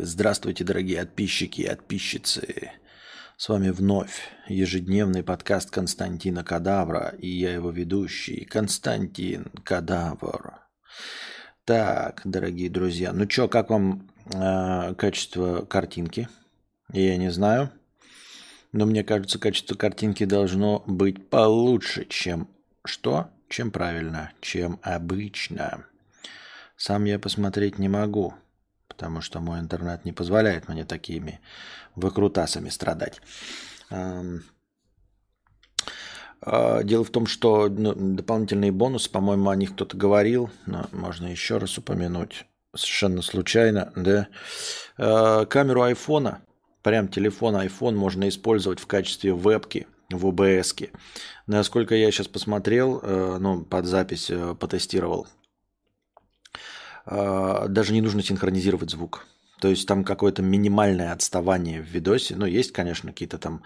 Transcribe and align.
Здравствуйте, 0.00 0.64
дорогие 0.64 0.98
подписчики 0.98 1.60
и 1.60 1.68
подписчицы. 1.68 2.72
С 3.36 3.48
вами 3.48 3.70
вновь 3.70 4.28
ежедневный 4.48 5.22
подкаст 5.22 5.70
Константина 5.70 6.42
Кадавра 6.42 7.14
и 7.18 7.28
я 7.28 7.52
его 7.54 7.70
ведущий 7.70 8.44
Константин 8.44 9.52
Кадавр. 9.62 10.54
Так, 11.64 12.22
дорогие 12.24 12.70
друзья, 12.70 13.12
ну 13.12 13.26
чё, 13.26 13.46
как 13.46 13.70
вам 13.70 14.10
э, 14.34 14.94
качество 14.96 15.64
картинки? 15.64 16.28
Я 16.92 17.16
не 17.16 17.30
знаю, 17.30 17.70
но 18.72 18.84
мне 18.84 19.04
кажется, 19.04 19.38
качество 19.38 19.76
картинки 19.76 20.24
должно 20.24 20.82
быть 20.88 21.30
получше, 21.30 22.06
чем 22.06 22.48
что? 22.84 23.30
Чем 23.48 23.70
правильно, 23.70 24.32
чем 24.40 24.80
обычно. 24.82 25.86
Сам 26.82 27.04
я 27.04 27.20
посмотреть 27.20 27.78
не 27.78 27.88
могу, 27.88 28.34
потому 28.88 29.20
что 29.20 29.38
мой 29.38 29.60
интернет 29.60 30.04
не 30.04 30.10
позволяет 30.10 30.68
мне 30.68 30.84
такими 30.84 31.40
выкрутасами 31.94 32.70
страдать. 32.70 33.20
А, 33.88 34.24
дело 36.82 37.04
в 37.04 37.10
том, 37.10 37.26
что 37.28 37.68
ну, 37.68 37.94
дополнительные 37.94 38.72
бонусы, 38.72 39.08
по-моему, 39.08 39.48
о 39.48 39.54
них 39.54 39.74
кто-то 39.74 39.96
говорил, 39.96 40.50
но 40.66 40.88
можно 40.90 41.28
еще 41.28 41.58
раз 41.58 41.78
упомянуть 41.78 42.46
совершенно 42.74 43.22
случайно, 43.22 43.92
да. 43.94 44.26
А, 44.98 45.46
камеру 45.46 45.82
айфона, 45.82 46.42
прям 46.82 47.06
телефон 47.06 47.54
iPhone 47.54 47.94
можно 47.94 48.28
использовать 48.28 48.80
в 48.80 48.88
качестве 48.88 49.32
вебки 49.32 49.86
в. 50.10 50.26
-ке. 50.26 50.90
Насколько 51.46 51.94
я 51.94 52.10
сейчас 52.10 52.26
посмотрел, 52.26 52.98
э, 53.00 53.36
ну, 53.38 53.64
под 53.64 53.86
запись 53.86 54.30
э, 54.30 54.56
потестировал, 54.58 55.28
даже 57.06 57.92
не 57.92 58.00
нужно 58.00 58.22
синхронизировать 58.22 58.90
звук. 58.90 59.26
То 59.60 59.68
есть 59.68 59.86
там 59.86 60.04
какое-то 60.04 60.42
минимальное 60.42 61.12
отставание 61.12 61.80
в 61.80 61.86
видосе. 61.86 62.34
Ну, 62.36 62.46
есть, 62.46 62.72
конечно, 62.72 63.12
какие-то 63.12 63.38
там 63.38 63.62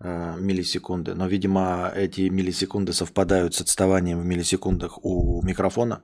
миллисекунды, 0.00 1.14
но, 1.14 1.28
видимо, 1.28 1.92
эти 1.94 2.22
миллисекунды 2.22 2.92
совпадают 2.92 3.54
с 3.54 3.60
отставанием 3.60 4.20
в 4.20 4.24
миллисекундах 4.24 4.98
у 5.04 5.40
микрофона, 5.42 6.02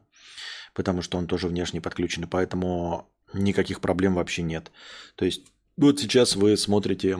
потому 0.75 1.03
что 1.03 1.19
он 1.19 1.27
тоже 1.27 1.49
внешне 1.49 1.81
подключен, 1.81 2.23
и 2.23 2.27
поэтому 2.27 3.11
никаких 3.35 3.81
проблем 3.81 4.15
вообще 4.15 4.43
нет. 4.43 4.71
То 5.17 5.25
есть 5.25 5.43
вот 5.77 5.99
сейчас 5.99 6.37
вы 6.37 6.57
смотрите 6.57 7.19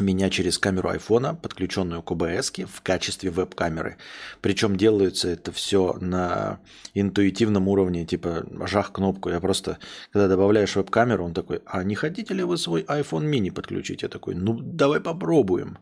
меня 0.00 0.30
через 0.30 0.58
камеру 0.58 0.88
айфона, 0.88 1.34
подключенную 1.34 2.02
к 2.02 2.10
OBS, 2.10 2.66
в 2.66 2.80
качестве 2.82 3.30
веб-камеры. 3.30 3.96
Причем 4.40 4.76
делается 4.76 5.28
это 5.28 5.52
все 5.52 5.94
на 6.00 6.60
интуитивном 6.94 7.68
уровне, 7.68 8.04
типа 8.04 8.46
жах 8.66 8.92
кнопку. 8.92 9.30
Я 9.30 9.40
просто, 9.40 9.78
когда 10.12 10.28
добавляешь 10.28 10.76
веб-камеру, 10.76 11.24
он 11.24 11.34
такой, 11.34 11.62
а 11.66 11.84
не 11.84 11.94
хотите 11.94 12.34
ли 12.34 12.42
вы 12.42 12.56
свой 12.58 12.82
iPhone 12.82 13.30
mini 13.30 13.50
подключить? 13.50 14.02
Я 14.02 14.08
такой, 14.08 14.34
ну 14.34 14.58
давай 14.60 15.00
попробуем. 15.00 15.78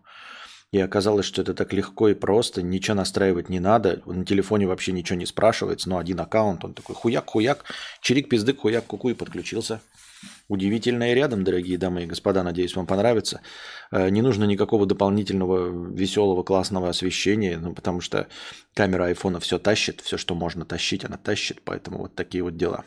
И 0.70 0.78
оказалось, 0.78 1.24
что 1.24 1.40
это 1.40 1.54
так 1.54 1.72
легко 1.72 2.10
и 2.10 2.14
просто, 2.14 2.60
ничего 2.60 2.94
настраивать 2.94 3.48
не 3.48 3.58
надо, 3.58 4.02
на 4.04 4.26
телефоне 4.26 4.66
вообще 4.66 4.92
ничего 4.92 5.18
не 5.18 5.24
спрашивается, 5.24 5.88
но 5.88 5.96
один 5.96 6.20
аккаунт, 6.20 6.62
он 6.62 6.74
такой 6.74 6.94
хуяк-хуяк, 6.94 7.64
чирик, 8.02 8.28
пиздык, 8.28 8.58
хуяк, 8.58 8.84
куку 8.84 9.08
и 9.08 9.14
подключился. 9.14 9.80
Удивительное 10.48 11.14
рядом, 11.14 11.44
дорогие 11.44 11.78
дамы 11.78 12.04
и 12.04 12.06
господа, 12.06 12.42
надеюсь, 12.42 12.74
вам 12.74 12.86
понравится. 12.86 13.40
Э, 13.90 14.08
не 14.08 14.22
нужно 14.22 14.44
никакого 14.44 14.86
дополнительного 14.86 15.92
веселого 15.92 16.42
классного 16.42 16.88
освещения, 16.88 17.58
ну, 17.58 17.74
потому 17.74 18.00
что 18.00 18.28
камера 18.74 19.04
айфона 19.04 19.40
все 19.40 19.58
тащит, 19.58 20.00
все, 20.00 20.16
что 20.16 20.34
можно 20.34 20.64
тащить, 20.64 21.04
она 21.04 21.16
тащит, 21.16 21.60
поэтому 21.64 21.98
вот 21.98 22.14
такие 22.14 22.42
вот 22.42 22.56
дела. 22.56 22.84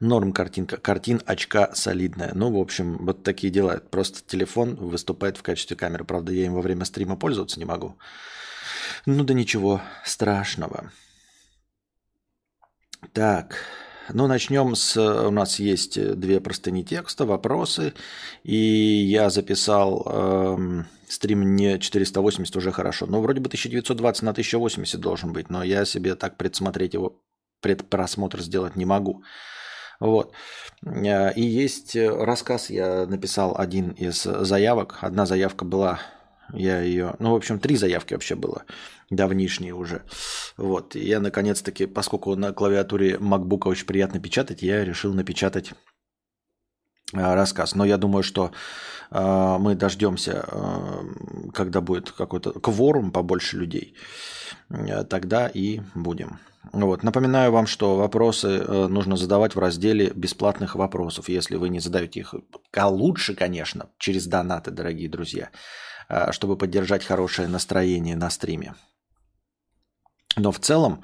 Норм 0.00 0.32
картинка. 0.32 0.76
Картин 0.76 1.22
очка 1.24 1.74
солидная. 1.74 2.32
Ну, 2.34 2.52
в 2.52 2.58
общем, 2.58 2.98
вот 2.98 3.22
такие 3.22 3.50
дела. 3.50 3.80
Просто 3.90 4.20
телефон 4.26 4.74
выступает 4.74 5.38
в 5.38 5.42
качестве 5.42 5.74
камеры. 5.76 6.04
Правда, 6.04 6.32
я 6.32 6.44
им 6.44 6.54
во 6.54 6.60
время 6.60 6.84
стрима 6.84 7.16
пользоваться 7.16 7.58
не 7.58 7.64
могу. 7.64 7.96
Ну 9.06 9.24
да 9.24 9.32
ничего 9.32 9.80
страшного. 10.04 10.92
Так, 13.12 13.56
ну, 14.12 14.26
начнем 14.26 14.74
с... 14.74 14.96
У 14.96 15.30
нас 15.30 15.58
есть 15.58 16.00
две 16.18 16.40
простыни 16.40 16.82
текста, 16.82 17.24
вопросы. 17.24 17.94
И 18.42 18.56
я 18.56 19.30
записал 19.30 20.02
эм, 20.06 20.86
стрим 21.08 21.56
не 21.56 21.78
480 21.78 22.56
уже 22.56 22.72
хорошо. 22.72 23.06
Ну, 23.06 23.20
вроде 23.20 23.40
бы 23.40 23.46
1920 23.46 24.22
на 24.22 24.30
1080 24.30 25.00
должен 25.00 25.32
быть. 25.32 25.50
Но 25.50 25.62
я 25.62 25.84
себе 25.84 26.14
так 26.14 26.36
предсмотреть 26.36 26.94
его, 26.94 27.20
предпросмотр 27.60 28.40
сделать 28.42 28.76
не 28.76 28.84
могу. 28.84 29.22
Вот. 30.00 30.32
Э, 30.84 31.32
и 31.34 31.42
есть 31.42 31.96
рассказ, 31.96 32.70
я 32.70 33.06
написал 33.06 33.56
один 33.56 33.90
из 33.90 34.22
заявок. 34.22 34.98
Одна 35.00 35.26
заявка 35.26 35.64
была 35.64 36.00
я 36.52 36.80
ее... 36.80 37.16
Ну, 37.18 37.32
в 37.32 37.36
общем, 37.36 37.58
три 37.58 37.76
заявки 37.76 38.14
вообще 38.14 38.34
было. 38.34 38.64
Давнишние 39.10 39.74
уже. 39.74 40.02
Вот. 40.56 40.96
И 40.96 41.00
я, 41.00 41.20
наконец-таки, 41.20 41.86
поскольку 41.86 42.34
на 42.36 42.52
клавиатуре 42.52 43.16
MacBook 43.16 43.68
очень 43.68 43.86
приятно 43.86 44.20
печатать, 44.20 44.62
я 44.62 44.84
решил 44.84 45.14
напечатать 45.14 45.72
а, 47.12 47.34
рассказ. 47.34 47.74
Но 47.74 47.84
я 47.84 47.98
думаю, 47.98 48.22
что 48.22 48.52
э, 49.10 49.56
мы 49.58 49.74
дождемся, 49.74 50.44
э, 50.46 51.50
когда 51.54 51.80
будет 51.80 52.10
какой-то 52.10 52.52
кворум 52.52 53.12
побольше 53.12 53.56
людей. 53.56 53.96
Э, 54.70 55.04
тогда 55.04 55.46
и 55.46 55.80
будем. 55.94 56.40
Вот. 56.72 57.02
Напоминаю 57.02 57.52
вам, 57.52 57.66
что 57.66 57.96
вопросы 57.96 58.48
э, 58.48 58.86
нужно 58.88 59.16
задавать 59.16 59.54
в 59.54 59.58
разделе 59.58 60.12
бесплатных 60.14 60.74
вопросов, 60.74 61.28
если 61.28 61.56
вы 61.56 61.68
не 61.68 61.80
задаете 61.80 62.20
их. 62.20 62.34
А 62.74 62.88
лучше, 62.88 63.34
конечно, 63.34 63.86
через 63.98 64.26
донаты, 64.26 64.70
дорогие 64.70 65.08
друзья. 65.08 65.50
Э, 66.08 66.30
чтобы 66.32 66.56
поддержать 66.56 67.04
хорошее 67.04 67.48
настроение 67.48 68.16
на 68.16 68.30
стриме. 68.30 68.74
Но 70.36 70.52
в 70.52 70.60
целом, 70.60 71.02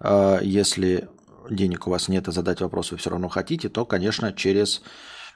э, 0.00 0.40
если 0.42 1.08
денег 1.48 1.86
у 1.86 1.90
вас 1.90 2.08
нет, 2.08 2.28
и 2.28 2.32
задать 2.32 2.60
вопрос 2.60 2.90
вы 2.90 2.98
все 2.98 3.10
равно 3.10 3.28
хотите, 3.28 3.70
то, 3.70 3.86
конечно, 3.86 4.32
через 4.32 4.82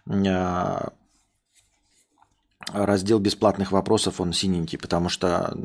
э, 0.07 0.89
раздел 2.73 3.19
бесплатных 3.19 3.73
вопросов, 3.73 4.21
он 4.21 4.35
синенький, 4.35 4.79
потому 4.79 5.09
что 5.09 5.57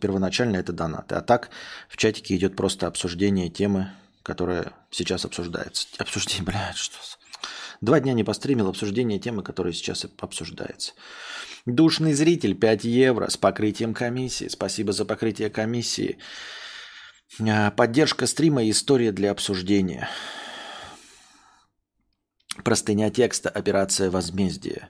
первоначально 0.00 0.56
это 0.56 0.72
донаты. 0.72 1.14
А 1.14 1.20
так 1.20 1.50
в 1.88 1.96
чатике 1.96 2.34
идет 2.34 2.56
просто 2.56 2.88
обсуждение 2.88 3.50
темы, 3.50 3.92
которая 4.24 4.72
сейчас 4.90 5.24
обсуждается. 5.24 5.86
Обсуждение, 5.98 6.42
блядь, 6.46 6.76
что... 6.76 6.96
Два 7.80 8.00
дня 8.00 8.14
не 8.14 8.24
постримил 8.24 8.68
обсуждение 8.68 9.18
темы, 9.20 9.42
которая 9.42 9.72
сейчас 9.72 10.04
обсуждается. 10.18 10.92
Душный 11.66 12.14
зритель 12.14 12.54
5 12.54 12.84
евро 12.84 13.28
с 13.28 13.36
покрытием 13.36 13.92
комиссии. 13.92 14.48
Спасибо 14.48 14.92
за 14.92 15.04
покрытие 15.04 15.50
комиссии. 15.50 16.18
А, 17.38 17.70
поддержка 17.70 18.26
стрима 18.26 18.64
и 18.64 18.70
история 18.70 19.12
для 19.12 19.30
обсуждения. 19.30 20.08
Простыня 22.64 23.10
текста 23.10 23.48
«Операция 23.48 24.10
возмездия». 24.10 24.88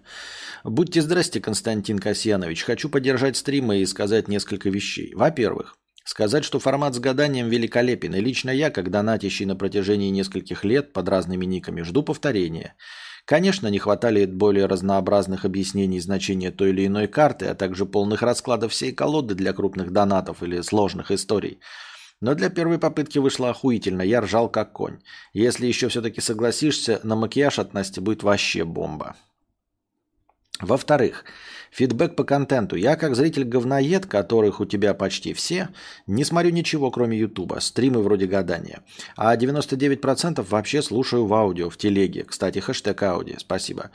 Будьте 0.63 1.03
здрасте, 1.03 1.41
Константин 1.41 1.99
Касьянович. 1.99 2.65
Хочу 2.65 2.89
поддержать 2.89 3.37
стримы 3.37 3.79
и 3.79 3.87
сказать 3.87 4.29
несколько 4.29 4.69
вещей. 4.69 5.13
Во-первых, 5.15 5.77
сказать, 6.05 6.45
что 6.45 6.59
формат 6.59 6.95
с 6.95 6.99
гаданием 6.99 7.49
великолепен. 7.49 8.15
И 8.15 8.21
лично 8.21 8.51
я, 8.51 8.71
как 8.71 8.91
донатящий 8.91 9.47
на 9.47 9.57
протяжении 9.57 10.11
нескольких 10.11 10.65
лет 10.65 10.93
под 10.93 11.09
разными 11.09 11.47
никами, 11.47 11.83
жду 11.83 12.03
повторения. 12.03 12.77
Конечно, 13.31 13.69
не 13.69 13.79
хватали 13.79 14.27
более 14.27 14.67
разнообразных 14.67 15.45
объяснений 15.45 16.01
значения 16.01 16.51
той 16.51 16.71
или 16.71 16.89
иной 16.89 17.07
карты, 17.07 17.47
а 17.47 17.55
также 17.55 17.87
полных 17.87 18.23
раскладов 18.23 18.73
всей 18.73 18.91
колоды 18.93 19.37
для 19.37 19.53
крупных 19.53 19.93
донатов 19.93 20.43
или 20.43 20.61
сложных 20.63 21.13
историй. 21.13 21.61
Но 22.21 22.35
для 22.35 22.51
первой 22.51 22.81
попытки 22.81 23.21
вышло 23.21 23.51
охуительно, 23.51 24.03
я 24.03 24.21
ржал 24.21 24.49
как 24.49 24.72
конь. 24.72 24.99
Если 25.33 25.69
еще 25.69 25.87
все-таки 25.87 26.21
согласишься, 26.21 26.99
на 27.04 27.15
макияж 27.15 27.60
от 27.60 27.72
Насти 27.72 28.01
будет 28.01 28.25
вообще 28.25 28.65
бомба. 28.65 29.15
Во-вторых, 30.60 31.25
фидбэк 31.71 32.17
по 32.17 32.25
контенту. 32.25 32.77
Я 32.77 32.97
как 32.97 33.15
зритель-говноед, 33.15 34.07
которых 34.07 34.61
у 34.61 34.67
тебя 34.67 34.95
почти 34.95 35.33
все, 35.33 35.69
не 36.07 36.25
смотрю 36.25 36.51
ничего, 36.51 36.91
кроме 36.91 37.19
Ютуба, 37.19 37.61
стримы 37.61 38.03
вроде 38.03 38.27
гадания. 38.27 38.83
А 39.17 39.37
99% 39.37 40.45
вообще 40.49 40.83
слушаю 40.83 41.27
в 41.27 41.34
аудио, 41.34 41.71
в 41.71 41.77
телеге. 41.77 42.25
Кстати, 42.25 42.59
хэштег 42.59 43.03
аудио, 43.03 43.37
спасибо. 43.39 43.91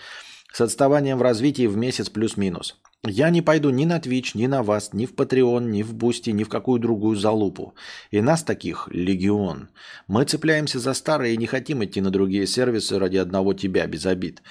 С 0.51 0.62
отставанием 0.62 1.18
в 1.18 1.22
развитии 1.22 1.68
в 1.68 1.75
месяц 1.75 2.10
плюс-минус. 2.10 2.77
Я 3.04 3.30
не 3.30 3.44
пойду 3.44 3.69
ни 3.69 3.86
на 3.86 4.00
Twitch, 4.00 4.31
ни 4.33 4.48
на 4.48 4.63
вас, 4.63 4.94
ни 4.94 5.06
в 5.06 5.13
Patreon, 5.13 5.66
ни 5.66 5.83
в 5.83 5.94
Boosty, 5.94 6.31
ни 6.31 6.44
в 6.44 6.50
какую 6.50 6.80
другую 6.80 7.18
залупу. 7.18 7.75
И 8.10 8.19
нас 8.19 8.42
таких 8.42 8.88
легион. 8.92 9.69
Мы 10.07 10.24
цепляемся 10.24 10.80
за 10.80 10.94
старые 10.94 11.36
и 11.36 11.38
не 11.38 11.45
хотим 11.45 11.83
идти 11.83 12.01
на 12.01 12.10
другие 12.10 12.48
сервисы 12.48 12.98
ради 12.98 13.18
одного 13.18 13.54
тебя, 13.54 13.86
без 13.86 14.07
обид 14.07 14.42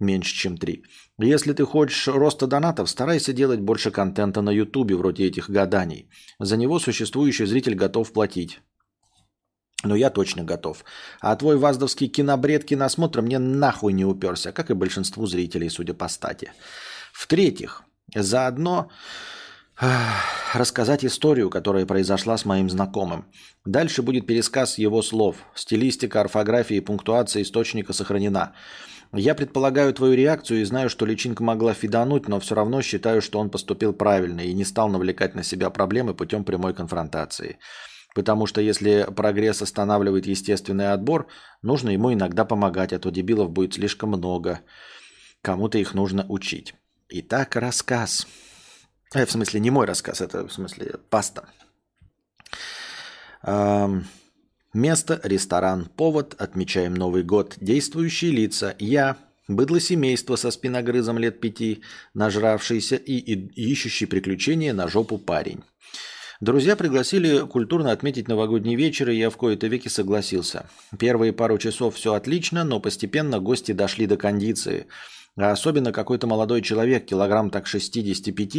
меньше, 0.00 0.34
чем 0.34 0.56
3. 0.56 0.82
Если 1.18 1.54
ты 1.54 1.64
хочешь 1.64 2.08
роста 2.08 2.46
донатов, 2.46 2.90
старайся 2.90 3.32
делать 3.32 3.60
больше 3.60 3.90
контента 3.90 4.42
на 4.42 4.50
ютубе, 4.50 4.96
вроде 4.96 5.26
этих 5.26 5.48
гаданий. 5.48 6.10
За 6.38 6.56
него 6.56 6.78
существующий 6.78 7.46
зритель 7.46 7.74
готов 7.74 8.12
платить. 8.12 8.60
Но 9.82 9.96
я 9.96 10.10
точно 10.10 10.44
готов. 10.44 10.84
А 11.20 11.34
твой 11.36 11.56
ваздовский 11.56 12.08
кинобред 12.08 12.64
киносмотра 12.64 13.22
мне 13.22 13.38
нахуй 13.38 13.92
не 13.92 14.04
уперся, 14.04 14.52
как 14.52 14.70
и 14.70 14.74
большинству 14.74 15.26
зрителей, 15.26 15.70
судя 15.70 15.94
по 15.94 16.08
стати. 16.08 16.52
В-третьих, 17.12 17.82
заодно 18.14 18.90
рассказать 20.54 21.04
историю, 21.04 21.50
которая 21.50 21.86
произошла 21.86 22.36
с 22.36 22.44
моим 22.44 22.70
знакомым. 22.70 23.26
Дальше 23.64 24.02
будет 24.02 24.26
пересказ 24.26 24.78
его 24.78 25.02
слов. 25.02 25.36
Стилистика, 25.54 26.20
орфография 26.20 26.78
и 26.78 26.84
пунктуация 26.84 27.42
источника 27.42 27.92
сохранена. 27.92 28.54
Я 29.18 29.34
предполагаю 29.34 29.94
твою 29.94 30.14
реакцию 30.14 30.60
и 30.60 30.64
знаю, 30.64 30.90
что 30.90 31.06
личинка 31.06 31.42
могла 31.42 31.72
фидануть, 31.72 32.28
но 32.28 32.38
все 32.38 32.54
равно 32.54 32.82
считаю, 32.82 33.22
что 33.22 33.38
он 33.38 33.48
поступил 33.48 33.94
правильно 33.94 34.42
и 34.42 34.52
не 34.52 34.64
стал 34.64 34.90
навлекать 34.90 35.34
на 35.34 35.42
себя 35.42 35.70
проблемы 35.70 36.12
путем 36.12 36.44
прямой 36.44 36.74
конфронтации. 36.74 37.58
Потому 38.14 38.46
что 38.46 38.60
если 38.60 39.06
прогресс 39.16 39.62
останавливает 39.62 40.26
естественный 40.26 40.92
отбор, 40.92 41.28
нужно 41.62 41.90
ему 41.90 42.12
иногда 42.12 42.44
помогать, 42.44 42.92
а 42.92 42.98
то 42.98 43.10
дебилов 43.10 43.50
будет 43.50 43.74
слишком 43.74 44.10
много. 44.10 44.60
Кому-то 45.40 45.78
их 45.78 45.94
нужно 45.94 46.26
учить. 46.28 46.74
Итак, 47.08 47.56
рассказ. 47.56 48.26
Э, 49.14 49.24
в 49.24 49.30
смысле, 49.30 49.60
не 49.60 49.70
мой 49.70 49.86
рассказ, 49.86 50.20
это 50.20 50.46
в 50.46 50.52
смысле 50.52 50.96
паста. 51.08 51.48
Эм, 53.42 54.06
место, 54.76 55.20
ресторан, 55.24 55.88
повод, 55.96 56.34
отмечаем 56.38 56.94
Новый 56.94 57.24
год, 57.24 57.56
действующие 57.60 58.30
лица, 58.30 58.76
я, 58.78 59.16
быдло 59.48 59.80
семейство 59.80 60.36
со 60.36 60.50
спиногрызом 60.50 61.18
лет 61.18 61.40
пяти, 61.40 61.82
нажравшийся 62.14 62.96
и, 62.96 63.14
и 63.14 63.70
ищущий 63.72 64.06
приключения 64.06 64.72
на 64.72 64.86
жопу 64.86 65.18
парень. 65.18 65.64
Друзья 66.40 66.76
пригласили 66.76 67.46
культурно 67.46 67.92
отметить 67.92 68.28
новогодний 68.28 68.76
вечер, 68.76 69.08
и 69.08 69.16
я 69.16 69.30
в 69.30 69.38
кои-то 69.38 69.68
веки 69.68 69.88
согласился. 69.88 70.68
Первые 70.98 71.32
пару 71.32 71.56
часов 71.56 71.94
все 71.94 72.12
отлично, 72.12 72.62
но 72.62 72.78
постепенно 72.78 73.40
гости 73.40 73.72
дошли 73.72 74.06
до 74.06 74.18
кондиции. 74.18 74.86
А 75.38 75.50
особенно 75.50 75.92
какой-то 75.92 76.26
молодой 76.26 76.62
человек, 76.62 77.04
килограмм 77.04 77.50
так 77.50 77.66
65 77.66 78.56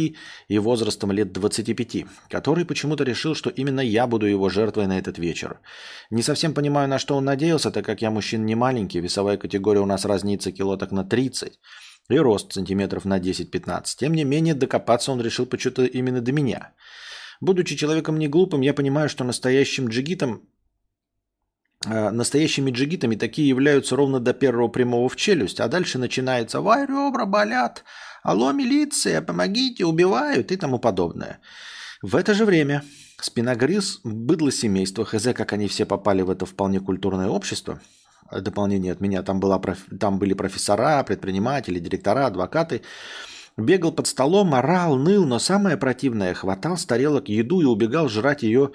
и 0.48 0.58
возрастом 0.58 1.10
лет 1.10 1.32
25, 1.32 2.06
который 2.28 2.64
почему-то 2.64 3.04
решил, 3.04 3.34
что 3.34 3.50
именно 3.50 3.80
я 3.80 4.06
буду 4.06 4.26
его 4.26 4.48
жертвой 4.48 4.86
на 4.86 4.98
этот 4.98 5.18
вечер. 5.18 5.60
Не 6.10 6.22
совсем 6.22 6.54
понимаю, 6.54 6.88
на 6.88 6.98
что 6.98 7.16
он 7.16 7.24
надеялся, 7.24 7.70
так 7.70 7.84
как 7.84 8.00
я 8.00 8.10
мужчина 8.10 8.44
не 8.44 8.54
маленький, 8.54 9.00
весовая 9.00 9.36
категория 9.36 9.80
у 9.80 9.86
нас 9.86 10.04
разнится 10.04 10.52
кило 10.52 10.76
так 10.76 10.92
на 10.92 11.04
30 11.04 11.58
и 12.10 12.18
рост 12.18 12.52
сантиметров 12.52 13.04
на 13.04 13.18
10-15. 13.18 13.82
Тем 13.98 14.14
не 14.14 14.24
менее, 14.24 14.54
докопаться 14.54 15.10
он 15.10 15.20
решил 15.20 15.46
почему-то 15.46 15.84
именно 15.84 16.20
до 16.20 16.32
меня– 16.32 16.72
Будучи 17.40 17.76
человеком 17.76 18.18
не 18.18 18.26
глупым, 18.26 18.62
я 18.62 18.74
понимаю, 18.74 19.08
что 19.08 19.22
настоящим 19.24 19.88
джигитом 19.88 20.42
Настоящими 21.86 22.72
джигитами 22.72 23.14
такие 23.14 23.48
являются 23.48 23.94
ровно 23.94 24.18
до 24.18 24.32
первого 24.32 24.68
прямого 24.68 25.08
в 25.08 25.14
челюсть, 25.14 25.60
а 25.60 25.68
дальше 25.68 25.98
начинается 25.98 26.60
«Вай, 26.60 26.86
ребра 26.86 27.24
болят! 27.24 27.84
Алло, 28.24 28.50
милиция, 28.52 29.22
помогите, 29.22 29.84
убивают!» 29.84 30.50
и 30.50 30.56
тому 30.56 30.80
подобное. 30.80 31.38
В 32.02 32.16
это 32.16 32.34
же 32.34 32.44
время 32.44 32.82
спиногрыз, 33.20 34.00
быдло 34.02 34.50
семейство, 34.50 35.04
хз, 35.04 35.28
как 35.34 35.52
они 35.52 35.68
все 35.68 35.86
попали 35.86 36.22
в 36.22 36.30
это 36.30 36.46
вполне 36.46 36.80
культурное 36.80 37.28
общество, 37.28 37.80
дополнение 38.32 38.92
от 38.92 39.00
меня, 39.00 39.22
там, 39.22 39.38
была, 39.38 39.62
там 40.00 40.18
были 40.18 40.34
профессора, 40.34 41.04
предприниматели, 41.04 41.78
директора, 41.78 42.26
адвокаты– 42.26 42.82
Бегал 43.58 43.90
под 43.90 44.06
столом, 44.06 44.54
орал, 44.54 44.96
ныл, 44.96 45.26
но 45.26 45.40
самое 45.40 45.76
противное, 45.76 46.32
хватал 46.32 46.76
с 46.76 46.86
тарелок 46.86 47.28
еду 47.28 47.60
и 47.60 47.64
убегал 47.64 48.08
жрать 48.08 48.44
ее 48.44 48.70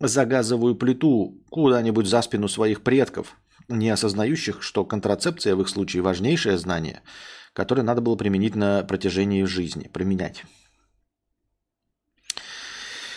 за 0.00 0.26
газовую 0.26 0.74
плиту 0.74 1.42
куда-нибудь 1.50 2.06
за 2.06 2.22
спину 2.22 2.48
своих 2.48 2.82
предков, 2.82 3.36
не 3.68 3.90
осознающих, 3.90 4.62
что 4.62 4.84
контрацепция 4.84 5.56
в 5.56 5.62
их 5.62 5.68
случае 5.68 6.02
важнейшее 6.02 6.58
знание, 6.58 7.02
которое 7.52 7.82
надо 7.82 8.00
было 8.00 8.16
применить 8.16 8.54
на 8.54 8.84
протяжении 8.84 9.42
жизни, 9.44 9.88
применять. 9.92 10.44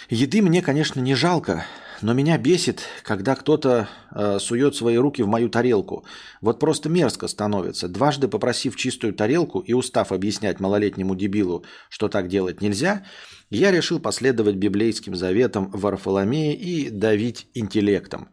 Еды 0.09 0.41
мне, 0.41 0.61
конечно, 0.61 0.99
не 0.99 1.13
жалко, 1.13 1.65
но 2.01 2.13
меня 2.13 2.37
бесит, 2.37 2.81
когда 3.03 3.35
кто-то 3.35 3.89
э, 4.11 4.39
сует 4.39 4.75
свои 4.75 4.97
руки 4.97 5.21
в 5.21 5.27
мою 5.27 5.49
тарелку. 5.49 6.05
Вот 6.41 6.59
просто 6.59 6.89
мерзко 6.89 7.27
становится. 7.27 7.87
Дважды 7.87 8.27
попросив 8.27 8.75
чистую 8.75 9.13
тарелку 9.13 9.59
и 9.59 9.73
устав 9.73 10.11
объяснять 10.11 10.59
малолетнему 10.59 11.15
дебилу, 11.15 11.65
что 11.89 12.07
так 12.07 12.27
делать 12.27 12.61
нельзя, 12.61 13.05
я 13.49 13.71
решил 13.71 13.99
последовать 13.99 14.55
библейским 14.55 15.15
заветам 15.15 15.69
Варфоломея 15.71 16.53
и 16.53 16.89
давить 16.89 17.47
интеллектом. 17.53 18.29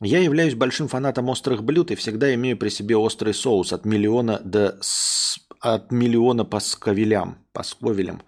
Я 0.00 0.18
являюсь 0.18 0.54
большим 0.54 0.88
фанатом 0.88 1.28
острых 1.28 1.62
блюд 1.62 1.90
и 1.90 1.94
всегда 1.94 2.34
имею 2.34 2.56
при 2.56 2.68
себе 2.68 2.96
острый 2.96 3.32
соус 3.32 3.72
от 3.72 3.84
миллиона 3.84 4.40
до 4.44 4.76
с... 4.80 5.38
от 5.60 5.92
миллиона 5.92 6.44
по 6.44 6.60
сковелям, 6.60 7.38
по 7.52 7.62
сковелям. 7.62 8.22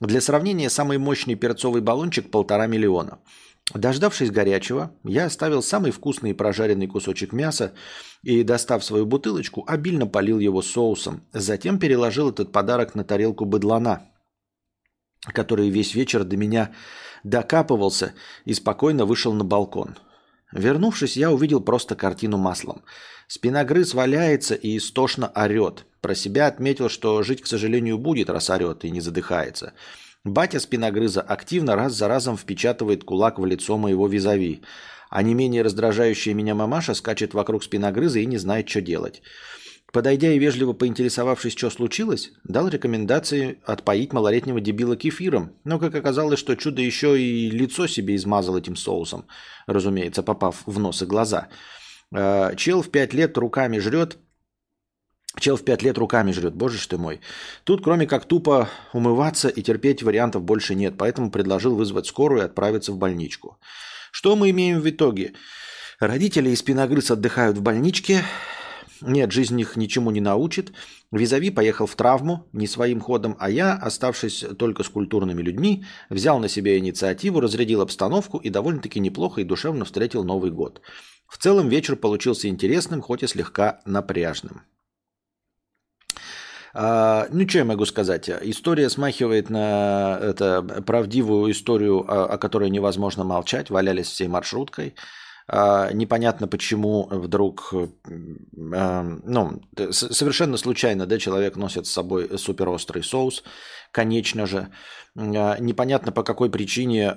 Для 0.00 0.20
сравнения, 0.20 0.70
самый 0.70 0.98
мощный 0.98 1.34
перцовый 1.34 1.82
баллончик– 1.82 2.30
полтора 2.32 2.66
миллиона– 2.66 3.18
Дождавшись 3.74 4.30
горячего, 4.30 4.92
я 5.04 5.26
оставил 5.26 5.62
самый 5.62 5.90
вкусный 5.90 6.34
прожаренный 6.34 6.86
кусочек 6.86 7.32
мяса 7.32 7.74
и, 8.22 8.42
достав 8.42 8.82
свою 8.82 9.04
бутылочку, 9.04 9.64
обильно 9.66 10.06
полил 10.06 10.38
его 10.38 10.62
соусом. 10.62 11.22
Затем 11.34 11.78
переложил 11.78 12.30
этот 12.30 12.50
подарок 12.50 12.94
на 12.94 13.04
тарелку 13.04 13.44
быдлана, 13.44 14.08
который 15.34 15.68
весь 15.68 15.94
вечер 15.94 16.24
до 16.24 16.38
меня 16.38 16.72
докапывался 17.24 18.14
и 18.46 18.54
спокойно 18.54 19.04
вышел 19.04 19.34
на 19.34 19.44
балкон. 19.44 19.96
Вернувшись, 20.50 21.18
я 21.18 21.30
увидел 21.30 21.60
просто 21.60 21.94
картину 21.94 22.38
маслом. 22.38 22.82
Спиногрыз 23.26 23.92
валяется 23.92 24.54
и 24.54 24.78
истошно 24.78 25.30
орет. 25.34 25.84
Про 26.00 26.14
себя 26.14 26.46
отметил, 26.46 26.88
что 26.88 27.22
жить, 27.22 27.42
к 27.42 27.46
сожалению, 27.46 27.98
будет, 27.98 28.30
раз 28.30 28.48
орет 28.48 28.86
и 28.86 28.90
не 28.90 29.02
задыхается– 29.02 29.74
Батя 30.24 30.60
спиногрыза 30.60 31.20
активно 31.20 31.76
раз 31.76 31.94
за 31.94 32.08
разом 32.08 32.36
впечатывает 32.36 33.04
кулак 33.04 33.38
в 33.38 33.46
лицо 33.46 33.78
моего 33.78 34.08
визави, 34.08 34.62
а 35.10 35.22
не 35.22 35.34
менее 35.34 35.62
раздражающая 35.62 36.34
меня 36.34 36.54
мамаша 36.54 36.94
скачет 36.94 37.34
вокруг 37.34 37.62
спиногрыза 37.62 38.18
и 38.18 38.26
не 38.26 38.38
знает, 38.38 38.68
что 38.68 38.80
делать. 38.80 39.22
Подойдя 39.90 40.30
и 40.32 40.38
вежливо 40.38 40.74
поинтересовавшись, 40.74 41.56
что 41.56 41.70
случилось, 41.70 42.32
дал 42.44 42.68
рекомендации 42.68 43.58
отпоить 43.64 44.12
малолетнего 44.12 44.60
дебила 44.60 44.96
кефиром, 44.96 45.54
но 45.64 45.78
как 45.78 45.94
оказалось, 45.94 46.38
что 46.38 46.56
чудо 46.56 46.82
еще 46.82 47.18
и 47.18 47.50
лицо 47.50 47.86
себе 47.86 48.14
измазал 48.14 48.58
этим 48.58 48.76
соусом, 48.76 49.26
разумеется, 49.66 50.22
попав 50.22 50.62
в 50.66 50.78
нос 50.78 51.00
и 51.00 51.06
глаза. 51.06 51.48
Э, 52.14 52.54
чел 52.56 52.82
в 52.82 52.90
пять 52.90 53.14
лет 53.14 53.38
руками 53.38 53.78
жрет, 53.78 54.18
Чел 55.40 55.56
в 55.56 55.64
пять 55.64 55.82
лет 55.82 55.98
руками 55.98 56.32
жрет, 56.32 56.54
боже 56.54 56.78
ж 56.78 56.86
ты 56.86 56.98
мой. 56.98 57.20
Тут 57.64 57.82
кроме 57.82 58.06
как 58.06 58.24
тупо 58.24 58.68
умываться 58.92 59.48
и 59.48 59.62
терпеть 59.62 60.02
вариантов 60.02 60.42
больше 60.42 60.74
нет, 60.74 60.94
поэтому 60.98 61.30
предложил 61.30 61.76
вызвать 61.76 62.06
скорую 62.06 62.42
и 62.42 62.44
отправиться 62.44 62.92
в 62.92 62.98
больничку. 62.98 63.58
Что 64.10 64.36
мы 64.36 64.50
имеем 64.50 64.80
в 64.80 64.88
итоге? 64.88 65.34
Родители 66.00 66.50
и 66.50 66.56
спиногрыз 66.56 67.10
отдыхают 67.10 67.58
в 67.58 67.62
больничке. 67.62 68.22
Нет, 69.00 69.30
жизнь 69.30 69.60
их 69.60 69.76
ничему 69.76 70.10
не 70.10 70.20
научит. 70.20 70.72
Визави 71.12 71.50
поехал 71.50 71.86
в 71.86 71.94
травму 71.94 72.48
не 72.52 72.66
своим 72.66 73.00
ходом, 73.00 73.36
а 73.38 73.48
я, 73.48 73.74
оставшись 73.74 74.44
только 74.58 74.82
с 74.82 74.88
культурными 74.88 75.40
людьми, 75.42 75.84
взял 76.10 76.40
на 76.40 76.48
себя 76.48 76.76
инициативу, 76.78 77.40
разрядил 77.40 77.80
обстановку 77.80 78.38
и 78.38 78.50
довольно-таки 78.50 78.98
неплохо 78.98 79.40
и 79.40 79.44
душевно 79.44 79.84
встретил 79.84 80.24
Новый 80.24 80.50
год. 80.50 80.80
В 81.28 81.38
целом 81.38 81.68
вечер 81.68 81.94
получился 81.94 82.48
интересным, 82.48 83.02
хоть 83.02 83.22
и 83.22 83.28
слегка 83.28 83.80
напряжным. 83.84 84.62
А, 86.80 87.26
ну, 87.32 87.48
что 87.48 87.58
я 87.58 87.64
могу 87.64 87.84
сказать? 87.86 88.30
История 88.30 88.88
смахивает 88.88 89.50
на 89.50 90.16
это, 90.22 90.62
правдивую 90.62 91.50
историю, 91.50 92.04
о, 92.06 92.38
которой 92.38 92.70
невозможно 92.70 93.24
молчать. 93.24 93.68
Валялись 93.68 94.06
всей 94.06 94.28
маршруткой. 94.28 94.94
А, 95.48 95.90
непонятно, 95.92 96.46
почему 96.46 97.08
вдруг, 97.10 97.74
а, 97.74 99.02
ну, 99.24 99.60
совершенно 99.90 100.56
случайно, 100.56 101.06
да, 101.06 101.18
человек 101.18 101.56
носит 101.56 101.88
с 101.88 101.90
собой 101.90 102.38
суперострый 102.38 103.02
соус, 103.02 103.42
конечно 103.90 104.46
же. 104.46 104.68
Непонятно, 105.16 106.12
по 106.12 106.22
какой 106.22 106.48
причине 106.48 107.12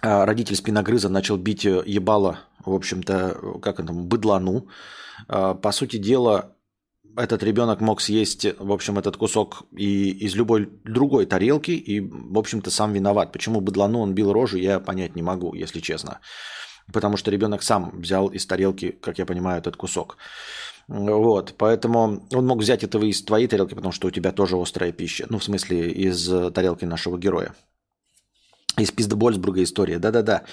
родитель 0.00 0.56
спиногрыза 0.56 1.10
начал 1.10 1.36
бить 1.36 1.64
ебало, 1.64 2.38
в 2.64 2.72
общем-то, 2.72 3.58
как 3.60 3.80
это, 3.80 3.92
быдлану. 3.92 4.68
По 5.28 5.72
сути 5.72 5.98
дела, 5.98 6.56
этот 7.16 7.42
ребенок 7.42 7.80
мог 7.80 8.00
съесть, 8.00 8.46
в 8.58 8.72
общем, 8.72 8.98
этот 8.98 9.16
кусок 9.16 9.64
и 9.76 10.10
из 10.10 10.34
любой 10.34 10.70
другой 10.84 11.26
тарелки, 11.26 11.72
и, 11.72 12.00
в 12.00 12.38
общем-то, 12.38 12.70
сам 12.70 12.92
виноват. 12.92 13.32
Почему 13.32 13.60
быдлану 13.60 14.00
он 14.00 14.14
бил 14.14 14.32
рожу, 14.32 14.56
я 14.56 14.80
понять 14.80 15.16
не 15.16 15.22
могу, 15.22 15.54
если 15.54 15.80
честно. 15.80 16.20
Потому 16.92 17.16
что 17.16 17.30
ребенок 17.30 17.62
сам 17.62 18.00
взял 18.00 18.28
из 18.28 18.46
тарелки, 18.46 18.90
как 18.90 19.18
я 19.18 19.26
понимаю, 19.26 19.58
этот 19.58 19.76
кусок. 19.76 20.16
Вот, 20.88 21.54
поэтому 21.58 22.26
он 22.32 22.46
мог 22.46 22.58
взять 22.58 22.82
этого 22.82 23.04
из 23.04 23.22
твоей 23.22 23.46
тарелки, 23.46 23.74
потому 23.74 23.92
что 23.92 24.08
у 24.08 24.10
тебя 24.10 24.32
тоже 24.32 24.56
острая 24.56 24.92
пища. 24.92 25.26
Ну, 25.30 25.38
в 25.38 25.44
смысле, 25.44 25.90
из 25.90 26.26
тарелки 26.52 26.84
нашего 26.84 27.18
героя. 27.18 27.54
Из 28.78 28.90
Пиздебольсбурга 28.90 29.62
история, 29.62 29.98
да-да-да. 29.98 30.44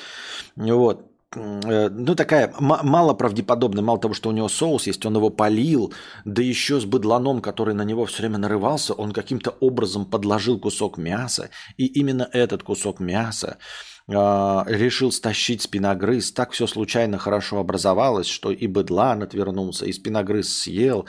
Вот. 0.56 1.09
Э, 1.36 1.90
ну, 1.90 2.16
такая 2.16 2.54
мало 2.60 3.14
правдеподобная. 3.14 3.84
Мало 3.84 4.00
того, 4.00 4.14
что 4.14 4.30
у 4.30 4.32
него 4.32 4.50
соус 4.50 4.88
есть, 4.88 5.06
он 5.06 5.16
его 5.16 5.30
полил, 5.30 5.94
да 6.26 6.42
еще 6.42 6.80
с 6.80 6.86
быдланом, 6.86 7.42
который 7.42 7.74
на 7.74 7.84
него 7.84 8.06
все 8.06 8.24
время 8.24 8.38
нарывался, 8.38 8.94
он 8.94 9.12
каким-то 9.12 9.52
образом 9.60 10.06
подложил 10.06 10.60
кусок 10.60 10.98
мяса, 10.98 11.50
и 11.78 11.86
именно 11.86 12.30
этот 12.32 12.64
кусок 12.64 13.00
мяса 13.00 13.58
э, 14.08 14.14
решил 14.14 15.12
стащить 15.12 15.62
спиногрыз. 15.62 16.32
Так 16.32 16.52
все 16.52 16.68
случайно 16.68 17.18
хорошо 17.18 17.60
образовалось, 17.60 18.28
что 18.28 18.52
и 18.52 18.68
быдлан 18.68 19.24
отвернулся, 19.24 19.86
и 19.86 19.94
спиногрыз 19.94 20.62
съел. 20.62 21.06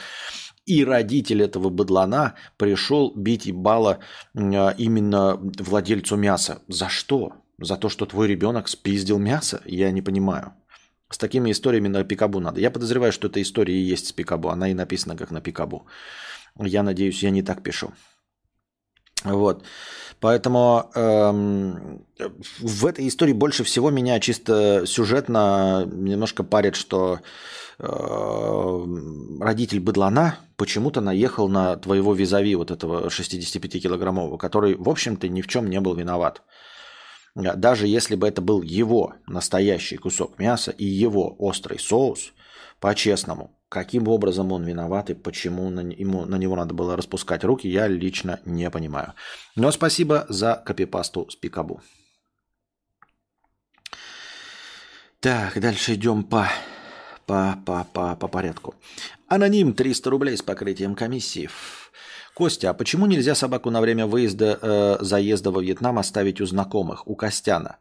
И 0.66 0.84
родитель 0.84 1.42
этого 1.42 1.68
быдлана 1.68 2.34
пришел 2.56 3.12
бить 3.16 3.46
и 3.46 3.52
бала 3.52 3.98
э, 4.34 4.74
именно 4.78 5.36
владельцу 5.58 6.16
мяса. 6.16 6.62
За 6.68 6.88
что? 6.88 7.32
За 7.60 7.76
то, 7.76 7.88
что 7.88 8.06
твой 8.06 8.26
ребенок 8.26 8.68
спиздил 8.68 9.18
мясо? 9.18 9.60
Я 9.66 9.90
не 9.92 10.02
понимаю. 10.02 10.54
С 11.10 11.18
такими 11.18 11.50
историями 11.50 11.88
на 11.88 12.04
Пикабу 12.04 12.40
надо. 12.40 12.60
Я 12.60 12.70
подозреваю, 12.70 13.12
что 13.12 13.28
эта 13.28 13.42
история 13.42 13.74
и 13.74 13.82
есть 13.92 14.06
с 14.06 14.12
Пикабу. 14.12 14.48
Она 14.48 14.70
и 14.70 14.74
написана 14.74 15.16
как 15.16 15.30
на 15.30 15.40
Пикабу. 15.40 15.86
Я 16.58 16.82
надеюсь, 16.82 17.22
я 17.22 17.30
не 17.30 17.42
так 17.42 17.62
пишу. 17.62 17.92
Вот. 19.24 19.64
Поэтому 20.20 20.90
эм, 20.94 22.06
в 22.60 22.86
этой 22.86 23.06
истории 23.08 23.32
больше 23.32 23.64
всего 23.64 23.90
меня 23.90 24.20
чисто 24.20 24.86
сюжетно 24.86 25.84
немножко 25.86 26.44
парит, 26.44 26.74
что 26.74 27.20
э, 27.78 28.86
родитель 29.40 29.80
быдлана 29.80 30.38
почему-то 30.56 31.00
наехал 31.00 31.48
на 31.48 31.76
твоего 31.76 32.14
визави, 32.14 32.54
вот 32.54 32.70
этого 32.70 33.08
65-килограммового, 33.08 34.38
который, 34.38 34.74
в 34.74 34.88
общем-то, 34.88 35.28
ни 35.28 35.42
в 35.42 35.48
чем 35.48 35.68
не 35.68 35.80
был 35.80 35.94
виноват. 35.94 36.42
Даже 37.34 37.86
если 37.86 38.16
бы 38.16 38.26
это 38.26 38.42
был 38.42 38.62
его 38.62 39.14
настоящий 39.26 39.96
кусок 39.96 40.38
мяса 40.38 40.72
и 40.72 40.84
его 40.84 41.34
острый 41.38 41.78
соус, 41.78 42.32
по-честному, 42.80 43.56
каким 43.68 44.08
образом 44.08 44.52
он 44.52 44.64
виноват 44.64 45.10
и 45.10 45.14
почему 45.14 45.70
на, 45.70 45.80
ему, 45.80 46.24
на 46.24 46.36
него 46.36 46.56
надо 46.56 46.74
было 46.74 46.96
распускать 46.96 47.44
руки, 47.44 47.68
я 47.68 47.86
лично 47.86 48.40
не 48.44 48.68
понимаю. 48.70 49.14
Но 49.54 49.70
спасибо 49.70 50.26
за 50.28 50.60
копипасту 50.64 51.28
с 51.30 51.36
Пикабу. 51.36 51.80
Так, 55.20 55.60
дальше 55.60 55.94
идем 55.94 56.24
по, 56.24 56.48
по, 57.26 57.58
по, 57.66 57.84
по, 57.92 58.16
по 58.16 58.28
порядку. 58.28 58.74
Аноним 59.28 59.74
300 59.74 60.10
рублей 60.10 60.36
с 60.36 60.42
покрытием 60.42 60.94
комиссии. 60.94 61.50
Костя, 62.34 62.70
а 62.70 62.74
почему 62.74 63.06
нельзя 63.06 63.34
собаку 63.34 63.70
на 63.70 63.80
время 63.80 64.06
выезда, 64.06 64.58
э, 64.60 64.96
заезда 65.00 65.50
во 65.50 65.60
Вьетнам 65.60 65.98
оставить 65.98 66.40
у 66.40 66.46
знакомых, 66.46 67.06
у 67.06 67.14
Костяна? 67.14 67.78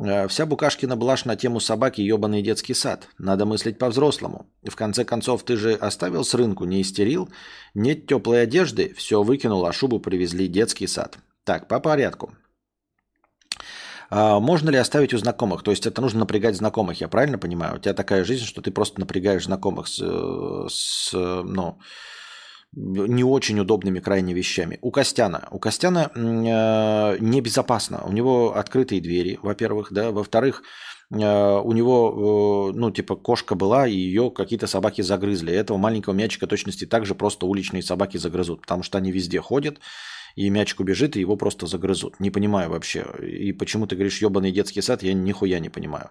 Э, 0.00 0.28
вся 0.28 0.46
Букашкина 0.46 0.96
блажь 0.96 1.24
на 1.24 1.36
тему 1.36 1.60
собаки 1.60 2.00
ебаный 2.00 2.42
детский 2.42 2.74
сад. 2.74 3.08
Надо 3.18 3.46
мыслить 3.46 3.78
по-взрослому. 3.78 4.46
В 4.62 4.76
конце 4.76 5.04
концов, 5.04 5.42
ты 5.42 5.56
же 5.56 5.74
оставил 5.74 6.24
с 6.24 6.34
рынку, 6.34 6.64
не 6.64 6.82
истерил? 6.82 7.28
Нет 7.74 8.06
теплой 8.06 8.42
одежды, 8.42 8.94
все 8.96 9.22
выкинул, 9.22 9.66
а 9.66 9.72
шубу 9.72 9.98
привезли 9.98 10.46
детский 10.46 10.86
сад. 10.86 11.18
Так, 11.44 11.66
по 11.66 11.80
порядку. 11.80 12.32
А 14.10 14.40
можно 14.40 14.70
ли 14.70 14.78
оставить 14.78 15.12
у 15.12 15.18
знакомых? 15.18 15.62
То 15.62 15.70
есть 15.70 15.86
это 15.86 16.00
нужно 16.00 16.20
напрягать 16.20 16.56
знакомых, 16.56 17.00
я 17.00 17.08
правильно 17.08 17.38
понимаю? 17.38 17.76
У 17.76 17.78
тебя 17.78 17.94
такая 17.94 18.24
жизнь, 18.24 18.44
что 18.44 18.62
ты 18.62 18.70
просто 18.70 19.00
напрягаешь 19.00 19.44
знакомых 19.44 19.88
с, 19.88 20.00
э, 20.00 20.66
с 20.70 21.12
ну, 21.12 21.78
не 22.72 23.24
очень 23.24 23.58
удобными 23.58 23.98
крайне 24.00 24.34
вещами. 24.34 24.78
У 24.82 24.90
Костяна. 24.90 25.48
У 25.50 25.58
Костяна 25.58 26.10
э, 26.14 27.16
небезопасно. 27.20 28.02
У 28.04 28.12
него 28.12 28.56
открытые 28.56 29.00
двери, 29.00 29.38
во-первых, 29.42 29.88
да. 29.90 30.10
Во-вторых, 30.10 30.62
э, 31.10 31.16
у 31.16 31.72
него, 31.72 32.70
э, 32.72 32.78
ну, 32.78 32.90
типа, 32.90 33.16
кошка 33.16 33.54
была, 33.54 33.88
и 33.88 33.94
ее 33.94 34.30
какие-то 34.30 34.66
собаки 34.66 35.00
загрызли. 35.02 35.52
Этого 35.52 35.78
маленького 35.78 36.14
мячика 36.14 36.46
точности 36.46 36.84
также 36.84 37.14
просто 37.14 37.46
уличные 37.46 37.82
собаки 37.82 38.18
загрызут, 38.18 38.62
потому 38.62 38.82
что 38.82 38.98
они 38.98 39.12
везде 39.12 39.40
ходят, 39.40 39.78
и 40.36 40.50
мячик 40.50 40.80
убежит, 40.80 41.16
и 41.16 41.20
его 41.20 41.36
просто 41.36 41.66
загрызут. 41.66 42.20
Не 42.20 42.30
понимаю 42.30 42.70
вообще. 42.70 43.04
И 43.22 43.52
почему 43.52 43.86
ты 43.86 43.96
говоришь 43.96 44.22
ебаный 44.22 44.52
детский 44.52 44.82
сад, 44.82 45.02
я 45.02 45.12
нихуя 45.12 45.58
не 45.58 45.68
понимаю. 45.68 46.10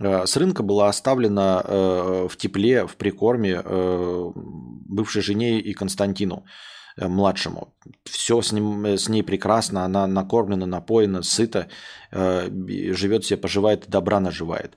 Э, 0.00 0.26
с 0.26 0.36
рынка 0.36 0.62
была 0.62 0.88
оставлена 0.88 1.62
э, 1.64 2.28
в 2.30 2.36
тепле, 2.36 2.86
в 2.86 2.96
прикорме 2.96 3.60
э, 3.64 4.30
бывшей 4.34 5.22
жене 5.22 5.60
и 5.60 5.74
Константину 5.74 6.44
младшему. 6.96 7.74
Все 8.04 8.40
с, 8.40 8.52
ним, 8.52 8.86
с 8.86 9.08
ней 9.08 9.24
прекрасно, 9.24 9.84
она 9.84 10.06
накормлена, 10.06 10.64
напоена, 10.66 11.22
сыта, 11.22 11.66
живет 12.12 13.24
себе, 13.24 13.40
поживает, 13.40 13.88
добра 13.88 14.20
наживает. 14.20 14.76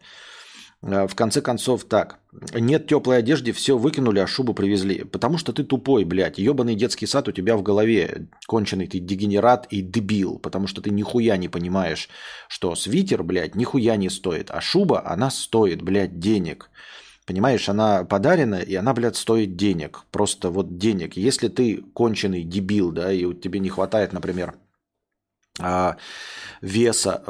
Э, 0.83 1.07
в 1.07 1.15
конце 1.15 1.41
концов, 1.41 1.83
так. 1.85 2.19
Нет 2.53 2.87
теплой 2.87 3.17
одежды, 3.17 3.51
все 3.51 3.77
выкинули, 3.77 4.19
а 4.19 4.27
шубу 4.27 4.53
привезли. 4.53 5.03
Потому 5.03 5.37
что 5.37 5.53
ты 5.53 5.63
тупой, 5.63 6.03
блядь. 6.03 6.37
Ебаный 6.37 6.75
детский 6.75 7.07
сад 7.07 7.27
у 7.27 7.31
тебя 7.31 7.57
в 7.57 7.63
голове. 7.63 8.27
Конченый 8.47 8.87
ты 8.87 8.99
дегенерат 8.99 9.67
и 9.69 9.81
дебил. 9.81 10.39
Потому 10.39 10.67
что 10.67 10.81
ты 10.81 10.91
нихуя 10.91 11.37
не 11.37 11.49
понимаешь, 11.49 12.09
что 12.47 12.75
свитер, 12.75 13.23
блядь, 13.23 13.55
нихуя 13.55 13.95
не 13.95 14.09
стоит. 14.09 14.51
А 14.51 14.61
шуба, 14.61 15.03
она 15.05 15.31
стоит, 15.31 15.81
блядь, 15.81 16.19
денег. 16.19 16.69
Понимаешь, 17.25 17.67
она 17.67 18.05
подарена, 18.05 18.55
и 18.55 18.73
она, 18.75 18.93
блядь, 18.93 19.17
стоит 19.17 19.57
денег. 19.57 20.05
Просто 20.11 20.49
вот 20.49 20.77
денег. 20.77 21.17
Если 21.17 21.49
ты 21.49 21.83
конченый 21.93 22.43
дебил, 22.43 22.91
да, 22.91 23.11
и 23.11 23.33
тебе 23.33 23.59
не 23.59 23.67
хватает, 23.67 24.13
например, 24.13 24.53
а, 24.53 24.66
веса, 26.61 27.23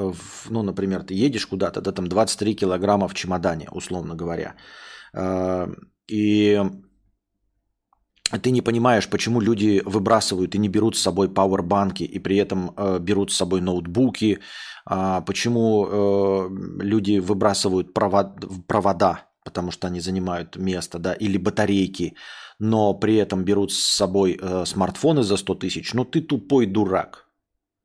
ну, 0.50 0.64
например, 0.64 1.04
ты 1.04 1.14
едешь 1.14 1.46
куда-то, 1.46 1.82
да, 1.82 1.92
там 1.92 2.08
23 2.08 2.56
килограмма 2.56 3.08
в 3.08 3.14
чемодане, 3.14 3.68
условно 3.72 4.16
говоря, 4.16 4.56
а, 5.14 5.70
и 6.08 6.62
ты 8.42 8.52
не 8.52 8.62
понимаешь, 8.62 9.08
почему 9.10 9.42
люди 9.42 9.82
выбрасывают 9.86 10.56
и 10.56 10.58
не 10.58 10.70
берут 10.70 10.98
с 10.98 11.02
собой 11.02 11.34
пауэрбанки, 11.34 12.04
и 12.04 12.20
при 12.20 12.38
этом 12.38 12.72
э, 12.76 13.00
берут 13.00 13.32
с 13.32 13.38
собой 13.38 13.62
ноутбуки, 13.62 14.40
э, 14.90 15.22
почему 15.26 15.88
э, 15.88 16.50
люди 16.84 17.20
выбрасывают 17.20 17.94
провод, 17.94 18.68
провода, 18.68 19.28
потому 19.46 19.72
что 19.72 19.88
они 19.88 20.02
занимают 20.02 20.58
место, 20.58 21.00
да, 21.00 21.14
или 21.14 21.38
батарейки, 21.38 22.16
но 22.60 22.94
при 22.94 23.16
этом 23.16 23.46
берут 23.46 23.72
с 23.72 23.96
собой 23.96 24.38
э, 24.42 24.66
смартфоны 24.66 25.24
за 25.24 25.38
100 25.38 25.56
тысяч, 25.56 25.94
ну 25.94 26.04
ты 26.04 26.20
тупой 26.22 26.66
дурак, 26.66 27.27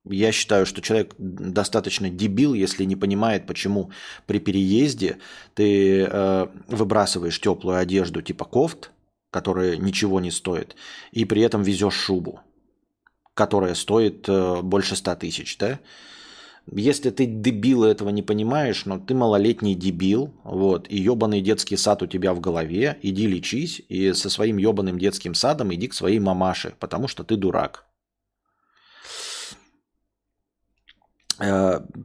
я 0.04 0.32
считаю, 0.32 0.66
что 0.66 0.82
человек 0.82 1.14
достаточно 1.18 2.10
дебил, 2.10 2.54
если 2.54 2.84
не 2.84 2.96
понимает, 2.96 3.46
почему 3.46 3.90
при 4.26 4.38
переезде 4.40 5.18
ты 5.54 6.02
э, 6.02 6.46
выбрасываешь 6.66 7.40
теплую 7.40 7.78
одежду 7.78 8.20
типа 8.20 8.44
кофт, 8.44 8.90
которая 9.30 9.76
ничего 9.76 10.20
не 10.20 10.30
стоит, 10.30 10.76
и 11.12 11.24
при 11.24 11.42
этом 11.42 11.62
везешь 11.62 11.94
шубу, 11.94 12.40
которая 13.34 13.74
стоит 13.74 14.28
э, 14.28 14.60
больше 14.62 14.96
100 14.96 15.14
тысяч, 15.16 15.56
да? 15.58 15.78
Если 16.70 17.10
ты 17.10 17.26
дебил 17.26 17.82
этого 17.82 18.10
не 18.10 18.22
понимаешь, 18.22 18.86
но 18.86 18.98
ты 18.98 19.14
малолетний 19.14 19.74
дебил, 19.74 20.32
вот, 20.44 20.86
и 20.88 20.96
ебаный 20.96 21.40
детский 21.40 21.76
сад 21.76 22.02
у 22.02 22.06
тебя 22.06 22.34
в 22.34 22.40
голове, 22.40 22.98
иди 23.02 23.26
лечись, 23.26 23.82
и 23.88 24.12
со 24.12 24.30
своим 24.30 24.58
ебаным 24.58 24.96
детским 24.96 25.34
садом 25.34 25.74
иди 25.74 25.88
к 25.88 25.94
своей 25.94 26.20
мамаше, 26.20 26.74
потому 26.78 27.08
что 27.08 27.24
ты 27.24 27.36
дурак. 27.36 27.84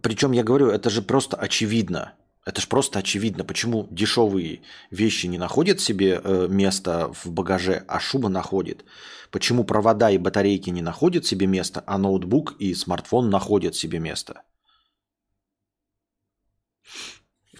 Причем 0.01 0.31
я 0.31 0.43
говорю, 0.43 0.69
это 0.69 0.89
же 0.89 1.01
просто 1.01 1.37
очевидно. 1.37 2.13
Это 2.47 2.61
же 2.61 2.67
просто 2.67 2.99
очевидно, 2.99 3.43
почему 3.43 3.89
дешевые 3.91 4.61
вещи 4.89 5.25
не 5.25 5.37
находят 5.37 5.81
себе 5.81 6.21
э, 6.23 6.47
место 6.49 7.11
в 7.13 7.29
багаже, 7.29 7.83
а 7.89 7.99
шуба 7.99 8.29
находит. 8.29 8.85
Почему 9.31 9.65
провода 9.65 10.09
и 10.09 10.17
батарейки 10.17 10.69
не 10.69 10.81
находят 10.81 11.25
себе 11.25 11.45
место, 11.45 11.83
а 11.85 11.97
ноутбук 11.97 12.55
и 12.57 12.73
смартфон 12.73 13.29
находят 13.29 13.75
себе 13.75 13.99
место. 13.99 14.43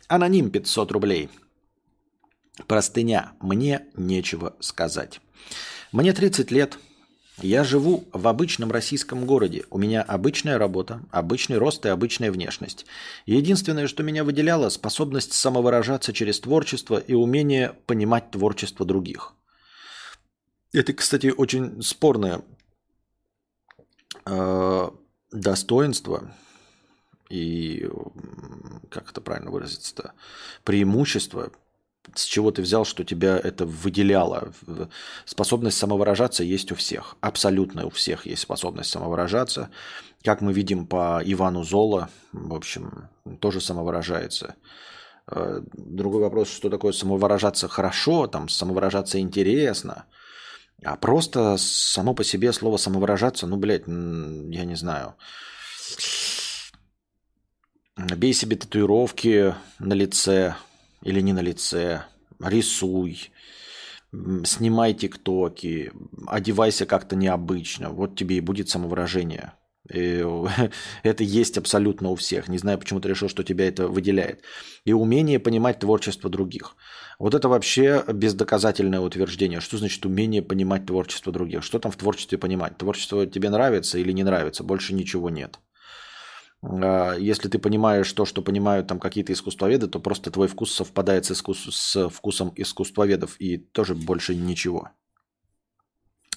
Аноним 0.07 0.51
500 0.51 0.91
рублей. 0.93 1.29
Простыня. 2.65 3.33
Мне 3.41 3.87
нечего 3.97 4.55
сказать. 4.61 5.19
Мне 5.91 6.13
30 6.13 6.49
лет. 6.51 6.79
Я 7.41 7.63
живу 7.63 8.07
в 8.13 8.27
обычном 8.27 8.71
российском 8.71 9.25
городе. 9.25 9.65
У 9.69 9.77
меня 9.77 10.01
обычная 10.01 10.57
работа, 10.57 11.01
обычный 11.11 11.59
рост 11.59 11.85
и 11.85 11.89
обычная 11.89 12.31
внешность. 12.31 12.87
Единственное, 13.27 13.87
что 13.87 14.01
меня 14.01 14.23
выделяло, 14.23 14.69
способность 14.69 15.33
самовыражаться 15.33 16.13
через 16.13 16.39
творчество 16.39 16.97
и 16.97 17.13
умение 17.13 17.73
понимать 17.85 18.31
творчество 18.31 18.87
других. 18.87 19.35
Это, 20.73 20.93
кстати, 20.93 21.27
очень 21.27 21.81
спорное 21.83 22.41
э, 24.25 24.89
достоинство 25.31 26.33
и, 27.29 27.87
как 28.89 29.11
это 29.11 29.21
правильно 29.21 29.51
выразиться-то, 29.51 30.13
преимущество 30.63 31.51
с 32.15 32.25
чего 32.25 32.51
ты 32.51 32.61
взял, 32.61 32.85
что 32.85 33.03
тебя 33.03 33.37
это 33.37 33.65
выделяло? 33.65 34.51
Способность 35.25 35.77
самовыражаться 35.77 36.43
есть 36.43 36.71
у 36.71 36.75
всех. 36.75 37.15
Абсолютно 37.21 37.85
у 37.85 37.89
всех 37.89 38.25
есть 38.25 38.41
способность 38.41 38.89
самовыражаться. 38.89 39.69
Как 40.23 40.41
мы 40.41 40.53
видим 40.53 40.87
по 40.87 41.21
Ивану 41.23 41.63
Зола, 41.63 42.09
в 42.31 42.53
общем, 42.53 43.09
тоже 43.39 43.61
самовыражается. 43.61 44.55
Э, 45.29 45.61
другой 45.73 46.21
вопрос, 46.21 46.49
что 46.49 46.69
такое 46.69 46.93
самовыражаться 46.93 47.67
хорошо, 47.67 48.27
там, 48.27 48.49
самовыражаться 48.49 49.19
интересно. 49.19 50.05
А 50.83 50.95
просто 50.95 51.57
само 51.57 52.13
по 52.13 52.23
себе 52.23 52.53
слово 52.53 52.77
самовыражаться, 52.77 53.47
ну, 53.47 53.57
блядь, 53.57 53.87
я 53.87 54.65
не 54.65 54.75
знаю. 54.75 55.15
Бей 57.97 58.31
себе 58.33 58.55
татуировки 58.55 59.55
на 59.79 59.93
лице 59.93 60.55
или 61.01 61.21
не 61.21 61.33
на 61.33 61.41
лице, 61.41 62.03
рисуй, 62.39 63.31
снимай 64.43 64.93
тиктоки, 64.93 65.91
одевайся 66.27 66.85
как-то 66.85 67.15
необычно. 67.15 67.89
Вот 67.89 68.15
тебе 68.15 68.37
и 68.37 68.41
будет 68.41 68.69
самовыражение. 68.69 69.53
И 69.93 70.25
это 71.03 71.23
есть 71.23 71.57
абсолютно 71.57 72.09
у 72.09 72.15
всех. 72.15 72.47
Не 72.47 72.57
знаю, 72.57 72.77
почему 72.77 72.99
ты 72.99 73.09
решил, 73.09 73.29
что 73.29 73.43
тебя 73.43 73.67
это 73.67 73.87
выделяет. 73.87 74.41
И 74.85 74.93
умение 74.93 75.39
понимать 75.39 75.79
творчество 75.79 76.29
других. 76.29 76.75
Вот 77.19 77.33
это 77.33 77.49
вообще 77.49 78.03
бездоказательное 78.07 78.99
утверждение. 78.99 79.59
Что 79.59 79.77
значит 79.77 80.05
умение 80.05 80.41
понимать 80.41 80.85
творчество 80.85 81.31
других? 81.31 81.63
Что 81.63 81.79
там 81.79 81.91
в 81.91 81.97
творчестве 81.97 82.37
понимать? 82.37 82.77
Творчество 82.77 83.25
тебе 83.25 83.49
нравится 83.49 83.97
или 83.97 84.11
не 84.11 84.23
нравится? 84.23 84.63
Больше 84.63 84.93
ничего 84.93 85.29
нет. 85.29 85.59
А, 86.61 87.13
если 87.13 87.49
ты 87.49 87.59
понимаешь 87.59 88.11
то, 88.13 88.25
что 88.25 88.41
понимают 88.41 88.87
там 88.87 88.99
какие-то 88.99 89.33
искусствоведы, 89.33 89.87
то 89.87 89.99
просто 89.99 90.31
твой 90.31 90.47
вкус 90.47 90.73
совпадает 90.73 91.25
с, 91.25 91.31
искус... 91.31 91.67
с 91.69 92.09
вкусом 92.09 92.51
искусствоведов 92.55 93.39
и 93.39 93.57
тоже 93.57 93.95
больше 93.95 94.35
ничего. 94.35 94.89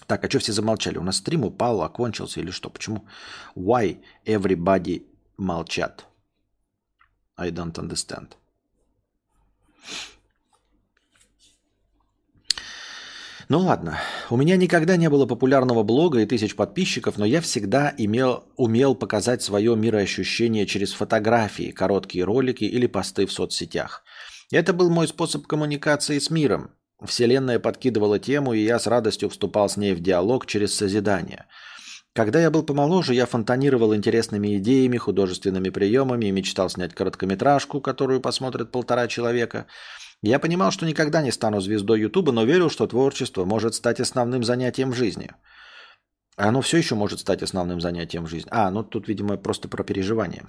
Так, 0.07 0.25
а 0.25 0.29
что 0.29 0.41
все 0.41 0.53
замолчали? 0.53 0.99
У 0.99 1.03
нас 1.03 1.19
стрим 1.19 1.45
упал, 1.45 1.83
окончился 1.83 2.41
или 2.41 2.51
что? 2.51 2.69
Почему? 2.69 3.07
Why 3.55 4.03
everybody 4.27 5.07
молчат? 5.37 6.07
I 7.37 7.51
don't 7.51 7.75
understand. 7.75 8.37
Ну 13.51 13.59
ладно, 13.59 13.99
у 14.31 14.37
меня 14.37 14.57
никогда 14.57 14.97
не 14.97 15.11
было 15.11 15.27
популярного 15.27 15.83
блога 15.83 16.21
и 16.21 16.25
тысяч 16.25 16.55
подписчиков, 16.55 17.19
но 17.19 17.25
я 17.25 17.41
всегда 17.41 17.93
имел, 17.99 18.45
умел 18.57 18.95
показать 18.95 19.43
свое 19.43 19.75
мироощущение 19.75 20.67
через 20.67 20.93
фотографии, 20.93 21.73
короткие 21.73 22.23
ролики 22.23 22.63
или 22.63 22.87
посты 22.87 23.27
в 23.27 23.33
соцсетях. 23.33 24.05
Это 24.53 24.73
был 24.73 24.89
мой 24.89 25.09
способ 25.09 25.49
коммуникации 25.49 26.21
с 26.21 26.31
миром. 26.31 26.71
Вселенная 27.05 27.59
подкидывала 27.59 28.21
тему, 28.21 28.53
и 28.53 28.61
я 28.61 28.79
с 28.79 28.87
радостью 28.87 29.29
вступал 29.29 29.69
с 29.69 29.77
ней 29.77 29.95
в 29.95 30.01
диалог 30.01 30.47
через 30.47 30.73
созидание. 30.73 31.47
Когда 32.13 32.41
я 32.41 32.53
был 32.53 32.63
помоложе, 32.63 33.15
я 33.15 33.27
фонтанировал 33.27 33.97
интересными 33.97 34.59
идеями, 34.59 34.97
художественными 34.97 35.71
приемами 35.71 36.27
и 36.27 36.31
мечтал 36.31 36.71
снять 36.71 36.95
короткометражку, 36.95 37.81
которую 37.81 38.21
посмотрит 38.21 38.71
полтора 38.71 39.09
человека– 39.09 39.67
я 40.23 40.39
понимал, 40.39 40.71
что 40.71 40.87
никогда 40.87 41.23
не 41.23 41.33
стану 41.33 41.61
звездой 41.61 42.01
Ютуба, 42.01 42.33
но 42.33 42.45
верил, 42.45 42.71
что 42.71 42.87
творчество 42.87 43.45
может 43.45 43.75
стать 43.75 44.01
основным 44.01 44.45
занятием 44.45 44.91
в 44.91 44.97
жизни. 44.97 45.31
Оно 46.37 46.61
все 46.61 46.79
еще 46.79 46.95
может 46.95 47.21
стать 47.21 47.43
основным 47.43 47.81
занятием 47.81 48.25
в 48.25 48.29
жизни. 48.29 48.49
А, 48.51 48.71
ну 48.71 48.83
тут, 48.83 49.09
видимо, 49.09 49.37
просто 49.37 49.69
про 49.69 49.83
переживание. 49.83 50.47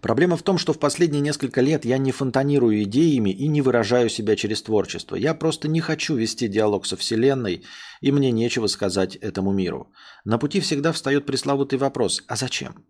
Проблема 0.00 0.36
в 0.36 0.42
том, 0.42 0.58
что 0.58 0.72
в 0.72 0.80
последние 0.80 1.20
несколько 1.20 1.60
лет 1.60 1.84
я 1.84 1.96
не 1.96 2.10
фонтанирую 2.10 2.82
идеями 2.82 3.30
и 3.30 3.46
не 3.46 3.62
выражаю 3.62 4.08
себя 4.08 4.34
через 4.34 4.60
творчество. 4.62 5.14
Я 5.14 5.32
просто 5.32 5.68
не 5.68 5.80
хочу 5.80 6.16
вести 6.16 6.48
диалог 6.48 6.86
со 6.86 6.96
Вселенной, 6.96 7.64
и 8.00 8.10
мне 8.10 8.32
нечего 8.32 8.66
сказать 8.66 9.14
этому 9.14 9.52
миру. 9.52 9.92
На 10.24 10.38
пути 10.38 10.58
всегда 10.58 10.90
встает 10.90 11.24
пресловутый 11.24 11.78
вопрос 11.78 12.24
«А 12.26 12.34
зачем?». 12.34 12.84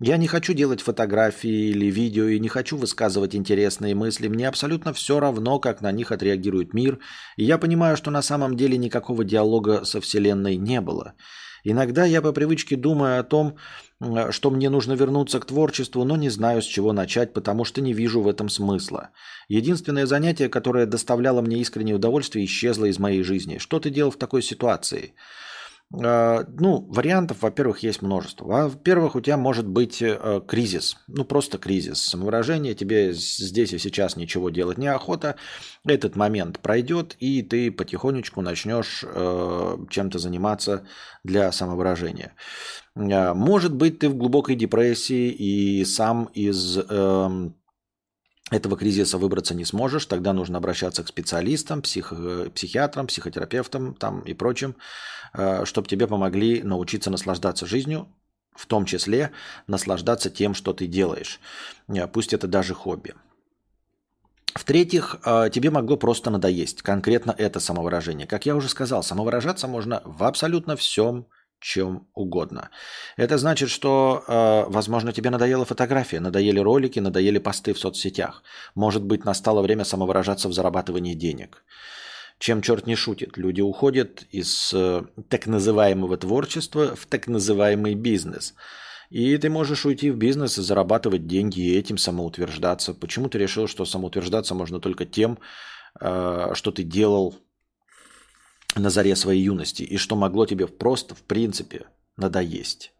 Я 0.00 0.16
не 0.16 0.28
хочу 0.28 0.54
делать 0.54 0.80
фотографии 0.80 1.70
или 1.70 1.90
видео 1.90 2.28
и 2.28 2.38
не 2.38 2.48
хочу 2.48 2.76
высказывать 2.76 3.34
интересные 3.34 3.96
мысли. 3.96 4.28
Мне 4.28 4.46
абсолютно 4.46 4.92
все 4.92 5.18
равно, 5.18 5.58
как 5.58 5.80
на 5.80 5.90
них 5.90 6.12
отреагирует 6.12 6.72
мир. 6.72 7.00
И 7.36 7.44
я 7.44 7.58
понимаю, 7.58 7.96
что 7.96 8.12
на 8.12 8.22
самом 8.22 8.56
деле 8.56 8.78
никакого 8.78 9.24
диалога 9.24 9.84
со 9.84 10.00
Вселенной 10.00 10.56
не 10.56 10.80
было. 10.80 11.14
Иногда 11.64 12.04
я 12.04 12.22
по 12.22 12.32
привычке 12.32 12.76
думаю 12.76 13.18
о 13.18 13.24
том, 13.24 13.56
что 14.30 14.50
мне 14.50 14.70
нужно 14.70 14.92
вернуться 14.92 15.40
к 15.40 15.46
творчеству, 15.46 16.04
но 16.04 16.16
не 16.16 16.30
знаю, 16.30 16.62
с 16.62 16.64
чего 16.64 16.92
начать, 16.92 17.32
потому 17.32 17.64
что 17.64 17.80
не 17.80 17.92
вижу 17.92 18.20
в 18.20 18.28
этом 18.28 18.48
смысла. 18.48 19.10
Единственное 19.48 20.06
занятие, 20.06 20.48
которое 20.48 20.86
доставляло 20.86 21.40
мне 21.40 21.58
искреннее 21.58 21.96
удовольствие, 21.96 22.44
исчезло 22.44 22.84
из 22.84 23.00
моей 23.00 23.24
жизни. 23.24 23.58
Что 23.58 23.80
ты 23.80 23.90
делал 23.90 24.12
в 24.12 24.16
такой 24.16 24.42
ситуации? 24.42 25.14
А, 25.90 26.44
ну, 26.58 26.86
вариантов, 26.90 27.40
во-первых, 27.40 27.82
есть 27.82 28.02
множество. 28.02 28.44
Во-первых, 28.44 29.16
у 29.16 29.20
тебя 29.22 29.38
может 29.38 29.66
быть 29.66 30.02
э, 30.02 30.42
кризис, 30.46 30.98
ну 31.06 31.24
просто 31.24 31.56
кризис, 31.56 32.02
самовыражение, 32.02 32.74
тебе 32.74 33.14
здесь 33.14 33.72
и 33.72 33.78
сейчас 33.78 34.14
ничего 34.16 34.50
делать 34.50 34.76
неохота, 34.76 35.36
этот 35.86 36.14
момент 36.14 36.58
пройдет, 36.60 37.16
и 37.20 37.40
ты 37.42 37.70
потихонечку 37.72 38.42
начнешь 38.42 39.02
э, 39.02 39.76
чем-то 39.88 40.18
заниматься 40.18 40.86
для 41.24 41.50
самовыражения. 41.52 42.34
А, 42.94 43.32
может 43.32 43.74
быть, 43.74 43.98
ты 43.98 44.10
в 44.10 44.16
глубокой 44.16 44.56
депрессии 44.56 45.30
и 45.30 45.86
сам 45.86 46.26
из 46.34 46.76
эм, 46.76 47.54
этого 48.50 48.76
кризиса 48.76 49.18
выбраться 49.18 49.54
не 49.54 49.64
сможешь, 49.64 50.06
тогда 50.06 50.32
нужно 50.32 50.58
обращаться 50.58 51.02
к 51.02 51.08
специалистам, 51.08 51.82
псих, 51.82 52.12
э, 52.16 52.50
психиатрам, 52.54 53.06
психотерапевтам 53.06 53.94
там 53.94 54.20
и 54.20 54.34
прочим, 54.34 54.74
э, 55.34 55.64
чтобы 55.64 55.88
тебе 55.88 56.06
помогли 56.06 56.62
научиться 56.62 57.10
наслаждаться 57.10 57.66
жизнью, 57.66 58.08
в 58.54 58.66
том 58.66 58.86
числе 58.86 59.32
наслаждаться 59.66 60.30
тем, 60.30 60.54
что 60.54 60.72
ты 60.72 60.86
делаешь. 60.86 61.40
Э, 61.88 62.06
пусть 62.06 62.32
это 62.32 62.46
даже 62.46 62.74
хобби. 62.74 63.14
В-третьих, 64.54 65.20
тебе 65.52 65.70
могло 65.70 65.96
просто 65.96 66.30
надоесть. 66.30 66.82
Конкретно 66.82 67.32
это 67.36 67.60
самовыражение. 67.60 68.26
Как 68.26 68.44
я 68.44 68.56
уже 68.56 68.68
сказал, 68.68 69.04
самовыражаться 69.04 69.68
можно 69.68 70.02
в 70.04 70.24
абсолютно 70.24 70.74
всем 70.74 71.26
чем 71.60 72.06
угодно. 72.14 72.70
Это 73.16 73.38
значит, 73.38 73.70
что, 73.70 74.24
э, 74.26 74.64
возможно, 74.68 75.12
тебе 75.12 75.30
надоела 75.30 75.64
фотография, 75.64 76.20
надоели 76.20 76.60
ролики, 76.60 77.00
надоели 77.00 77.38
посты 77.38 77.72
в 77.72 77.78
соцсетях. 77.78 78.42
Может 78.74 79.02
быть, 79.02 79.24
настало 79.24 79.62
время 79.62 79.84
самовыражаться 79.84 80.48
в 80.48 80.52
зарабатывании 80.52 81.14
денег. 81.14 81.64
Чем 82.38 82.62
черт 82.62 82.86
не 82.86 82.94
шутит, 82.94 83.36
люди 83.36 83.60
уходят 83.60 84.24
из 84.30 84.72
э, 84.72 85.02
так 85.28 85.46
называемого 85.46 86.16
творчества 86.16 86.94
в 86.94 87.06
так 87.06 87.26
называемый 87.26 87.94
бизнес. 87.94 88.54
И 89.10 89.36
ты 89.38 89.48
можешь 89.48 89.86
уйти 89.86 90.10
в 90.10 90.16
бизнес 90.16 90.58
и 90.58 90.62
зарабатывать 90.62 91.26
деньги 91.26 91.60
и 91.60 91.76
этим 91.76 91.98
самоутверждаться. 91.98 92.94
Почему 92.94 93.28
ты 93.28 93.38
решил, 93.38 93.66
что 93.66 93.84
самоутверждаться 93.84 94.54
можно 94.54 94.78
только 94.80 95.04
тем, 95.04 95.38
э, 96.00 96.50
что 96.54 96.70
ты 96.70 96.84
делал 96.84 97.34
на 98.76 98.90
заре 98.90 99.16
своей 99.16 99.42
юности, 99.42 99.82
и 99.82 99.96
что 99.96 100.16
могло 100.16 100.46
тебе 100.46 100.66
просто, 100.66 101.14
в 101.14 101.22
принципе, 101.22 101.86
надоесть. 102.16 102.92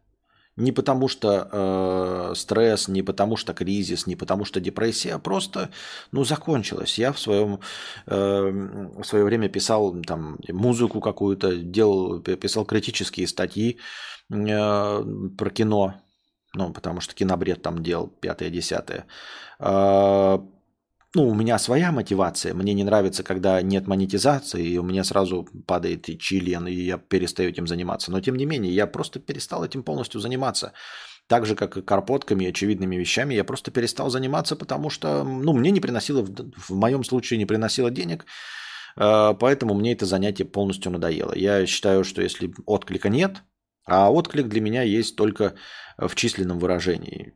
Не 0.59 0.73
потому 0.73 1.07
что 1.07 1.47
э, 1.49 2.33
стресс, 2.35 2.89
не 2.89 3.01
потому 3.01 3.37
что 3.37 3.53
кризис, 3.53 4.07
не 4.07 4.17
потому 4.17 4.43
что 4.43 4.59
депрессия, 4.59 5.13
а 5.13 5.19
просто, 5.19 5.69
ну, 6.11 6.25
закончилось. 6.25 6.97
Я 6.97 7.13
в 7.13 7.19
своем 7.19 7.61
э, 8.07 8.51
в 8.97 9.03
свое 9.05 9.23
время 9.23 9.47
писал 9.47 10.01
там 10.01 10.37
музыку 10.49 10.99
какую-то, 10.99 11.55
делал, 11.55 12.19
писал 12.19 12.65
критические 12.65 13.25
статьи 13.27 13.79
э, 14.29 15.03
про 15.37 15.49
кино, 15.49 15.93
ну, 16.53 16.73
потому 16.73 16.99
что 16.99 17.15
кинобред 17.15 17.61
там 17.61 17.81
делал 17.81 18.07
пятое-десятое. 18.07 19.05
Э, 19.59 20.39
ну, 21.15 21.27
у 21.27 21.33
меня 21.33 21.57
своя 21.57 21.91
мотивация. 21.91 22.53
Мне 22.53 22.73
не 22.73 22.83
нравится, 22.83 23.23
когда 23.23 23.61
нет 23.63 23.87
монетизации, 23.87 24.63
и 24.63 24.77
у 24.77 24.83
меня 24.83 25.03
сразу 25.03 25.47
падает 25.65 26.07
и 26.07 26.19
член, 26.19 26.67
и 26.67 26.73
я 26.73 26.97
перестаю 26.97 27.49
этим 27.49 27.65
заниматься. 27.65 28.11
Но 28.11 28.21
тем 28.21 28.35
не 28.35 28.45
менее, 28.45 28.73
я 28.73 28.85
просто 28.85 29.19
перестал 29.19 29.65
этим 29.65 29.81
полностью 29.81 30.21
заниматься. 30.21 30.73
Так 31.27 31.45
же, 31.45 31.55
как 31.55 31.77
и 31.77 31.81
карпотками 31.81 32.47
очевидными 32.47 32.95
вещами, 32.95 33.33
я 33.33 33.43
просто 33.43 33.71
перестал 33.71 34.09
заниматься, 34.09 34.55
потому 34.55 34.89
что, 34.91 35.23
ну, 35.23 35.53
мне 35.53 35.71
не 35.71 35.79
приносило, 35.79 36.23
в 36.23 36.71
моем 36.71 37.03
случае 37.03 37.39
не 37.39 37.45
приносило 37.45 37.89
денег, 37.91 38.25
э, 38.95 39.33
поэтому 39.39 39.73
мне 39.75 39.93
это 39.93 40.05
занятие 40.05 40.45
полностью 40.45 40.91
надоело. 40.91 41.33
Я 41.35 41.65
считаю, 41.65 42.03
что 42.03 42.21
если 42.21 42.51
отклика 42.65 43.09
нет, 43.09 43.43
а 43.89 44.11
отклик 44.11 44.47
для 44.47 44.61
меня 44.61 44.83
есть 44.83 45.15
только 45.15 45.55
в 45.97 46.15
численном 46.15 46.59
выражении. 46.59 47.33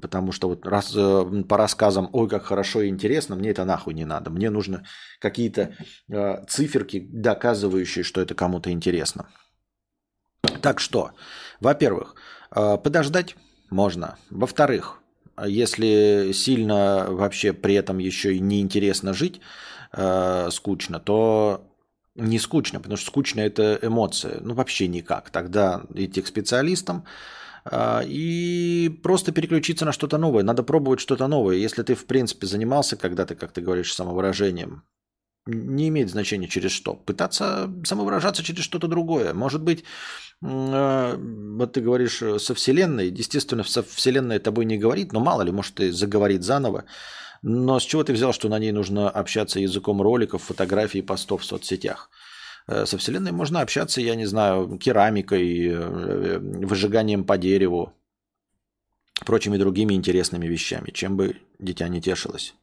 Потому 0.00 0.32
что 0.32 0.48
вот 0.48 0.66
раз, 0.66 0.92
э, 0.94 1.42
по 1.48 1.56
рассказам, 1.56 2.08
ой, 2.12 2.28
как 2.28 2.44
хорошо 2.44 2.82
и 2.82 2.88
интересно, 2.88 3.36
мне 3.36 3.50
это 3.50 3.64
нахуй 3.64 3.94
не 3.94 4.04
надо. 4.04 4.30
Мне 4.30 4.50
нужно 4.50 4.84
какие-то 5.18 5.74
э, 6.08 6.44
циферки, 6.48 7.00
доказывающие, 7.00 8.04
что 8.04 8.20
это 8.20 8.34
кому-то 8.34 8.70
интересно. 8.70 9.28
Так 10.62 10.80
что, 10.80 11.12
во-первых, 11.60 12.14
э, 12.54 12.78
подождать 12.78 13.36
можно. 13.70 14.16
Во-вторых, 14.30 15.00
если 15.46 16.32
сильно 16.32 17.06
вообще 17.08 17.52
при 17.52 17.74
этом 17.74 17.98
еще 17.98 18.34
и 18.34 18.40
неинтересно 18.40 19.14
жить, 19.14 19.40
э, 19.92 20.48
скучно, 20.50 21.00
то 21.00 21.69
не 22.16 22.38
скучно, 22.38 22.80
потому 22.80 22.96
что 22.96 23.06
скучно 23.06 23.40
это 23.40 23.78
эмоция. 23.82 24.40
Ну, 24.40 24.54
вообще 24.54 24.88
никак. 24.88 25.30
Тогда 25.30 25.82
идти 25.94 26.22
к 26.22 26.26
специалистам, 26.26 27.04
а, 27.64 28.02
и 28.04 28.88
просто 29.02 29.32
переключиться 29.32 29.84
на 29.84 29.92
что-то 29.92 30.18
новое. 30.18 30.42
Надо 30.42 30.62
пробовать 30.62 31.00
что-то 31.00 31.26
новое. 31.28 31.56
Если 31.56 31.82
ты, 31.82 31.94
в 31.94 32.06
принципе, 32.06 32.46
занимался 32.46 32.96
когда-то, 32.96 33.34
как 33.34 33.52
ты 33.52 33.60
говоришь, 33.60 33.94
самовыражением, 33.94 34.82
не 35.46 35.88
имеет 35.88 36.10
значения 36.10 36.48
через 36.48 36.70
что. 36.70 36.94
Пытаться 36.94 37.70
самовыражаться 37.84 38.42
через 38.42 38.64
что-то 38.64 38.88
другое. 38.88 39.34
Может 39.34 39.62
быть, 39.62 39.84
а, 40.42 41.16
вот 41.16 41.72
ты 41.72 41.80
говоришь 41.80 42.22
со 42.38 42.54
Вселенной, 42.54 43.08
естественно, 43.08 43.62
со 43.62 43.82
Вселенной 43.82 44.38
тобой 44.38 44.64
не 44.64 44.78
говорит, 44.78 45.12
но 45.12 45.20
мало 45.20 45.42
ли, 45.42 45.52
может, 45.52 45.78
и 45.80 45.90
заговорит 45.90 46.42
заново. 46.42 46.84
Но 47.42 47.80
с 47.80 47.84
чего 47.84 48.04
ты 48.04 48.12
взял, 48.12 48.32
что 48.32 48.48
на 48.48 48.58
ней 48.58 48.72
нужно 48.72 49.08
общаться 49.08 49.60
языком 49.60 50.02
роликов, 50.02 50.42
фотографий, 50.42 51.02
постов 51.02 51.42
в 51.42 51.44
соцсетях? 51.44 52.10
Э, 52.66 52.86
со 52.86 52.98
Вселенной 52.98 53.32
можно 53.32 53.60
общаться, 53.60 54.00
я 54.00 54.14
не 54.14 54.26
знаю, 54.26 54.78
керамикой, 54.78 55.68
э, 55.68 56.38
выжиганием 56.38 57.24
по 57.24 57.38
дереву, 57.38 57.92
прочими 59.24 59.56
другими 59.56 59.94
интересными 59.94 60.46
вещами, 60.46 60.90
чем 60.90 61.16
бы 61.16 61.36
дитя 61.58 61.88
не 61.88 62.00
тешилось. 62.00 62.54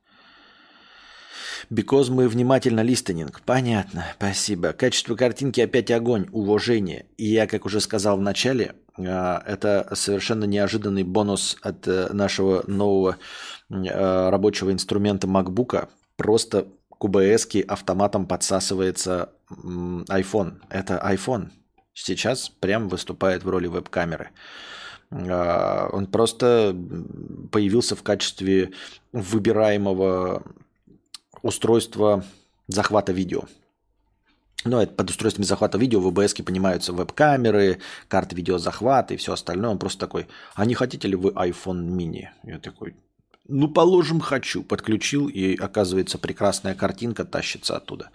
Because 1.71 2.11
мы 2.11 2.29
внимательно 2.29 2.81
листенинг. 2.81 3.41
Понятно, 3.41 4.05
спасибо. 4.15 4.73
Качество 4.73 5.15
картинки 5.15 5.59
опять 5.59 5.89
огонь, 5.89 6.27
уважение. 6.31 7.07
И 7.17 7.25
я, 7.25 7.47
как 7.47 7.65
уже 7.65 7.81
сказал 7.81 8.17
в 8.17 8.21
начале, 8.21 8.75
э, 8.97 9.03
это 9.03 9.89
совершенно 9.93 10.45
неожиданный 10.45 11.03
бонус 11.03 11.57
от 11.61 11.87
нашего 12.13 12.63
нового 12.67 13.17
рабочего 13.69 14.71
инструмента 14.71 15.27
MacBook. 15.27 15.89
Просто 16.15 16.67
QBS 16.99 17.63
автоматом 17.63 18.25
подсасывается 18.25 19.29
iPhone. 19.49 20.61
Это 20.69 21.01
iPhone. 21.05 21.49
Сейчас 21.93 22.49
прям 22.49 22.89
выступает 22.89 23.43
в 23.43 23.49
роли 23.49 23.67
веб-камеры. 23.67 24.29
А, 25.11 25.89
он 25.91 26.07
просто 26.07 26.75
появился 27.51 27.95
в 27.95 28.03
качестве 28.03 28.71
выбираемого 29.13 30.43
устройства 31.41 32.23
захвата 32.67 33.11
видео. 33.13 33.43
Ну, 34.65 34.79
это 34.79 34.93
под 34.93 35.09
устройствами 35.11 35.45
захвата 35.45 35.77
видео 35.77 35.99
в 35.99 36.07
OBS 36.07 36.43
понимаются 36.43 36.91
веб-камеры, 36.91 37.79
карты 38.07 38.35
видеозахвата 38.35 39.13
и 39.13 39.17
все 39.17 39.33
остальное. 39.33 39.71
Он 39.71 39.79
просто 39.79 39.99
такой, 39.99 40.27
а 40.55 40.65
не 40.65 40.73
хотите 40.73 41.07
ли 41.07 41.15
вы 41.15 41.29
iPhone 41.29 41.87
mini? 41.89 42.27
Я 42.43 42.59
такой, 42.59 42.95
ну, 43.47 43.67
положим, 43.67 44.19
хочу. 44.19 44.63
Подключил, 44.63 45.27
и 45.27 45.55
оказывается, 45.55 46.17
прекрасная 46.17 46.75
картинка 46.75 47.25
тащится 47.25 47.77
оттуда. 47.77 48.11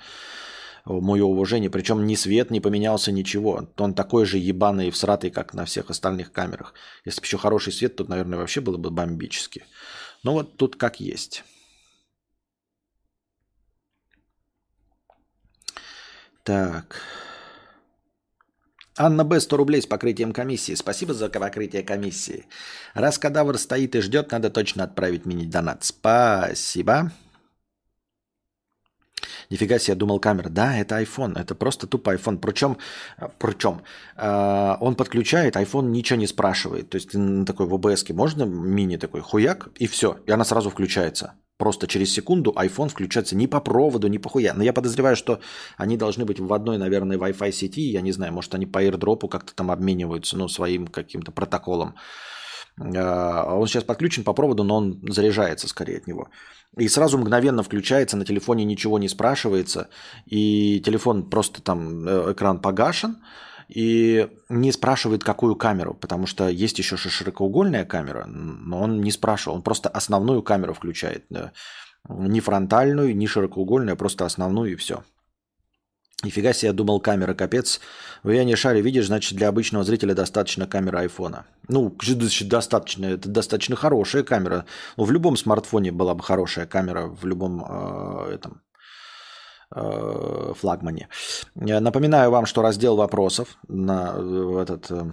Мое 0.84 1.24
уважение. 1.24 1.70
Причем 1.70 2.06
ни 2.06 2.14
свет 2.14 2.50
не 2.50 2.60
поменялся, 2.60 3.12
ничего. 3.12 3.66
Он 3.76 3.94
такой 3.94 4.24
же 4.26 4.38
ебаный 4.38 4.88
и 4.88 4.90
всратый, 4.90 5.30
как 5.30 5.54
на 5.54 5.64
всех 5.64 5.90
остальных 5.90 6.32
камерах. 6.32 6.74
Если 7.04 7.20
бы 7.20 7.26
еще 7.26 7.38
хороший 7.38 7.72
свет, 7.72 7.96
тут, 7.96 8.08
наверное, 8.08 8.38
вообще 8.38 8.60
было 8.60 8.76
бы 8.76 8.90
бомбически. 8.90 9.64
Но 10.24 10.32
вот 10.32 10.56
тут 10.56 10.76
как 10.76 11.00
есть. 11.00 11.44
Так. 16.42 17.00
Анна 18.96 19.24
Б. 19.24 19.40
100 19.40 19.56
рублей 19.56 19.80
с 19.80 19.86
покрытием 19.86 20.32
комиссии. 20.32 20.74
Спасибо 20.74 21.14
за 21.14 21.28
покрытие 21.28 21.82
комиссии. 21.82 22.46
Раз 22.94 23.18
кадавр 23.18 23.58
стоит 23.58 23.94
и 23.94 24.00
ждет, 24.00 24.32
надо 24.32 24.50
точно 24.50 24.84
отправить 24.84 25.26
мини-донат. 25.26 25.84
Спасибо. 25.84 27.10
Нифига 29.50 29.78
себе, 29.78 29.94
думал 29.94 30.18
камера. 30.18 30.48
Да, 30.48 30.76
это 30.76 31.00
iPhone, 31.00 31.38
это 31.38 31.54
просто 31.54 31.86
тупо 31.86 32.14
iPhone. 32.14 32.38
Причем, 32.38 32.78
причем 33.38 33.82
э, 34.16 34.76
он 34.80 34.94
подключает, 34.94 35.56
iPhone 35.56 35.88
ничего 35.90 36.18
не 36.18 36.26
спрашивает. 36.26 36.90
То 36.90 36.96
есть 36.96 37.10
ты 37.10 37.44
такой 37.44 37.66
в 37.66 37.74
OBS 37.74 38.12
можно 38.14 38.44
мини 38.44 38.96
такой 38.96 39.20
хуяк, 39.20 39.68
и 39.76 39.86
все, 39.86 40.18
и 40.26 40.30
она 40.30 40.44
сразу 40.44 40.70
включается. 40.70 41.34
Просто 41.58 41.86
через 41.86 42.12
секунду 42.12 42.52
iPhone 42.56 42.88
включается 42.88 43.36
не 43.36 43.46
по 43.46 43.60
проводу, 43.60 44.08
не 44.08 44.18
по 44.18 44.28
хуя. 44.28 44.52
Но 44.54 44.64
я 44.64 44.72
подозреваю, 44.72 45.16
что 45.16 45.40
они 45.76 45.96
должны 45.96 46.24
быть 46.24 46.40
в 46.40 46.52
одной, 46.52 46.78
наверное, 46.78 47.18
Wi-Fi 47.18 47.52
сети. 47.52 47.82
Я 47.82 48.00
не 48.00 48.12
знаю, 48.12 48.32
может, 48.32 48.54
они 48.54 48.66
по 48.66 48.82
AirDrop 48.82 49.28
как-то 49.28 49.54
там 49.54 49.70
обмениваются, 49.70 50.36
ну, 50.36 50.48
своим 50.48 50.86
каким-то 50.86 51.30
протоколом. 51.30 51.94
А, 52.80 53.54
он 53.54 53.66
сейчас 53.66 53.84
подключен 53.84 54.24
по 54.24 54.32
проводу, 54.32 54.64
но 54.64 54.76
он 54.76 55.00
заряжается 55.08 55.68
скорее 55.68 55.98
от 55.98 56.06
него. 56.06 56.28
И 56.78 56.88
сразу 56.88 57.18
мгновенно 57.18 57.62
включается, 57.62 58.16
на 58.16 58.24
телефоне 58.24 58.64
ничего 58.64 58.98
не 58.98 59.08
спрашивается, 59.08 59.88
и 60.24 60.80
телефон 60.80 61.28
просто 61.28 61.60
там, 61.60 62.08
э, 62.08 62.32
экран 62.32 62.60
погашен, 62.60 63.18
и 63.74 64.28
не 64.50 64.70
спрашивает, 64.70 65.24
какую 65.24 65.56
камеру, 65.56 65.94
потому 65.94 66.26
что 66.26 66.48
есть 66.48 66.78
еще 66.78 66.96
широкоугольная 66.96 67.84
камера, 67.84 68.26
но 68.26 68.82
он 68.82 69.00
не 69.00 69.10
спрашивал, 69.10 69.56
он 69.56 69.62
просто 69.62 69.88
основную 69.88 70.42
камеру 70.42 70.74
включает. 70.74 71.24
Не 72.08 72.40
фронтальную, 72.40 73.16
не 73.16 73.26
широкоугольную, 73.26 73.94
а 73.94 73.96
просто 73.96 74.26
основную 74.26 74.72
и 74.72 74.76
все. 74.76 75.04
Нифига 76.22 76.52
себе, 76.52 76.68
я 76.68 76.72
думал, 76.72 77.00
камера 77.00 77.34
капец. 77.34 77.80
В 78.22 78.30
я 78.30 78.44
не 78.44 78.54
шаре, 78.54 78.80
видишь, 78.80 79.06
значит, 79.06 79.36
для 79.36 79.48
обычного 79.48 79.84
зрителя 79.84 80.14
достаточно 80.14 80.66
камеры 80.66 80.98
айфона. 80.98 81.46
Ну, 81.68 81.96
достаточно, 82.42 83.06
это 83.06 83.28
достаточно 83.28 83.74
хорошая 83.74 84.22
камера. 84.22 84.66
Ну, 84.96 85.04
в 85.04 85.10
любом 85.10 85.36
смартфоне 85.36 85.90
была 85.90 86.14
бы 86.14 86.22
хорошая 86.22 86.66
камера, 86.66 87.06
в 87.06 87.24
любом 87.26 87.64
э, 87.68 88.34
этом 88.34 88.62
флагмане. 89.74 91.08
Напоминаю 91.54 92.30
вам, 92.30 92.46
что 92.46 92.62
раздел 92.62 92.96
вопросов 92.96 93.56
на 93.68 94.14
этот 94.62 94.90
э, 94.90 95.12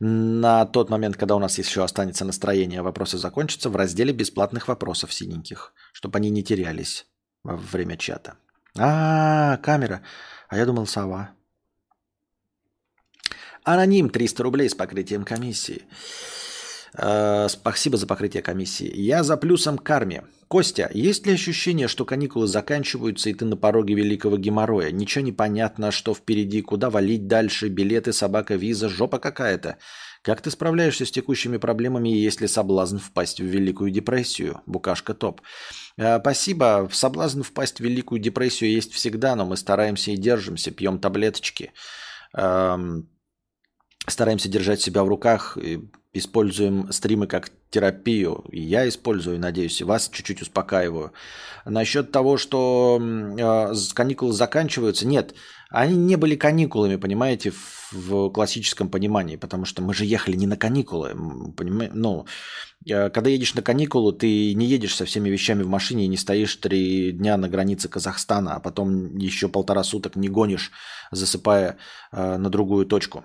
на 0.00 0.66
тот 0.66 0.90
момент, 0.90 1.16
когда 1.16 1.36
у 1.36 1.38
нас 1.38 1.58
еще 1.58 1.82
останется 1.82 2.24
настроение, 2.24 2.82
вопросы 2.82 3.18
закончатся 3.18 3.70
в 3.70 3.76
разделе 3.76 4.12
бесплатных 4.12 4.68
вопросов 4.68 5.12
синеньких, 5.12 5.72
чтобы 5.92 6.18
они 6.18 6.30
не 6.30 6.42
терялись 6.42 7.06
во 7.44 7.56
время 7.56 7.96
чата. 7.96 8.34
А, 8.78 9.56
камера. 9.58 10.02
А 10.48 10.56
я 10.56 10.66
думал, 10.66 10.86
сова. 10.86 11.30
Аноним 13.64 14.10
300 14.10 14.42
рублей 14.42 14.68
с 14.68 14.74
покрытием 14.74 15.24
комиссии. 15.24 15.86
Э, 16.98 17.46
спасибо 17.48 17.96
за 17.96 18.06
покрытие 18.06 18.42
комиссии. 18.42 18.90
Я 18.94 19.22
за 19.22 19.36
плюсом 19.36 19.78
карме. 19.78 20.24
Костя, 20.48 20.90
есть 20.94 21.26
ли 21.26 21.32
ощущение, 21.32 21.88
что 21.88 22.04
каникулы 22.04 22.46
заканчиваются, 22.46 23.30
и 23.30 23.34
ты 23.34 23.44
на 23.44 23.56
пороге 23.56 23.94
великого 23.94 24.38
геморроя? 24.38 24.90
Ничего 24.90 25.24
не 25.24 25.32
понятно, 25.32 25.90
что 25.90 26.14
впереди, 26.14 26.62
куда 26.62 26.88
валить 26.88 27.26
дальше, 27.26 27.68
билеты, 27.68 28.12
собака, 28.12 28.54
виза, 28.54 28.88
жопа 28.88 29.18
какая-то. 29.18 29.78
Как 30.22 30.40
ты 30.40 30.50
справляешься 30.50 31.04
с 31.04 31.10
текущими 31.10 31.56
проблемами, 31.56 32.08
если 32.08 32.46
соблазн 32.46 32.98
впасть 32.98 33.40
в 33.40 33.44
великую 33.44 33.90
депрессию? 33.90 34.62
Букашка 34.66 35.14
топ. 35.14 35.40
Э, 35.98 36.18
спасибо. 36.20 36.88
Соблазн 36.92 37.42
впасть 37.42 37.78
в 37.78 37.84
великую 37.84 38.20
депрессию 38.20 38.70
есть 38.70 38.92
всегда, 38.92 39.36
но 39.36 39.44
мы 39.44 39.56
стараемся 39.56 40.12
и 40.12 40.16
держимся, 40.16 40.70
пьем 40.70 40.98
таблеточки. 40.98 41.72
Эм, 42.34 43.08
стараемся 44.08 44.48
держать 44.48 44.80
себя 44.80 45.04
в 45.04 45.08
руках, 45.08 45.58
используем 46.18 46.90
стримы 46.92 47.26
как 47.26 47.50
терапию. 47.70 48.44
И 48.50 48.60
я 48.60 48.88
использую, 48.88 49.38
надеюсь, 49.38 49.80
и 49.80 49.84
вас 49.84 50.08
чуть-чуть 50.08 50.42
успокаиваю. 50.42 51.12
Насчет 51.64 52.12
того, 52.12 52.36
что 52.36 53.00
э, 53.00 53.74
каникулы 53.94 54.32
заканчиваются, 54.32 55.06
нет, 55.06 55.34
они 55.70 55.96
не 55.96 56.16
были 56.16 56.36
каникулами, 56.36 56.96
понимаете, 56.96 57.50
в, 57.50 57.92
в 57.92 58.30
классическом 58.30 58.88
понимании, 58.88 59.36
потому 59.36 59.64
что 59.64 59.82
мы 59.82 59.94
же 59.94 60.04
ехали 60.04 60.36
не 60.36 60.46
на 60.46 60.56
каникулы. 60.56 61.10
Понимаете? 61.56 61.94
Ну, 61.94 62.26
э, 62.88 63.10
когда 63.10 63.30
едешь 63.30 63.54
на 63.54 63.62
каникулы, 63.62 64.12
ты 64.12 64.54
не 64.54 64.66
едешь 64.66 64.94
со 64.94 65.04
всеми 65.04 65.28
вещами 65.28 65.62
в 65.62 65.68
машине 65.68 66.04
и 66.04 66.08
не 66.08 66.16
стоишь 66.16 66.56
три 66.56 67.12
дня 67.12 67.36
на 67.36 67.48
границе 67.48 67.88
Казахстана, 67.88 68.54
а 68.54 68.60
потом 68.60 69.16
еще 69.16 69.48
полтора 69.48 69.82
суток 69.82 70.16
не 70.16 70.28
гонишь, 70.28 70.70
засыпая 71.10 71.76
э, 72.12 72.36
на 72.38 72.48
другую 72.48 72.86
точку. 72.86 73.24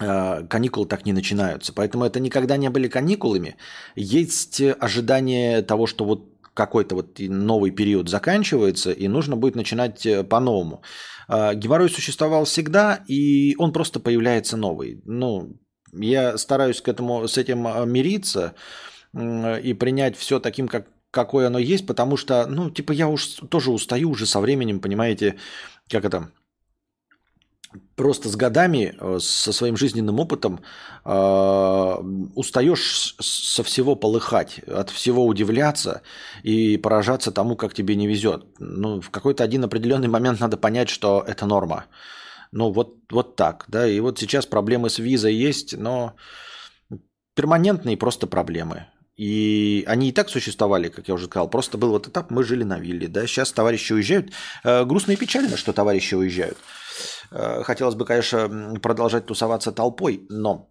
Э, 0.00 0.44
каникулы 0.48 0.86
так 0.86 1.06
не 1.06 1.12
начинаются. 1.12 1.72
Поэтому 1.72 2.04
это 2.04 2.18
никогда 2.18 2.56
не 2.56 2.68
были 2.68 2.88
каникулами. 2.88 3.56
Есть 3.94 4.60
ожидание 4.60 5.62
того, 5.62 5.86
что 5.86 6.04
вот 6.04 6.30
какой-то 6.52 6.96
вот 6.96 7.18
новый 7.18 7.70
период 7.70 8.08
заканчивается, 8.08 8.92
и 8.92 9.08
нужно 9.08 9.36
будет 9.36 9.54
начинать 9.54 10.04
э, 10.06 10.24
по-новому. 10.24 10.82
Э, 11.28 11.54
геморрой 11.54 11.90
существовал 11.90 12.44
всегда, 12.44 13.04
и 13.06 13.54
он 13.56 13.72
просто 13.72 14.00
появляется 14.00 14.56
новый. 14.56 15.00
Ну, 15.04 15.60
я 15.92 16.38
стараюсь 16.38 16.80
к 16.80 16.88
этому, 16.88 17.28
с 17.28 17.38
этим 17.38 17.62
мириться 17.88 18.54
и 19.16 19.74
принять 19.74 20.16
все 20.16 20.40
таким, 20.40 20.66
как, 20.66 20.88
какое 21.12 21.46
оно 21.46 21.60
есть, 21.60 21.86
потому 21.86 22.16
что, 22.16 22.46
ну, 22.48 22.68
типа, 22.68 22.90
я 22.90 23.06
уж 23.06 23.26
тоже 23.48 23.70
устаю 23.70 24.10
уже 24.10 24.26
со 24.26 24.40
временем, 24.40 24.80
понимаете, 24.80 25.36
как 25.88 26.04
это, 26.04 26.32
просто 27.96 28.28
с 28.28 28.36
годами, 28.36 28.94
э, 28.98 29.18
со 29.20 29.52
своим 29.52 29.76
жизненным 29.76 30.20
опытом 30.20 30.60
э, 31.04 31.94
устаешь 32.34 33.16
со 33.20 33.62
всего 33.62 33.96
полыхать, 33.96 34.60
от 34.60 34.90
всего 34.90 35.26
удивляться 35.26 36.02
и 36.42 36.76
поражаться 36.76 37.32
тому, 37.32 37.56
как 37.56 37.74
тебе 37.74 37.96
не 37.96 38.06
везет. 38.06 38.44
Ну, 38.58 39.00
в 39.00 39.10
какой-то 39.10 39.44
один 39.44 39.64
определенный 39.64 40.08
момент 40.08 40.40
надо 40.40 40.56
понять, 40.56 40.88
что 40.88 41.24
это 41.26 41.46
норма. 41.46 41.84
Ну, 42.52 42.70
вот, 42.70 42.96
вот 43.10 43.36
так, 43.36 43.64
да. 43.68 43.86
И 43.86 44.00
вот 44.00 44.18
сейчас 44.18 44.46
проблемы 44.46 44.88
с 44.88 44.98
визой 44.98 45.34
есть, 45.34 45.76
но 45.76 46.14
перманентные 47.34 47.96
просто 47.96 48.26
проблемы. 48.26 48.86
И 49.16 49.84
они 49.86 50.08
и 50.08 50.12
так 50.12 50.28
существовали, 50.28 50.88
как 50.88 51.08
я 51.08 51.14
уже 51.14 51.26
сказал. 51.26 51.48
Просто 51.48 51.78
был 51.78 51.90
вот 51.90 52.08
этап, 52.08 52.30
мы 52.30 52.42
жили 52.42 52.64
на 52.64 52.80
вилле. 52.80 53.06
Да? 53.06 53.26
Сейчас 53.26 53.52
товарищи 53.52 53.92
уезжают. 53.92 54.32
Э, 54.64 54.84
грустно 54.84 55.12
и 55.12 55.16
печально, 55.16 55.56
что 55.56 55.72
товарищи 55.72 56.14
уезжают. 56.14 56.58
Э, 57.30 57.62
хотелось 57.64 57.94
бы, 57.94 58.04
конечно, 58.04 58.78
продолжать 58.82 59.26
тусоваться 59.26 59.72
толпой, 59.72 60.26
но 60.28 60.68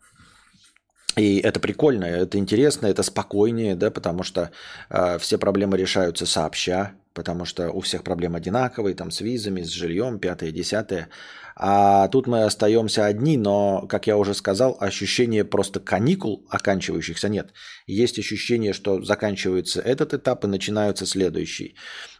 и 1.15 1.37
это 1.37 1.59
прикольно, 1.59 2.05
это 2.05 2.37
интересно, 2.39 2.87
это 2.87 3.03
спокойнее, 3.03 3.75
да, 3.75 3.91
потому 3.91 4.23
что 4.23 4.49
э, 4.89 5.19
все 5.19 5.37
проблемы 5.37 5.77
решаются 5.77 6.25
сообща, 6.25 6.93
потому 7.13 7.45
что 7.45 7.69
у 7.71 7.81
всех 7.81 8.03
проблемы 8.03 8.37
одинаковые, 8.37 8.95
там 8.95 9.11
с 9.11 9.21
визами, 9.21 9.61
с 9.61 9.69
жильем, 9.69 10.19
пятое, 10.19 10.51
десятое. 10.51 11.09
А 11.55 12.07
тут 12.07 12.25
мы 12.25 12.45
остаемся 12.45 13.05
одни, 13.05 13.37
но, 13.37 13.85
как 13.87 14.07
я 14.07 14.17
уже 14.17 14.33
сказал, 14.33 14.75
ощущение 14.79 15.45
просто 15.45 15.79
каникул 15.79 16.47
оканчивающихся 16.49 17.29
нет. 17.29 17.53
Есть 17.85 18.17
ощущение, 18.17 18.73
что 18.73 19.03
заканчивается 19.03 19.81
этот 19.81 20.15
этап 20.15 20.45
и 20.45 20.47
начинается 20.47 21.05
следующий. 21.05 21.75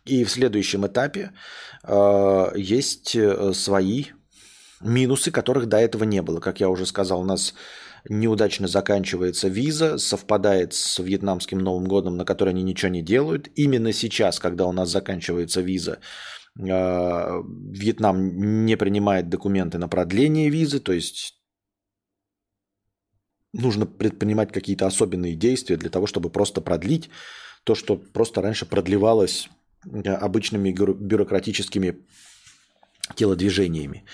И 0.05 0.23
в 0.23 0.29
следующем 0.29 0.85
этапе 0.85 1.31
э, 1.83 2.51
есть 2.55 3.15
э, 3.15 3.53
свои 3.53 4.05
минусы, 4.83 5.31
которых 5.31 5.67
до 5.67 5.77
этого 5.77 6.03
не 6.03 6.21
было. 6.21 6.39
Как 6.39 6.59
я 6.59 6.69
уже 6.69 6.85
сказал, 6.85 7.21
у 7.21 7.25
нас 7.25 7.53
неудачно 8.09 8.67
заканчивается 8.67 9.47
виза, 9.47 9.97
совпадает 9.97 10.73
с 10.73 10.99
вьетнамским 10.99 11.59
Новым 11.59 11.85
годом, 11.85 12.17
на 12.17 12.25
который 12.25 12.49
они 12.49 12.63
ничего 12.63 12.91
не 12.91 13.01
делают. 13.01 13.49
Именно 13.55 13.93
сейчас, 13.93 14.39
когда 14.39 14.65
у 14.65 14.71
нас 14.71 14.89
заканчивается 14.89 15.61
виза, 15.61 15.99
а, 16.59 17.41
Вьетнам 17.45 18.65
не 18.65 18.77
принимает 18.77 19.29
документы 19.29 19.77
на 19.77 19.87
продление 19.87 20.49
визы, 20.49 20.79
то 20.79 20.93
есть 20.93 21.39
нужно 23.53 23.85
предпринимать 23.85 24.51
какие-то 24.51 24.85
особенные 24.85 25.35
действия 25.35 25.77
для 25.77 25.89
того, 25.89 26.07
чтобы 26.07 26.29
просто 26.29 26.61
продлить 26.61 27.09
то, 27.63 27.75
что 27.75 27.95
просто 27.95 28.41
раньше 28.41 28.65
продлевалось 28.65 29.49
обычными 29.85 30.71
бюрократическими 30.71 31.97
телодвижениями. 33.15 34.05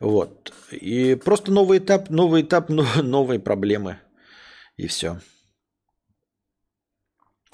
Вот. 0.00 0.52
И 0.70 1.14
просто 1.14 1.52
новый 1.52 1.78
этап, 1.78 2.10
новый 2.10 2.42
этап, 2.42 2.68
новые 3.02 3.40
проблемы. 3.40 3.98
И 4.76 4.86
все. 4.86 5.20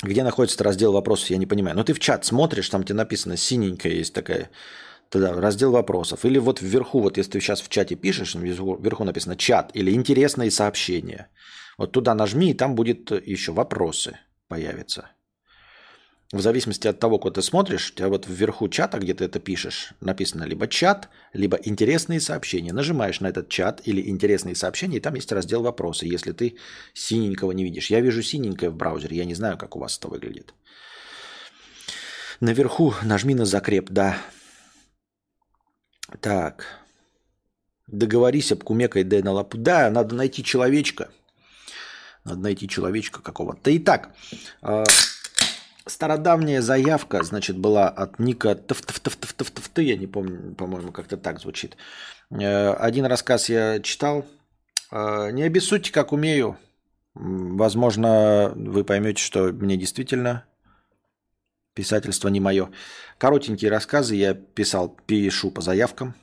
Где 0.03 0.25
находится 0.25 0.65
раздел 0.65 0.93
вопросов, 0.93 1.31
я 1.31 1.37
не 1.37 1.47
понимаю. 1.47 1.77
Но 1.77 1.85
ты 1.85 1.93
в 1.93 2.01
чат 2.01 2.25
смотришь, 2.25 2.69
там 2.69 2.83
тебе 2.83 2.97
написано 2.97 3.37
синенькая 3.37 3.93
есть 3.93 4.15
такая. 4.15 4.51
Тогда 5.09 5.33
раздел 5.33 5.71
вопросов. 5.71 6.25
Или 6.25 6.39
вот 6.39 6.61
вверху, 6.61 7.01
вот 7.01 7.19
если 7.19 7.33
ты 7.33 7.41
сейчас 7.41 7.61
в 7.61 7.69
чате 7.69 7.95
пишешь, 7.95 8.35
вверху 8.35 9.05
написано 9.05 9.37
чат 9.37 9.71
или 9.75 9.93
интересные 9.93 10.51
сообщения. 10.51 11.31
Вот 11.79 11.93
туда 11.93 12.15
нажми, 12.15 12.51
и 12.51 12.55
там 12.55 12.75
будет 12.75 13.11
еще 13.11 13.53
вопросы 13.53 14.19
появятся 14.49 15.11
в 16.33 16.41
зависимости 16.41 16.89
от 16.89 16.99
того, 16.99 17.19
куда 17.19 17.35
ты 17.35 17.43
смотришь, 17.43 17.91
у 17.91 17.95
тебя 17.95 18.09
вот 18.09 18.27
вверху 18.27 18.69
чата, 18.69 18.99
где 18.99 19.13
ты 19.13 19.25
это 19.25 19.39
пишешь, 19.39 19.93
написано 20.01 20.45
либо 20.45 20.67
чат, 20.67 21.11
либо 21.35 21.59
интересные 21.63 22.21
сообщения. 22.21 22.73
Нажимаешь 22.73 23.21
на 23.21 23.29
этот 23.29 23.51
чат 23.51 23.83
или 23.85 24.09
интересные 24.09 24.55
сообщения, 24.55 24.97
и 24.97 25.01
там 25.01 25.15
есть 25.15 25.31
раздел 25.31 25.63
вопросы, 25.63 26.07
если 26.07 26.33
ты 26.33 26.57
синенького 26.95 27.53
не 27.53 27.65
видишь. 27.65 27.91
Я 27.91 28.01
вижу 28.01 28.23
синенькое 28.23 28.71
в 28.71 28.77
браузере, 28.77 29.19
я 29.19 29.27
не 29.27 29.35
знаю, 29.35 29.59
как 29.59 29.77
у 29.77 29.79
вас 29.79 29.99
это 29.99 30.09
выглядит. 30.09 30.55
Наверху 32.41 32.95
нажми 33.03 33.35
на 33.35 33.45
закреп, 33.45 33.91
да. 33.91 34.17
Так. 36.21 36.65
Договорись 37.87 38.53
об 38.53 38.65
кумекой 38.65 39.05
Д 39.05 39.23
на 39.23 39.33
лапу. 39.33 39.59
Да, 39.59 39.91
надо 39.91 40.15
найти 40.15 40.43
человечка. 40.43 41.11
Надо 42.25 42.41
найти 42.41 42.69
человечка 42.69 43.21
какого-то. 43.21 43.77
Итак, 43.77 44.15
э, 44.63 44.85
Стародавняя 45.87 46.63
заявка, 46.63 47.25
значит, 47.25 47.59
была 47.59 47.89
от 47.89 48.21
Ника 48.21 48.55
Ты, 48.55 49.83
я 49.83 49.97
не 49.97 50.07
помню, 50.07 50.55
по-моему, 50.55 50.93
как-то 50.93 51.17
так 51.17 51.41
звучит. 51.41 51.77
Э, 52.31 52.73
один 52.75 53.07
рассказ 53.07 53.49
я 53.49 53.81
читал. 53.81 54.25
Э, 54.93 55.31
не 55.33 55.43
обессудьте, 55.43 55.91
как 55.93 56.13
умею. 56.13 56.57
Возможно, 57.15 58.53
вы 58.55 58.85
поймете, 58.85 59.21
что 59.21 59.53
мне 59.53 59.77
действительно 59.77 60.45
писательство 61.75 62.29
не 62.29 62.39
мое. 62.39 62.71
Коротенькие 63.19 63.71
рассказы 63.71 64.15
я 64.15 64.35
писал, 64.35 64.97
пишу 65.07 65.51
по 65.51 65.63
заявкам. 65.63 66.15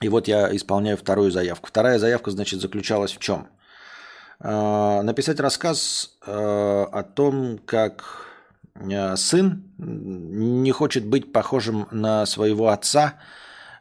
И 0.00 0.08
вот 0.08 0.26
я 0.26 0.54
исполняю 0.56 0.96
вторую 0.96 1.30
заявку. 1.30 1.68
Вторая 1.68 1.98
заявка, 1.98 2.30
значит, 2.30 2.60
заключалась 2.60 3.12
в 3.12 3.18
чем? 3.18 3.48
Э, 4.40 5.02
написать 5.02 5.38
рассказ 5.38 6.16
о 6.22 7.02
том, 7.02 7.58
как 7.58 8.27
сын 9.16 9.64
не 9.78 10.72
хочет 10.72 11.06
быть 11.06 11.32
похожим 11.32 11.88
на 11.90 12.26
своего 12.26 12.68
отца, 12.68 13.14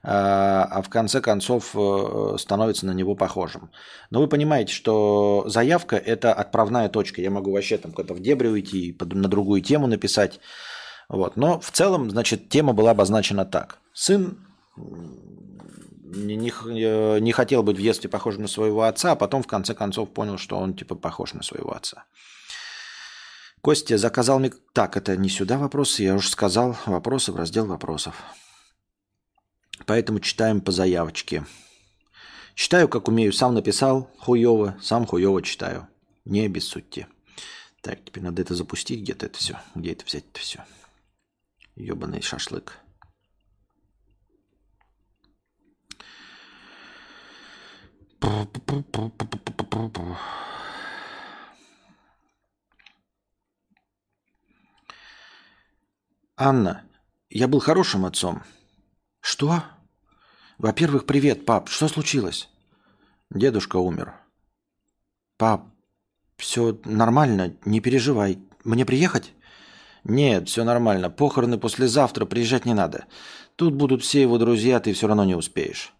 э, 0.04 0.08
а 0.08 0.82
в 0.82 0.90
конце 0.90 1.22
концов 1.22 1.72
э, 1.76 2.36
становится 2.40 2.86
на 2.86 2.92
него 2.92 3.16
похожим. 3.16 3.70
Но 4.10 4.22
вы 4.22 4.28
понимаете, 4.28 4.74
что 4.74 5.44
заявка– 5.48 5.96
это 6.06 6.34
отправная 6.34 6.90
точка. 6.90 7.22
Я 7.22 7.30
могу 7.30 7.52
вообще 7.52 7.78
там 7.78 7.92
куда-то 7.92 8.14
в 8.14 8.22
дебри 8.22 8.48
уйти, 8.48 8.98
на 9.00 9.28
другую 9.28 9.62
тему 9.62 9.88
написать. 9.88 10.40
Вот. 11.10 11.38
Но 11.38 11.60
в 11.60 11.72
целом, 11.72 12.10
значит, 12.10 12.50
тема 12.50 12.74
была 12.74 12.92
обозначена 12.92 13.46
так. 13.46 13.80
Сын 13.94 14.38
не, 16.08 16.36
не, 16.36 17.20
не 17.22 17.32
хотел 17.32 17.64
быть 17.64 17.78
в 17.78 17.82
детстве 17.82 18.10
похожим 18.10 18.44
на 18.44 18.48
своего 18.48 18.84
отца, 18.84 19.12
а 19.12 19.16
потом 19.16 19.44
в 19.44 19.48
конце 19.48 19.74
концов 19.74 20.10
понял, 20.10 20.38
что 20.38 20.58
он 20.58 20.74
типа 20.74 20.96
похож 20.96 21.34
на 21.34 21.44
своего 21.44 21.76
отца. 21.76 22.06
Костя 23.62 23.98
заказал 23.98 24.40
мне... 24.40 24.52
Так, 24.74 24.98
это 24.98 25.18
не 25.18 25.30
сюда 25.30 25.58
вопросы, 25.58 26.04
я 26.04 26.16
уже 26.16 26.30
сказал. 26.30 26.78
Вопросы 26.86 27.32
в 27.32 27.36
раздел 27.36 27.66
вопросов. 27.66 28.16
Поэтому 29.86 30.20
читаем 30.20 30.62
по 30.62 30.72
заявочке. 30.72 31.46
Читаю, 32.56 32.88
как 32.88 33.08
умею. 33.08 33.34
Сам 33.34 33.54
написал 33.54 34.10
хуево, 34.20 34.78
сам 34.82 35.06
хуево 35.06 35.42
читаю. 35.42 35.88
Не 36.26 36.46
обессудьте. 36.46 37.08
Так, 37.82 38.04
теперь 38.04 38.24
надо 38.24 38.42
это 38.42 38.56
запустить 38.56 39.02
где-то 39.02 39.28
это 39.28 39.38
все. 39.38 39.60
Где 39.76 39.92
это 39.92 40.06
взять 40.06 40.26
это 40.32 40.40
все? 40.40 40.66
Ебаный 41.76 42.22
шашлык. 42.22 42.80
Анна, 56.40 56.84
я 57.32 57.48
был 57.48 57.60
хорошим 57.60 58.06
отцом. 58.06 58.44
Что? 59.22 59.64
Во-первых, 60.60 61.08
привет, 61.08 61.48
пап. 61.48 61.68
Что 61.68 61.88
случилось? 61.88 62.48
Дедушка 63.32 63.78
умер. 63.78 64.14
Пап, 65.38 65.66
все 66.38 66.80
нормально, 66.86 67.56
не 67.66 67.80
переживай. 67.80 68.38
Мне 68.64 68.86
приехать? 68.86 69.34
Нет, 70.04 70.48
все 70.48 70.64
нормально. 70.64 71.10
Похороны 71.10 71.58
послезавтра, 71.58 72.26
приезжать 72.26 72.66
не 72.66 72.76
надо. 72.76 73.06
Тут 73.56 73.74
будут 73.74 74.04
все 74.04 74.22
его 74.22 74.38
друзья, 74.38 74.80
ты 74.80 74.94
все 74.94 75.08
равно 75.08 75.26
не 75.26 75.34
успеешь. 75.34 75.92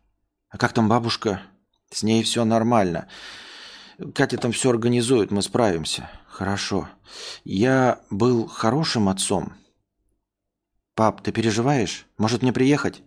А 0.50 0.60
как 0.60 0.72
там 0.72 0.88
бабушка? 0.88 1.42
С 1.90 2.04
ней 2.04 2.22
все 2.22 2.46
нормально. 2.46 3.08
Катя 4.14 4.38
там 4.38 4.52
все 4.52 4.70
организует, 4.70 5.32
мы 5.32 5.42
справимся. 5.42 6.12
Хорошо. 6.28 6.88
Я 7.44 8.02
был 8.12 8.46
хорошим 8.46 9.10
отцом. 9.10 9.54
«Пап, 10.98 11.22
ты 11.22 11.32
переживаешь? 11.32 12.08
Может 12.18 12.42
мне 12.42 12.52
приехать?» 12.52 13.04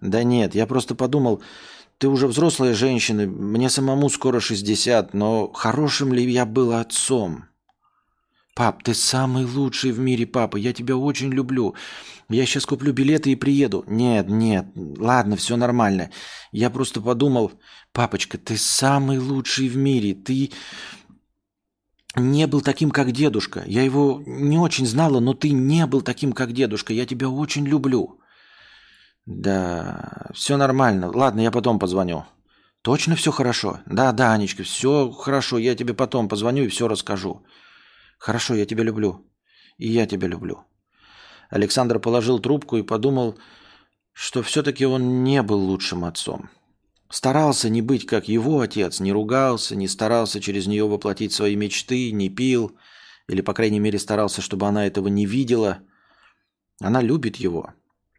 «Да 0.00 0.22
нет, 0.22 0.54
я 0.54 0.66
просто 0.66 0.94
подумал, 0.94 1.42
ты 1.98 2.08
уже 2.08 2.28
взрослая 2.28 2.72
женщина, 2.72 3.26
мне 3.26 3.68
самому 3.68 4.08
скоро 4.08 4.40
60, 4.40 5.12
но 5.12 5.52
хорошим 5.52 6.14
ли 6.14 6.24
я 6.32 6.46
был 6.46 6.72
отцом?» 6.72 7.44
«Пап, 8.54 8.82
ты 8.82 8.94
самый 8.94 9.44
лучший 9.44 9.92
в 9.92 9.98
мире, 9.98 10.26
папа, 10.26 10.56
я 10.56 10.72
тебя 10.72 10.96
очень 10.96 11.30
люблю. 11.30 11.74
Я 12.30 12.46
сейчас 12.46 12.64
куплю 12.64 12.94
билеты 12.94 13.32
и 13.32 13.36
приеду». 13.36 13.84
«Нет, 13.86 14.30
нет, 14.30 14.68
ладно, 14.74 15.36
все 15.36 15.56
нормально. 15.56 16.10
Я 16.52 16.70
просто 16.70 17.02
подумал, 17.02 17.52
папочка, 17.92 18.38
ты 18.38 18.56
самый 18.56 19.18
лучший 19.18 19.68
в 19.68 19.76
мире, 19.76 20.14
ты 20.14 20.52
не 22.16 22.46
был 22.46 22.62
таким, 22.62 22.90
как 22.90 23.12
дедушка. 23.12 23.62
Я 23.66 23.82
его 23.82 24.22
не 24.26 24.58
очень 24.58 24.86
знала, 24.86 25.20
но 25.20 25.34
ты 25.34 25.50
не 25.50 25.86
был 25.86 26.02
таким, 26.02 26.32
как 26.32 26.52
дедушка. 26.52 26.92
Я 26.92 27.06
тебя 27.06 27.28
очень 27.28 27.66
люблю. 27.66 28.20
Да, 29.26 30.30
все 30.34 30.56
нормально. 30.56 31.10
Ладно, 31.14 31.40
я 31.40 31.50
потом 31.50 31.78
позвоню. 31.78 32.24
Точно 32.82 33.16
все 33.16 33.32
хорошо? 33.32 33.80
Да, 33.86 34.12
да, 34.12 34.32
Анечка, 34.32 34.62
все 34.62 35.10
хорошо. 35.10 35.58
Я 35.58 35.74
тебе 35.74 35.94
потом 35.94 36.28
позвоню 36.28 36.64
и 36.64 36.68
все 36.68 36.88
расскажу. 36.88 37.44
Хорошо, 38.18 38.54
я 38.54 38.66
тебя 38.66 38.84
люблю. 38.84 39.26
И 39.78 39.88
я 39.88 40.06
тебя 40.06 40.28
люблю. 40.28 40.64
Александр 41.50 41.98
положил 41.98 42.38
трубку 42.38 42.76
и 42.76 42.86
подумал, 42.86 43.38
что 44.12 44.42
все-таки 44.42 44.86
он 44.86 45.24
не 45.24 45.42
был 45.42 45.58
лучшим 45.58 46.04
отцом. 46.04 46.48
Старался 47.08 47.68
не 47.68 47.82
быть 47.82 48.04
как 48.04 48.28
его 48.28 48.60
отец, 48.60 49.00
не 49.00 49.12
ругался, 49.12 49.76
не 49.76 49.86
старался 49.86 50.40
через 50.40 50.66
нее 50.66 50.88
воплотить 50.88 51.32
свои 51.32 51.54
мечты, 51.54 52.10
не 52.10 52.28
пил, 52.28 52.76
или, 53.28 53.40
по 53.40 53.54
крайней 53.54 53.80
мере, 53.80 53.98
старался, 53.98 54.42
чтобы 54.42 54.66
она 54.66 54.86
этого 54.86 55.08
не 55.08 55.26
видела. 55.26 55.80
Она 56.80 57.00
любит 57.00 57.36
его, 57.36 57.72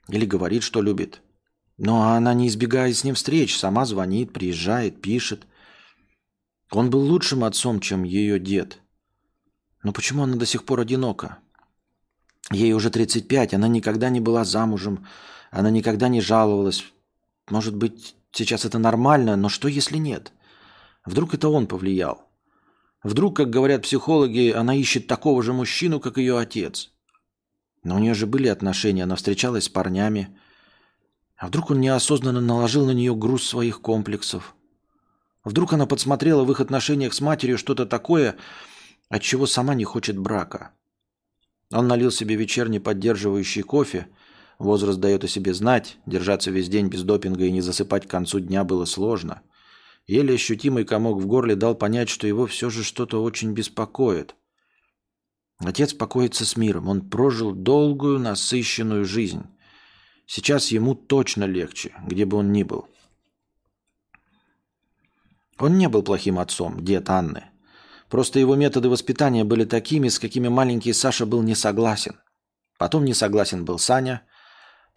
или 0.07 0.25
говорит, 0.25 0.63
что 0.63 0.81
любит. 0.81 1.21
Но 1.77 2.13
она 2.13 2.33
не 2.33 2.47
избегает 2.47 2.95
с 2.95 3.03
ним 3.03 3.15
встреч, 3.15 3.57
сама 3.57 3.85
звонит, 3.85 4.33
приезжает, 4.33 5.01
пишет. 5.01 5.45
Он 6.71 6.89
был 6.89 7.01
лучшим 7.01 7.43
отцом, 7.43 7.79
чем 7.79 8.03
ее 8.03 8.39
дед. 8.39 8.79
Но 9.83 9.93
почему 9.93 10.23
она 10.23 10.35
до 10.37 10.45
сих 10.45 10.65
пор 10.65 10.79
одинока? 10.81 11.37
Ей 12.51 12.73
уже 12.73 12.89
35, 12.89 13.53
она 13.53 13.67
никогда 13.67 14.09
не 14.09 14.21
была 14.21 14.43
замужем, 14.43 15.05
она 15.51 15.69
никогда 15.69 16.07
не 16.07 16.21
жаловалась. 16.21 16.83
Может 17.49 17.75
быть, 17.75 18.16
сейчас 18.31 18.65
это 18.65 18.79
нормально, 18.79 19.35
но 19.35 19.49
что 19.49 19.67
если 19.67 19.97
нет? 19.97 20.31
Вдруг 21.05 21.33
это 21.33 21.49
он 21.49 21.67
повлиял? 21.67 22.29
Вдруг, 23.03 23.37
как 23.37 23.49
говорят 23.49 23.83
психологи, 23.83 24.51
она 24.51 24.75
ищет 24.75 25.07
такого 25.07 25.41
же 25.43 25.53
мужчину, 25.53 25.99
как 25.99 26.17
ее 26.17 26.37
отец? 26.37 26.91
Но 27.83 27.95
у 27.95 27.99
нее 27.99 28.13
же 28.13 28.25
были 28.25 28.47
отношения, 28.47 29.03
она 29.03 29.15
встречалась 29.15 29.65
с 29.65 29.69
парнями. 29.69 30.37
А 31.37 31.47
вдруг 31.47 31.71
он 31.71 31.79
неосознанно 31.79 32.41
наложил 32.41 32.85
на 32.85 32.91
нее 32.91 33.15
груз 33.15 33.47
своих 33.47 33.81
комплексов? 33.81 34.55
Вдруг 35.43 35.73
она 35.73 35.85
подсмотрела 35.85 36.43
в 36.43 36.51
их 36.51 36.59
отношениях 36.59 37.13
с 37.13 37.21
матерью 37.21 37.57
что-то 37.57 37.85
такое, 37.85 38.35
от 39.07 39.21
чего 39.21 39.45
сама 39.45 39.75
не 39.75 39.85
хочет 39.85 40.17
брака? 40.17 40.71
Он 41.71 41.87
налил 41.87 42.11
себе 42.11 42.35
вечерний 42.35 42.79
поддерживающий 42.79 43.61
кофе. 43.61 44.07
Возраст 44.59 44.99
дает 44.99 45.23
о 45.23 45.27
себе 45.27 45.53
знать. 45.53 45.97
Держаться 46.05 46.51
весь 46.51 46.69
день 46.69 46.87
без 46.87 47.03
допинга 47.03 47.45
и 47.45 47.51
не 47.51 47.61
засыпать 47.61 48.07
к 48.07 48.09
концу 48.09 48.39
дня 48.39 48.63
было 48.63 48.85
сложно. 48.85 49.41
Еле 50.07 50.35
ощутимый 50.35 50.85
комок 50.85 51.21
в 51.21 51.27
горле 51.27 51.55
дал 51.55 51.75
понять, 51.75 52.09
что 52.09 52.27
его 52.27 52.47
все 52.47 52.69
же 52.69 52.83
что-то 52.83 53.21
очень 53.21 53.53
беспокоит. 53.53 54.35
Отец 55.59 55.93
покоится 55.93 56.45
с 56.45 56.55
миром. 56.55 56.87
Он 56.87 57.07
прожил 57.07 57.51
долгую, 57.51 58.19
насыщенную 58.19 59.05
жизнь. 59.05 59.43
Сейчас 60.25 60.71
ему 60.71 60.95
точно 60.95 61.45
легче, 61.45 61.93
где 62.05 62.25
бы 62.25 62.37
он 62.37 62.51
ни 62.51 62.63
был. 62.63 62.87
Он 65.57 65.77
не 65.77 65.89
был 65.89 66.03
плохим 66.03 66.37
отцом, 66.39 66.83
дед 66.83 67.09
Анны. 67.09 67.45
Просто 68.09 68.39
его 68.39 68.55
методы 68.55 68.89
воспитания 68.89 69.43
были 69.43 69.65
такими, 69.65 70.07
с 70.07 70.19
какими 70.19 70.47
маленький 70.47 70.93
Саша 70.93 71.25
был 71.25 71.41
не 71.41 71.55
согласен. 71.55 72.19
Потом 72.77 73.05
не 73.05 73.13
согласен 73.13 73.65
был 73.65 73.79
Саня, 73.79 74.21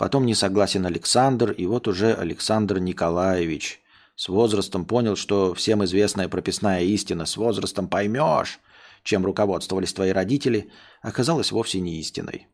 потом 0.01 0.25
не 0.25 0.35
согласен 0.35 0.87
Александр, 0.87 1.51
и 1.51 1.67
вот 1.67 1.87
уже 1.87 2.15
Александр 2.15 2.79
Николаевич. 2.79 3.83
С 4.17 4.31
возрастом 4.31 4.87
понял, 4.87 5.15
что 5.15 5.53
всем 5.53 5.85
известная 5.85 6.27
прописная 6.27 6.81
истина. 6.85 7.27
«с 7.27 7.37
возрастом 7.37 7.87
поймешь», 7.87 8.61
чем 9.03 9.27
руководствовались 9.27 9.93
твои 9.93 10.13
родители, 10.13 10.71
оказалась 11.03 11.53
вовсе 11.53 11.81
не 11.81 12.01
истиной. 12.01 12.47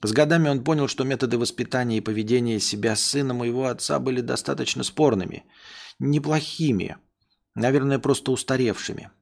С 0.00 0.12
годами 0.12 0.48
он 0.48 0.62
понял, 0.62 0.86
что 0.86 1.02
методы 1.02 1.38
воспитания 1.38 1.98
и 1.98 2.00
поведения 2.00 2.60
себя 2.60 2.94
с 2.94 3.02
сыном 3.02 3.42
и 3.42 3.48
его 3.48 3.66
отца 3.66 3.98
были 3.98 4.20
достаточно 4.20 4.84
спорными, 4.84 5.42
неплохими, 5.98 6.98
наверное, 7.56 7.98
просто 7.98 8.30
устаревшими– 8.30 9.10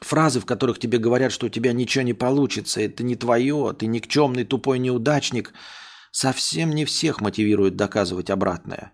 Фразы, 0.00 0.38
в 0.38 0.46
которых 0.46 0.78
тебе 0.78 0.98
говорят, 0.98 1.32
что 1.32 1.46
у 1.46 1.48
тебя 1.48 1.72
ничего 1.72 2.04
не 2.04 2.14
получится, 2.14 2.80
это 2.80 3.02
не 3.02 3.16
твое, 3.16 3.74
ты 3.76 3.86
никчемный 3.86 4.44
тупой 4.44 4.78
неудачник, 4.78 5.52
совсем 6.10 6.70
не 6.70 6.84
всех 6.84 7.20
мотивирует 7.20 7.76
доказывать 7.76 8.30
обратное. 8.30 8.92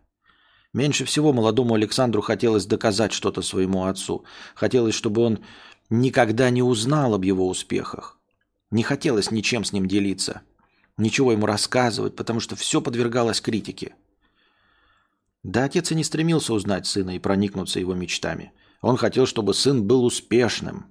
Меньше 0.72 1.04
всего 1.04 1.32
молодому 1.32 1.74
Александру 1.74 2.20
хотелось 2.20 2.66
доказать 2.66 3.12
что-то 3.12 3.42
своему 3.42 3.84
отцу. 3.84 4.24
Хотелось, 4.56 4.96
чтобы 4.96 5.22
он 5.22 5.38
никогда 5.88 6.50
не 6.50 6.62
узнал 6.62 7.14
об 7.14 7.24
его 7.24 7.48
успехах. 7.48 8.18
Не 8.70 8.82
хотелось 8.82 9.30
ничем 9.30 9.64
с 9.64 9.72
ним 9.72 9.86
делиться, 9.86 10.42
ничего 10.96 11.30
ему 11.30 11.46
рассказывать, 11.46 12.16
потому 12.16 12.40
что 12.40 12.56
все 12.56 12.80
подвергалось 12.80 13.40
критике. 13.40 13.94
Да 15.44 15.64
отец 15.64 15.92
и 15.92 15.94
не 15.94 16.02
стремился 16.02 16.52
узнать 16.52 16.86
сына 16.86 17.14
и 17.14 17.20
проникнуться 17.20 17.78
его 17.78 17.94
мечтами. 17.94 18.52
Он 18.80 18.96
хотел, 18.96 19.26
чтобы 19.26 19.54
сын 19.54 19.86
был 19.86 20.04
успешным, 20.04 20.86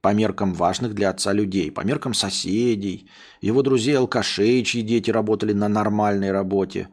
по 0.00 0.12
меркам 0.14 0.54
важных 0.54 0.94
для 0.94 1.10
отца 1.10 1.32
людей, 1.32 1.70
по 1.70 1.80
меркам 1.82 2.14
соседей, 2.14 3.10
его 3.40 3.62
друзей-алкашей, 3.62 4.64
чьи 4.64 4.82
дети 4.82 5.10
работали 5.10 5.52
на 5.52 5.68
нормальной 5.68 6.30
работе, 6.30 6.88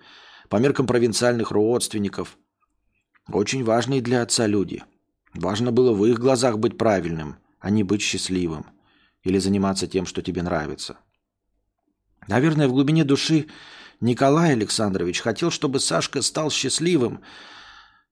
по 0.49 0.57
меркам 0.57 0.87
провинциальных 0.87 1.51
родственников. 1.51 2.37
Очень 3.31 3.63
важные 3.63 4.01
для 4.01 4.21
отца 4.21 4.47
люди. 4.47 4.83
Важно 5.33 5.71
было 5.71 5.91
в 5.93 6.05
их 6.05 6.19
глазах 6.19 6.59
быть 6.59 6.77
правильным, 6.77 7.37
а 7.59 7.69
не 7.69 7.83
быть 7.83 8.01
счастливым 8.01 8.65
или 9.23 9.39
заниматься 9.39 9.87
тем, 9.87 10.05
что 10.05 10.21
тебе 10.21 10.43
нравится. 10.43 10.97
Наверное, 12.27 12.67
в 12.67 12.71
глубине 12.71 13.03
души 13.03 13.47
Николай 13.99 14.53
Александрович 14.53 15.19
хотел, 15.19 15.51
чтобы 15.51 15.79
Сашка 15.79 16.21
стал 16.21 16.51
счастливым, 16.51 17.21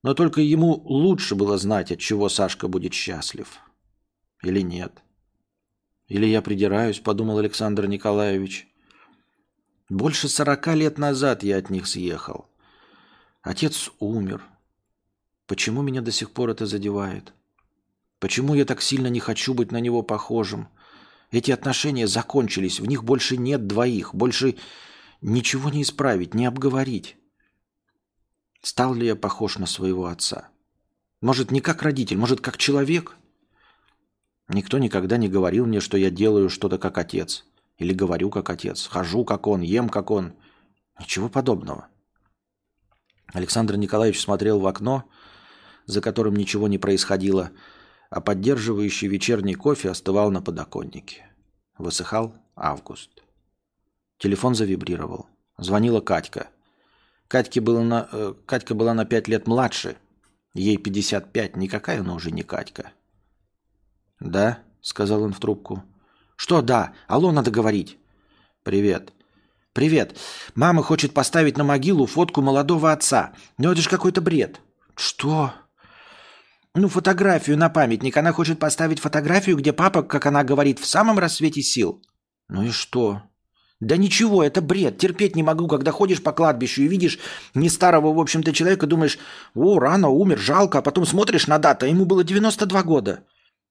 но 0.02 0.14
только 0.14 0.42
ему 0.42 0.74
лучше 0.86 1.36
было 1.36 1.58
знать, 1.58 1.92
от 1.92 2.00
чего 2.00 2.30
Сашка 2.30 2.68
будет 2.68 2.94
счастлив. 2.94 3.60
Или 4.44 4.62
нет? 4.62 5.02
Или 6.08 6.26
я 6.26 6.42
придираюсь, 6.42 7.00
подумал 7.00 7.38
Александр 7.38 7.88
Николаевич. 7.88 8.68
Больше 9.90 10.28
сорока 10.28 10.76
лет 10.76 10.98
назад 10.98 11.44
я 11.44 11.58
от 11.58 11.70
них 11.70 11.88
съехал. 11.88 12.50
Отец 13.42 13.90
умер. 14.00 14.44
Почему 15.48 15.82
меня 15.82 16.02
до 16.02 16.12
сих 16.12 16.32
пор 16.32 16.50
это 16.50 16.66
задевает? 16.66 17.34
Почему 18.20 18.54
я 18.54 18.66
так 18.66 18.82
сильно 18.82 19.08
не 19.08 19.20
хочу 19.20 19.54
быть 19.54 19.72
на 19.72 19.80
него 19.80 20.02
похожим? 20.02 20.68
Эти 21.32 21.52
отношения 21.52 22.08
закончились, 22.08 22.80
в 22.80 22.86
них 22.86 23.04
больше 23.04 23.38
нет 23.38 23.66
двоих, 23.66 24.14
больше 24.14 24.56
ничего 25.22 25.70
не 25.70 25.82
исправить, 25.82 26.34
не 26.34 26.46
обговорить. 26.46 27.18
Стал 28.62 28.94
ли 28.94 29.08
я 29.08 29.16
похож 29.16 29.58
на 29.58 29.66
своего 29.66 30.06
отца? 30.06 30.50
Может, 31.22 31.52
не 31.52 31.60
как 31.60 31.82
родитель, 31.82 32.18
может, 32.18 32.40
как 32.40 32.58
человек? 32.58 33.18
Никто 34.50 34.78
никогда 34.78 35.18
не 35.18 35.30
говорил 35.30 35.66
мне, 35.66 35.80
что 35.80 35.98
я 35.98 36.10
делаю 36.10 36.50
что-то 36.50 36.78
как 36.78 36.98
отец. 36.98 37.46
Или 37.78 37.94
говорю 37.94 38.30
как 38.30 38.50
отец. 38.50 38.88
Хожу 38.88 39.26
как 39.26 39.48
он, 39.48 39.62
ем 39.62 39.90
как 39.90 40.12
он. 40.12 40.34
Ничего 41.00 41.30
подобного. 41.30 41.88
Александр 43.34 43.78
Николаевич 43.78 44.22
смотрел 44.22 44.60
в 44.60 44.68
окно, 44.68 45.06
за 45.86 46.02
которым 46.02 46.36
ничего 46.36 46.68
не 46.68 46.78
происходило, 46.78 47.52
а 48.10 48.22
поддерживающий 48.22 49.08
вечерний 49.08 49.56
кофе 49.56 49.90
остывал 49.90 50.30
на 50.30 50.42
подоконнике. 50.42 51.26
Высыхал 51.78 52.36
август. 52.56 53.24
Телефон 54.20 54.54
завибрировал. 54.54 55.28
Звонила 55.58 56.00
Катька. 56.00 56.50
Катьке 57.28 57.62
было 57.62 57.82
на, 57.82 58.08
э, 58.12 58.34
Катька 58.46 58.76
была 58.76 58.94
на 58.94 59.06
пять 59.06 59.28
лет 59.28 59.48
младше. 59.48 59.98
Ей 60.54 60.78
55, 60.78 61.56
никакая 61.56 62.02
она 62.02 62.14
уже 62.14 62.30
не 62.30 62.44
Катька. 62.44 62.92
«Да?»– 64.24 64.60
сказал 64.82 65.22
он 65.24 65.34
в 65.34 65.40
трубку. 65.40 65.84
«Что 66.38 66.62
да? 66.62 66.94
Алло, 67.08 67.32
надо 67.32 67.52
говорить». 67.52 67.98
«Привет». 68.64 69.12
«Привет. 69.74 70.18
Мама 70.56 70.84
хочет 70.84 71.14
поставить 71.14 71.58
на 71.58 71.64
могилу 71.64 72.06
фотку 72.06 72.42
молодого 72.42 72.92
отца. 72.92 73.34
Но 73.58 73.72
это 73.72 73.82
же 73.82 73.90
какой-то 73.90 74.22
бред». 74.22 74.62
«Что?» 74.96 75.54
«Ну, 76.74 76.88
фотографию 76.88 77.58
на 77.58 77.70
памятник. 77.70 78.16
Она 78.16 78.32
хочет 78.32 78.60
поставить 78.60 79.00
фотографию, 79.00 79.58
где 79.58 79.74
папа, 79.74 80.04
как 80.04 80.26
она 80.26 80.44
говорит, 80.44 80.80
в 80.80 80.86
самом 80.86 81.20
рассвете 81.20 81.62
сил». 81.62 82.02
«Ну 82.48 82.64
и 82.64 82.70
что?» 82.70 83.24
Да 83.80 83.98
ничего, 83.98 84.42
это 84.42 84.62
бред. 84.62 84.98
Терпеть 84.98 85.36
не 85.36 85.44
могу, 85.44 85.68
когда 85.68 85.92
ходишь 85.92 86.24
по 86.24 86.32
кладбищу 86.32 86.84
и 86.84 86.88
видишь 86.88 87.20
не 87.54 87.68
старого, 87.68 88.14
в 88.14 88.20
общем-то, 88.20 88.54
человека, 88.54 88.88
думаешь, 88.88 89.20
о, 89.56 89.78
рано 89.80 90.08
умер, 90.08 90.40
жалко, 90.40 90.78
а 90.78 90.82
потом 90.82 91.06
смотришь 91.06 91.48
на 91.48 91.58
дату, 91.58 91.86
а 91.86 91.90
ему 91.90 92.06
было 92.06 92.24
92 92.24 92.84
года. 92.84 93.26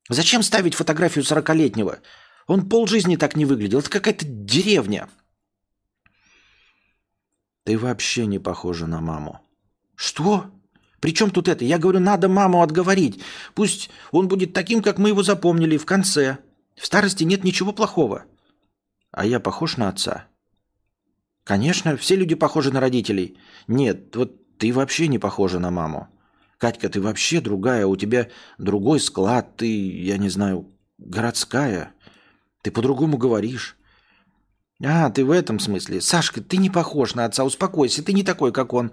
Зачем 0.09 0.42
ставить 0.42 0.74
фотографию 0.74 1.24
сорокалетнего? 1.24 2.00
Он 2.46 2.68
полжизни 2.68 3.16
так 3.16 3.36
не 3.36 3.44
выглядел. 3.44 3.78
Это 3.78 3.90
какая-то 3.90 4.24
деревня. 4.26 5.09
Ты 7.64 7.78
вообще 7.78 8.26
не 8.26 8.38
похожа 8.38 8.86
на 8.86 9.00
маму. 9.00 9.40
Что? 9.94 10.50
При 11.00 11.14
чем 11.14 11.30
тут 11.30 11.48
это? 11.48 11.64
Я 11.64 11.78
говорю, 11.78 12.00
надо 12.00 12.28
маму 12.28 12.62
отговорить. 12.62 13.22
Пусть 13.55 13.90
он 14.11 14.28
будет 14.28 14.53
таким, 14.53 14.82
как 14.82 14.98
мы 14.98 15.11
его 15.11 15.22
запомнили 15.22 15.76
в 15.76 15.86
конце. 15.86 16.38
В 16.76 16.86
старости 16.86 17.24
нет 17.24 17.44
ничего 17.44 17.72
плохого. 17.72 18.24
А 19.12 19.26
я 19.26 19.40
похож 19.40 19.76
на 19.76 19.88
отца? 19.88 20.26
Конечно, 21.44 21.96
все 21.96 22.16
люди 22.16 22.34
похожи 22.34 22.72
на 22.72 22.80
родителей. 22.80 23.36
Нет, 23.66 24.14
вот 24.16 24.59
ты 24.59 24.72
вообще 24.72 25.09
не 25.09 25.18
похожа 25.18 25.59
на 25.59 25.70
маму. 25.70 26.09
Катька, 26.62 26.88
ты 26.88 27.00
вообще 27.00 27.40
другая, 27.40 27.88
у 27.88 27.96
тебя 27.96 28.28
другой 28.56 29.00
склад, 29.00 29.56
ты, 29.56 29.66
я 29.66 30.16
не 30.16 30.28
знаю, 30.28 30.72
городская. 30.96 31.92
Ты 32.62 32.70
по-другому 32.70 33.18
говоришь. 33.18 33.76
А, 34.80 35.10
ты 35.10 35.24
в 35.24 35.32
этом 35.32 35.58
смысле. 35.58 36.00
Сашка, 36.00 36.40
ты 36.40 36.58
не 36.58 36.70
похож 36.70 37.16
на 37.16 37.24
отца, 37.24 37.42
успокойся, 37.42 38.04
ты 38.04 38.12
не 38.12 38.22
такой, 38.22 38.52
как 38.52 38.74
он. 38.74 38.92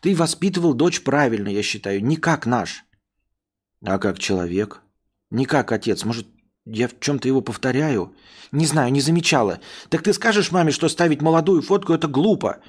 Ты 0.00 0.14
воспитывал 0.14 0.74
дочь 0.74 1.02
правильно, 1.02 1.48
я 1.48 1.64
считаю, 1.64 2.04
не 2.04 2.14
как 2.14 2.46
наш. 2.46 2.84
А 3.84 3.98
как 3.98 4.20
человек? 4.20 4.80
Не 5.30 5.44
как 5.44 5.72
отец. 5.72 6.04
Может, 6.04 6.28
я 6.66 6.86
в 6.86 7.00
чем-то 7.00 7.26
его 7.26 7.40
повторяю? 7.40 8.14
Не 8.52 8.64
знаю, 8.64 8.92
не 8.92 9.00
замечала. 9.00 9.58
Так 9.88 10.04
ты 10.04 10.12
скажешь 10.12 10.52
маме, 10.52 10.70
что 10.70 10.88
ставить 10.88 11.20
молодую 11.20 11.62
фотку– 11.62 11.92
это 11.94 12.06
глупо. 12.06 12.60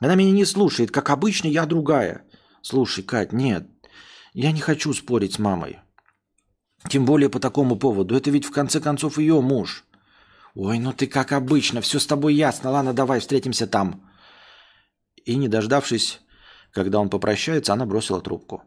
Она 0.00 0.16
меня 0.16 0.32
не 0.32 0.44
слушает. 0.44 0.90
Как 0.90 1.08
обычно, 1.08 1.48
я 1.48 1.64
другая. 1.64 2.24
Слушай, 2.60 3.04
Кать, 3.04 3.32
нет. 3.32 3.66
Я 4.38 4.52
не 4.52 4.60
хочу 4.60 4.92
спорить 4.92 5.32
с 5.32 5.38
мамой. 5.38 5.78
Тем 6.90 7.06
более 7.06 7.30
по 7.30 7.40
такому 7.40 7.76
поводу. 7.76 8.14
Это 8.14 8.30
ведь 8.30 8.44
в 8.44 8.50
конце 8.50 8.80
концов 8.80 9.16
ее 9.16 9.40
муж. 9.40 9.86
Ой, 10.54 10.78
ну 10.78 10.92
ты 10.92 11.06
как 11.06 11.32
обычно. 11.32 11.80
Все 11.80 11.98
с 11.98 12.06
тобой 12.06 12.34
ясно. 12.34 12.70
Ладно, 12.70 12.92
давай 12.92 13.20
встретимся 13.20 13.66
там. 13.66 14.06
И 15.24 15.36
не 15.36 15.48
дождавшись, 15.48 16.20
когда 16.70 17.00
он 17.00 17.08
попрощается, 17.08 17.72
она 17.72 17.86
бросила 17.86 18.20
трубку. 18.20 18.62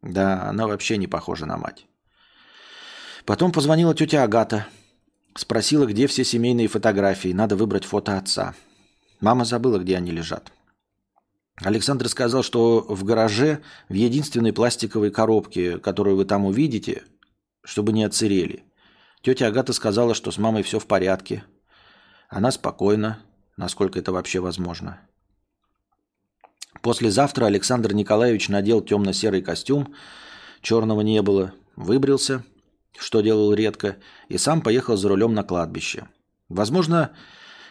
Да, 0.00 0.48
она 0.48 0.68
вообще 0.68 0.96
не 0.96 1.08
похожа 1.08 1.44
на 1.44 1.58
мать. 1.58 1.84
Потом 3.24 3.50
позвонила 3.50 3.96
тетя 3.96 4.22
Агата. 4.22 4.68
Спросила, 5.34 5.86
где 5.86 6.06
все 6.06 6.22
семейные 6.22 6.68
фотографии. 6.68 7.32
Надо 7.32 7.56
выбрать 7.56 7.84
фото 7.84 8.16
отца. 8.16 8.54
Мама 9.20 9.44
забыла, 9.44 9.80
где 9.80 9.96
они 9.96 10.12
лежат. 10.12 10.52
Александр 11.62 12.08
сказал, 12.08 12.42
что 12.42 12.84
в 12.88 13.04
гараже, 13.04 13.62
в 13.88 13.94
единственной 13.94 14.52
пластиковой 14.52 15.10
коробке, 15.10 15.78
которую 15.78 16.16
вы 16.16 16.24
там 16.24 16.44
увидите, 16.44 17.04
чтобы 17.64 17.92
не 17.92 18.04
отсырели. 18.04 18.64
Тетя 19.22 19.46
Агата 19.46 19.72
сказала, 19.72 20.14
что 20.14 20.30
с 20.30 20.38
мамой 20.38 20.62
все 20.62 20.78
в 20.78 20.86
порядке. 20.86 21.44
Она 22.28 22.50
спокойна, 22.50 23.20
насколько 23.56 23.98
это 23.98 24.12
вообще 24.12 24.40
возможно. 24.40 25.00
Послезавтра 26.82 27.46
Александр 27.46 27.94
Николаевич 27.94 28.48
надел 28.48 28.82
темно-серый 28.82 29.42
костюм, 29.42 29.94
черного 30.60 31.00
не 31.00 31.22
было, 31.22 31.54
выбрился, 31.74 32.44
что 32.98 33.22
делал 33.22 33.52
редко, 33.54 33.96
и 34.28 34.38
сам 34.38 34.60
поехал 34.60 34.96
за 34.96 35.08
рулем 35.08 35.34
на 35.34 35.42
кладбище. 35.42 36.06
Возможно, 36.48 37.12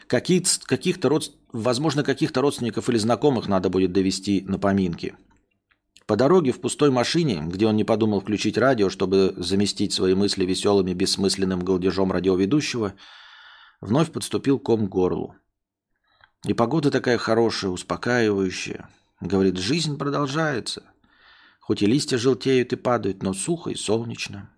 каких-то 0.07 1.09
род... 1.09 1.31
возможно, 1.55 2.03
каких-то 2.03 2.41
родственников 2.41 2.89
или 2.89 2.97
знакомых 2.97 3.47
надо 3.47 3.69
будет 3.69 3.91
довести 3.93 4.41
на 4.41 4.59
поминки. 4.59 5.15
По 6.05 6.15
дороге 6.15 6.51
в 6.51 6.61
пустой 6.61 6.91
машине, 6.91 7.41
где 7.45 7.65
он 7.65 7.75
не 7.75 7.83
подумал 7.83 8.21
включить 8.21 8.57
радио, 8.57 8.89
чтобы 8.89 9.33
заместить 9.37 9.91
свои 9.91 10.13
мысли 10.13 10.45
веселыми 10.45 10.93
бессмысленным 10.93 11.61
голдежом 11.61 12.11
радиоведущего, 12.11 12.93
вновь 13.81 14.11
подступил 14.11 14.59
ком 14.59 14.87
к 14.87 14.89
горлу. 14.89 15.35
И 16.45 16.53
погода 16.53 16.91
такая 16.91 17.17
хорошая, 17.17 17.71
успокаивающая. 17.71 18.87
Говорит, 19.19 19.57
жизнь 19.57 19.97
продолжается. 19.97 20.83
Хоть 21.59 21.81
и 21.81 21.87
листья 21.87 22.19
желтеют 22.19 22.73
и 22.73 22.75
падают, 22.75 23.23
но 23.23 23.33
сухо 23.33 23.71
и 23.71 23.75
солнечно. 23.75 24.51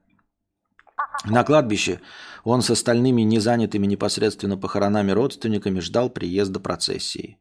На 1.26 1.44
кладбище 1.44 2.00
он 2.44 2.62
с 2.62 2.70
остальными 2.70 3.22
незанятыми 3.24 3.86
непосредственно 3.86 4.58
похоронами 4.58 5.12
родственниками 5.12 5.80
ждал 5.80 6.10
приезда 6.10 6.60
процессии. 6.60 7.40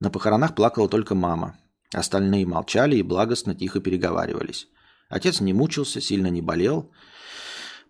На 0.00 0.10
похоронах 0.10 0.54
плакала 0.54 0.88
только 0.88 1.14
мама. 1.14 1.56
Остальные 1.92 2.46
молчали 2.46 2.96
и 2.96 3.02
благостно 3.02 3.54
тихо 3.54 3.80
переговаривались. 3.80 4.68
Отец 5.08 5.40
не 5.40 5.52
мучился, 5.52 6.00
сильно 6.00 6.26
не 6.28 6.42
болел, 6.42 6.90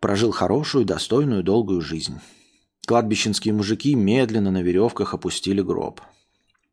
прожил 0.01 0.31
хорошую, 0.31 0.85
достойную, 0.85 1.43
долгую 1.43 1.81
жизнь. 1.81 2.21
Кладбищенские 2.87 3.53
мужики 3.53 3.95
медленно 3.95 4.51
на 4.51 4.63
веревках 4.63 5.15
опустили 5.15 5.61
гроб. 5.61 6.01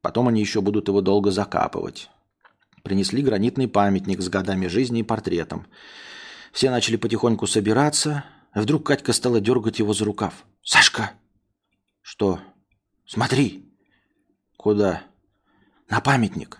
Потом 0.01 0.27
они 0.27 0.39
еще 0.39 0.61
будут 0.61 0.87
его 0.87 1.01
долго 1.01 1.31
закапывать. 1.31 2.09
Принесли 2.83 3.23
гранитный 3.23 3.67
памятник 3.67 4.21
с 4.21 4.29
годами 4.29 4.67
жизни 4.67 4.99
и 4.99 5.03
портретом. 5.03 5.65
Все 6.55 6.69
начали 6.69 6.95
потихоньку 6.95 7.47
собираться, 7.47 8.23
вдруг 8.53 8.85
Катька 8.85 9.11
стала 9.11 9.41
дергать 9.41 9.79
его 9.79 9.91
за 9.93 10.05
рукав. 10.05 10.45
«Сашка!» 10.63 11.11
«Что?» 12.01 12.39
«Смотри!» 13.05 13.69
«Куда?» 14.55 15.03
«На 15.89 15.99
памятник!» 15.99 16.59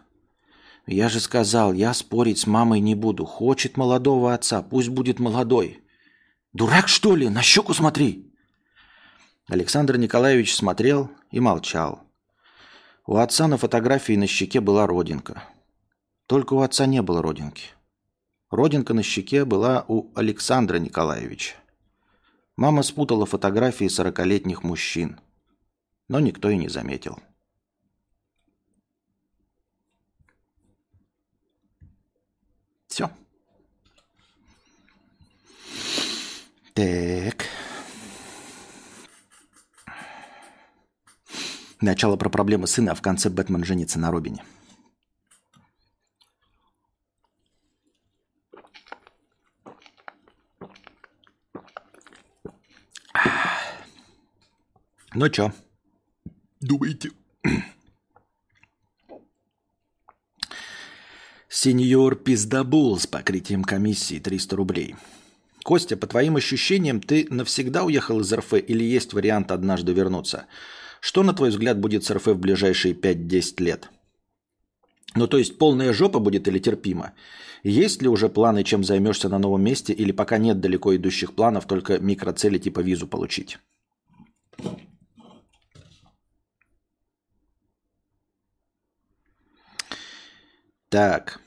«Я 0.86 1.08
же 1.08 1.22
сказал, 1.22 1.72
я 1.72 1.93
спорить 1.93 2.39
с 2.39 2.46
мамой 2.46 2.82
не 2.82 2.93
буду. 2.93 3.24
Хочет 3.24 3.78
молодого 3.78 4.34
отца, 4.34 4.62
пусть 4.62 4.89
будет 4.89 5.20
молодой». 5.20 5.82
«Дурак, 6.52 6.89
что 6.89 7.16
ли? 7.16 7.30
На 7.30 7.41
щеку 7.41 7.74
смотри!» 7.74 8.30
Александр 9.48 9.96
Николаевич 9.96 10.54
смотрел 10.54 11.10
и 11.32 11.39
молчал. 11.39 12.02
У 13.08 13.16
отца 13.16 13.48
на 13.48 13.56
фотографии 13.56 14.18
на 14.18 14.28
щеке 14.28 14.60
была 14.60 14.88
родинка. 14.88 15.46
Только 16.28 16.54
у 16.54 16.60
отца 16.60 16.86
не 16.86 17.02
было 17.02 17.22
родинки. 17.22 17.70
Родинка 18.56 18.93
на 18.93 19.03
щеке 19.03 19.43
была 19.43 19.84
у 19.89 20.12
Александра 20.16 20.78
Николаевича. 20.78 21.56
Мама 22.56 22.84
спутала 22.84 23.26
фотографии 23.26 23.89
сорокалетних 23.89 24.64
мужчин, 24.64 25.20
но 26.08 26.22
никто 26.22 26.49
и 26.49 26.56
не 26.56 26.70
заметил. 26.70 27.20
Все. 32.88 33.10
Так. 36.74 37.45
Начало 41.82 42.16
про 42.16 42.30
проблемы 42.30 42.68
сына, 42.68 42.93
а 42.93 42.95
в 42.95 43.01
конце 43.01 43.30
Бэтмен 43.30 43.66
женится 43.66 43.99
на 43.99 44.12
Робине. 44.12 44.45
Ну 55.18 55.30
чё? 55.30 55.53
Думаете? 56.59 57.11
Сеньор 61.47 62.18
Пиздабул 62.18 62.99
с 62.99 63.07
покрытием 63.07 63.63
комиссии 63.63 64.20
300 64.20 64.55
рублей. 64.57 64.95
Костя, 65.63 65.95
по 65.95 66.05
твоим 66.05 66.36
ощущениям, 66.36 66.99
ты 66.99 67.28
навсегда 67.30 67.86
уехал 67.86 68.20
из 68.20 68.34
РФ 68.34 68.55
или 68.55 68.84
есть 68.84 69.13
вариант 69.13 69.51
однажды 69.51 69.93
вернуться? 69.93 70.47
Что, 70.99 71.24
на 71.24 71.34
твой 71.34 71.49
взгляд, 71.49 71.80
будет 71.80 72.03
с 72.03 72.11
РФ 72.11 72.28
в 72.28 72.38
ближайшие 72.38 72.93
5-10 72.93 73.63
лет? 73.63 73.89
Ну, 75.16 75.28
то 75.28 75.38
есть 75.38 75.57
полная 75.57 75.93
жопа 75.93 76.20
будет 76.20 76.49
или 76.49 76.59
терпимо? 76.59 77.13
Есть 77.63 78.01
ли 78.01 78.09
уже 78.09 78.28
планы, 78.28 78.66
чем 78.66 78.84
займешься 78.84 79.30
на 79.30 79.39
новом 79.39 79.63
месте, 79.63 79.93
или 79.93 80.11
пока 80.11 80.38
нет 80.39 80.59
далеко 80.59 80.93
идущих 80.93 81.36
планов, 81.36 81.68
только 81.68 81.99
микроцели 81.99 82.57
типа 82.57 82.82
визу 82.82 83.07
получить? 83.07 83.59
Так. 90.96 91.41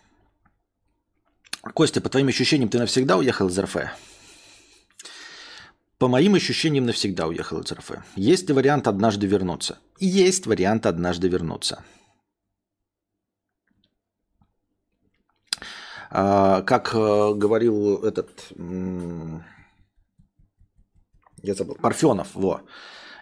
Костя, 1.72 2.02
по 2.02 2.10
твоим 2.10 2.28
ощущениям, 2.28 2.68
ты 2.68 2.78
навсегда 2.78 3.16
уехал 3.16 3.48
из 3.48 3.58
РФ? 3.58 3.76
По 5.96 6.06
моим 6.06 6.34
ощущениям, 6.34 6.84
навсегда 6.84 7.26
уехал 7.26 7.60
из 7.60 7.72
РФ. 7.72 7.92
Есть 8.14 8.48
ли 8.48 8.54
вариант 8.54 8.86
однажды 8.86 9.26
вернуться? 9.26 9.78
Есть 10.00 10.46
вариант 10.46 10.84
однажды 10.84 11.28
вернуться. 11.28 11.82
А, 16.10 16.60
как 16.60 16.94
э, 16.94 17.32
говорил 17.34 18.04
этот... 18.04 18.52
Я 21.42 21.54
забыл. 21.54 21.76
Парфенов, 21.76 22.34
во. 22.34 22.60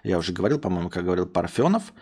Я 0.02 0.18
уже 0.18 0.32
говорил, 0.32 0.58
по-моему, 0.58 0.90
как 0.90 1.04
говорил 1.04 1.26
Парфенов. 1.26 1.92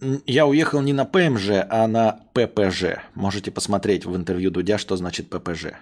Я 0.00 0.46
уехал 0.46 0.80
не 0.80 0.92
на 0.92 1.04
ПМЖ, 1.04 1.66
а 1.68 1.86
на 1.88 2.20
ППЖ. 2.32 3.00
Можете 3.14 3.50
посмотреть 3.50 4.06
в 4.06 4.14
интервью 4.14 4.50
Дудя, 4.50 4.78
что 4.78 4.96
значит 4.96 5.28
ППЖ. 5.28 5.74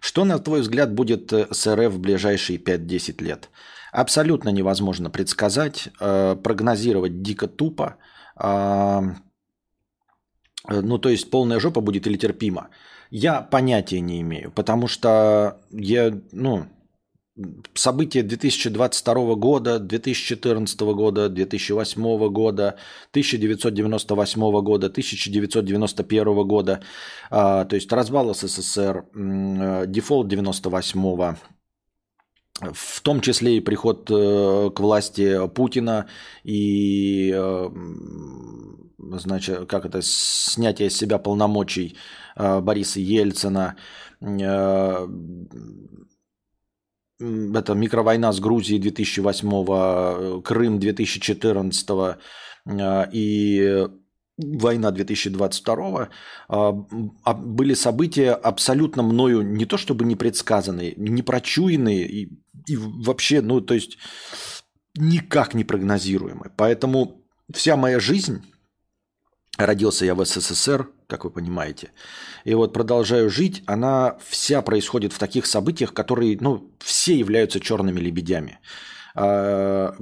Что, 0.00 0.24
на 0.24 0.38
твой 0.38 0.62
взгляд, 0.62 0.92
будет 0.92 1.32
э, 1.32 1.46
с 1.50 1.72
РФ 1.72 1.92
в 1.92 2.00
ближайшие 2.00 2.58
5-10 2.58 3.22
лет? 3.22 3.50
Абсолютно 3.92 4.48
невозможно 4.48 5.10
предсказать, 5.10 5.90
э, 6.00 6.36
прогнозировать 6.42 7.22
дико 7.22 7.46
тупо. 7.46 7.96
Э, 8.36 9.00
ну, 10.68 10.98
то 10.98 11.08
есть 11.08 11.30
полная 11.30 11.60
жопа 11.60 11.80
будет 11.80 12.06
или 12.06 12.16
терпимо. 12.16 12.68
Я 13.10 13.42
понятия 13.42 14.00
не 14.00 14.20
имею, 14.22 14.50
потому 14.52 14.88
что 14.88 15.60
я, 15.70 16.18
ну, 16.32 16.66
события 17.74 18.22
2022 18.22 19.34
года, 19.34 19.78
2014 19.78 20.80
года, 20.80 21.28
2008 21.28 22.28
года, 22.28 22.76
1998 23.10 24.62
года, 24.62 24.86
1991 24.88 26.46
года, 26.46 26.82
а, 27.30 27.64
то 27.64 27.76
есть 27.76 27.92
развал 27.92 28.34
СССР, 28.34 29.04
дефолт 29.86 30.28
98 30.28 31.36
в 32.74 33.00
том 33.00 33.22
числе 33.22 33.56
и 33.56 33.60
приход 33.60 34.06
к 34.08 34.80
власти 34.80 35.48
Путина 35.48 36.08
и, 36.44 37.34
значит, 38.98 39.66
как 39.66 39.86
это, 39.86 40.02
снятие 40.02 40.90
с 40.90 40.96
себя 40.96 41.18
полномочий 41.18 41.96
Бориса 42.36 43.00
Ельцина, 43.00 43.76
это 47.20 47.74
микровойна 47.74 48.32
с 48.32 48.40
Грузией 48.40 48.80
2008, 48.80 50.42
Крым 50.42 50.78
2014 50.78 51.90
и 53.12 53.86
война 54.42 54.90
2022 54.90 56.08
а, 56.48 56.86
а, 57.24 57.34
были 57.34 57.74
события 57.74 58.32
абсолютно 58.32 59.02
мною 59.02 59.42
не 59.42 59.66
то 59.66 59.76
чтобы 59.76 60.04
не 60.04 60.16
предсказанные, 60.16 60.94
не 60.96 61.22
прочуянные 61.22 62.06
и, 62.06 62.42
и 62.66 62.76
вообще, 62.76 63.42
ну 63.42 63.60
то 63.60 63.74
есть 63.74 63.98
никак 64.96 65.54
не 65.54 65.64
прогнозируемые. 65.64 66.52
Поэтому 66.56 67.22
вся 67.52 67.76
моя 67.76 68.00
жизнь, 68.00 68.42
родился 69.58 70.04
я 70.04 70.14
в 70.14 70.24
СССР, 70.24 70.88
как 71.10 71.24
вы 71.24 71.30
понимаете, 71.30 71.90
и 72.44 72.54
вот 72.54 72.72
продолжаю 72.72 73.28
жить, 73.28 73.62
она 73.66 74.16
вся 74.26 74.62
происходит 74.62 75.12
в 75.12 75.18
таких 75.18 75.46
событиях, 75.46 75.92
которые, 75.92 76.38
ну, 76.40 76.70
все 76.78 77.18
являются 77.18 77.60
черными 77.60 78.00
лебедями. 78.00 78.58
А, 79.14 79.94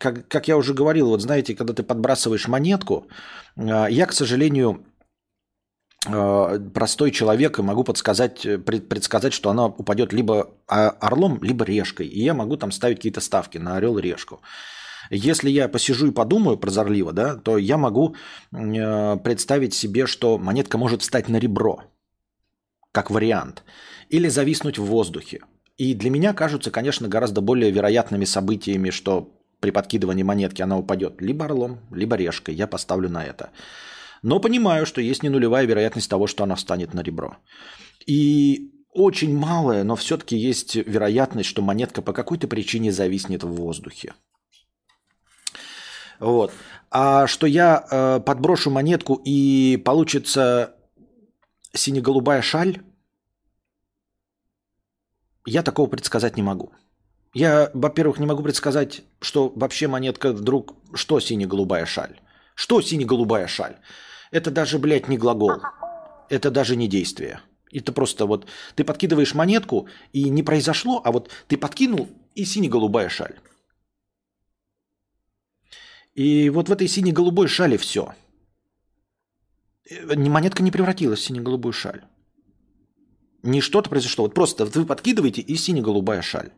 как, 0.00 0.28
как 0.28 0.48
я 0.48 0.56
уже 0.56 0.74
говорил, 0.74 1.08
вот 1.08 1.22
знаете, 1.22 1.54
когда 1.54 1.72
ты 1.72 1.82
подбрасываешь 1.82 2.48
монетку, 2.48 3.06
а, 3.56 3.86
я, 3.86 4.06
к 4.06 4.12
сожалению, 4.12 4.84
а, 6.06 6.58
простой 6.58 7.10
человек 7.10 7.58
и 7.58 7.62
могу 7.62 7.84
подсказать, 7.84 8.42
предсказать, 8.64 9.32
что 9.32 9.50
она 9.50 9.66
упадет 9.66 10.12
либо 10.12 10.50
орлом, 10.66 11.42
либо 11.42 11.64
решкой. 11.64 12.06
И 12.06 12.22
я 12.22 12.34
могу 12.34 12.56
там 12.56 12.72
ставить 12.72 12.96
какие-то 12.98 13.20
ставки 13.20 13.58
на 13.58 13.76
орел 13.76 13.98
и 13.98 14.02
решку. 14.02 14.40
Если 15.10 15.50
я 15.50 15.68
посижу 15.68 16.06
и 16.08 16.12
подумаю 16.12 16.56
прозорливо, 16.56 17.12
да, 17.12 17.36
то 17.36 17.58
я 17.58 17.76
могу 17.76 18.16
представить 18.50 19.74
себе, 19.74 20.06
что 20.06 20.38
монетка 20.38 20.78
может 20.78 21.02
встать 21.02 21.28
на 21.28 21.38
ребро, 21.38 21.82
как 22.92 23.10
вариант, 23.10 23.64
или 24.08 24.28
зависнуть 24.28 24.78
в 24.78 24.84
воздухе. 24.84 25.40
И 25.76 25.94
для 25.94 26.10
меня 26.10 26.32
кажутся, 26.32 26.70
конечно, 26.70 27.08
гораздо 27.08 27.40
более 27.40 27.70
вероятными 27.70 28.24
событиями, 28.24 28.90
что 28.90 29.32
при 29.60 29.70
подкидывании 29.70 30.22
монетки 30.22 30.62
она 30.62 30.78
упадет 30.78 31.20
либо 31.20 31.46
орлом, 31.46 31.80
либо 31.90 32.16
решкой. 32.16 32.54
Я 32.54 32.66
поставлю 32.66 33.08
на 33.08 33.24
это. 33.24 33.50
Но 34.22 34.38
понимаю, 34.40 34.86
что 34.86 35.00
есть 35.00 35.22
не 35.22 35.28
нулевая 35.28 35.66
вероятность 35.66 36.08
того, 36.08 36.26
что 36.26 36.44
она 36.44 36.54
встанет 36.54 36.94
на 36.94 37.00
ребро. 37.00 37.36
И 38.06 38.70
очень 38.92 39.36
малая, 39.36 39.82
но 39.82 39.96
все-таки 39.96 40.36
есть 40.36 40.76
вероятность, 40.76 41.48
что 41.48 41.62
монетка 41.62 42.02
по 42.02 42.12
какой-то 42.12 42.46
причине 42.46 42.92
зависнет 42.92 43.42
в 43.42 43.48
воздухе. 43.48 44.14
Вот. 46.20 46.52
А 46.90 47.26
что 47.26 47.46
я 47.46 47.86
э, 47.90 48.20
подброшу 48.20 48.70
монетку 48.70 49.20
и 49.24 49.80
получится 49.84 50.74
сине-голубая 51.72 52.42
шаль, 52.42 52.80
я 55.46 55.62
такого 55.62 55.88
предсказать 55.88 56.36
не 56.36 56.42
могу. 56.42 56.72
Я, 57.34 57.70
во-первых, 57.74 58.20
не 58.20 58.26
могу 58.26 58.42
предсказать, 58.42 59.02
что 59.20 59.52
вообще 59.54 59.88
монетка 59.88 60.32
вдруг... 60.32 60.74
Что 60.94 61.18
сине-голубая 61.18 61.84
шаль? 61.84 62.20
Что 62.54 62.80
сине-голубая 62.80 63.48
шаль? 63.48 63.76
Это 64.30 64.50
даже, 64.50 64.78
блядь, 64.78 65.08
не 65.08 65.18
глагол. 65.18 65.60
Это 66.28 66.50
даже 66.50 66.76
не 66.76 66.86
действие. 66.86 67.40
Это 67.72 67.92
просто 67.92 68.26
вот 68.26 68.46
ты 68.76 68.84
подкидываешь 68.84 69.34
монетку, 69.34 69.88
и 70.12 70.30
не 70.30 70.44
произошло, 70.44 71.02
а 71.04 71.10
вот 71.10 71.30
ты 71.48 71.56
подкинул, 71.56 72.08
и 72.36 72.44
сине-голубая 72.44 73.08
шаль. 73.08 73.34
И 76.14 76.48
вот 76.50 76.68
в 76.68 76.72
этой 76.72 76.88
сине-голубой 76.88 77.48
шале 77.48 77.76
все. 77.76 78.14
Э, 79.90 80.16
монетка 80.16 80.62
не 80.62 80.70
превратилась 80.70 81.20
в 81.20 81.24
сине-голубую 81.24 81.72
шаль. 81.72 82.04
Не 83.42 83.60
что-то 83.60 83.90
произошло. 83.90 84.24
Вот 84.24 84.34
просто 84.34 84.64
вы 84.64 84.86
подкидываете 84.86 85.42
и 85.42 85.56
сине-голубая 85.56 86.22
шаль. 86.22 86.50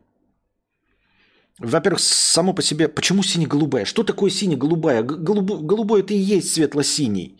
Во-первых, 1.59 1.99
само 1.99 2.53
по 2.53 2.61
себе, 2.61 2.87
почему 2.87 3.23
сине-голубая? 3.23 3.85
Что 3.85 4.03
такое 4.03 4.29
сине-голубая? 4.29 5.01
Голубо, 5.01 5.57
голубой 5.57 6.01
это 6.01 6.13
и 6.13 6.17
есть 6.17 6.53
светло-синий. 6.53 7.39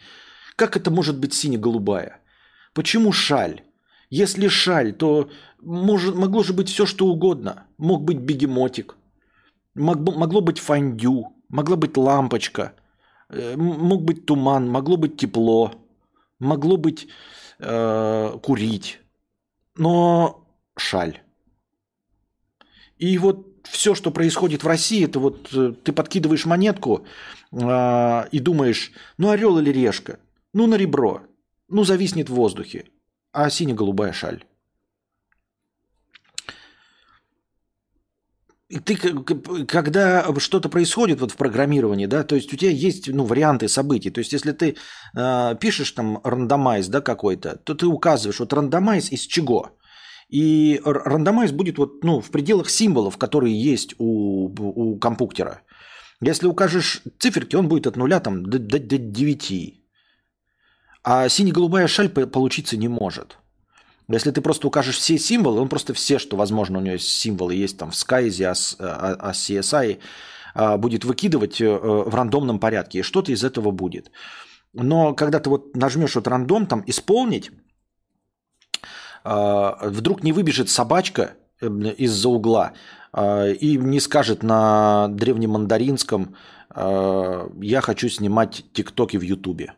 Как 0.56 0.76
это 0.76 0.90
может 0.90 1.20
быть 1.20 1.36
сине-голубая? 1.36 2.20
Почему 2.74 3.12
шаль? 3.12 3.62
Если 4.10 4.48
шаль, 4.48 4.94
то 4.94 5.30
может, 5.62 6.16
могло 6.16 6.42
же 6.42 6.54
быть 6.54 6.70
все, 6.70 6.88
что 6.88 7.06
угодно. 7.08 7.68
Мог 7.78 8.04
быть 8.04 8.18
бегемотик, 8.18 8.96
мог, 9.76 10.00
могло 10.00 10.42
быть 10.42 10.60
фондю, 10.60 11.37
могла 11.50 11.76
быть 11.76 11.98
лампочка, 11.98 12.74
э, 13.30 13.56
мог 13.56 14.04
быть 14.04 14.26
туман, 14.26 14.70
могло 14.70 14.98
быть 14.98 15.18
тепло, 15.18 15.74
могло 16.40 16.78
быть 16.78 17.08
э, 17.60 18.38
курить 18.44 19.00
но 19.78 20.44
шаль. 20.76 21.22
И 22.98 23.18
вот 23.18 23.48
все, 23.64 23.96
что 23.96 24.12
происходит 24.12 24.64
в 24.64 24.68
России, 24.68 25.06
это 25.06 25.20
вот 25.20 25.50
э, 25.54 25.74
ты 25.84 25.94
подкидываешь 25.94 26.46
монетку 26.46 27.06
э, 27.52 28.28
и 28.32 28.40
думаешь, 28.40 28.92
ну 29.18 29.30
орел 29.30 29.60
или 29.60 29.70
решка, 29.72 30.20
ну 30.54 30.68
на 30.68 30.76
ребро, 30.76 31.22
ну 31.68 31.84
зависнет 31.84 32.30
в 32.30 32.34
воздухе, 32.34 32.86
а 33.32 33.50
сине-голубая 33.50 34.14
шаль. 34.14 34.44
И 38.70 38.80
ты, 38.80 38.98
когда 39.66 40.26
что-то 40.40 40.68
происходит 40.70 41.22
вот 41.22 41.32
в 41.32 41.38
программировании, 41.38 42.06
да, 42.06 42.24
то 42.24 42.36
есть 42.36 42.54
у 42.54 42.58
тебя 42.58 42.72
есть 42.72 43.08
ну, 43.08 43.24
варианты 43.24 43.70
событий. 43.70 44.10
То 44.10 44.20
есть 44.20 44.34
если 44.34 44.52
ты 44.52 44.76
э, 45.16 45.56
пишешь 45.60 45.92
там 45.92 46.20
рандомайз 46.24 46.88
да, 46.88 47.00
какой-то, 47.00 47.56
то 47.64 47.76
ты 47.76 47.86
указываешь, 47.86 48.40
вот 48.40 48.52
рандомайз 48.52 49.12
из 49.14 49.22
чего? 49.22 49.78
И 50.28 50.82
рандомайз 50.84 51.52
будет 51.52 51.78
вот, 51.78 52.04
ну, 52.04 52.20
в 52.20 52.30
пределах 52.30 52.70
символов, 52.70 53.18
которые 53.18 53.56
есть 53.56 53.96
у, 54.00 54.50
у 54.60 54.98
компьютера. 55.00 55.62
Если 56.20 56.48
укажешь 56.48 57.02
циферки, 57.20 57.56
он 57.56 57.70
будет 57.70 57.88
от 57.88 57.96
нуля 57.96 58.20
там, 58.20 58.44
до, 58.44 58.60
до, 58.60 58.98
9. 58.98 59.84
А 61.04 61.30
сине-голубая 61.30 61.88
шаль 61.88 62.10
получиться 62.10 62.76
не 62.76 62.90
может. 62.90 63.38
Если 64.10 64.32
ты 64.32 64.42
просто 64.42 64.68
укажешь 64.68 64.98
все 64.98 65.18
символы, 65.18 65.60
он 65.60 65.68
просто 65.68 65.94
все, 65.94 66.18
что 66.18 66.38
возможно 66.38 66.80
у 66.80 66.82
него 66.82 66.94
есть 66.94 67.10
символы, 67.10 67.56
есть 67.56 67.78
там 67.78 67.92
в 67.92 67.94
Skyze, 67.94 68.76
а 68.80 69.32
CSI, 69.32 70.00
а, 70.56 70.78
будет 70.78 71.04
выкидывать 71.04 71.60
э, 71.60 71.70
в 71.70 72.16
рандомном 72.16 72.60
порядке, 72.60 73.00
и 73.00 73.04
что-то 73.04 73.32
из 73.32 73.44
этого 73.44 73.72
будет. 73.72 74.12
Но 74.74 75.14
когда 75.14 75.40
ты 75.40 75.50
вот 75.50 75.76
нажмешь 75.76 76.16
вот 76.16 76.28
рандом, 76.28 76.68
там 76.68 76.84
исполнить, 76.88 77.52
а, 79.24 79.78
вдруг 79.82 80.24
не 80.24 80.32
выбежит 80.32 80.70
собачка 80.70 81.34
эм, 81.60 81.82
из-за 81.84 82.30
угла 82.30 82.74
и 83.18 83.78
не 83.82 84.00
скажет 84.00 84.44
на 84.44 85.08
древнем 85.08 85.52
мандаринском 85.52 86.36
«я 86.76 87.82
хочу 87.82 88.10
снимать 88.10 88.66
тиктоки 88.74 89.18
в 89.18 89.22
Ютубе». 89.22 89.74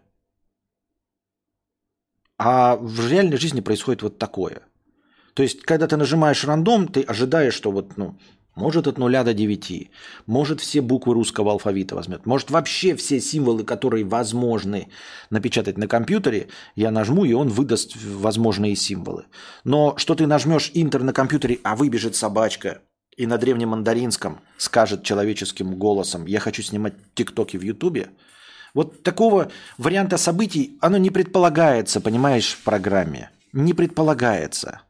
А 2.39 2.77
в 2.77 3.11
реальной 3.11 3.37
жизни 3.37 3.59
происходит 3.59 4.01
вот 4.01 4.17
такое. 4.17 4.61
То 5.33 5.43
есть, 5.43 5.61
когда 5.63 5.87
ты 5.87 5.97
нажимаешь 5.97 6.45
рандом, 6.45 6.87
ты 6.87 7.01
ожидаешь, 7.01 7.53
что 7.53 7.69
вот, 7.69 7.97
ну, 7.97 8.17
может 8.55 8.87
от 8.87 8.97
нуля 8.97 9.23
до 9.23 9.33
9, 9.33 9.91
может 10.25 10.61
все 10.61 10.81
буквы 10.81 11.13
русского 11.13 11.51
алфавита 11.51 11.95
возьмет, 11.95 12.25
может 12.25 12.49
вообще 12.49 12.95
все 12.95 13.19
символы, 13.19 13.65
которые 13.65 14.05
возможны 14.05 14.87
напечатать 15.29 15.77
на 15.77 15.87
компьютере, 15.87 16.47
я 16.75 16.91
нажму, 16.91 17.25
и 17.25 17.33
он 17.33 17.49
выдаст 17.49 17.95
возможные 18.01 18.75
символы. 18.75 19.25
Но 19.65 19.95
что 19.97 20.15
ты 20.15 20.25
нажмешь 20.25 20.71
интер 20.73 21.03
на 21.03 21.11
компьютере, 21.11 21.59
а 21.63 21.75
выбежит 21.75 22.15
собачка, 22.15 22.81
и 23.17 23.27
на 23.27 23.37
древнем 23.37 23.69
мандаринском 23.69 24.39
скажет 24.57 25.03
человеческим 25.03 25.75
голосом, 25.75 26.25
я 26.25 26.39
хочу 26.39 26.63
снимать 26.63 26.93
тиктоки 27.15 27.57
в 27.57 27.63
ютубе– 27.63 28.07
вот 28.73 29.03
такого 29.03 29.51
варианта 29.77 30.17
событий, 30.17 30.77
оно 30.81 30.97
не 30.97 31.09
предполагается, 31.09 32.01
понимаешь, 32.01 32.53
в 32.53 32.63
программе. 32.63 33.29
Не 33.53 33.73
предполагается. 33.73 34.81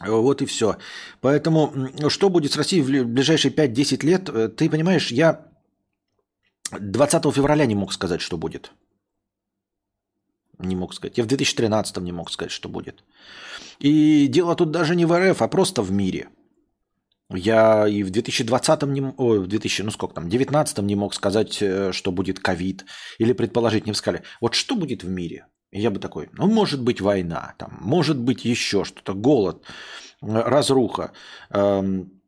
Вот 0.00 0.42
и 0.42 0.46
все. 0.46 0.76
Поэтому 1.20 1.72
что 2.08 2.30
будет 2.30 2.52
с 2.52 2.56
Россией 2.56 2.82
в 2.82 3.06
ближайшие 3.06 3.52
5-10 3.52 4.04
лет, 4.06 4.28
э, 4.28 4.48
ты 4.48 4.70
понимаешь, 4.70 5.12
я 5.12 5.46
20 6.72 7.32
февраля 7.32 7.66
не 7.66 7.74
мог 7.74 7.92
сказать, 7.92 8.20
что 8.20 8.36
будет. 8.36 8.72
не 10.58 10.76
мог 10.76 10.94
сказать. 10.94 11.18
Я 11.18 11.24
в 11.24 11.26
2013 11.26 11.96
не 11.98 12.12
мог 12.12 12.30
сказать, 12.30 12.52
что 12.52 12.68
будет. 12.68 13.04
И 13.78 14.26
дело 14.28 14.54
тут 14.54 14.70
даже 14.70 14.94
не 14.94 15.06
в 15.06 15.12
РФ, 15.18 15.42
а 15.42 15.48
просто 15.48 15.82
в 15.82 15.90
мире. 15.90 16.28
Я 17.32 17.86
и 17.86 18.02
в 18.02 18.10
2020 18.10 18.82
не, 18.82 19.02
ой, 19.16 19.38
в 19.40 19.46
2000, 19.46 19.82
ну 19.82 19.90
сколько 19.90 20.14
там, 20.14 20.28
19 20.28 20.78
не 20.78 20.96
мог 20.96 21.14
сказать, 21.14 21.62
э, 21.62 21.92
что 21.92 22.12
будет 22.12 22.40
ковид, 22.40 22.84
или 23.18 23.32
предположить 23.32 23.86
не 23.86 23.94
скале. 23.94 24.22
Вот 24.40 24.54
что 24.54 24.74
будет 24.74 25.04
в 25.04 25.08
мире? 25.08 25.46
Я 25.72 25.90
бы 25.90 26.00
такой, 26.00 26.28
ну 26.32 26.46
может 26.46 26.82
быть 26.82 27.00
война, 27.00 27.54
там, 27.58 27.78
может 27.80 28.18
быть 28.18 28.44
еще 28.44 28.84
что-то, 28.84 29.14
голод, 29.14 29.62
э, 30.22 30.26
разруха, 30.26 31.12
эм, 31.50 32.20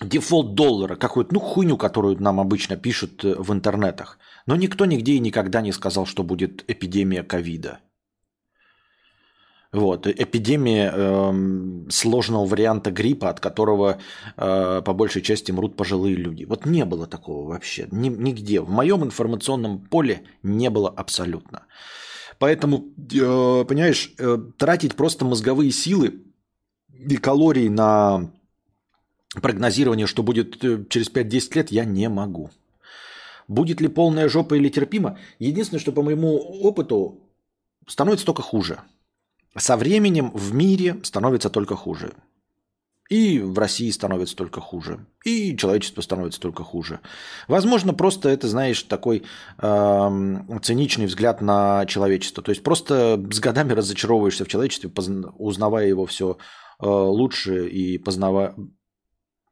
дефолт 0.00 0.54
доллара, 0.54 0.96
какую-то, 0.96 1.34
ну, 1.34 1.40
хуйню, 1.40 1.76
которую 1.76 2.20
нам 2.22 2.40
обычно 2.40 2.76
пишут 2.76 3.24
э, 3.24 3.34
в 3.38 3.52
интернетах. 3.52 4.18
Но 4.46 4.56
никто 4.56 4.86
нигде 4.86 5.12
и 5.12 5.20
никогда 5.20 5.60
не 5.60 5.72
сказал, 5.72 6.06
что 6.06 6.22
будет 6.22 6.64
эпидемия 6.68 7.22
ковида. 7.22 7.80
Вот, 9.70 10.06
эпидемия 10.06 10.90
э, 10.94 11.90
сложного 11.90 12.46
варианта 12.46 12.90
гриппа, 12.90 13.28
от 13.28 13.40
которого 13.40 13.98
э, 14.36 14.82
по 14.82 14.94
большей 14.94 15.20
части 15.20 15.52
мрут 15.52 15.76
пожилые 15.76 16.16
люди. 16.16 16.44
Вот 16.44 16.64
не 16.64 16.86
было 16.86 17.06
такого 17.06 17.48
вообще. 17.48 17.86
Ни, 17.90 18.08
нигде. 18.08 18.60
В 18.60 18.70
моем 18.70 19.04
информационном 19.04 19.80
поле 19.80 20.22
не 20.42 20.70
было 20.70 20.88
абсолютно. 20.88 21.66
Поэтому, 22.38 22.94
э, 22.96 23.64
понимаешь, 23.64 24.14
э, 24.18 24.38
тратить 24.56 24.94
просто 24.94 25.24
мозговые 25.24 25.72
силы 25.72 26.22
и 26.92 27.16
калории 27.16 27.68
на 27.68 28.30
прогнозирование, 29.42 30.06
что 30.06 30.22
будет 30.22 30.62
э, 30.64 30.84
через 30.88 31.10
5-10 31.10 31.56
лет, 31.56 31.72
я 31.72 31.84
не 31.84 32.08
могу. 32.08 32.50
Будет 33.48 33.80
ли 33.80 33.88
полная 33.88 34.28
жопа 34.28 34.54
или 34.54 34.68
терпимо? 34.68 35.18
Единственное, 35.38 35.80
что 35.80 35.92
по 35.92 36.02
моему 36.02 36.36
опыту 36.36 37.20
становится 37.86 38.26
только 38.26 38.42
хуже. 38.42 38.80
Со 39.56 39.76
временем 39.76 40.30
в 40.32 40.54
мире 40.54 41.00
становится 41.02 41.50
только 41.50 41.74
хуже. 41.74 42.12
И 43.08 43.40
в 43.40 43.58
России 43.58 43.90
становится 43.90 44.36
только 44.36 44.60
хуже. 44.60 45.06
И 45.24 45.56
человечество 45.56 46.02
становится 46.02 46.40
только 46.40 46.62
хуже. 46.62 47.00
Возможно, 47.48 47.94
просто 47.94 48.28
это, 48.28 48.48
знаешь, 48.48 48.82
такой 48.82 49.22
э, 49.58 50.38
циничный 50.62 51.06
взгляд 51.06 51.40
на 51.40 51.86
человечество. 51.86 52.42
То 52.42 52.50
есть 52.50 52.62
просто 52.62 53.16
с 53.32 53.40
годами 53.40 53.72
разочаровываешься 53.72 54.44
в 54.44 54.48
человечестве, 54.48 54.90
узнавая 55.38 55.86
его 55.86 56.04
все 56.04 56.36
э, 56.80 56.86
лучше 56.86 57.68
и 57.68 57.96
познавая, 57.96 58.54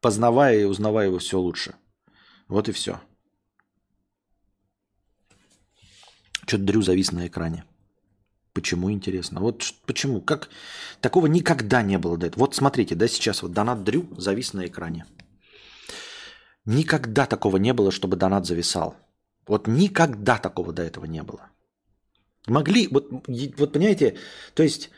познавая 0.03 0.59
и 0.61 0.65
узнавая 0.65 1.07
его 1.07 1.19
все 1.19 1.41
лучше. 1.41 1.77
Вот 2.49 2.69
и 2.69 2.73
все. 2.73 3.01
Что-то 6.47 6.63
Дрю 6.63 6.83
завис 6.83 7.11
на 7.11 7.27
экране. 7.27 7.65
Почему 8.57 8.91
интересно? 8.91 9.41
Вот 9.41 9.75
почему? 9.85 10.23
Как 10.23 10.49
такого 11.03 11.27
никогда 11.27 11.83
не 11.83 11.99
было 11.99 12.17
до 12.17 12.29
этого. 12.29 12.45
Вот 12.45 12.55
смотрите, 12.55 12.95
да, 12.95 13.07
сейчас 13.07 13.43
вот 13.43 13.53
донат 13.53 13.85
Дрю 13.85 14.09
завис 14.17 14.55
на 14.55 14.67
экране. 14.67 15.05
Никогда 16.65 17.27
такого 17.27 17.59
не 17.59 17.75
было, 17.75 17.91
чтобы 17.91 18.17
донат 18.17 18.47
зависал. 18.47 18.97
Вот 19.47 19.69
никогда 19.69 20.39
такого 20.39 20.73
до 20.73 20.83
этого 20.83 21.05
не 21.05 21.23
было. 21.23 21.51
Могли, 22.47 22.89
вот, 22.89 23.11
вот 23.59 23.73
понимаете, 23.73 24.17
то 24.55 24.63
есть 24.63 24.91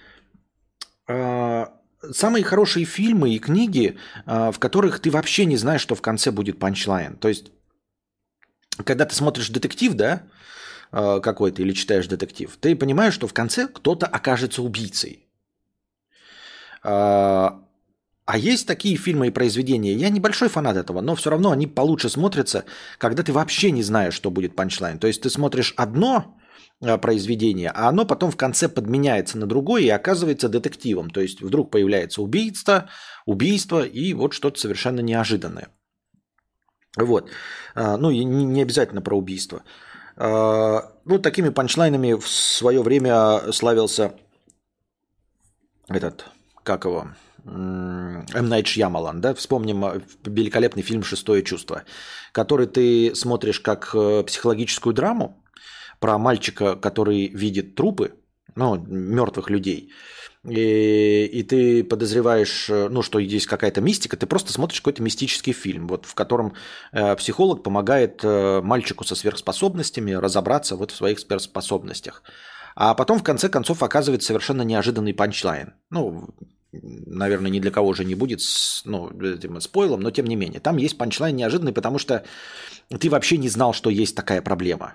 э, 1.09 1.67
самые 2.13 2.45
хорошие 2.45 2.87
фильмы 2.87 3.31
и 3.35 3.41
книги, 3.41 3.99
а, 4.25 4.53
в 4.53 4.61
которых 4.61 5.01
ты 5.01 5.11
вообще 5.11 5.47
не 5.47 5.57
знаешь, 5.57 5.81
что 5.81 5.97
в 5.97 6.01
конце 6.01 6.31
будет 6.31 6.61
панчлайн. 6.61 7.17
То 7.17 7.27
есть, 7.27 7.51
когда 8.85 9.05
ты 9.05 9.17
смотришь 9.17 9.49
детектив, 9.49 9.95
да, 9.95 10.23
а, 10.91 11.21
какой-то 11.21 11.63
или 11.63 11.73
читаешь 11.73 12.07
детектив, 12.07 12.57
ты 12.61 12.77
понимаешь, 12.77 13.15
что 13.15 13.27
в 13.27 13.35
конце 13.35 13.69
кто-то 13.69 14.07
окажется 14.07 14.63
убийцей. 14.63 15.27
А, 16.83 17.63
а 18.25 18.39
есть 18.39 18.67
такие 18.67 18.97
фильмы 18.97 19.29
и 19.29 19.31
произведения, 19.31 19.95
я 19.95 20.11
небольшой 20.11 20.49
фанат 20.49 20.77
этого, 20.77 21.01
но 21.01 21.15
все 21.15 21.31
равно 21.31 21.51
они 21.51 21.67
получше 21.67 22.09
смотрятся, 22.09 22.65
когда 22.99 23.23
ты 23.23 23.33
вообще 23.33 23.71
не 23.71 23.83
знаешь, 23.83 24.15
что 24.15 24.31
будет 24.31 24.55
панчлайн. 24.55 24.99
То 24.99 25.07
есть 25.07 25.23
ты 25.23 25.31
смотришь 25.31 25.75
одно, 25.77 26.39
Э, 26.81 26.97
произведение, 26.97 27.71
а 27.75 27.89
оно 27.89 28.07
потом 28.07 28.31
в 28.31 28.37
конце 28.37 28.69
подменяется 28.69 29.37
на 29.37 29.47
другое 29.47 29.83
и 29.83 29.89
оказывается 29.89 30.49
детективом. 30.49 31.11
То 31.11 31.21
есть 31.21 31.43
вдруг 31.43 31.73
появляется 31.73 32.23
убийство, 32.23 32.89
убийство 33.27 33.85
и 33.85 34.15
вот 34.15 34.33
что-то 34.33 34.61
совершенно 34.61 35.01
неожиданное. 35.01 35.69
Вот. 36.97 37.31
Ну, 37.75 38.11
и 38.11 38.25
не 38.25 38.63
обязательно 38.63 39.03
про 39.03 39.17
убийство. 39.17 39.63
А, 40.21 40.93
ну, 41.05 41.19
такими 41.21 41.51
панчлайнами 41.51 42.15
в 42.15 42.27
свое 42.29 42.83
время 42.83 43.53
славился 43.53 44.15
этот, 45.89 46.27
как 46.65 46.85
его, 46.85 47.09
М. 47.45 48.27
Найт 48.35 48.67
Шьямалан, 48.67 49.21
да, 49.21 49.33
вспомним 49.33 49.85
э, 49.85 50.01
великолепный 50.25 50.83
фильм 50.83 51.05
«Шестое 51.05 51.43
чувство», 51.45 51.85
который 52.33 52.67
ты 52.67 53.15
смотришь 53.15 53.61
как 53.61 53.91
э, 53.95 54.25
психологическую 54.25 54.93
драму, 54.93 55.43
про 56.01 56.19
мальчика, 56.19 56.75
который 56.75 57.29
видит 57.29 57.77
трупы, 57.77 58.15
ну, 58.57 58.77
мертвых 58.77 59.51
людей, 59.51 59.93
и, 60.47 61.25
и 61.27 61.43
ты 61.43 61.83
подозреваешь, 61.83 62.69
ну, 62.69 63.03
что 63.03 63.21
здесь 63.21 63.47
какая-то 63.47 63.81
мистика, 63.81 64.17
ты 64.17 64.27
просто 64.27 64.53
смотришь 64.53 64.81
какой-то 64.81 65.03
мистический 65.03 65.53
фильм, 65.53 65.89
вот, 65.89 66.07
в 66.07 66.15
котором 66.15 66.55
э, 66.93 67.17
психолог 67.17 67.63
помогает 67.63 68.21
э, 68.23 68.61
мальчику 68.63 69.05
со 69.05 69.15
сверхспособностями 69.15 70.13
разобраться 70.13 70.77
вот 70.77 70.93
в 70.93 70.97
своих 70.97 71.19
сверхспособностях. 71.19 72.23
А 72.77 72.95
потом, 72.95 73.19
в 73.19 73.25
конце 73.25 73.49
концов, 73.49 73.83
оказывается 73.83 74.29
совершенно 74.29 74.63
неожиданный 74.63 75.13
панчлайн. 75.13 75.75
Ну, 75.91 76.29
наверное, 76.73 77.51
ни 77.51 77.59
для 77.59 77.73
кого 77.73 77.89
уже 77.89 78.05
не 78.05 78.15
будет 78.15 78.41
с, 78.41 78.83
ну, 78.85 79.11
этим 79.21 79.61
спойлом, 79.61 80.01
но 80.01 80.13
тем 80.13 80.27
не 80.27 80.37
менее. 80.37 80.61
Там 80.61 80.77
есть 80.77 80.97
панчлайн 80.97 81.35
неожиданный, 81.35 81.73
потому 81.73 81.99
что 81.99 82.25
ты 82.89 83.11
вообще 83.11 83.39
не 83.39 83.49
знал, 83.49 83.73
что 83.73 83.91
есть 83.91 84.15
такая 84.15 84.41
проблема 84.41 84.95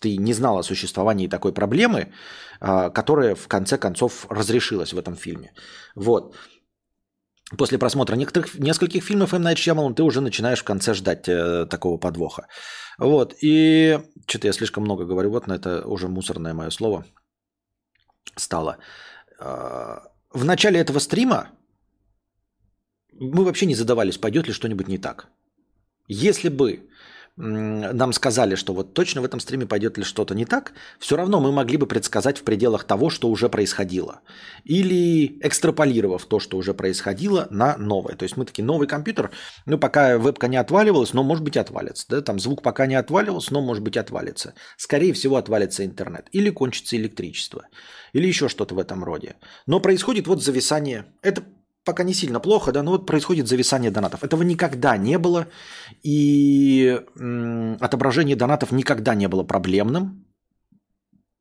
ты 0.00 0.16
не 0.16 0.34
знал 0.34 0.58
о 0.58 0.62
существовании 0.62 1.28
такой 1.28 1.52
проблемы, 1.52 2.12
а, 2.60 2.90
которая 2.90 3.34
в 3.34 3.48
конце 3.48 3.78
концов 3.78 4.26
разрешилась 4.30 4.92
в 4.92 4.98
этом 4.98 5.16
фильме. 5.16 5.52
Вот. 5.94 6.36
После 7.56 7.78
просмотра 7.78 8.16
некоторых, 8.16 8.58
нескольких 8.58 9.04
фильмов 9.04 9.32
М. 9.32 9.42
Найт 9.42 9.58
Шьямалан 9.58 9.94
ты 9.94 10.02
уже 10.02 10.20
начинаешь 10.20 10.60
в 10.60 10.64
конце 10.64 10.94
ждать 10.94 11.28
э, 11.28 11.66
такого 11.66 11.96
подвоха. 11.96 12.48
Вот. 12.98 13.34
И 13.40 14.00
что-то 14.26 14.48
я 14.48 14.52
слишком 14.52 14.82
много 14.82 15.04
говорю. 15.04 15.30
Вот 15.30 15.46
на 15.46 15.54
это 15.54 15.86
уже 15.86 16.08
мусорное 16.08 16.54
мое 16.54 16.70
слово 16.70 17.04
стало. 18.36 18.78
Э, 19.38 19.98
в 20.32 20.44
начале 20.44 20.80
этого 20.80 20.98
стрима 20.98 21.50
мы 23.12 23.44
вообще 23.44 23.66
не 23.66 23.74
задавались, 23.74 24.18
пойдет 24.18 24.48
ли 24.48 24.52
что-нибудь 24.52 24.88
не 24.88 24.98
так. 24.98 25.28
Если 26.08 26.48
бы 26.48 26.88
нам 27.36 28.12
сказали, 28.14 28.54
что 28.54 28.72
вот 28.72 28.94
точно 28.94 29.20
в 29.20 29.24
этом 29.24 29.40
стриме 29.40 29.66
пойдет 29.66 29.98
ли 29.98 30.04
что-то 30.04 30.34
не 30.34 30.46
так, 30.46 30.72
все 30.98 31.16
равно 31.16 31.40
мы 31.40 31.52
могли 31.52 31.76
бы 31.76 31.86
предсказать 31.86 32.38
в 32.38 32.42
пределах 32.44 32.84
того, 32.84 33.10
что 33.10 33.28
уже 33.28 33.50
происходило. 33.50 34.20
Или 34.64 35.38
экстраполировав 35.42 36.24
то, 36.24 36.40
что 36.40 36.56
уже 36.56 36.72
происходило, 36.72 37.46
на 37.50 37.76
новое. 37.76 38.14
То 38.16 38.22
есть 38.22 38.38
мы 38.38 38.46
такие, 38.46 38.64
новый 38.64 38.88
компьютер, 38.88 39.30
ну 39.66 39.78
пока 39.78 40.16
вебка 40.16 40.48
не 40.48 40.56
отваливалась, 40.56 41.12
но 41.12 41.22
может 41.22 41.44
быть 41.44 41.58
отвалится. 41.58 42.06
Да? 42.08 42.22
Там 42.22 42.40
звук 42.40 42.62
пока 42.62 42.86
не 42.86 42.94
отваливался, 42.94 43.52
но 43.52 43.60
может 43.60 43.82
быть 43.82 43.98
отвалится. 43.98 44.54
Скорее 44.78 45.12
всего 45.12 45.36
отвалится 45.36 45.84
интернет. 45.84 46.28
Или 46.32 46.48
кончится 46.48 46.96
электричество. 46.96 47.66
Или 48.14 48.26
еще 48.26 48.48
что-то 48.48 48.74
в 48.74 48.78
этом 48.78 49.04
роде. 49.04 49.36
Но 49.66 49.80
происходит 49.80 50.26
вот 50.26 50.42
зависание. 50.42 51.04
Это 51.20 51.42
пока 51.86 52.02
не 52.02 52.14
сильно 52.14 52.40
плохо, 52.40 52.72
да, 52.72 52.82
но 52.82 52.90
вот 52.90 53.06
происходит 53.06 53.48
зависание 53.48 53.90
донатов. 53.90 54.24
Этого 54.24 54.42
никогда 54.42 54.98
не 54.98 55.18
было, 55.18 55.46
и 56.02 57.00
отображение 57.80 58.36
донатов 58.36 58.72
никогда 58.72 59.14
не 59.14 59.28
было 59.28 59.44
проблемным. 59.44 60.26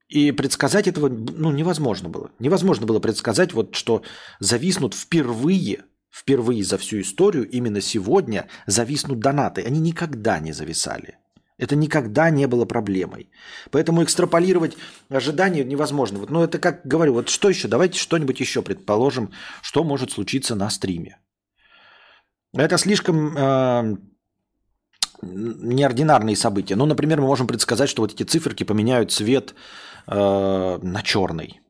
И 0.08 0.32
предсказать 0.32 0.88
этого 0.88 1.10
ну, 1.10 1.52
невозможно 1.52 2.10
было. 2.10 2.30
Невозможно 2.40 2.86
было 2.86 3.00
предсказать, 3.00 3.54
вот, 3.54 3.76
что 3.76 4.04
зависнут 4.40 4.94
впервые, 4.94 5.86
впервые 6.12 6.64
за 6.64 6.78
всю 6.78 7.02
историю, 7.02 7.50
именно 7.50 7.82
сегодня 7.82 8.48
зависнут 8.68 9.20
донаты. 9.20 9.64
Они 9.64 9.80
никогда 9.80 10.40
не 10.40 10.54
зависали. 10.54 11.18
Это 11.58 11.76
никогда 11.76 12.30
не 12.30 12.48
было 12.48 12.66
проблемой. 12.66 13.30
Поэтому 13.72 14.04
экстраполировать 14.04 14.78
ожидания 15.10 15.64
невозможно. 15.64 16.20
Вот, 16.20 16.30
ну, 16.30 16.44
это 16.44 16.60
как 16.60 16.82
говорю, 16.86 17.14
вот 17.14 17.30
что 17.30 17.50
еще? 17.50 17.68
Давайте 17.68 17.98
что-нибудь 17.98 18.40
еще 18.42 18.62
предположим, 18.62 19.32
что 19.62 19.84
может 19.84 20.12
случиться 20.12 20.56
на 20.56 20.70
стриме. 20.70 21.18
Это 22.54 22.78
слишком 22.78 23.38
э, 23.38 23.98
неординарные 25.22 26.36
события. 26.36 26.76
Ну, 26.76 26.86
например, 26.86 27.22
мы 27.22 27.28
можем 27.28 27.48
предсказать, 27.48 27.90
что 27.90 28.02
вот 28.02 28.14
эти 28.14 28.24
циферки 28.24 28.66
поменяют 28.66 29.12
цвет 29.12 29.56
э, 30.08 30.80
на 30.82 31.02
черный. 31.04 31.62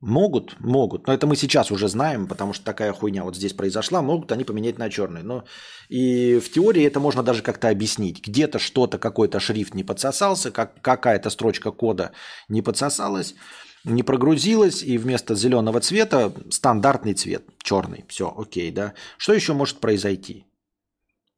Могут, 0.00 0.58
могут. 0.60 1.06
Но 1.06 1.12
это 1.12 1.26
мы 1.26 1.36
сейчас 1.36 1.70
уже 1.70 1.86
знаем, 1.88 2.26
потому 2.26 2.54
что 2.54 2.64
такая 2.64 2.90
хуйня 2.92 3.22
вот 3.22 3.36
здесь 3.36 3.52
произошла. 3.52 4.00
Могут 4.00 4.32
они 4.32 4.44
поменять 4.44 4.78
на 4.78 4.88
черный. 4.88 5.22
Но 5.22 5.44
и 5.90 6.38
в 6.38 6.50
теории 6.50 6.84
это 6.84 7.00
можно 7.00 7.22
даже 7.22 7.42
как-то 7.42 7.68
объяснить. 7.68 8.26
Где-то 8.26 8.58
что-то, 8.58 8.96
какой-то 8.96 9.40
шрифт 9.40 9.74
не 9.74 9.84
подсосался, 9.84 10.50
как, 10.50 10.80
какая-то 10.80 11.28
строчка 11.28 11.70
кода 11.70 12.12
не 12.48 12.62
подсосалась, 12.62 13.34
не 13.84 14.02
прогрузилась, 14.02 14.82
и 14.82 14.96
вместо 14.96 15.34
зеленого 15.34 15.80
цвета 15.80 16.32
стандартный 16.48 17.12
цвет, 17.12 17.44
черный. 17.62 18.06
Все, 18.08 18.34
окей, 18.34 18.70
да. 18.70 18.94
Что 19.18 19.34
еще 19.34 19.52
может 19.52 19.80
произойти? 19.80 20.46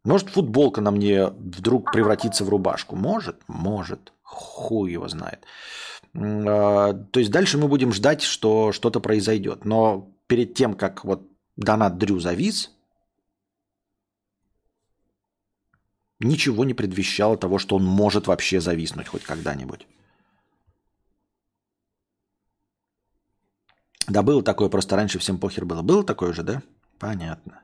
Может 0.04 0.30
футболка 0.30 0.80
на 0.80 0.92
мне 0.92 1.26
вдруг 1.26 1.90
превратиться 1.90 2.44
в 2.44 2.48
рубашку? 2.48 2.94
Может, 2.94 3.36
может. 3.48 4.12
Хуй 4.22 4.92
его 4.92 5.08
знает. 5.08 5.44
А, 6.14 6.92
то 6.92 7.20
есть 7.20 7.30
дальше 7.30 7.58
мы 7.58 7.68
будем 7.68 7.92
ждать, 7.92 8.22
что 8.22 8.72
что-то 8.72 9.00
произойдет. 9.00 9.64
Но 9.64 10.10
перед 10.26 10.54
тем, 10.54 10.74
как 10.74 11.04
вот 11.04 11.26
донат 11.56 11.98
Дрю 11.98 12.18
завис, 12.20 12.70
ничего 16.20 16.64
не 16.64 16.74
предвещало 16.74 17.36
того, 17.36 17.58
что 17.58 17.76
он 17.76 17.84
может 17.84 18.26
вообще 18.26 18.60
зависнуть 18.60 19.08
хоть 19.08 19.22
когда-нибудь. 19.22 19.86
Да, 24.08 24.22
было 24.22 24.42
такое, 24.42 24.68
просто 24.68 24.96
раньше 24.96 25.18
всем 25.18 25.38
похер 25.38 25.64
было. 25.64 25.82
Было 25.82 26.04
такое 26.04 26.32
же, 26.32 26.42
да? 26.42 26.62
Понятно. 26.98 27.62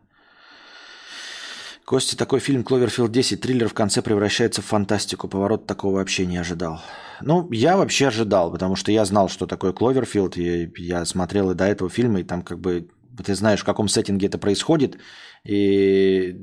Костя, 1.89 2.19
такой 2.19 2.41
фильм 2.41 2.65
«Кловерфилд 2.65 3.11
10», 3.11 3.37
триллер 3.39 3.67
в 3.67 3.73
конце 3.73 4.03
превращается 4.03 4.61
в 4.61 4.67
фантастику. 4.67 5.27
Поворот 5.27 5.67
такого 5.67 5.95
вообще 5.95 6.27
не 6.27 6.37
ожидал. 6.37 6.83
Ну, 7.23 7.51
я 7.51 7.79
вообще 7.79 8.09
ожидал, 8.09 8.53
потому 8.53 8.77
что 8.77 8.93
я 8.93 9.07
знал, 9.07 9.31
что 9.31 9.47
такое 9.47 9.73
«Кловерфилд», 9.73 10.37
и 10.37 10.71
я 10.77 11.07
смотрел 11.07 11.51
и 11.51 11.55
до 11.55 11.65
этого 11.65 11.89
фильма, 11.89 12.21
и 12.21 12.25
там 12.25 12.43
как 12.43 12.61
бы 12.61 12.91
ты 13.25 13.35
знаешь, 13.35 13.63
в 13.63 13.65
каком 13.65 13.89
сеттинге 13.89 14.27
это 14.27 14.37
происходит, 14.37 14.99
и, 15.45 16.37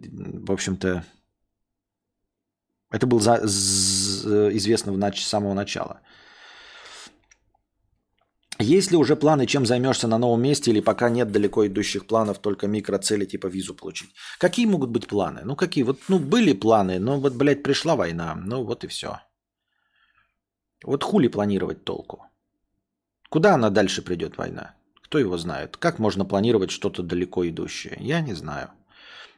в 0.47 0.51
общем-то, 0.51 1.05
это 2.89 3.05
было 3.05 3.19
известно 3.45 5.11
с 5.13 5.27
самого 5.27 5.53
начала. 5.53 6.01
Есть 8.59 8.91
ли 8.91 8.97
уже 8.97 9.15
планы, 9.17 9.47
чем 9.47 9.65
займешься 9.65 10.07
на 10.07 10.17
новом 10.17 10.41
месте, 10.41 10.71
или 10.71 10.79
пока 10.79 11.09
нет 11.09 11.31
далеко 11.31 11.67
идущих 11.67 12.07
планов, 12.07 12.39
только 12.39 12.67
микроцели 12.67 13.25
типа 13.25 13.47
визу 13.47 13.73
получить? 13.73 14.11
Какие 14.39 14.65
могут 14.65 14.91
быть 14.91 15.07
планы? 15.07 15.41
Ну, 15.43 15.55
какие? 15.55 15.83
Вот, 15.83 15.99
ну, 16.07 16.19
были 16.19 16.53
планы, 16.53 16.99
но 16.99 17.19
вот, 17.19 17.33
блядь, 17.33 17.63
пришла 17.63 17.95
война. 17.95 18.35
Ну, 18.35 18.63
вот 18.63 18.85
и 18.85 18.87
все. 18.87 19.19
Вот 20.83 21.03
хули 21.03 21.27
планировать 21.27 21.83
толку? 21.83 22.25
Куда 23.29 23.55
она 23.55 23.69
дальше 23.69 24.01
придет, 24.01 24.37
война? 24.37 24.75
Кто 25.03 25.19
его 25.19 25.37
знает? 25.37 25.75
Как 25.75 25.99
можно 25.99 26.23
планировать 26.25 26.71
что-то 26.71 27.03
далеко 27.03 27.47
идущее? 27.47 27.97
Я 27.99 28.21
не 28.21 28.33
знаю. 28.33 28.69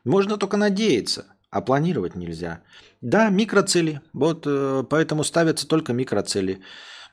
Можно 0.03 0.38
только 0.38 0.57
надеяться, 0.57 1.26
а 1.49 1.61
планировать 1.61 2.15
нельзя. 2.15 2.61
Да, 3.01 3.30
микроцели. 3.30 4.01
Вот 4.13 4.43
э, 4.45 4.84
поэтому 4.89 5.24
ставятся 5.24 5.68
только 5.68 5.93
микроцели. 5.93 6.61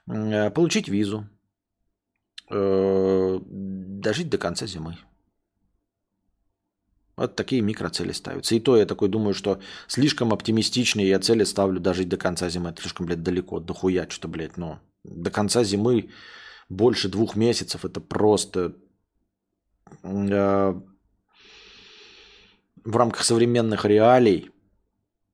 Э, 0.07 0.51
получить 0.51 0.89
визу, 0.89 1.29
дожить 2.49 4.29
до 4.29 4.39
конца 4.39 4.67
зимы. 4.67 4.97
Вот 7.17 7.37
такие 7.37 7.63
микроцели 7.63 8.13
ставятся. 8.13 8.55
И 8.55 8.61
то 8.61 8.77
я 8.77 8.87
такой 8.87 9.09
думаю, 9.09 9.35
что 9.35 9.61
слишком 9.87 10.33
оптимистичные 10.33 11.09
я 11.09 11.21
цели 11.21 11.45
ставлю 11.45 11.81
дожить 11.81 12.09
до 12.09 12.17
конца 12.17 12.49
зимы. 12.49 12.71
Это 12.71 12.83
слишком, 12.83 13.07
блядь, 13.07 13.23
далеко. 13.23 13.61
Да 13.61 13.73
хуя 13.73 14.07
что-то, 14.09 14.29
блядь. 14.29 14.57
Ну, 14.57 14.79
до 15.05 15.31
конца 15.31 15.63
зимы 15.63 16.11
больше 16.69 17.09
двух 17.09 17.37
месяцев. 17.37 17.85
Это 17.85 18.01
просто 18.01 18.75
э, 20.03 20.75
в 22.85 22.97
рамках 22.97 23.23
современных 23.23 23.85
реалий 23.85 24.51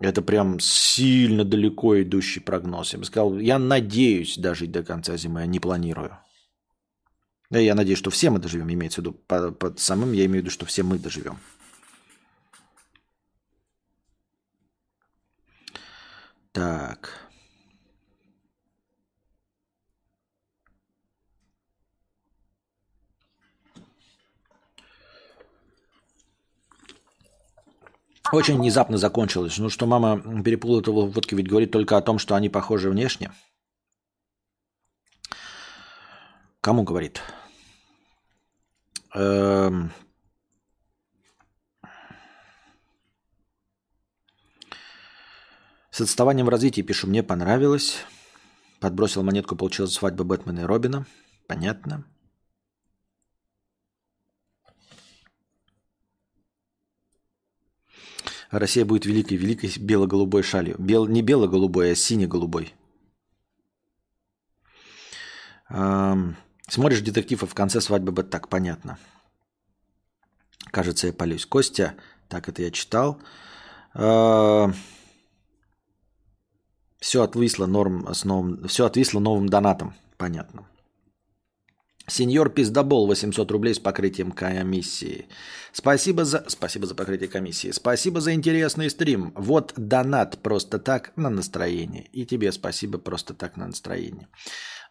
это 0.01 0.23
прям 0.23 0.59
сильно 0.61 1.45
далеко 1.45 2.01
идущий 2.01 2.41
прогноз. 2.41 2.95
Я 2.95 2.99
бы 2.99 3.05
сказал, 3.05 3.39
я 3.39 3.59
надеюсь 3.59 4.39
дожить 4.39 4.73
до 4.73 4.83
конца 4.83 5.17
зимы, 5.17 5.43
а 5.43 5.47
не 5.47 5.61
планирую. 5.61 6.19
Я 7.51 7.74
надеюсь, 7.74 7.98
что 7.98 8.11
все 8.11 8.30
мы 8.30 8.38
доживем, 8.38 8.72
имеется 8.72 9.01
в 9.01 9.05
виду. 9.05 9.12
Под 9.12 9.80
самым 9.80 10.12
я 10.12 10.24
имею 10.26 10.42
в 10.42 10.44
виду, 10.44 10.51
что 10.51 10.66
все 10.66 10.84
мы 10.84 10.98
доживем. 10.98 11.38
Так. 16.53 17.30
Очень 28.32 28.59
внезапно 28.59 28.96
закончилось. 28.96 29.59
Ну, 29.59 29.70
что 29.70 29.86
мама 29.86 30.20
перепутала 30.44 31.05
водки, 31.05 31.34
ведь 31.34 31.48
говорит 31.48 31.72
только 31.72 31.96
о 31.96 32.03
том, 32.03 32.20
что 32.20 32.36
они 32.36 32.48
похожи 32.48 32.88
внешне. 32.88 33.32
Кому 36.61 36.83
говорит? 36.83 37.23
Эм... 39.15 39.91
С 45.91 46.01
отставанием 46.01 46.47
в 46.47 46.51
развитии 46.51 46.83
пишу, 46.83 47.09
мне 47.09 47.23
понравилось. 47.23 48.05
Подбросил 48.79 49.23
монетку, 49.23 49.57
получилась 49.57 49.93
свадьба 49.93 50.25
Бэтмена 50.25 50.61
и 50.61 50.65
Робина. 50.65 51.07
Понятно. 51.49 52.05
Россия 58.51 58.85
будет 58.85 59.07
великой, 59.07 59.37
великой 59.37 59.73
бело-голубой 59.79 60.43
шалью. 60.43 60.77
Бел, 60.79 61.07
не 61.07 61.23
бело-голубой, 61.23 61.93
а 61.93 61.95
сине-голубой. 61.95 62.75
Эм... 65.71 66.37
Смотришь 66.71 67.01
детектив, 67.01 67.43
и 67.43 67.47
в 67.47 67.53
конце 67.53 67.81
свадьбы 67.81 68.12
бы 68.12 68.23
так 68.23 68.49
понятно. 68.49 68.97
Кажется, 70.71 71.09
я 71.09 71.12
полюсь. 71.12 71.45
Костя, 71.45 71.95
так 72.29 72.49
это 72.49 72.62
я 72.62 72.71
читал. 72.71 73.18
А, 73.93 74.73
все 77.01 77.23
отвисло 77.25 77.66
норм 77.66 78.07
с 78.14 78.25
новым, 78.25 78.68
все 78.68 78.87
отвисло 78.87 79.18
новым 79.18 79.49
донатом. 79.49 79.95
Понятно. 80.16 80.64
Сеньор 82.11 82.51
Пиздобол, 82.51 83.07
800 83.07 83.51
рублей 83.51 83.75
с 83.75 83.79
покрытием 83.79 84.33
комиссии. 84.33 85.27
Спасибо 85.73 86.25
за... 86.25 86.45
Спасибо 86.49 86.87
за 86.87 86.95
покрытие 86.95 87.29
комиссии. 87.29 87.71
Спасибо 87.71 88.21
за 88.21 88.35
интересный 88.35 88.91
стрим. 88.91 89.33
Вот 89.37 89.73
донат 89.77 90.39
просто 90.39 90.79
так 90.79 91.13
на 91.17 91.31
настроение. 91.31 92.09
И 92.13 92.27
тебе 92.27 92.51
спасибо 92.53 92.99
просто 92.99 93.33
так 93.33 93.57
на 93.57 93.69
настроение. 93.69 94.29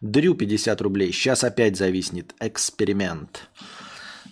Дрю 0.00 0.34
50 0.34 0.80
рублей. 0.80 1.12
Сейчас 1.12 1.44
опять 1.44 1.76
зависнет. 1.76 2.34
Эксперимент. 2.40 3.50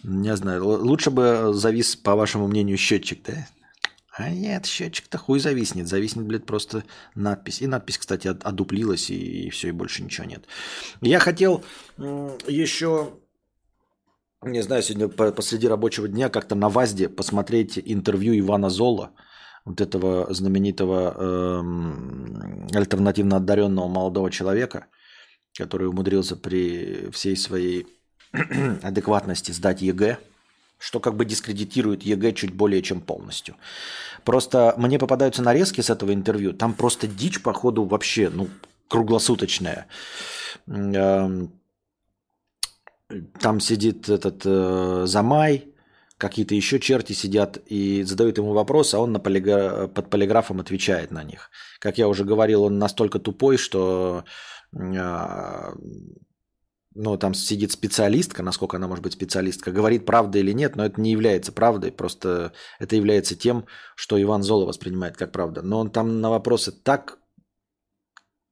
Не 0.02 0.34
знаю, 0.36 0.64
лучше 0.64 1.10
бы 1.10 1.50
завис, 1.52 1.96
по 1.96 2.14
вашему 2.14 2.48
мнению, 2.48 2.78
счетчик, 2.78 3.20
да? 3.26 3.46
А 4.18 4.30
нет, 4.30 4.66
счетчик-то 4.66 5.16
хуй 5.16 5.38
зависнет. 5.38 5.86
Зависнет, 5.86 6.26
блядь, 6.26 6.44
просто 6.44 6.84
надпись. 7.14 7.62
И 7.62 7.66
надпись, 7.66 7.98
кстати, 7.98 8.28
одуплилась, 8.28 9.10
и, 9.10 9.46
и 9.46 9.50
все, 9.50 9.68
и 9.68 9.72
больше 9.72 10.02
ничего 10.02 10.26
нет. 10.26 10.44
Я 11.00 11.20
хотел 11.20 11.64
еще, 11.96 13.14
не 14.42 14.62
знаю, 14.62 14.82
сегодня 14.82 15.08
посреди 15.08 15.68
рабочего 15.68 16.08
дня 16.08 16.28
как-то 16.28 16.54
на 16.54 16.68
ВАЗДе 16.68 17.08
посмотреть 17.08 17.78
интервью 17.82 18.38
Ивана 18.38 18.70
Зола, 18.70 19.12
вот 19.64 19.80
этого 19.80 20.32
знаменитого 20.34 21.14
э, 21.16 22.76
альтернативно 22.76 23.36
одаренного 23.36 23.88
молодого 23.88 24.30
человека– 24.30 24.86
который 25.58 25.88
умудрился 25.88 26.36
при 26.36 27.10
всей 27.10 27.36
своей 27.36 27.86
адекватности 28.82 29.52
сдать 29.52 29.82
ЕГЭ, 29.82 30.18
что 30.78 31.00
как 31.00 31.16
бы 31.16 31.24
дискредитирует 31.24 32.02
ЕГЭ 32.02 32.32
чуть 32.32 32.54
более 32.54 32.82
чем 32.82 33.00
полностью. 33.00 33.56
Просто 34.24 34.74
мне 34.76 34.98
попадаются 34.98 35.42
нарезки 35.42 35.80
с 35.80 35.90
этого 35.90 36.12
интервью, 36.12 36.52
там 36.52 36.74
просто 36.74 37.06
дичь, 37.06 37.42
походу, 37.42 37.84
вообще, 37.84 38.30
ну, 38.30 38.48
круглосуточная. 38.88 39.86
Эм, 40.66 41.52
там 43.40 43.60
сидит 43.60 44.08
этот 44.08 44.42
э, 44.44 45.04
Замай, 45.06 45.68
какие-то 46.18 46.54
еще 46.54 46.80
черти 46.80 47.12
сидят 47.12 47.58
и 47.66 48.02
задают 48.02 48.38
ему 48.38 48.52
вопрос, 48.52 48.92
а 48.92 48.98
он 48.98 49.12
на 49.12 49.20
полигра... 49.20 49.86
под 49.88 50.10
полиграфом 50.10 50.60
отвечает 50.60 51.10
на 51.10 51.22
них. 51.22 51.50
Как 51.78 51.96
я 51.96 52.08
уже 52.08 52.24
говорил, 52.24 52.64
он 52.64 52.78
настолько 52.78 53.18
тупой, 53.18 53.56
что 53.56 54.24
а, 54.76 55.72
ну, 57.00 57.16
там 57.16 57.32
сидит 57.32 57.70
специалистка, 57.70 58.42
насколько 58.42 58.76
она 58.76 58.88
может 58.88 59.04
быть 59.04 59.12
специалистка, 59.12 59.70
говорит 59.70 60.04
правда 60.04 60.40
или 60.40 60.50
нет, 60.50 60.74
но 60.74 60.84
это 60.84 61.00
не 61.00 61.12
является 61.12 61.52
правдой, 61.52 61.92
просто 61.92 62.52
это 62.80 62.96
является 62.96 63.36
тем, 63.36 63.66
что 63.94 64.20
Иван 64.20 64.42
Золо 64.42 64.66
воспринимает 64.66 65.16
как 65.16 65.30
правда. 65.30 65.62
Но 65.62 65.78
он 65.78 65.90
там 65.90 66.20
на 66.20 66.28
вопросы 66.28 66.72
так... 66.72 67.18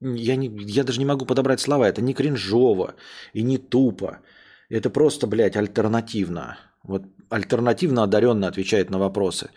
Я, 0.01 0.37
не, 0.37 0.47
я 0.47 0.85
даже 0.85 1.01
не 1.01 1.05
могу 1.05 1.27
подобрать 1.27 1.61
слова, 1.61 1.89
это 1.89 2.03
не 2.03 2.15
кринжово 2.15 2.95
и 3.33 3.43
не 3.43 3.59
тупо. 3.59 4.21
Это 4.69 4.91
просто, 4.91 5.27
блядь, 5.27 5.57
альтернативно. 5.57 6.57
Вот 6.85 7.03
альтернативно 7.31 8.05
одаренно 8.05 8.47
отвечает 8.47 8.91
на 8.91 8.99
вопросы. 8.99 9.51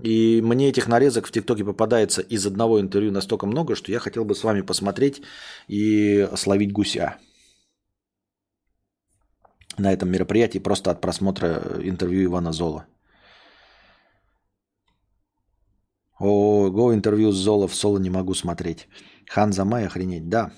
И 0.00 0.40
мне 0.44 0.68
этих 0.68 0.86
нарезок 0.86 1.26
в 1.26 1.32
ТикТоке 1.32 1.64
попадается 1.64 2.22
из 2.22 2.46
одного 2.46 2.80
интервью 2.80 3.10
настолько 3.10 3.46
много, 3.46 3.74
что 3.74 3.90
я 3.90 3.98
хотел 3.98 4.24
бы 4.24 4.36
с 4.36 4.44
вами 4.44 4.60
посмотреть 4.60 5.22
и 5.66 6.28
словить 6.36 6.70
гуся 6.70 7.16
на 9.78 9.92
этом 9.92 10.10
мероприятии 10.10 10.58
просто 10.58 10.90
от 10.90 11.00
просмотра 11.00 11.62
интервью 11.82 12.24
Ивана 12.24 12.52
Зола. 12.52 12.86
О, 16.18 16.70
го 16.70 16.92
интервью 16.92 17.32
с 17.32 17.36
Зола 17.36 17.68
в 17.68 17.74
соло 17.74 17.98
не 17.98 18.10
могу 18.10 18.34
смотреть. 18.34 18.88
Хан 19.28 19.52
Замай 19.52 19.86
охренеть, 19.86 20.28
да. 20.28 20.52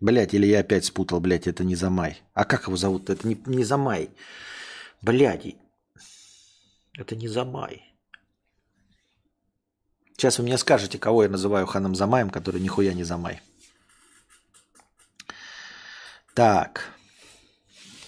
Блять, 0.00 0.34
или 0.34 0.46
я 0.46 0.60
опять 0.60 0.84
спутал, 0.84 1.20
блять, 1.20 1.48
это 1.48 1.64
не 1.64 1.74
Замай. 1.74 2.22
А 2.34 2.44
как 2.44 2.66
его 2.66 2.76
зовут? 2.76 3.10
Это 3.10 3.26
не, 3.26 3.36
не 3.46 3.64
Замай. 3.64 4.10
Блядь, 5.02 5.56
это 6.94 7.16
не 7.16 7.28
Замай. 7.28 7.82
Сейчас 10.12 10.38
вы 10.38 10.44
мне 10.44 10.58
скажете, 10.58 10.98
кого 10.98 11.24
я 11.24 11.28
называю 11.28 11.66
Ханом 11.66 11.94
Замаем, 11.94 12.30
который 12.30 12.60
нихуя 12.60 12.92
не 12.92 13.04
Замай. 13.04 13.40
Так. 16.34 16.97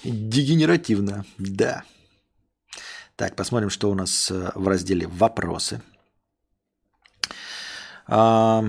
Дегенеративно, 0.05 1.25
да. 1.39 1.85
Так, 3.17 3.37
посмотрим, 3.37 3.69
что 3.69 3.91
у 3.91 3.95
нас 3.95 4.31
э, 4.31 4.51
в 4.55 4.67
разделе 4.67 5.07
«Вопросы». 5.07 5.83
А... 8.07 8.65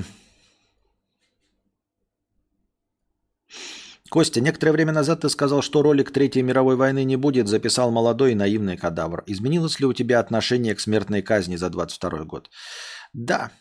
Костя, 4.10 4.42
некоторое 4.42 4.74
время 4.74 4.92
назад 4.92 5.22
ты 5.22 5.30
сказал, 5.30 5.62
что 5.62 5.82
ролик 5.82 6.12
Третьей 6.12 6.44
мировой 6.44 6.76
войны 6.76 7.06
не 7.06 7.16
будет, 7.16 7.48
записал 7.48 7.92
молодой 7.92 8.34
и 8.34 8.36
наивный 8.36 8.76
кадавр. 8.76 9.24
Изменилось 9.26 9.80
ли 9.80 9.86
у 9.86 9.94
тебя 9.94 10.20
отношение 10.20 10.76
к 10.76 10.82
смертной 10.82 11.22
казни 11.22 11.56
за 11.56 11.70
22 11.70 12.26
год? 12.26 12.50
Да. 13.14 13.52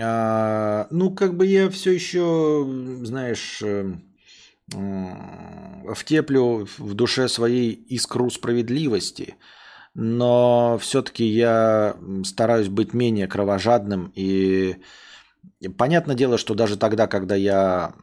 А, 0.00 0.86
ну, 0.90 1.12
как 1.12 1.36
бы 1.36 1.46
я 1.46 1.68
все 1.68 1.90
еще, 1.90 2.64
знаешь, 3.02 3.60
э, 3.60 3.92
втеплю 4.68 6.66
в 6.78 6.94
душе 6.94 7.28
своей 7.28 7.72
искру 7.72 8.30
справедливости, 8.30 9.36
но 9.94 10.78
все-таки 10.80 11.24
я 11.24 11.96
стараюсь 12.24 12.68
быть 12.68 12.92
менее 12.92 13.28
кровожадным 13.28 14.12
и 14.14 14.76
Понятное 15.78 16.14
дело, 16.14 16.36
что 16.38 16.54
даже 16.54 16.76
тогда, 16.76 17.06
когда 17.06 17.34
я 17.34 17.94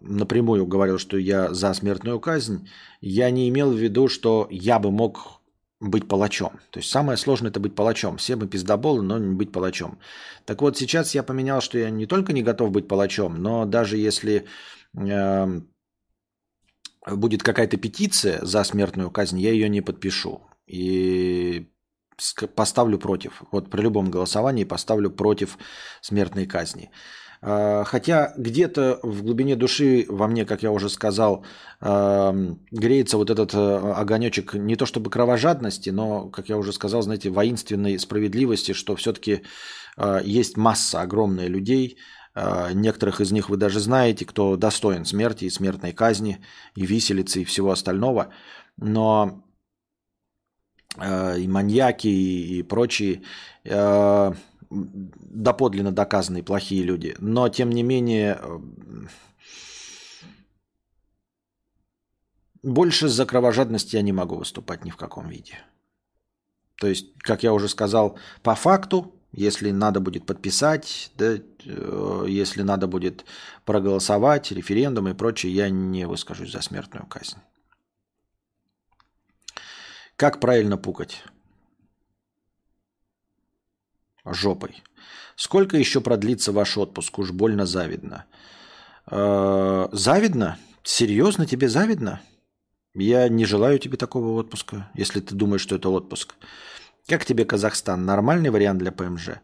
напрямую 0.00 0.66
говорил, 0.66 0.98
что 0.98 1.16
я 1.16 1.52
за 1.52 1.72
смертную 1.72 2.20
казнь, 2.20 2.68
я 3.00 3.30
не 3.30 3.48
имел 3.48 3.72
в 3.72 3.76
виду, 3.76 4.08
что 4.08 4.46
я 4.50 4.78
бы 4.78 4.90
мог 4.90 5.40
быть 5.80 6.06
палачом. 6.08 6.52
То 6.70 6.80
есть 6.80 6.90
самое 6.90 7.16
сложное 7.16 7.50
это 7.50 7.60
быть 7.60 7.74
палачом. 7.74 8.18
Все 8.18 8.36
мы 8.36 8.46
пиздоболы, 8.46 9.02
но 9.02 9.18
не 9.18 9.34
быть 9.34 9.50
палачом. 9.50 9.98
Так 10.44 10.62
вот, 10.62 10.76
сейчас 10.76 11.14
я 11.14 11.22
поменял, 11.22 11.60
что 11.60 11.78
я 11.78 11.90
не 11.90 12.06
только 12.06 12.32
не 12.32 12.42
готов 12.42 12.70
быть 12.70 12.86
палачом, 12.86 13.42
но 13.42 13.64
даже 13.64 13.96
если 13.96 14.44
э, 14.96 15.60
будет 17.06 17.42
какая-то 17.42 17.76
петиция 17.76 18.44
за 18.44 18.64
смертную 18.64 19.10
казнь, 19.10 19.40
я 19.40 19.50
ее 19.50 19.68
не 19.68 19.80
подпишу. 19.80 20.40
И 20.66 21.68
поставлю 22.54 22.98
против. 22.98 23.42
Вот 23.50 23.70
при 23.70 23.82
любом 23.82 24.10
голосовании 24.10 24.64
поставлю 24.64 25.10
против 25.10 25.58
смертной 26.00 26.46
казни. 26.46 26.90
А, 27.42 27.84
хотя 27.84 28.32
где-то 28.38 29.00
в 29.02 29.22
глубине 29.22 29.56
души 29.56 30.06
во 30.08 30.26
мне, 30.28 30.46
как 30.46 30.62
я 30.62 30.70
уже 30.70 30.88
сказал, 30.88 31.44
греется 31.80 33.18
вот 33.18 33.28
этот 33.28 33.52
э, 33.52 33.92
огонечек 33.96 34.54
не 34.54 34.76
то 34.76 34.86
чтобы 34.86 35.10
кровожадности, 35.10 35.90
но, 35.90 36.30
как 36.30 36.48
я 36.48 36.56
уже 36.56 36.72
сказал, 36.72 37.02
знаете, 37.02 37.28
воинственной 37.28 37.98
справедливости, 37.98 38.72
что 38.72 38.96
все-таки 38.96 39.42
а, 39.96 40.20
есть 40.22 40.56
масса 40.56 41.02
огромная 41.02 41.48
людей, 41.48 41.98
некоторых 42.36 43.20
из 43.20 43.32
них 43.32 43.48
вы 43.48 43.56
даже 43.56 43.80
знаете, 43.80 44.24
кто 44.24 44.56
достоин 44.56 45.04
смерти 45.04 45.44
и 45.44 45.50
смертной 45.50 45.92
казни, 45.92 46.40
и 46.74 46.86
виселицы, 46.86 47.42
и 47.42 47.44
всего 47.44 47.70
остального. 47.70 48.32
Но 48.76 49.44
э, 50.96 51.40
и 51.40 51.48
маньяки, 51.48 52.08
и, 52.08 52.62
прочие 52.62 53.22
э, 53.64 54.32
доподлинно 54.70 55.92
доказанные 55.92 56.42
плохие 56.42 56.82
люди. 56.82 57.14
Но, 57.20 57.48
тем 57.48 57.70
не 57.70 57.82
менее, 57.82 58.38
э, 58.40 58.58
больше 62.62 63.08
за 63.08 63.26
кровожадность 63.26 63.92
я 63.92 64.02
не 64.02 64.12
могу 64.12 64.36
выступать 64.36 64.84
ни 64.84 64.90
в 64.90 64.96
каком 64.96 65.28
виде. 65.28 65.58
То 66.76 66.88
есть, 66.88 67.16
как 67.18 67.42
я 67.42 67.52
уже 67.52 67.68
сказал, 67.68 68.18
по 68.42 68.54
факту 68.54 69.13
если 69.36 69.72
надо 69.72 70.00
будет 70.00 70.26
подписать, 70.26 71.10
да, 71.16 71.36
э, 71.64 72.26
если 72.28 72.62
надо 72.62 72.86
будет 72.86 73.24
проголосовать, 73.64 74.52
референдум 74.52 75.08
и 75.08 75.14
прочее, 75.14 75.52
я 75.52 75.70
не 75.70 76.06
выскажусь 76.06 76.52
за 76.52 76.60
смертную 76.60 77.06
казнь. 77.06 77.38
Как 80.16 80.40
правильно 80.40 80.76
пукать? 80.76 81.24
Жопой. 84.24 84.82
Сколько 85.36 85.76
еще 85.76 86.00
продлится 86.00 86.52
ваш 86.52 86.78
отпуск? 86.78 87.18
Уж 87.18 87.32
больно 87.32 87.66
завидно. 87.66 88.26
Э, 89.10 89.88
завидно? 89.90 90.58
Серьезно 90.84 91.46
тебе 91.46 91.68
завидно? 91.68 92.20
Я 92.94 93.28
не 93.28 93.44
желаю 93.44 93.80
тебе 93.80 93.96
такого 93.96 94.38
отпуска, 94.38 94.88
если 94.94 95.18
ты 95.18 95.34
думаешь, 95.34 95.62
что 95.62 95.74
это 95.74 95.88
отпуск. 95.88 96.36
Как 97.08 97.24
тебе 97.24 97.44
Казахстан? 97.44 98.04
Нормальный 98.04 98.50
вариант 98.50 98.78
для 98.78 98.92
ПМЖ? 98.92 99.40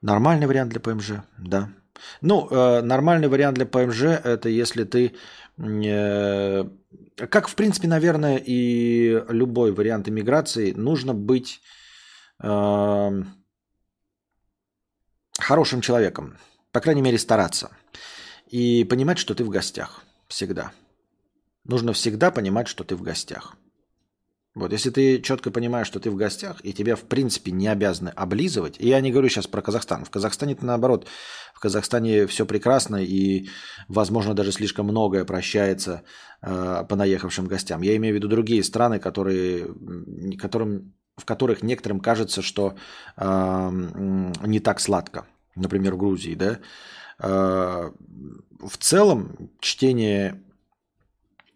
Нормальный 0.00 0.46
вариант 0.46 0.70
для 0.70 0.80
ПМЖ, 0.80 1.22
да. 1.38 1.70
Ну, 2.20 2.48
э, 2.50 2.82
нормальный 2.82 3.28
вариант 3.28 3.56
для 3.56 3.66
ПМЖ 3.66 4.02
это 4.02 4.48
если 4.48 4.84
ты, 4.84 5.14
э, 5.58 6.64
как 7.16 7.48
в 7.48 7.54
принципе, 7.54 7.88
наверное, 7.88 8.36
и 8.36 9.22
любой 9.28 9.72
вариант 9.72 10.08
иммиграции, 10.08 10.72
нужно 10.72 11.14
быть 11.14 11.60
э, 12.42 13.22
хорошим 15.38 15.80
человеком, 15.80 16.36
по 16.72 16.80
крайней 16.80 17.02
мере 17.02 17.18
стараться 17.18 17.70
и 18.48 18.84
понимать, 18.84 19.18
что 19.18 19.34
ты 19.34 19.44
в 19.44 19.48
гостях 19.48 20.04
всегда. 20.28 20.72
Нужно 21.64 21.92
всегда 21.92 22.30
понимать, 22.30 22.68
что 22.68 22.84
ты 22.84 22.94
в 22.94 23.02
гостях. 23.02 23.56
Вот, 24.54 24.70
если 24.70 24.90
ты 24.90 25.20
четко 25.20 25.50
понимаешь, 25.50 25.88
что 25.88 25.98
ты 25.98 26.10
в 26.10 26.14
гостях, 26.14 26.58
и 26.62 26.72
тебя, 26.72 26.94
в 26.94 27.02
принципе, 27.02 27.50
не 27.50 27.66
обязаны 27.66 28.10
облизывать, 28.10 28.76
и 28.78 28.86
я 28.88 29.00
не 29.00 29.10
говорю 29.10 29.28
сейчас 29.28 29.48
про 29.48 29.62
Казахстан, 29.62 30.04
в 30.04 30.10
Казахстане 30.10 30.52
это 30.52 30.64
наоборот, 30.64 31.08
в 31.54 31.60
Казахстане 31.60 32.28
все 32.28 32.46
прекрасно, 32.46 32.96
и, 33.02 33.48
возможно, 33.88 34.32
даже 34.32 34.52
слишком 34.52 34.86
многое 34.86 35.24
прощается 35.24 36.02
э, 36.40 36.84
по 36.88 36.94
наехавшим 36.94 37.46
гостям. 37.46 37.82
Я 37.82 37.96
имею 37.96 38.14
в 38.14 38.16
виду 38.16 38.28
другие 38.28 38.62
страны, 38.62 39.00
которые, 39.00 39.74
которым, 40.38 40.94
в 41.16 41.24
которых 41.24 41.64
некоторым 41.64 41.98
кажется, 41.98 42.40
что 42.40 42.76
э, 43.16 43.70
не 44.46 44.60
так 44.60 44.78
сладко. 44.78 45.26
Например, 45.56 45.94
в 45.94 45.98
Грузии, 45.98 46.36
да. 46.36 46.58
Э, 47.18 47.90
в 48.60 48.78
целом, 48.78 49.50
чтение 49.58 50.40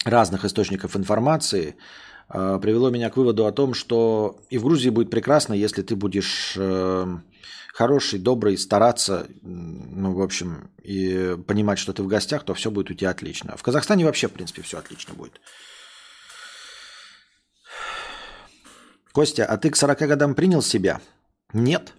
разных 0.04 0.44
источников 0.44 0.96
информации– 0.96 1.76
привело 2.28 2.90
меня 2.90 3.10
к 3.10 3.16
выводу 3.16 3.46
о 3.46 3.52
том, 3.52 3.74
что 3.74 4.40
и 4.50 4.58
в 4.58 4.64
Грузии 4.64 4.90
будет 4.90 5.10
прекрасно, 5.10 5.54
если 5.54 5.82
ты 5.82 5.96
будешь 5.96 6.54
эм, 6.56 7.24
хороший, 7.72 8.18
добрый, 8.18 8.58
стараться, 8.58 9.28
ну, 9.42 10.12
в 10.12 10.20
общем, 10.20 10.70
и 10.82 11.36
понимать, 11.46 11.78
что 11.78 11.92
ты 11.92 12.02
в 12.02 12.08
гостях, 12.08 12.44
то 12.44 12.52
все 12.52 12.70
будет 12.70 12.90
у 12.90 12.94
тебя 12.94 13.10
отлично. 13.10 13.56
В 13.56 13.62
Казахстане 13.62 14.04
вообще, 14.04 14.26
в 14.28 14.32
принципе, 14.32 14.62
все 14.62 14.78
отлично 14.78 15.14
будет. 15.14 15.40
Костя, 19.12 19.46
а 19.46 19.56
ты 19.56 19.70
к 19.70 19.76
40 19.76 19.98
годам 20.08 20.34
принял 20.34 20.60
себя? 20.60 21.00
Нет. 21.52 21.94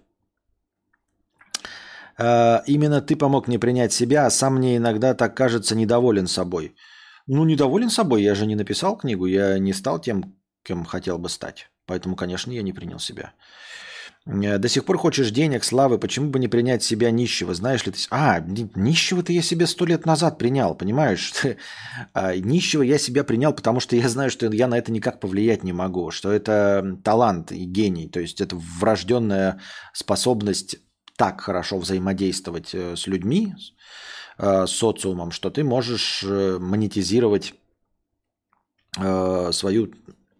Э, 2.18 2.62
именно 2.68 3.02
ты 3.02 3.16
помог 3.16 3.48
мне 3.48 3.58
принять 3.58 3.94
себя, 3.94 4.26
а 4.26 4.30
сам 4.30 4.56
мне 4.56 4.78
иногда 4.78 5.14
так 5.14 5.36
кажется 5.36 5.76
недоволен 5.76 6.28
собой. 6.28 6.76
Ну, 7.32 7.46
недоволен 7.46 7.92
собой. 7.92 8.24
Я 8.24 8.34
же 8.34 8.48
не 8.48 8.56
написал 8.56 8.98
книгу, 8.98 9.28
я 9.28 9.60
не 9.60 9.72
стал 9.72 10.00
тем, 10.00 10.36
кем 10.64 10.84
хотел 10.84 11.20
бы 11.20 11.30
стать. 11.30 11.70
Поэтому, 11.86 12.16
конечно, 12.16 12.52
я 12.52 12.64
не 12.64 12.74
принял 12.74 12.98
себя. 12.98 13.34
Э, 14.26 14.58
до 14.58 14.68
сих 14.68 14.84
пор 14.84 14.98
хочешь 14.98 15.30
денег, 15.30 15.64
славы, 15.64 16.00
почему 16.00 16.32
бы 16.32 16.40
не 16.40 16.48
принять 16.48 16.82
себя 16.82 17.12
нищего? 17.12 17.54
Знаешь 17.54 17.86
ли 17.86 17.92
ты... 17.92 18.00
А, 18.10 18.40
нищего-то 18.40 19.32
я 19.32 19.44
себе 19.44 19.68
сто 19.68 19.86
лет 19.86 20.08
назад 20.08 20.40
принял, 20.40 20.74
понимаешь? 20.74 21.32
А, 22.14 22.36
нищего 22.36 22.82
я 22.82 22.98
себя 22.98 23.24
принял, 23.24 23.54
потому 23.54 23.80
что 23.80 23.96
я 23.96 24.10
знаю, 24.10 24.32
что 24.32 24.48
я 24.48 24.68
на 24.68 24.80
это 24.80 24.92
никак 24.92 25.20
повлиять 25.20 25.64
не 25.64 25.74
могу, 25.74 26.10
что 26.10 26.32
это 26.32 26.98
талант 27.04 27.52
и 27.52 27.66
гений, 27.66 28.08
то 28.08 28.20
есть 28.20 28.42
это 28.42 28.56
врожденная 28.56 29.60
способность 29.94 30.78
так 31.16 31.42
хорошо 31.42 31.78
взаимодействовать 31.78 32.74
э, 32.74 32.96
с 32.96 33.06
людьми, 33.06 33.54
э, 34.40 34.66
социумом, 34.66 35.32
что 35.32 35.52
ты 35.52 35.64
можешь 35.64 36.24
э, 36.24 36.58
монетизировать 36.60 37.54
э, 38.98 39.52
свою 39.52 39.94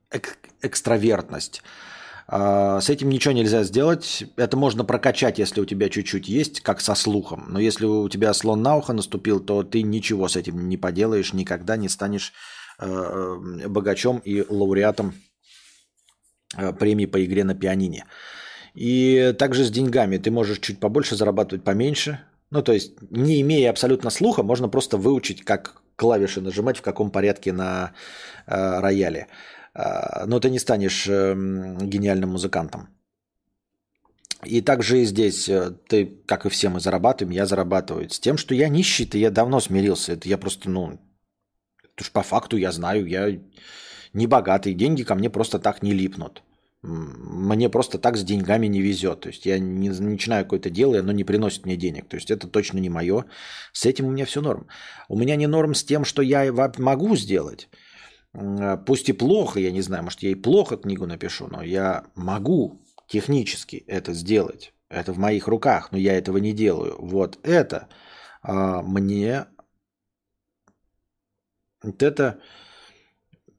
эк- 0.10 0.38
экстравертность. 0.62 1.62
С 2.32 2.90
этим 2.92 3.10
ничего 3.10 3.34
нельзя 3.34 3.64
сделать. 3.64 4.24
Это 4.36 4.56
можно 4.56 4.84
прокачать, 4.84 5.40
если 5.40 5.62
у 5.62 5.66
тебя 5.66 5.90
чуть-чуть 5.90 6.30
есть, 6.30 6.62
как 6.62 6.80
со 6.80 6.94
слухом. 6.94 7.48
Но 7.50 7.60
если 7.60 7.86
у 7.86 8.08
тебя 8.08 8.36
слон 8.36 8.62
на 8.62 8.76
ухо 8.78 8.94
наступил, 8.94 9.40
то 9.40 9.64
ты 9.64 9.82
ничего 9.82 10.28
с 10.28 10.36
этим 10.36 10.70
не 10.70 10.78
поделаешь, 10.78 11.34
никогда 11.34 11.76
не 11.76 11.90
станешь 11.90 12.34
богачом 12.78 14.20
и 14.20 14.46
лауреатом 14.48 15.16
премии 16.78 17.08
по 17.08 17.26
игре 17.26 17.44
на 17.44 17.56
пианине. 17.56 18.06
И 18.76 19.34
также 19.40 19.66
с 19.66 19.72
деньгами. 19.72 20.18
Ты 20.18 20.30
можешь 20.30 20.60
чуть 20.60 20.80
побольше 20.80 21.16
зарабатывать, 21.16 21.64
поменьше. 21.64 22.20
Ну, 22.52 22.62
то 22.64 22.74
есть, 22.74 22.94
не 23.12 23.42
имея 23.42 23.70
абсолютно 23.70 24.10
слуха, 24.10 24.44
можно 24.44 24.70
просто 24.70 24.98
выучить, 24.98 25.44
как 25.44 25.82
клавиши 25.96 26.42
нажимать, 26.42 26.78
в 26.78 26.82
каком 26.82 27.12
порядке 27.12 27.54
на 27.54 27.94
э, 28.48 28.80
рояле. 28.80 29.28
Э, 29.76 30.26
но 30.26 30.40
ты 30.40 30.50
не 30.50 30.60
станешь 30.60 31.08
э, 31.08 31.36
гениальным 31.82 32.30
музыкантом. 32.30 32.88
И 34.46 34.62
также 34.62 35.02
и 35.02 35.06
здесь 35.06 35.50
э, 35.50 35.72
ты, 35.88 36.06
как 36.26 36.46
и 36.46 36.50
все 36.50 36.70
мы 36.70 36.80
зарабатываем, 36.80 37.36
я 37.36 37.46
зарабатываю. 37.46 38.10
С 38.10 38.20
тем, 38.20 38.38
что 38.38 38.56
я 38.56 38.70
нищий, 38.70 39.06
то 39.06 39.18
я 39.18 39.30
давно 39.30 39.60
смирился. 39.60 40.14
Это 40.14 40.28
я 40.28 40.38
просто, 40.38 40.70
ну, 40.70 41.00
это 41.84 42.12
по 42.12 42.24
факту 42.24 42.58
я 42.58 42.72
знаю, 42.72 43.06
я 43.06 43.40
не 44.14 44.28
богатый, 44.28 44.74
деньги 44.74 45.04
ко 45.04 45.16
мне 45.16 45.30
просто 45.30 45.60
так 45.60 45.84
не 45.84 45.94
липнут 45.94 46.42
мне 46.82 47.70
просто 47.70 47.98
так 47.98 48.18
с 48.18 48.24
деньгами 48.24 48.68
не 48.68 48.82
везет. 48.82 49.22
То 49.22 49.30
есть 49.30 49.46
я 49.46 49.60
не 49.60 49.90
начинаю 49.90 50.46
какое-то 50.46 50.70
дело, 50.70 50.96
и 50.96 51.00
оно 51.00 51.12
не 51.12 51.26
приносит 51.26 51.66
мне 51.66 51.76
денег. 51.76 52.08
То 52.08 52.16
есть 52.16 52.32
это 52.32 52.48
точно 52.48 52.80
не 52.80 52.90
мое. 52.90 53.26
С 53.74 53.86
этим 53.86 54.06
у 54.06 54.12
меня 54.12 54.26
все 54.26 54.42
норм. 54.42 54.68
У 55.10 55.18
меня 55.18 55.36
не 55.36 55.48
норм 55.48 55.74
с 55.74 55.84
тем, 55.84 56.06
что 56.06 56.22
я 56.22 56.52
могу 56.78 57.18
сделать. 57.18 57.70
А, 58.34 58.78
пусть 58.78 59.10
и 59.10 59.14
плохо, 59.14 59.60
я 59.60 59.72
не 59.72 59.82
знаю, 59.82 60.04
может 60.04 60.24
я 60.24 60.30
и 60.30 60.36
плохо 60.36 60.78
книгу 60.78 61.06
напишу, 61.06 61.48
но 61.48 61.62
я 61.64 62.06
могу 62.16 62.82
технически 63.08 63.84
это 63.88 64.14
сделать. 64.14 64.74
Это 64.90 65.12
в 65.12 65.18
моих 65.18 65.48
руках, 65.48 65.92
но 65.92 65.98
я 65.98 66.18
этого 66.18 66.38
не 66.38 66.54
делаю. 66.54 66.96
Вот 67.00 67.40
это 67.44 67.90
а, 68.42 68.82
мне... 68.82 69.46
Вот 71.84 72.04
это 72.04 72.40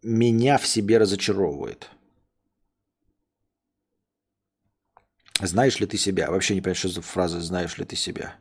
меня 0.03 0.57
в 0.57 0.67
себе 0.67 0.99
разочаровывает. 0.99 1.91
Знаешь 5.43 5.81
ли 5.81 5.87
ты 5.87 5.97
себя? 5.97 6.31
Вообще 6.31 6.55
не 6.55 6.61
понимаю, 6.61 6.77
что 6.77 6.89
за 6.89 7.03
фраза 7.03 7.41
«знаешь 7.41 7.79
ли 7.79 7.85
ты 7.85 7.97
себя». 7.97 8.37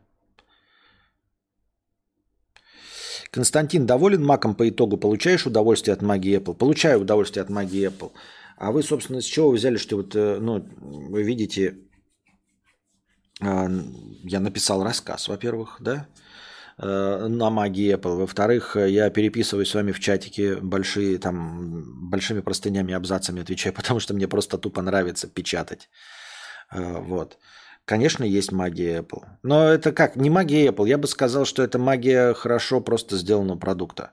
Константин, 3.32 3.86
доволен 3.86 4.26
маком 4.26 4.56
по 4.56 4.68
итогу? 4.68 4.98
Получаешь 4.98 5.46
удовольствие 5.46 5.94
от 5.94 6.02
магии 6.02 6.40
Apple? 6.40 6.56
Получаю 6.56 7.02
удовольствие 7.02 7.44
от 7.44 7.50
магии 7.50 7.88
Apple. 7.88 8.12
А 8.58 8.72
вы, 8.72 8.84
собственно, 8.84 9.22
с 9.22 9.26
чего 9.26 9.50
вы 9.50 9.56
взяли, 9.56 9.78
что 9.78 9.98
вот, 9.98 10.16
э, 10.16 10.40
ну, 10.40 10.68
вы 10.82 11.24
видите, 11.24 11.78
а, 13.40 13.70
я 14.24 14.40
написал 14.40 14.84
рассказ, 14.84 15.28
во-первых, 15.28 15.78
да, 15.80 16.08
э, 16.78 17.28
на 17.28 17.50
магии 17.52 17.94
Apple. 17.94 18.18
Во-вторых, 18.18 18.76
я 18.76 19.10
переписываю 19.12 19.66
с 19.66 19.76
вами 19.76 19.92
в 19.92 20.00
чатике 20.00 20.56
большие, 20.56 21.20
там, 21.20 22.10
большими 22.10 22.42
простынями, 22.42 22.96
абзацами 22.96 23.42
отвечаю, 23.42 23.74
потому 23.76 24.00
что 24.00 24.14
мне 24.14 24.28
просто 24.28 24.58
тупо 24.58 24.82
нравится 24.82 25.28
печатать. 25.28 25.90
Э, 26.72 27.00
вот. 27.00 27.38
Конечно, 27.86 28.24
есть 28.24 28.52
магия 28.52 29.00
Apple. 29.00 29.24
Но 29.42 29.68
это 29.68 29.92
как? 29.92 30.16
Не 30.16 30.30
магия 30.30 30.68
Apple. 30.68 30.88
Я 30.88 30.98
бы 30.98 31.08
сказал, 31.08 31.46
что 31.46 31.64
это 31.64 31.80
магия 31.80 32.34
хорошо 32.34 32.82
просто 32.82 33.18
сделанного 33.18 33.58
продукта. 33.58 34.12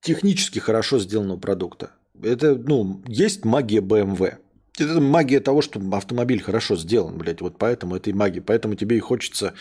Технически 0.00 0.60
хорошо 0.60 1.00
сделанного 1.00 1.38
продукта. 1.38 1.90
Это, 2.22 2.54
ну, 2.54 3.02
есть 3.08 3.44
магия 3.44 3.80
BMW. 3.80 4.38
Это 4.78 5.00
магия 5.00 5.40
того, 5.40 5.60
что 5.60 5.80
автомобиль 5.92 6.40
хорошо 6.40 6.76
сделан, 6.76 7.18
блядь. 7.18 7.40
Вот 7.40 7.58
поэтому 7.58 7.96
это 7.96 8.10
и 8.10 8.12
магия. 8.12 8.40
Поэтому 8.40 8.74
тебе 8.76 8.96
и 8.96 9.00
хочется 9.00 9.54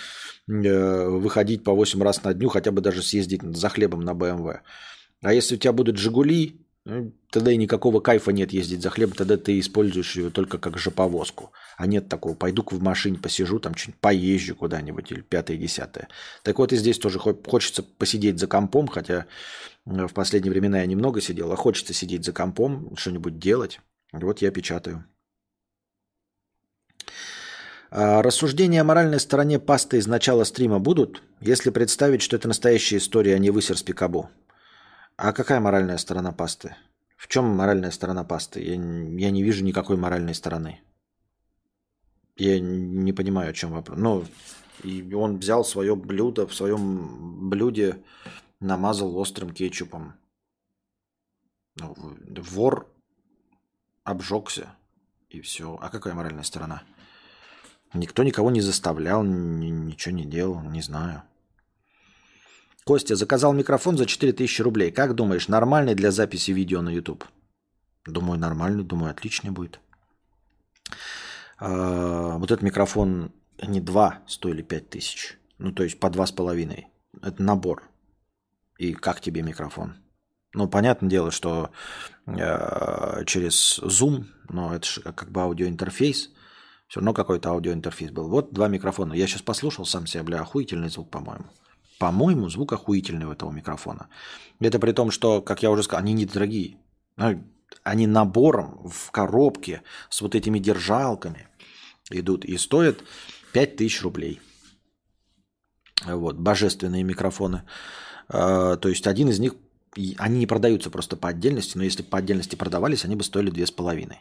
э, 0.48 1.08
выходить 1.08 1.64
по 1.64 1.74
8 1.74 2.02
раз 2.02 2.24
на 2.24 2.34
дню, 2.34 2.50
хотя 2.50 2.72
бы 2.72 2.82
даже 2.82 3.02
съездить 3.02 3.42
за 3.42 3.70
хлебом 3.70 4.02
на 4.02 4.12
BMW. 4.12 4.60
А 5.22 5.34
если 5.34 5.56
у 5.56 5.58
тебя 5.58 5.74
будут 5.74 5.98
Жигули, 5.98 6.61
тогда 6.84 7.52
и 7.52 7.58
никакого 7.58 8.00
кайфа 8.00 8.32
нет 8.32 8.52
ездить 8.52 8.82
за 8.82 8.90
хлебом, 8.90 9.16
тогда 9.16 9.38
ты 9.38 9.60
используешь 9.60 10.16
ее 10.16 10.30
только 10.30 10.58
как 10.58 10.78
жоповозку. 10.78 11.52
А 11.78 11.86
нет 11.86 12.10
такого, 12.10 12.34
пойду-ка 12.34 12.74
в 12.74 12.82
машине 12.82 13.18
посижу, 13.18 13.60
там 13.60 13.76
что-нибудь 13.76 14.02
поезжу 14.02 14.56
куда-нибудь, 14.56 15.12
или 15.12 15.22
пятое, 15.22 15.58
десятое. 15.58 16.08
Так 16.44 16.60
вот 16.60 16.74
и 16.74 16.78
здесь 16.78 16.98
тоже 16.98 17.20
хочется 17.20 17.84
посидеть 17.84 18.40
за 18.40 18.48
компом, 18.48 18.88
хотя 18.88 19.26
в 19.86 20.14
последние 20.14 20.52
времена 20.52 20.80
я 20.80 20.86
немного 20.86 21.22
сидел, 21.22 21.52
а 21.52 21.56
хочется 21.56 21.94
сидеть 21.94 22.26
за 22.26 22.34
компом, 22.34 22.96
что-нибудь 22.96 23.40
делать. 23.40 23.80
Вот 24.12 24.42
я 24.42 24.52
печатаю. 24.52 25.06
А 27.94 28.22
рассуждения 28.22 28.82
о 28.82 28.86
моральной 28.86 29.20
стороне 29.20 29.60
пасты 29.60 29.98
из 29.98 30.08
начала 30.08 30.46
стрима 30.46 30.80
будут, 30.80 31.22
если 31.42 31.72
представить, 31.72 32.22
что 32.22 32.38
это 32.38 32.48
настоящая 32.48 32.98
история, 32.98 33.36
а 33.36 33.38
не 33.38 33.52
высер 33.52 33.78
с 33.78 33.84
пикабу? 33.84 34.30
А 35.24 35.34
какая 35.34 35.60
моральная 35.60 35.98
сторона 35.98 36.32
пасты? 36.32 36.76
В 37.16 37.28
чем 37.28 37.46
моральная 37.46 37.92
сторона 37.92 38.24
пасты? 38.24 38.60
Я, 38.60 38.74
я 38.74 39.30
не 39.30 39.44
вижу 39.44 39.64
никакой 39.64 39.96
моральной 39.96 40.34
стороны. 40.34 40.82
Я 42.38 42.60
не 42.60 43.14
понимаю, 43.14 43.52
о 43.52 43.54
чем 43.54 43.72
вопрос. 43.72 44.00
Ну, 44.00 44.26
и 44.84 45.14
он 45.14 45.38
взял 45.38 45.64
свое 45.64 45.96
блюдо, 45.96 46.48
в 46.48 46.56
своем 46.56 47.52
блюде 47.52 48.02
намазал 48.60 49.16
острым 49.16 49.52
кетчупом. 49.52 50.16
Ну, 51.76 51.96
вор 52.50 52.92
обжегся, 54.04 54.76
и 55.30 55.40
все. 55.42 55.78
А 55.80 55.90
какая 55.90 56.16
моральная 56.16 56.44
сторона? 56.44 56.82
Никто 57.94 58.24
никого 58.24 58.50
не 58.50 58.62
заставлял, 58.62 59.22
ничего 59.22 60.16
не 60.16 60.26
делал, 60.26 60.62
не 60.64 60.82
знаю. 60.82 61.22
Костя 62.84 63.16
заказал 63.16 63.54
микрофон 63.54 63.98
за 63.98 64.06
4000 64.06 64.62
рублей. 64.62 64.92
Как 64.92 65.14
думаешь, 65.16 65.48
нормальный 65.48 65.96
для 65.96 66.12
записи 66.12 66.52
видео 66.52 66.82
на 66.82 66.90
YouTube? 66.90 67.26
Думаю, 68.06 68.40
нормальный. 68.40 68.84
Думаю, 68.84 69.12
отличный 69.12 69.52
будет. 69.52 69.80
А, 71.60 72.38
вот 72.38 72.50
этот 72.50 72.64
микрофон 72.64 73.32
не 73.62 73.80
2 73.80 74.24
стоили 74.28 74.64
5000. 74.64 75.38
Ну, 75.60 75.72
то 75.72 75.84
есть 75.84 76.00
по 76.00 76.10
два 76.10 76.26
с 76.26 76.32
половиной. 76.32 76.88
Это 77.22 77.44
набор. 77.44 77.84
И 78.80 78.94
как 78.94 79.22
тебе 79.22 79.44
микрофон? 79.44 79.98
Ну, 80.54 80.68
понятное 80.68 81.10
дело, 81.10 81.30
что 81.30 81.70
э, 82.26 83.24
через 83.26 83.80
Zoom, 83.80 84.26
но 84.50 84.76
это 84.76 84.86
же 84.88 85.02
как 85.02 85.32
бы 85.32 85.42
аудиоинтерфейс. 85.42 86.32
Все 86.88 87.00
равно 87.00 87.14
какой-то 87.14 87.50
аудиоинтерфейс 87.52 88.12
был. 88.12 88.28
Вот 88.28 88.52
два 88.54 88.68
микрофона. 88.68 89.14
Я 89.14 89.28
сейчас 89.28 89.44
послушал 89.44 89.86
сам 89.86 90.08
себя, 90.08 90.24
бля, 90.24 90.42
охуительный 90.42 90.90
звук, 90.90 91.12
по-моему. 91.12 91.46
По-моему, 92.02 92.50
звук 92.50 92.74
охуительный 92.74 93.28
у 93.28 93.32
этого 93.32 93.52
микрофона. 93.52 94.08
Это 94.60 94.80
при 94.80 94.92
том, 94.92 95.12
что, 95.12 95.40
как 95.40 95.62
я 95.62 95.70
уже 95.70 95.84
сказал, 95.84 96.02
они 96.04 96.14
недорогие. 96.14 96.78
Ну, 97.16 97.44
они 97.84 98.08
набором 98.08 98.90
в 98.90 99.12
коробке 99.12 99.84
с 100.10 100.20
вот 100.22 100.34
этими 100.34 100.58
держалками 100.58 101.48
идут 102.10 102.44
и 102.44 102.58
стоят 102.58 103.04
5000 103.54 104.02
рублей. 104.02 104.42
Вот, 106.04 106.38
божественные 106.38 107.04
микрофоны. 107.04 107.66
А, 108.30 108.78
то 108.78 108.90
есть 108.90 109.06
один 109.06 109.30
из 109.30 109.38
них, 109.38 109.54
они 110.18 110.40
не 110.40 110.48
продаются 110.48 110.90
просто 110.90 111.16
по 111.16 111.30
отдельности, 111.30 111.78
но 111.78 111.84
если 111.84 112.02
по 112.02 112.18
отдельности 112.18 112.56
продавались, 112.56 113.06
они 113.06 113.16
бы 113.16 113.24
стоили 113.24 113.54
2,5. 113.54 114.16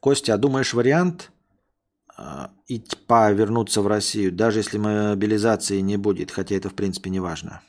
Костя, 0.00 0.34
а 0.34 0.36
думаешь 0.36 0.74
вариант 0.74 1.30
а, 1.30 1.35
и 2.66 2.78
типа 2.78 3.32
вернуться 3.32 3.82
в 3.82 3.86
Россию, 3.86 4.32
даже 4.32 4.60
если 4.60 4.78
мобилизации 4.78 5.80
не 5.80 5.96
будет, 5.96 6.30
хотя 6.30 6.54
это 6.54 6.70
в 6.70 6.74
принципе 6.74 7.10
не 7.10 7.20
важно. 7.20 7.60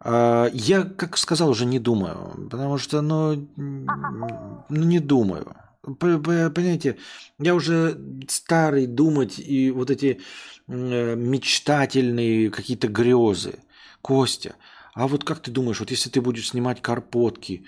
А, 0.00 0.48
я, 0.52 0.82
как 0.84 1.16
сказал, 1.16 1.48
уже 1.48 1.64
не 1.64 1.78
думаю, 1.78 2.48
потому 2.50 2.76
что, 2.76 3.00
ну, 3.00 3.48
ну 3.56 4.66
не 4.68 5.00
думаю. 5.00 5.56
Понимаете, 5.82 6.98
я 7.38 7.54
уже 7.54 7.98
старый 8.28 8.86
думать 8.86 9.38
и 9.38 9.70
вот 9.70 9.90
эти 9.90 10.20
мечтательные 10.66 12.50
какие-то 12.50 12.88
грезы. 12.88 13.60
Костя, 14.02 14.56
а 14.92 15.08
вот 15.08 15.24
как 15.24 15.40
ты 15.40 15.50
думаешь, 15.50 15.80
вот 15.80 15.90
если 15.90 16.10
ты 16.10 16.20
будешь 16.20 16.50
снимать 16.50 16.82
карпотки, 16.82 17.64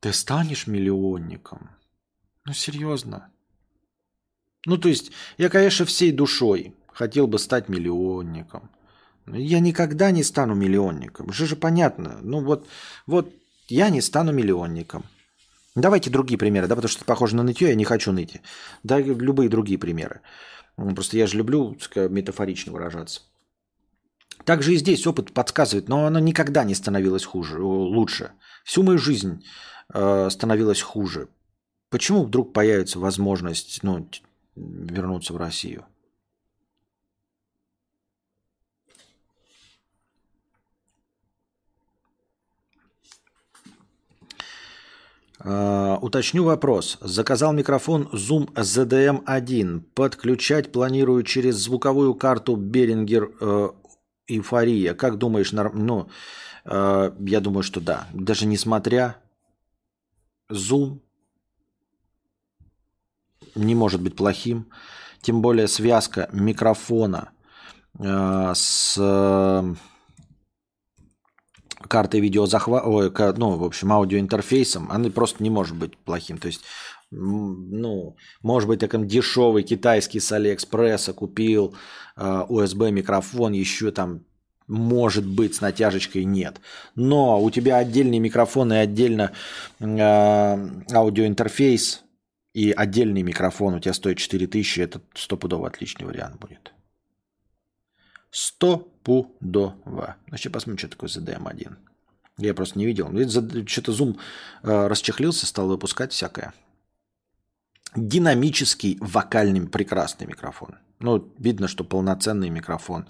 ты 0.00 0.14
станешь 0.14 0.66
миллионником? 0.66 1.75
Ну, 2.46 2.52
серьезно. 2.52 3.28
Ну, 4.66 4.78
то 4.78 4.88
есть, 4.88 5.10
я, 5.36 5.48
конечно, 5.48 5.84
всей 5.84 6.12
душой 6.12 6.74
хотел 6.92 7.26
бы 7.26 7.38
стать 7.38 7.68
миллионником. 7.68 8.70
Но 9.26 9.36
я 9.36 9.58
никогда 9.58 10.12
не 10.12 10.22
стану 10.22 10.54
миллионником. 10.54 11.32
Же 11.32 11.46
же 11.46 11.56
понятно. 11.56 12.18
Ну, 12.22 12.40
вот, 12.44 12.68
вот 13.06 13.32
я 13.68 13.90
не 13.90 14.00
стану 14.00 14.32
миллионником. 14.32 15.04
Давайте 15.74 16.08
другие 16.08 16.38
примеры, 16.38 16.68
да, 16.68 16.76
потому 16.76 16.88
что 16.88 17.00
это 17.00 17.06
похоже 17.06 17.36
на 17.36 17.42
нытье, 17.42 17.68
я 17.68 17.74
не 17.74 17.84
хочу 17.84 18.12
ныть. 18.12 18.40
Да, 18.82 18.98
любые 18.98 19.50
другие 19.50 19.78
примеры. 19.78 20.20
Просто 20.76 21.18
я 21.18 21.26
же 21.26 21.36
люблю 21.36 21.76
метафорично 21.94 22.72
выражаться. 22.72 23.22
Также 24.44 24.74
и 24.74 24.76
здесь 24.76 25.06
опыт 25.06 25.32
подсказывает, 25.32 25.88
но 25.88 26.06
оно 26.06 26.18
никогда 26.20 26.64
не 26.64 26.74
становилось 26.74 27.24
хуже, 27.24 27.60
лучше. 27.60 28.32
Всю 28.64 28.82
мою 28.84 28.98
жизнь 28.98 29.44
э, 29.92 30.28
становилось 30.30 30.80
хуже. 30.80 31.28
Почему 31.96 32.24
вдруг 32.24 32.52
появится 32.52 32.98
возможность 32.98 33.82
ну, 33.82 34.06
вернуться 34.54 35.32
в 35.32 35.38
Россию? 35.38 35.86
Uh, 45.38 45.98
уточню 46.00 46.44
вопрос. 46.44 46.98
Заказал 47.00 47.54
микрофон 47.54 48.10
Zoom 48.12 48.52
ZDM1. 48.52 49.80
Подключать 49.94 50.72
планирую 50.72 51.22
через 51.22 51.56
звуковую 51.56 52.14
карту 52.14 52.58
Behringer 52.58 53.38
uh, 53.40 53.74
Эйфория. 54.26 54.92
Как 54.92 55.16
думаешь, 55.16 55.52
норм... 55.52 55.86
ну, 55.86 56.10
uh, 56.66 57.16
я 57.26 57.40
думаю, 57.40 57.62
что 57.62 57.80
да. 57.80 58.06
Даже 58.12 58.44
несмотря 58.44 59.16
Zoom 60.50 61.00
не 63.56 63.74
может 63.74 64.00
быть 64.00 64.16
плохим. 64.16 64.70
Тем 65.20 65.42
более 65.42 65.66
связка 65.66 66.28
микрофона 66.32 67.30
с 67.98 68.98
картой 71.88 72.20
видеозахвата, 72.20 73.34
ну, 73.38 73.56
в 73.56 73.64
общем, 73.64 73.92
аудиоинтерфейсом, 73.92 74.90
она 74.90 75.10
просто 75.10 75.42
не 75.42 75.50
может 75.50 75.76
быть 75.76 75.96
плохим. 75.96 76.38
То 76.38 76.48
есть, 76.48 76.62
ну, 77.10 78.16
может 78.42 78.68
быть, 78.68 78.80
такой 78.80 79.06
дешевый 79.06 79.62
китайский 79.62 80.20
с 80.20 80.30
Алиэкспресса 80.32 81.12
купил 81.12 81.74
USB 82.16 82.90
микрофон, 82.90 83.52
еще 83.52 83.90
там 83.90 84.24
может 84.68 85.26
быть, 85.26 85.54
с 85.54 85.60
натяжечкой 85.60 86.24
нет. 86.24 86.60
Но 86.94 87.40
у 87.40 87.50
тебя 87.50 87.76
отдельный 87.76 88.18
микрофон 88.18 88.72
и 88.72 88.76
отдельно 88.76 89.32
э, 89.78 89.84
аудиоинтерфейс 90.92 92.02
и 92.56 92.72
отдельный 92.72 93.20
микрофон 93.20 93.74
у 93.74 93.80
тебя 93.80 93.92
стоит 93.92 94.16
4000, 94.16 94.80
это 94.80 95.02
стопудово 95.14 95.66
отличный 95.66 96.06
вариант 96.06 96.40
будет. 96.40 96.72
Стопудово. 98.30 100.16
Значит, 100.28 100.54
посмотрим, 100.54 100.78
что 100.78 100.88
такое 100.88 101.10
ZDM1. 101.10 101.76
Я 102.38 102.54
просто 102.54 102.78
не 102.78 102.86
видел. 102.86 103.08
Что-то 103.66 103.92
Zoom 103.92 104.18
э, 104.62 104.86
расчехлился, 104.86 105.44
стал 105.44 105.68
выпускать 105.68 106.14
всякое. 106.14 106.54
Динамический 107.94 108.96
вокальный 109.02 109.68
прекрасный 109.68 110.26
микрофон. 110.26 110.76
Ну, 110.98 111.30
видно, 111.36 111.68
что 111.68 111.84
полноценный 111.84 112.48
микрофон, 112.48 113.06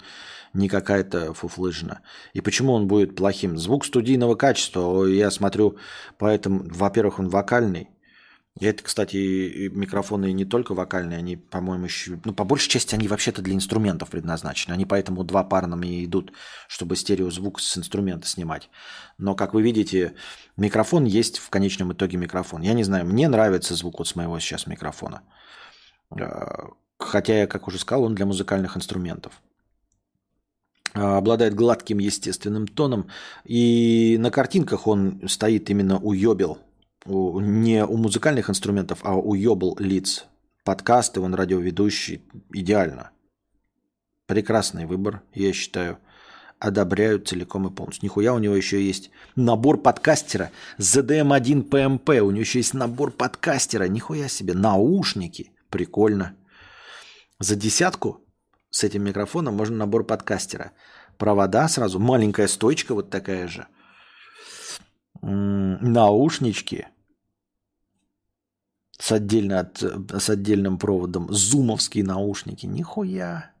не 0.51 0.67
какая-то 0.67 1.33
фуфлыжина. 1.33 2.01
И 2.33 2.41
почему 2.41 2.73
он 2.73 2.89
будет 2.89 3.15
плохим? 3.15 3.57
Звук 3.57 3.85
студийного 3.85 4.35
качества, 4.35 5.05
я 5.05 5.31
смотрю, 5.31 5.77
поэтому, 6.17 6.65
во-первых, 6.65 7.19
он 7.19 7.29
вокальный, 7.29 7.87
и 8.59 8.65
это, 8.65 8.83
кстати, 8.83 9.69
микрофоны 9.69 10.31
не 10.31 10.43
только 10.43 10.73
вокальные, 10.73 11.19
они, 11.19 11.35
по-моему, 11.35 11.85
еще... 11.85 12.19
Ну, 12.25 12.33
по 12.33 12.43
большей 12.43 12.69
части 12.69 12.95
они 12.95 13.07
вообще-то 13.07 13.41
для 13.43 13.53
инструментов 13.53 14.09
предназначены. 14.09 14.73
Они 14.73 14.85
поэтому 14.85 15.23
два 15.23 15.43
парными 15.43 16.03
идут, 16.05 16.33
чтобы 16.67 16.95
стереозвук 16.95 17.59
с 17.59 17.77
инструмента 17.77 18.27
снимать. 18.27 18.69
Но, 19.19 19.35
как 19.35 19.53
вы 19.53 19.61
видите, 19.61 20.15
микрофон 20.55 21.05
есть 21.05 21.37
в 21.37 21.49
конечном 21.51 21.93
итоге 21.93 22.17
микрофон. 22.17 22.61
Я 22.61 22.73
не 22.73 22.83
знаю, 22.83 23.05
мне 23.05 23.27
нравится 23.27 23.75
звук 23.75 23.99
вот 23.99 24.07
с 24.07 24.15
моего 24.15 24.39
сейчас 24.39 24.65
микрофона. 24.65 25.21
А, 26.09 26.69
хотя, 26.97 27.41
я, 27.41 27.47
как 27.47 27.67
уже 27.67 27.77
сказал, 27.77 28.05
он 28.05 28.15
для 28.15 28.25
музыкальных 28.25 28.75
инструментов 28.75 29.39
а, 30.95 31.17
обладает 31.17 31.53
гладким 31.53 31.99
естественным 31.99 32.65
тоном. 32.65 33.07
И 33.45 34.17
на 34.19 34.31
картинках 34.31 34.87
он 34.87 35.21
стоит 35.27 35.69
именно 35.69 35.99
у 37.07 37.39
не 37.39 37.85
у 37.85 37.97
музыкальных 37.97 38.49
инструментов, 38.49 38.99
а 39.03 39.15
у 39.15 39.33
Йобл 39.33 39.77
лиц. 39.79 40.25
Подкасты, 40.63 41.21
он 41.21 41.33
радиоведущий. 41.33 42.21
Идеально. 42.53 43.11
Прекрасный 44.25 44.85
выбор, 44.85 45.21
я 45.33 45.53
считаю. 45.53 45.99
Одобряю 46.59 47.19
целиком 47.19 47.67
и 47.67 47.71
полностью. 47.71 48.03
Нихуя 48.05 48.33
у 48.33 48.39
него 48.39 48.55
еще 48.55 48.83
есть 48.83 49.11
набор 49.35 49.77
подкастера. 49.77 50.51
ZDM1 50.79 51.69
PMP. 51.69 52.19
У 52.19 52.31
него 52.31 52.41
еще 52.41 52.59
есть 52.59 52.73
набор 52.73 53.11
подкастера. 53.11 53.87
Нихуя 53.87 54.27
себе. 54.27 54.55
Наушники. 54.55 55.51
Прикольно. 55.69 56.35
За 57.39 57.55
десятку 57.55 58.25
с 58.71 58.83
этим 58.83 59.03
микрофоном 59.03 59.55
можно 59.55 59.77
набор 59.77 60.03
подкастера. 60.03 60.71
Провода 61.17 61.67
сразу. 61.69 61.99
Маленькая 61.99 62.47
стойчка 62.47 62.95
вот 62.95 63.11
такая 63.11 63.47
же. 63.47 63.67
Наушнички 65.21 66.87
с, 68.97 69.11
отдельно 69.11 69.59
от, 69.59 69.81
с 69.81 70.29
отдельным 70.29 70.77
проводом, 70.77 71.31
зумовские 71.31 72.03
наушники. 72.03 72.65
Нихуя. 72.65 73.51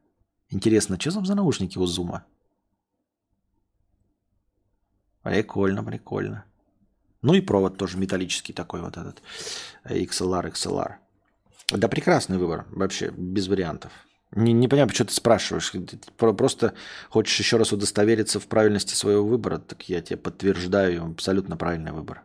Интересно, 0.49 0.99
что 0.99 1.11
за 1.23 1.35
наушники 1.35 1.77
у 1.77 1.85
зума? 1.85 2.25
Прикольно, 5.23 5.83
прикольно. 5.83 6.45
Ну 7.21 7.33
и 7.33 7.41
провод 7.41 7.77
тоже 7.77 7.97
металлический 7.97 8.53
такой 8.53 8.81
вот 8.81 8.97
этот. 8.97 9.21
XLR, 9.83 10.51
XLR. 10.51 10.95
Да 11.69 11.87
прекрасный 11.89 12.37
выбор, 12.37 12.65
вообще, 12.69 13.11
без 13.11 13.47
вариантов. 13.47 13.91
Не, 14.31 14.53
не 14.53 14.67
понимаю, 14.67 14.87
почему 14.87 15.07
ты 15.07 15.13
спрашиваешь. 15.13 15.69
Ты 15.69 15.97
просто 16.15 16.73
хочешь 17.09 17.39
еще 17.39 17.57
раз 17.57 17.73
удостовериться 17.73 18.39
в 18.39 18.47
правильности 18.47 18.93
своего 18.93 19.25
выбора, 19.25 19.57
так 19.57 19.83
я 19.89 20.01
тебе 20.01 20.17
подтверждаю, 20.17 21.05
абсолютно 21.05 21.57
правильный 21.57 21.91
выбор. 21.91 22.23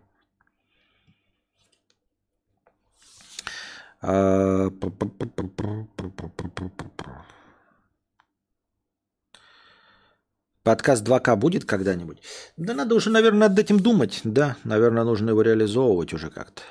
Подкаст 10.65 11.07
2К 11.07 11.37
будет 11.37 11.65
когда-нибудь? 11.65 12.23
Да 12.57 12.75
надо 12.75 12.95
уже, 12.97 13.11
наверное, 13.11 13.49
над 13.49 13.59
этим 13.59 13.79
думать. 13.79 14.21
Да, 14.25 14.57
наверное, 14.65 15.05
нужно 15.05 15.31
его 15.31 15.43
реализовывать 15.43 16.13
уже 16.13 16.31
как-то. 16.31 16.63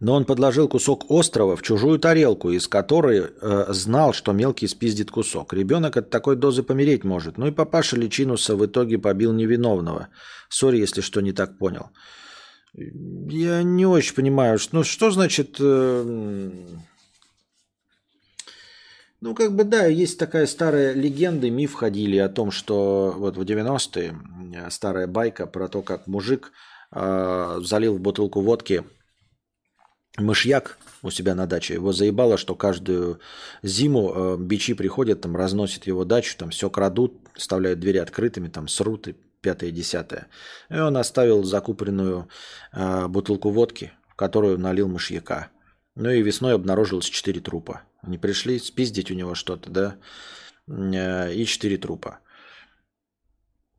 Но 0.00 0.14
он 0.14 0.24
подложил 0.24 0.68
кусок 0.68 1.10
острова 1.10 1.56
в 1.56 1.62
чужую 1.62 1.98
тарелку, 1.98 2.50
из 2.50 2.68
которой 2.68 3.18
э, 3.20 3.72
знал, 3.72 4.12
что 4.12 4.32
мелкий 4.32 4.68
спиздит 4.68 5.10
кусок. 5.10 5.52
Ребенок 5.52 5.96
от 5.96 6.08
такой 6.08 6.36
дозы 6.36 6.62
помереть 6.62 7.04
может. 7.04 7.36
Ну 7.36 7.48
и 7.48 7.50
папаша 7.50 7.96
Личинуса 7.96 8.54
в 8.54 8.64
итоге 8.64 8.98
побил 8.98 9.32
невиновного. 9.32 10.08
Сори, 10.48 10.78
если 10.78 11.00
что 11.00 11.20
не 11.20 11.32
так 11.32 11.58
понял. 11.58 11.90
Я 12.74 13.62
не 13.62 13.86
очень 13.86 14.14
понимаю, 14.14 14.58
ну 14.72 14.84
что 14.84 15.10
значит... 15.10 15.56
Э, 15.60 16.50
ну, 19.20 19.34
как 19.34 19.56
бы, 19.56 19.64
да, 19.64 19.86
есть 19.86 20.18
такая 20.18 20.46
старая 20.46 20.92
легенда, 20.92 21.50
миф 21.50 21.74
ходили 21.74 22.18
о 22.18 22.28
том, 22.28 22.52
что 22.52 23.14
вот 23.16 23.36
в 23.36 23.40
90-е 23.40 24.14
э, 24.54 24.70
старая 24.70 25.06
байка 25.08 25.46
про 25.46 25.68
то, 25.68 25.82
как 25.82 26.06
мужик 26.06 26.52
э, 26.92 27.60
залил 27.62 27.96
в 27.96 28.00
бутылку 28.00 28.40
водки 28.42 28.84
мышьяк 30.18 30.78
у 31.02 31.10
себя 31.10 31.34
на 31.34 31.46
даче. 31.46 31.74
Его 31.74 31.92
заебало, 31.92 32.36
что 32.36 32.54
каждую 32.54 33.20
зиму 33.62 34.12
э, 34.14 34.36
бичи 34.38 34.74
приходят, 34.74 35.20
там 35.20 35.36
разносят 35.36 35.86
его 35.86 36.04
дачу, 36.04 36.36
там 36.36 36.50
все 36.50 36.70
крадут, 36.70 37.14
оставляют 37.36 37.80
двери 37.80 37.98
открытыми, 37.98 38.48
там 38.48 38.68
срут 38.68 39.08
и 39.08 39.16
пятое, 39.40 39.70
десятое. 39.70 40.28
И 40.70 40.78
он 40.78 40.96
оставил 40.96 41.44
закупленную 41.44 42.28
э, 42.72 43.06
бутылку 43.08 43.50
водки, 43.50 43.92
в 44.08 44.14
которую 44.14 44.58
налил 44.58 44.88
мышьяка. 44.88 45.48
Ну 45.94 46.10
и 46.10 46.22
весной 46.22 46.54
обнаружилось 46.54 47.06
четыре 47.06 47.40
трупа. 47.40 47.82
Они 48.02 48.18
пришли 48.18 48.58
спиздить 48.58 49.10
у 49.10 49.14
него 49.14 49.34
что-то, 49.34 49.70
да, 49.70 49.96
э, 50.68 51.34
и 51.34 51.44
четыре 51.44 51.76
трупа. 51.76 52.20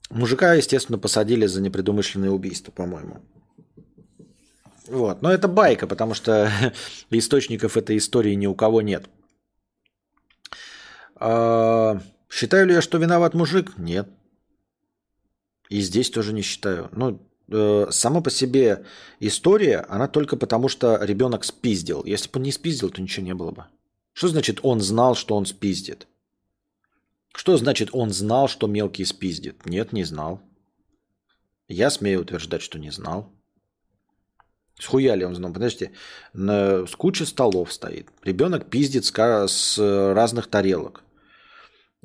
Мужика, 0.09 0.53
естественно, 0.53 0.97
посадили 0.97 1.45
за 1.45 1.61
непредумышленное 1.61 2.31
убийство, 2.31 2.71
по-моему. 2.71 3.21
Вот. 4.87 5.21
Но 5.21 5.31
это 5.31 5.47
байка, 5.47 5.87
потому 5.87 6.13
что 6.13 6.51
источников 7.11 7.77
этой 7.77 7.97
истории 7.97 8.33
ни 8.33 8.47
у 8.47 8.55
кого 8.55 8.81
нет. 8.81 9.07
А, 11.15 12.01
считаю 12.29 12.67
ли 12.67 12.73
я, 12.73 12.81
что 12.81 12.97
виноват 12.97 13.33
мужик? 13.33 13.77
Нет. 13.77 14.09
И 15.69 15.81
здесь 15.81 16.09
тоже 16.09 16.33
не 16.33 16.41
считаю. 16.41 16.89
Ну, 16.91 17.21
э, 17.47 17.87
сама 17.91 18.21
по 18.21 18.31
себе 18.31 18.85
история, 19.19 19.85
она 19.87 20.07
только 20.07 20.35
потому, 20.35 20.67
что 20.67 20.97
ребенок 21.03 21.45
спиздил. 21.45 22.03
Если 22.03 22.29
бы 22.29 22.37
он 22.37 22.43
не 22.43 22.51
спиздил, 22.51 22.89
то 22.89 23.01
ничего 23.01 23.25
не 23.25 23.35
было 23.35 23.51
бы. 23.51 23.65
Что 24.13 24.27
значит 24.27 24.59
он 24.63 24.81
знал, 24.81 25.15
что 25.15 25.35
он 25.35 25.45
спиздит? 25.45 26.07
Что 27.33 27.55
значит 27.57 27.89
он 27.93 28.09
знал, 28.09 28.47
что 28.47 28.67
мелкий 28.67 29.05
спиздит? 29.05 29.65
Нет, 29.65 29.93
не 29.93 30.03
знал. 30.03 30.41
Я 31.67 31.91
смею 31.91 32.21
утверждать, 32.21 32.63
что 32.63 32.79
не 32.79 32.89
знал. 32.89 33.31
Схуяли 34.79 35.23
он 35.23 35.35
знал. 35.35 35.53
Подождите, 35.53 35.91
на, 36.33 36.87
с 36.87 36.95
кучей 36.95 37.25
столов 37.25 37.71
стоит. 37.71 38.07
Ребенок 38.23 38.69
пиздит 38.71 39.05
с, 39.05 39.11
с 39.47 39.77
разных 40.13 40.47
тарелок. 40.47 41.03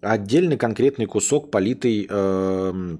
отдельный 0.03 0.59
конкретный 0.59 1.07
кусок, 1.07 1.51
политый 1.51 2.07
э, 2.09 2.99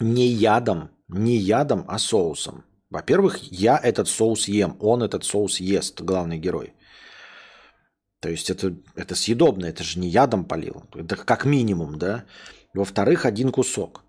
не 0.00 0.26
ядом, 0.26 0.90
не 1.08 1.36
ядом, 1.36 1.84
а 1.88 1.98
соусом. 1.98 2.64
Во-первых, 2.90 3.38
я 3.50 3.78
этот 3.82 4.08
соус 4.08 4.48
ем, 4.48 4.76
он 4.80 5.02
этот 5.02 5.24
соус 5.24 5.60
ест, 5.60 6.00
главный 6.00 6.38
герой. 6.38 6.74
То 8.20 8.30
есть 8.30 8.50
это, 8.50 8.74
это 8.96 9.14
съедобно, 9.14 9.66
это 9.66 9.82
же 9.82 9.98
не 9.98 10.08
ядом 10.08 10.44
полил. 10.44 10.84
Это 10.94 11.16
как 11.16 11.44
минимум, 11.44 11.98
да. 11.98 12.24
Во-вторых, 12.72 13.26
один 13.26 13.50
кусок. 13.50 14.02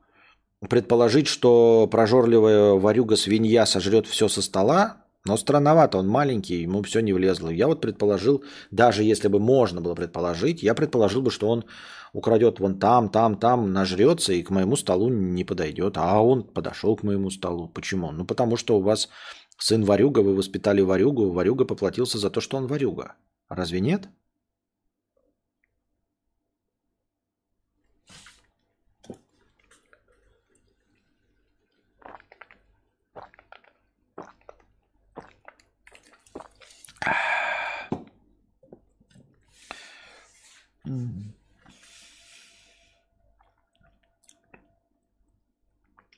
Предположить, 0.70 1.28
что 1.28 1.88
прожорливая 1.92 2.74
варюга 2.74 3.18
свинья 3.18 3.66
сожрет 3.66 4.08
все 4.08 4.30
со 4.30 4.42
стола, 4.42 5.05
но 5.26 5.38
странновато, 5.38 5.98
он 5.98 6.08
маленький, 6.08 6.62
ему 6.62 6.84
все 6.84 7.00
не 7.00 7.12
влезло. 7.12 7.50
Я 7.50 7.68
вот 7.68 7.82
предположил, 7.82 8.44
даже 8.70 9.04
если 9.04 9.28
бы 9.28 9.40
можно 9.40 9.82
было 9.82 9.96
предположить, 9.96 10.62
я 10.62 10.76
предположил 10.76 11.24
бы, 11.24 11.32
что 11.32 11.50
он 11.50 11.66
украдет 12.14 12.60
вон 12.60 12.80
там, 12.80 13.10
там, 13.10 13.36
там, 13.36 13.74
нажрется 13.74 14.34
и 14.34 14.44
к 14.44 14.52
моему 14.52 14.76
столу 14.76 15.10
не 15.10 15.44
подойдет. 15.44 15.98
А 15.98 16.22
он 16.22 16.44
подошел 16.44 16.96
к 16.96 17.04
моему 17.04 17.32
столу. 17.32 17.68
Почему? 17.68 18.12
Ну, 18.12 18.24
потому 18.24 18.56
что 18.56 18.78
у 18.78 18.82
вас 18.82 19.10
сын 19.58 19.84
варюга, 19.84 20.20
вы 20.20 20.36
воспитали 20.36 20.82
варюгу, 20.82 21.32
варюга 21.32 21.66
поплатился 21.66 22.20
за 22.20 22.30
то, 22.30 22.40
что 22.40 22.58
он 22.58 22.68
варюга. 22.68 23.16
Разве 23.50 23.80
нет? 23.80 24.08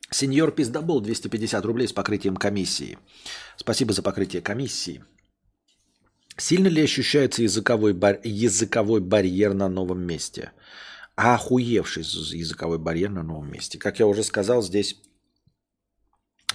Сеньор 0.10 0.52
Пиздобол 0.52 1.02
250 1.02 1.65
рублей 1.65 1.88
с 1.88 1.94
покрытием 1.94 2.38
комиссии. 2.38 2.98
Спасибо 3.56 3.94
за 3.94 4.02
покрытие 4.02 4.41
комиссии. 4.41 5.03
Сильно 6.38 6.68
ли 6.68 6.81
ощущается 6.81 7.44
языковой, 7.44 7.94
бар... 7.94 8.19
языковой 8.23 9.02
барьер 9.02 9.53
на 9.53 9.69
новом 9.69 10.02
месте? 10.02 10.52
Охуевший 11.15 12.03
языковой 12.03 12.77
барьер 12.77 13.10
на 13.10 13.23
новом 13.23 13.52
месте. 13.52 13.77
Как 13.77 13.99
я 13.99 14.07
уже 14.07 14.23
сказал, 14.23 14.61
здесь 14.61 15.02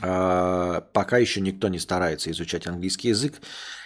пока 0.01 1.19
еще 1.19 1.41
никто 1.41 1.69
не 1.69 1.79
старается 1.79 2.31
изучать 2.31 2.67
английский 2.67 3.09
язык. 3.09 3.41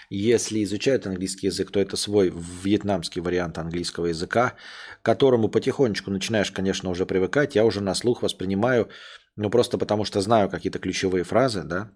Если 0.08 0.62
изучают 0.62 1.06
английский 1.06 1.48
язык, 1.48 1.70
то 1.70 1.80
это 1.80 1.96
свой 1.96 2.32
вьетнамский 2.62 3.20
вариант 3.20 3.58
английского 3.58 4.06
языка, 4.06 4.54
к 5.02 5.04
которому 5.04 5.48
потихонечку 5.48 6.10
начинаешь, 6.10 6.52
конечно, 6.52 6.90
уже 6.90 7.06
привыкать. 7.06 7.56
Я 7.56 7.64
уже 7.64 7.80
на 7.80 7.94
слух 7.94 8.22
воспринимаю, 8.22 8.88
ну 9.34 9.50
просто 9.50 9.78
потому 9.78 10.04
что 10.04 10.20
знаю 10.20 10.48
какие-то 10.48 10.78
ключевые 10.78 11.24
фразы, 11.24 11.64
да, 11.64 11.90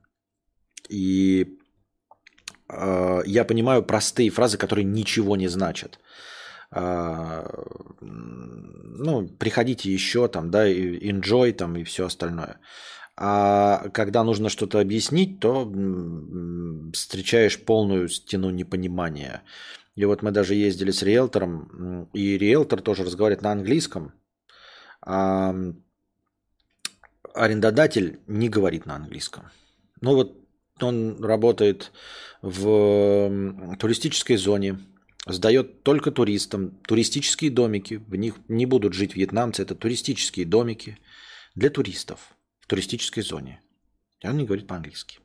и 0.89 1.59
э, 2.69 3.23
я 3.27 3.45
понимаю 3.45 3.85
простые 3.85 4.31
фразы, 4.31 4.59
которые 4.59 4.85
ничего 4.85 5.37
не 5.37 5.49
значат. 5.49 6.01
Э, 6.75 7.45
ну, 8.01 9.29
приходите 9.39 9.93
еще 9.93 10.27
там, 10.29 10.51
да, 10.51 10.69
enjoy 10.69 11.53
там 11.53 11.77
и 11.77 11.85
все 11.85 12.07
остальное. 12.07 12.59
А 13.23 13.91
когда 13.91 14.25
нужно 14.25 14.49
что-то 14.49 14.81
объяснить, 14.81 15.41
то 15.41 15.71
встречаешь 16.95 17.61
полную 17.61 18.09
стену 18.09 18.49
непонимания. 18.49 19.43
И 19.95 20.07
вот 20.07 20.23
мы 20.23 20.31
даже 20.31 20.55
ездили 20.55 20.91
с 20.91 21.03
риэлтором, 21.03 22.09
и 22.15 22.39
риэлтор 22.39 22.81
тоже 22.81 23.05
разговаривает 23.05 23.43
на 23.43 23.53
английском, 23.53 24.15
а 25.03 25.55
арендодатель 27.35 28.21
не 28.27 28.49
говорит 28.49 28.87
на 28.87 28.97
английском. 28.97 29.51
Ну 30.01 30.15
вот 30.15 30.39
он 30.81 31.23
работает 31.23 31.93
в 32.41 33.77
туристической 33.79 34.39
зоне, 34.39 34.79
сдает 35.27 35.83
только 35.83 36.11
туристам, 36.11 36.71
туристические 36.89 37.51
домики, 37.51 37.97
в 37.97 38.17
них 38.17 38.37
не 38.49 38.65
будут 38.65 38.95
жить 38.95 39.15
вьетнамцы, 39.15 39.61
это 39.61 39.75
туристические 39.75 40.47
домики 40.47 40.97
для 41.55 41.69
туристов 41.69 42.35
туристической 42.71 43.25
зоне. 43.25 43.61
И 44.21 44.29
он 44.29 44.37
не 44.37 44.45
говорит 44.45 44.69
по-английски. 44.69 45.19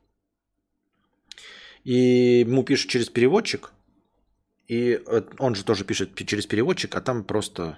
И 1.84 2.39
ему 2.39 2.63
пишут 2.63 2.89
через 2.89 3.09
переводчик, 3.09 3.72
и 4.67 4.99
он 5.38 5.53
же 5.53 5.63
тоже 5.63 5.85
пишет 5.85 6.15
через 6.27 6.47
переводчик, 6.47 6.95
а 6.95 7.01
там 7.01 7.23
просто... 7.23 7.77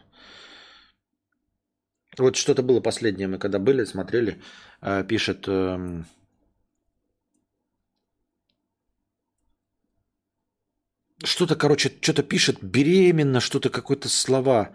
Вот 2.18 2.38
что-то 2.38 2.64
было 2.64 2.80
последнее, 2.80 3.28
мы 3.28 3.38
когда 3.38 3.60
были, 3.60 3.84
смотрели, 3.84 4.42
э, 4.82 5.04
пишет... 5.04 5.48
Эм, 5.48 6.06
что-то, 11.24 11.58
короче, 11.58 11.92
что-то 12.02 12.24
пишет 12.24 12.64
беременно, 12.64 13.42
что-то, 13.42 13.70
какое-то 13.70 14.08
слова 14.08 14.74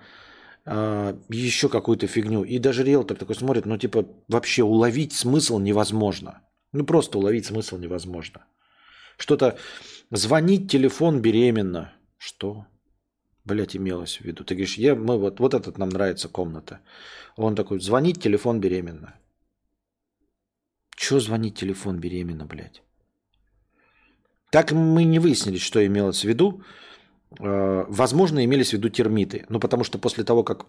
а, 0.65 1.19
еще 1.29 1.69
какую-то 1.69 2.07
фигню. 2.07 2.45
И 2.45 2.59
даже 2.59 2.85
риэлтор 2.85 3.17
такой 3.17 3.35
смотрит, 3.35 3.67
ну 3.67 3.77
типа 3.79 4.07
вообще 4.29 4.63
уловить 4.63 5.13
смысл 5.13 5.59
невозможно. 5.59 6.43
Ну 6.73 6.85
просто 6.85 7.19
уловить 7.19 7.47
смысл 7.47 7.79
невозможно. 7.79 8.45
Что-то 9.17 9.59
звонить, 10.11 10.71
телефон 10.71 11.21
беременно. 11.21 11.93
Что? 12.19 12.67
Блять, 13.45 13.77
имелось 13.77 14.19
в 14.19 14.25
виду. 14.25 14.45
Ты 14.45 14.55
говоришь, 14.55 14.79
я, 14.79 14.95
мы 14.95 15.19
вот, 15.19 15.41
вот 15.41 15.55
этот 15.55 15.79
нам 15.79 15.89
нравится 15.89 16.29
комната. 16.29 16.81
Он 17.37 17.55
такой, 17.55 17.81
звонить, 17.81 18.23
телефон 18.23 18.61
беременно. 18.61 19.15
Че 20.97 21.19
звонить, 21.19 21.59
телефон 21.59 21.99
беременно, 21.99 22.47
блядь? 22.47 22.83
Так 24.51 24.71
мы 24.71 25.05
не 25.05 25.19
выяснили, 25.19 25.59
что 25.59 25.85
имелось 25.85 26.25
в 26.25 26.29
виду. 26.29 26.63
Э, 27.41 27.85
возможно, 27.89 28.45
имелись 28.45 28.71
в 28.71 28.73
виду 28.75 28.89
термиты. 28.89 29.45
Ну, 29.49 29.61
потому 29.61 29.85
что 29.85 29.99
после 29.99 30.25
того, 30.25 30.45
как 30.45 30.67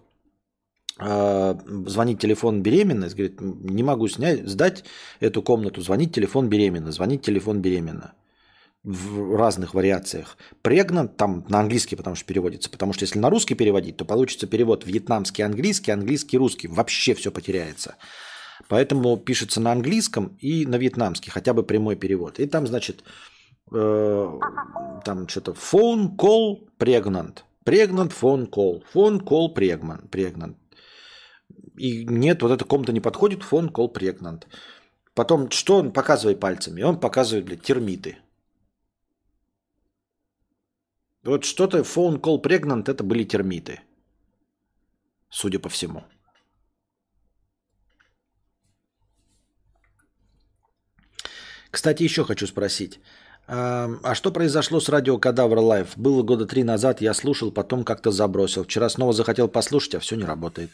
э, 1.00 1.56
звонить 1.88 2.20
телефон 2.20 2.62
беременной, 2.62 3.10
говорит, 3.10 3.42
не 3.42 3.84
могу 3.84 4.08
снять, 4.08 4.48
сдать 4.48 4.84
эту 5.20 5.42
комнату, 5.42 5.82
звонить 5.82 6.14
телефон 6.14 6.50
беременна, 6.50 6.92
звонить 6.92 7.22
телефон 7.22 7.62
беременна 7.62 8.14
в 8.84 9.38
разных 9.38 9.74
вариациях. 9.74 10.38
Прегнант 10.62 11.16
там 11.16 11.46
на 11.48 11.60
английский, 11.60 11.96
потому 11.96 12.16
что 12.16 12.26
переводится. 12.26 12.70
Потому 12.70 12.94
что 12.94 13.04
если 13.04 13.20
на 13.20 13.30
русский 13.30 13.56
переводить, 13.56 13.98
то 13.98 14.06
получится 14.06 14.46
перевод 14.46 14.86
вьетнамский, 14.86 15.44
английский, 15.44 15.92
английский, 15.92 16.38
русский. 16.38 16.68
Вообще 16.68 17.14
все 17.14 17.32
потеряется. 17.32 17.96
Поэтому 18.68 19.18
пишется 19.18 19.62
на 19.62 19.72
английском 19.72 20.38
и 20.40 20.66
на 20.66 20.76
вьетнамский, 20.76 21.32
хотя 21.32 21.54
бы 21.54 21.64
прямой 21.64 21.96
перевод. 21.96 22.40
И 22.40 22.46
там, 22.46 22.68
значит, 22.68 23.04
Э, 23.72 24.40
там 25.06 25.28
что-то 25.28 25.52
phone 25.52 26.16
call 26.16 26.68
pregnant. 26.78 27.44
Pregnant 27.66 28.12
phone 28.12 28.50
call. 28.50 28.84
Phone 28.94 29.20
call 29.24 29.54
pregnant. 29.54 30.10
pregnant. 30.10 30.56
И 31.78 32.06
нет, 32.06 32.42
вот 32.42 32.52
эта 32.52 32.66
комната 32.66 32.92
не 32.92 33.02
подходит, 33.02 33.42
phone 33.42 33.72
call 33.72 33.92
pregnant. 33.92 34.44
Потом, 35.16 35.50
что 35.52 35.78
он 35.78 35.94
показывает 35.94 36.40
пальцами? 36.40 36.84
Он 36.84 37.00
показывает, 37.00 37.46
блядь, 37.46 37.62
термиты. 37.62 38.18
Вот 41.24 41.46
что-то 41.46 41.80
phone 41.84 42.20
call 42.20 42.42
pregnant 42.42 42.90
это 42.90 43.04
были 43.04 43.24
термиты. 43.24 43.80
Судя 45.30 45.60
по 45.60 45.70
всему. 45.70 46.04
Кстати, 51.72 52.04
еще 52.04 52.24
хочу 52.24 52.46
спросить. 52.46 53.00
А 53.46 54.16
что 54.16 54.32
произошло 54.32 54.80
с 54.80 54.90
радио 54.90 55.18
Кадавр 55.18 55.60
Лайв? 55.60 55.98
Было 55.98 56.24
года 56.24 56.46
три 56.46 56.64
назад, 56.64 57.02
я 57.02 57.14
слушал, 57.14 57.52
потом 57.52 57.84
как-то 57.84 58.12
забросил. 58.12 58.64
Вчера 58.64 58.88
снова 58.90 59.14
захотел 59.14 59.48
послушать, 59.48 59.96
а 59.96 60.00
все 60.00 60.16
не 60.16 60.24
работает. 60.24 60.72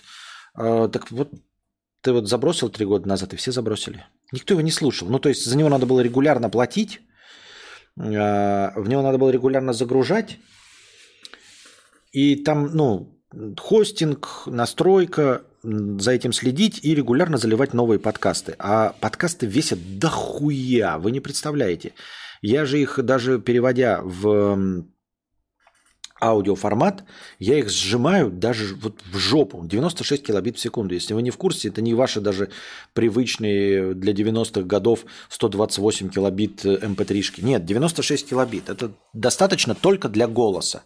А, 0.54 0.88
так 0.88 1.10
вот, 1.12 1.32
ты 2.02 2.12
вот 2.12 2.28
забросил 2.28 2.70
три 2.70 2.86
года 2.86 3.08
назад, 3.08 3.34
и 3.34 3.38
все 3.38 3.52
забросили. 3.52 4.06
Никто 4.32 4.54
его 4.54 4.62
не 4.62 4.72
слушал. 4.72 5.10
Ну, 5.10 5.20
то 5.20 5.30
есть 5.30 5.46
за 5.46 5.58
него 5.58 5.70
надо 5.70 5.86
было 5.86 6.02
регулярно 6.02 6.50
платить, 6.50 7.02
а, 7.98 8.74
в 8.76 8.88
него 8.88 9.02
надо 9.02 9.18
было 9.18 9.30
регулярно 9.32 9.74
загружать. 9.74 10.38
И 12.12 12.36
там, 12.36 12.76
ну, 12.76 13.20
хостинг, 13.58 14.44
настройка, 14.46 15.42
за 15.64 16.12
этим 16.12 16.34
следить 16.34 16.80
и 16.84 16.96
регулярно 16.96 17.38
заливать 17.38 17.74
новые 17.74 18.00
подкасты. 18.00 18.56
А 18.60 18.96
подкасты 19.00 19.46
весят 19.46 20.00
дохуя, 20.00 20.98
вы 20.98 21.12
не 21.12 21.20
представляете. 21.20 21.94
Я 22.42 22.66
же 22.66 22.80
их 22.80 23.00
даже 23.04 23.40
переводя 23.40 24.02
в 24.04 24.86
аудиоформат, 26.22 27.06
я 27.40 27.58
их 27.60 27.70
сжимаю 27.70 28.30
даже 28.30 28.76
вот 28.76 29.02
в 29.12 29.18
жопу. 29.18 29.64
96 29.66 30.26
килобит 30.26 30.58
в 30.58 30.60
секунду. 30.60 30.94
Если 30.94 31.14
вы 31.14 31.22
не 31.22 31.32
в 31.32 31.38
курсе, 31.38 31.70
это 31.70 31.82
не 31.82 31.94
ваши 31.94 32.20
даже 32.20 32.50
привычные 32.94 33.94
для 33.94 34.14
90-х 34.14 34.64
годов 34.64 35.06
128 35.30 36.10
килобит 36.10 36.66
mp3-шки. 36.66 37.42
Нет, 37.42 37.66
96 37.66 38.30
килобит. 38.30 38.70
Это 38.70 38.92
достаточно 39.14 39.76
только 39.76 40.10
для 40.10 40.28
голоса. 40.28 40.84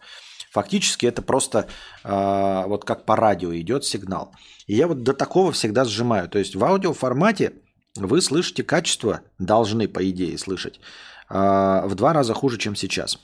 Фактически 0.51 1.07
это 1.07 1.23
просто 1.23 1.67
э, 2.03 2.63
вот 2.67 2.85
как 2.85 3.05
по 3.05 3.15
радио 3.15 3.55
идет 3.55 3.85
сигнал. 3.85 4.35
И 4.67 4.75
я 4.75 4.87
вот 4.87 5.01
до 5.01 5.13
такого 5.13 5.51
всегда 5.51 5.83
сжимаю. 5.83 6.29
То 6.29 6.37
есть 6.37 6.55
в 6.55 6.63
аудиоформате 6.63 7.53
вы 7.95 8.21
слышите 8.21 8.63
качество, 8.63 9.21
должны 9.39 9.87
по 9.87 10.07
идее 10.07 10.37
слышать, 10.37 10.77
э, 10.77 10.81
в 11.29 11.91
два 11.95 12.13
раза 12.13 12.33
хуже, 12.33 12.57
чем 12.57 12.75
сейчас. 12.75 13.19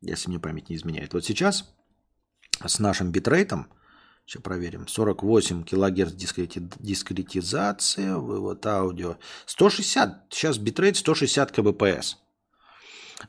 Если 0.00 0.28
мне 0.28 0.38
память 0.38 0.68
не 0.70 0.76
изменяет. 0.76 1.14
Вот 1.14 1.24
сейчас 1.24 1.72
с 2.64 2.78
нашим 2.78 3.10
битрейтом, 3.10 3.68
сейчас 4.24 4.42
проверим, 4.42 4.88
48 4.88 5.64
килогерц 5.64 6.12
дискрети, 6.12 6.68
дискретизация, 6.78 8.16
вывод 8.16 8.66
аудио, 8.66 9.16
160, 9.46 10.26
сейчас 10.30 10.58
битрейт 10.58 10.96
160 10.96 11.52
kbps. 11.52 12.16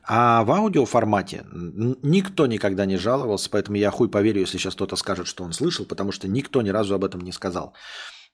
А 0.02 0.44
в 0.44 0.50
аудиоформате 0.50 1.46
никто 1.52 2.46
никогда 2.46 2.84
не 2.84 2.96
жаловался, 2.96 3.48
поэтому 3.48 3.78
я 3.78 3.90
хуй 3.90 4.10
поверю, 4.10 4.40
если 4.40 4.58
сейчас 4.58 4.74
кто-то 4.74 4.96
скажет, 4.96 5.26
что 5.26 5.44
он 5.44 5.52
слышал, 5.52 5.86
потому 5.86 6.12
что 6.12 6.28
никто 6.28 6.60
ни 6.62 6.68
разу 6.68 6.94
об 6.94 7.04
этом 7.04 7.22
не 7.22 7.32
сказал. 7.32 7.74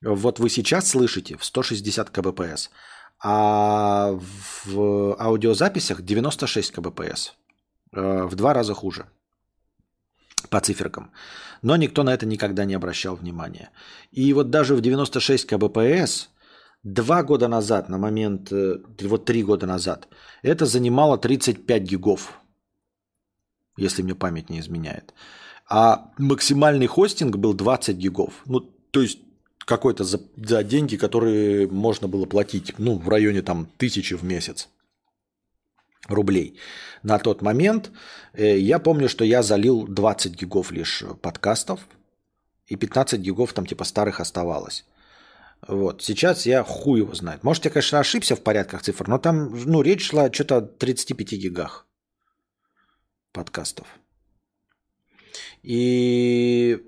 Вот 0.02 0.38
вы 0.38 0.50
сейчас 0.50 0.88
слышите 0.88 1.36
в 1.36 1.44
160 1.44 2.10
kbps, 2.10 2.70
а 3.22 4.18
в 4.64 5.16
аудиозаписях 5.18 6.02
96 6.02 6.72
кбпс. 6.72 7.32
Э, 7.92 8.24
в 8.24 8.34
два 8.34 8.54
раза 8.54 8.74
хуже 8.74 9.06
по 10.50 10.60
циферкам. 10.60 11.10
Но 11.62 11.76
никто 11.76 12.02
на 12.02 12.12
это 12.12 12.26
никогда 12.26 12.64
не 12.64 12.74
обращал 12.74 13.16
внимания. 13.16 13.70
И 14.12 14.32
вот 14.32 14.50
даже 14.50 14.74
в 14.74 14.80
96 14.80 15.46
кбпс 15.46 16.28
два 16.82 17.22
года 17.22 17.48
назад, 17.48 17.88
на 17.88 17.98
момент, 17.98 18.52
э, 18.52 18.78
вот 19.02 19.24
три 19.24 19.42
года 19.42 19.66
назад, 19.66 20.08
это 20.42 20.66
занимало 20.66 21.18
35 21.18 21.82
гигов, 21.82 22.40
если 23.78 24.02
мне 24.02 24.14
память 24.14 24.50
не 24.50 24.60
изменяет. 24.60 25.14
А 25.68 26.12
максимальный 26.18 26.86
хостинг 26.86 27.36
был 27.36 27.54
20 27.54 27.96
гигов. 27.96 28.42
Ну, 28.46 28.60
то 28.60 29.00
есть 29.00 29.18
какой-то 29.64 30.04
за, 30.04 30.20
за 30.36 30.62
деньги, 30.62 30.96
которые 30.96 31.68
можно 31.68 32.08
было 32.08 32.26
платить, 32.26 32.74
ну, 32.78 32.98
в 32.98 33.08
районе 33.08 33.42
там 33.42 33.66
тысячи 33.76 34.14
в 34.14 34.22
месяц 34.22 34.68
рублей. 36.08 36.58
На 37.02 37.18
тот 37.18 37.42
момент 37.42 37.90
э, 38.34 38.58
я 38.58 38.78
помню, 38.78 39.08
что 39.08 39.24
я 39.24 39.42
залил 39.42 39.86
20 39.86 40.34
гигов 40.34 40.70
лишь 40.70 41.02
подкастов, 41.22 41.80
и 42.66 42.76
15 42.76 43.20
гигов 43.20 43.52
там 43.52 43.66
типа 43.66 43.84
старых 43.84 44.20
оставалось. 44.20 44.84
Вот. 45.66 46.02
Сейчас 46.02 46.46
я 46.46 46.62
хуй 46.62 47.00
его 47.00 47.14
знает. 47.14 47.42
Может, 47.42 47.64
я, 47.64 47.70
конечно, 47.70 47.98
ошибся 47.98 48.36
в 48.36 48.42
порядках 48.42 48.82
цифр, 48.82 49.08
но 49.08 49.18
там 49.18 49.50
ну, 49.64 49.82
речь 49.82 50.08
шла 50.08 50.32
что-то 50.32 50.58
о 50.58 50.62
35 50.62 51.32
гигах 51.32 51.86
подкастов. 53.32 53.86
И 55.62 56.84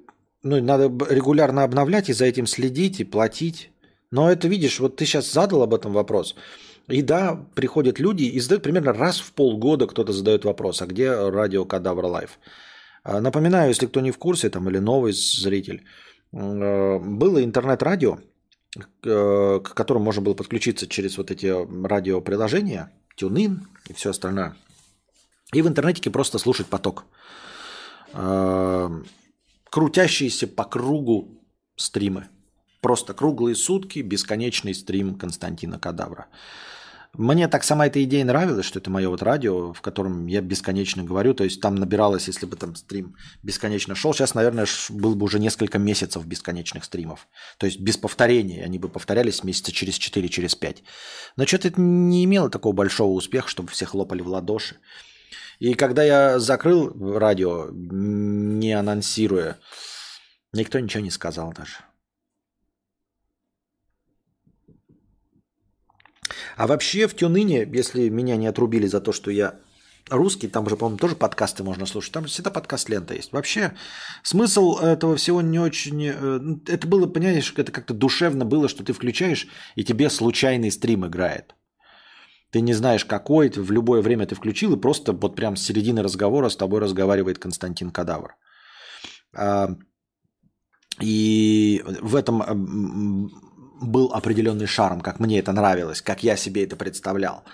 ну, 0.47 0.63
надо 0.63 0.85
регулярно 1.13 1.65
обновлять 1.65 2.09
и 2.09 2.13
за 2.13 2.25
этим 2.25 2.47
следить 2.47 3.01
и 3.01 3.05
платить. 3.05 3.71
Но 4.11 4.31
это, 4.31 4.49
видишь, 4.49 4.81
вот 4.81 4.97
ты 4.97 5.05
сейчас 5.05 5.33
задал 5.33 5.63
об 5.63 5.75
этом 5.75 5.93
вопрос. 5.93 6.37
И 6.89 7.03
да, 7.03 7.45
приходят 7.55 7.99
люди 7.99 8.25
и 8.25 8.41
задают 8.41 8.63
примерно 8.63 8.93
раз 8.93 9.19
в 9.19 9.33
полгода 9.33 9.87
кто-то 9.87 10.13
задает 10.13 10.45
вопрос, 10.45 10.83
а 10.83 10.87
где 10.87 11.13
радио 11.13 11.65
Кадавр 11.65 12.05
Live? 12.05 12.39
А, 13.03 13.21
напоминаю, 13.21 13.69
если 13.69 13.87
кто 13.87 14.01
не 14.01 14.13
в 14.13 14.19
курсе 14.19 14.51
там, 14.51 14.69
или 14.69 14.79
новый 14.79 15.13
зритель, 15.13 15.83
э, 16.33 16.99
было 16.99 17.43
интернет-радио, 17.43 18.19
Э, 19.05 19.61
к 19.63 19.75
которому 19.75 20.05
можно 20.05 20.23
было 20.23 20.35
подключиться 20.35 20.87
через 20.87 21.17
вот 21.17 21.31
эти 21.31 21.47
радиоприложения, 21.87 22.93
TuneIn 23.19 23.59
и 23.89 23.93
все 23.95 24.11
остальное. 24.11 24.55
И 25.53 25.63
в 25.63 25.69
интернете 25.69 26.11
просто 26.11 26.39
слушать 26.39 26.67
поток. 26.67 27.05
Крутящиеся 29.77 30.47
по 30.47 30.65
кругу 30.65 31.45
стримы. 31.77 32.29
Просто 32.81 33.13
круглые 33.13 33.55
сутки, 33.55 33.99
бесконечный 33.99 34.75
стрим 34.75 35.17
Константина 35.17 35.79
Кадавра. 35.79 36.29
Мне 37.13 37.47
так 37.47 37.63
сама 37.63 37.87
эта 37.87 38.03
идея 38.05 38.25
нравилась, 38.25 38.65
что 38.65 38.79
это 38.79 38.89
мое 38.89 39.11
вот 39.11 39.21
радио, 39.21 39.75
в 39.75 39.83
котором 39.83 40.29
я 40.29 40.41
бесконечно 40.41 41.05
говорю. 41.05 41.35
То 41.35 41.45
есть 41.45 41.61
там 41.61 41.75
набиралось, 41.75 42.27
если 42.27 42.47
бы 42.47 42.57
там 42.57 42.75
стрим 42.75 43.17
бесконечно 43.43 43.95
шел. 43.95 44.15
Сейчас, 44.15 44.35
наверное, 44.35 44.67
был 44.89 45.15
бы 45.15 45.25
уже 45.27 45.39
несколько 45.39 45.79
месяцев 45.79 46.25
бесконечных 46.25 46.83
стримов. 46.83 47.29
То 47.59 47.67
есть 47.67 47.79
без 47.79 47.99
повторений. 47.99 48.65
Они 48.65 48.79
бы 48.79 48.89
повторялись 48.89 49.45
месяца 49.45 49.73
через 49.73 49.99
4, 49.99 50.27
через 50.31 50.55
5. 50.55 50.85
Но 51.37 51.45
что-то 51.45 51.69
это 51.69 51.79
не 51.83 52.25
имело 52.25 52.49
такого 52.49 52.73
большого 52.73 53.13
успеха, 53.13 53.49
чтобы 53.49 53.69
все 53.69 53.85
хлопали 53.85 54.23
в 54.23 54.29
ладоши. 54.29 54.77
И 55.59 55.75
когда 55.75 56.03
я 56.05 56.39
закрыл 56.39 57.19
радио, 57.19 57.69
не 57.73 58.73
анонсируя, 58.73 59.59
никто 60.53 60.79
ничего 60.79 61.03
не 61.03 61.11
сказал 61.11 61.53
даже. 61.53 61.77
А 66.57 66.67
вообще 66.67 67.07
в 67.07 67.15
Тюнине, 67.15 67.69
если 67.73 68.09
меня 68.09 68.37
не 68.37 68.47
отрубили 68.47 68.87
за 68.87 69.01
то, 69.01 69.13
что 69.13 69.31
я 69.31 69.61
русский, 70.09 70.49
там 70.49 70.69
же, 70.69 70.77
по-моему, 70.77 70.99
тоже 70.99 71.17
подкасты 71.17 71.63
можно 71.63 71.87
слушать. 71.87 72.13
Там 72.13 72.27
всегда 72.27 72.51
подкаст-лента 72.51 73.15
есть. 73.15 73.33
Вообще, 73.33 73.75
смысл 74.23 74.79
этого 74.79 75.17
всего 75.17 75.43
не 75.43 75.59
очень... 75.59 76.07
Э, 76.07 76.39
ну, 76.41 76.61
это 76.67 76.87
было, 76.87 77.07
понимаешь, 77.07 77.53
это 77.57 77.73
как-то 77.73 77.95
душевно 77.95 78.45
было, 78.45 78.69
что 78.69 78.85
ты 78.85 78.93
включаешь, 78.93 79.49
и 79.75 79.85
тебе 79.85 80.09
случайный 80.11 80.71
стрим 80.71 81.07
играет. 81.07 81.55
Ты 82.51 82.61
не 82.61 82.75
знаешь, 82.75 83.05
какой, 83.05 83.51
в 83.51 83.71
любое 83.71 84.03
время 84.03 84.27
ты 84.27 84.35
включил, 84.35 84.75
и 84.75 84.81
просто 84.81 85.13
вот 85.13 85.37
прям 85.37 85.57
с 85.57 85.63
середины 85.63 86.03
разговора 86.03 86.49
с 86.49 86.57
тобой 86.57 86.81
разговаривает 86.81 87.39
Константин 87.39 87.91
Кадавр. 87.91 88.37
А, 89.35 89.71
и 91.01 91.83
в 91.85 92.17
этом 92.17 93.31
был 93.81 94.13
определенный 94.13 94.67
шарм, 94.67 95.01
как 95.01 95.21
мне 95.21 95.39
это 95.39 95.53
нравилось, 95.53 96.01
как 96.01 96.23
я 96.23 96.37
себе 96.37 96.65
это 96.65 96.77
представлял. 96.77 97.45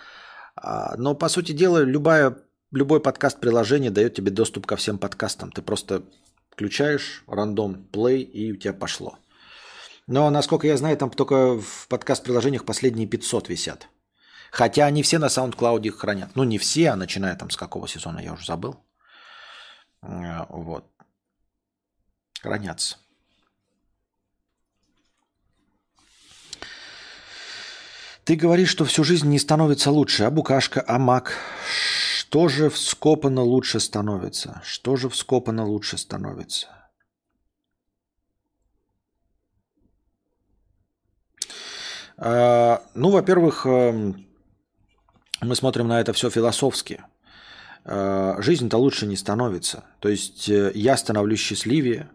А, 0.55 0.95
но, 0.97 1.15
по 1.15 1.29
сути 1.29 1.53
дела, 1.53 1.83
любая, 1.83 2.37
любой 2.71 3.01
подкаст-приложение 3.01 3.91
дает 3.91 4.15
тебе 4.15 4.31
доступ 4.31 4.67
ко 4.67 4.77
всем 4.77 4.99
подкастам. 4.99 5.51
Ты 5.51 5.63
просто 5.63 6.05
включаешь 6.51 7.25
рандом 7.27 7.89
play, 7.91 8.21
и 8.21 8.53
у 8.53 8.57
тебя 8.57 8.75
пошло. 8.75 9.19
Но, 10.07 10.29
насколько 10.31 10.67
я 10.67 10.77
знаю, 10.77 10.97
там 10.97 11.11
только 11.11 11.59
в 11.59 11.89
подкаст-приложениях 11.89 12.65
последние 12.65 13.09
500 13.09 13.49
висят. 13.49 13.89
Хотя 14.53 14.85
они 14.85 15.03
все 15.03 15.19
на 15.19 15.29
SoundCloud 15.29 15.83
их 15.83 15.99
хранят. 15.99 16.37
Ну, 16.37 16.45
не 16.45 16.59
все, 16.59 16.91
а 16.91 16.97
начиная 16.97 17.35
там 17.37 17.49
с 17.49 17.57
какого 17.57 17.89
сезона, 17.89 18.19
я 18.19 18.35
уже 18.35 18.45
забыл. 18.45 18.77
А, 20.03 20.47
вот. 20.51 20.85
Хранятся. 22.43 22.99
Ты 28.25 28.37
говоришь, 28.37 28.69
что 28.69 28.85
всю 28.85 29.05
жизнь 29.05 29.29
не 29.31 29.39
становится 29.39 29.91
лучше, 29.91 30.25
а 30.25 30.31
букашка, 30.31 30.85
а 30.87 30.99
мак. 30.99 31.39
Что 31.67 32.49
же 32.49 32.69
вскопано 32.69 33.43
лучше 33.43 33.81
становится? 33.81 34.61
Что 34.65 34.97
же 34.97 35.09
вскопано 35.09 35.65
лучше 35.65 35.97
становится? 35.97 36.69
А, 42.19 42.83
ну, 42.95 43.11
во-первых, 43.11 43.65
эм, 43.65 44.27
мы 45.47 45.57
смотрим 45.57 45.89
на 45.89 46.01
это 46.01 46.13
все 46.13 46.31
философски. 46.31 47.05
А, 47.85 48.41
жизнь-то 48.41 48.79
лучше 48.79 49.07
не 49.07 49.17
становится. 49.17 49.85
То 49.99 50.09
есть 50.09 50.49
э, 50.49 50.71
я 50.75 50.97
становлюсь 50.97 51.41
счастливее, 51.41 52.11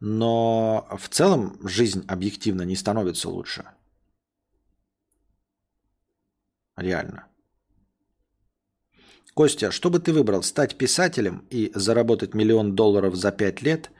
но 0.00 0.88
в 0.96 1.08
целом 1.08 1.58
жизнь 1.68 2.04
объективно 2.06 2.62
не 2.62 2.76
становится 2.76 3.28
лучше. 3.28 3.64
Реально. 6.76 7.26
Костя, 9.34 9.72
что 9.72 9.90
бы 9.90 9.98
ты 9.98 10.12
выбрал? 10.12 10.42
Стать 10.42 10.78
писателем 10.78 11.46
и 11.50 11.72
заработать 11.74 12.34
миллион 12.34 12.76
долларов 12.76 13.16
за 13.16 13.32
пять 13.32 13.62
лет 13.62 13.90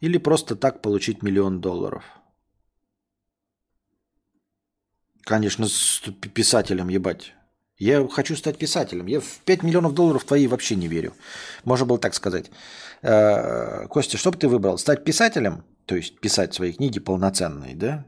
или 0.00 0.18
просто 0.18 0.56
так 0.56 0.82
получить 0.82 1.22
миллион 1.22 1.60
долларов? 1.60 2.04
Конечно, 5.22 5.68
с 5.68 6.02
писателем, 6.34 6.88
ебать. 6.88 7.35
Я 7.78 8.06
хочу 8.08 8.36
стать 8.36 8.58
писателем. 8.58 9.06
Я 9.06 9.20
в 9.20 9.38
5 9.44 9.62
миллионов 9.62 9.92
долларов 9.92 10.24
твои 10.24 10.46
вообще 10.46 10.76
не 10.76 10.88
верю. 10.88 11.12
Можно 11.64 11.86
было 11.86 11.98
так 11.98 12.14
сказать. 12.14 12.50
Э, 13.02 13.86
Костя, 13.88 14.16
что 14.16 14.30
бы 14.30 14.38
ты 14.38 14.48
выбрал? 14.48 14.78
Стать 14.78 15.04
писателем? 15.04 15.64
То 15.84 15.94
есть 15.94 16.18
писать 16.18 16.54
свои 16.54 16.72
книги 16.72 17.00
полноценные, 17.00 17.74
да? 17.74 18.06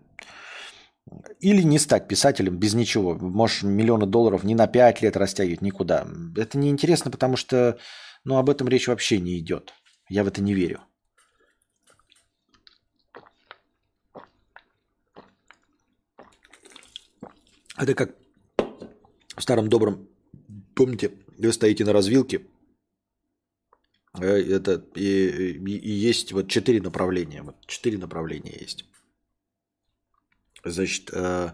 Или 1.41 1.63
не 1.63 1.79
стать 1.79 2.09
писателем 2.09 2.57
без 2.57 2.75
ничего. 2.75 3.15
Можешь 3.15 3.63
миллионы 3.63 4.07
долларов 4.07 4.43
не 4.43 4.55
на 4.55 4.67
5 4.67 5.03
лет 5.03 5.17
растягивать 5.17 5.61
никуда. 5.61 6.07
Это 6.37 6.57
неинтересно, 6.57 7.11
потому 7.11 7.37
что 7.37 7.79
ну, 8.25 8.39
об 8.39 8.49
этом 8.49 8.69
речь 8.69 8.89
вообще 8.89 9.21
не 9.21 9.39
идет. 9.39 9.75
Я 10.09 10.25
в 10.25 10.29
это 10.29 10.43
не 10.43 10.55
верю. 10.55 10.81
Это 17.77 17.95
как 17.95 18.18
в 19.39 19.43
старом 19.43 19.69
добром, 19.69 20.09
помните, 20.75 21.13
вы 21.39 21.53
стоите 21.53 21.85
на 21.85 21.93
развилке, 21.93 22.43
Э, 24.21 24.27
это 24.27 24.85
и, 24.95 25.59
и, 25.59 25.79
и 25.79 25.91
есть 25.91 26.33
вот 26.33 26.49
четыре 26.49 26.81
направления. 26.81 27.43
Вот 27.43 27.57
четыре 27.67 27.99
направления 27.99 28.57
есть. 28.59 28.85
Значит, 30.65 31.11
э, 31.13 31.53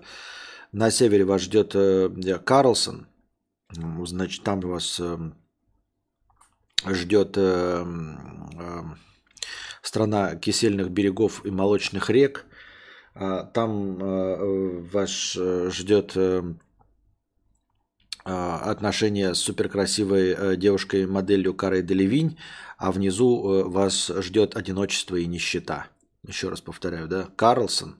на 0.72 0.90
севере 0.90 1.24
вас 1.24 1.42
ждет 1.42 1.74
э, 1.74 2.38
Карлсон. 2.44 3.08
Значит, 3.70 4.44
там 4.44 4.60
вас 4.60 5.00
э, 5.00 5.18
ждет 6.86 7.36
э, 7.36 7.84
э, 8.58 8.82
страна 9.82 10.36
кисельных 10.36 10.90
берегов 10.90 11.44
и 11.44 11.50
молочных 11.50 12.10
рек. 12.10 12.46
А 13.14 13.44
там 13.44 13.98
э, 14.02 14.80
вас 14.90 15.36
э, 15.38 15.70
ждет 15.70 16.16
э, 16.16 16.42
а, 16.42 16.54
отношения 18.24 19.34
с 19.34 19.38
суперкрасивой 19.38 20.30
э, 20.30 20.56
девушкой-моделью 20.56 21.54
Карой 21.54 21.82
Делевинь, 21.82 22.38
а 22.78 22.90
внизу 22.90 23.52
э, 23.52 23.64
вас 23.64 24.10
ждет 24.18 24.56
одиночество 24.56 25.16
и 25.16 25.26
нищета. 25.26 25.88
Еще 26.26 26.48
раз 26.48 26.62
повторяю, 26.62 27.06
да? 27.06 27.28
Карлсон, 27.36 27.98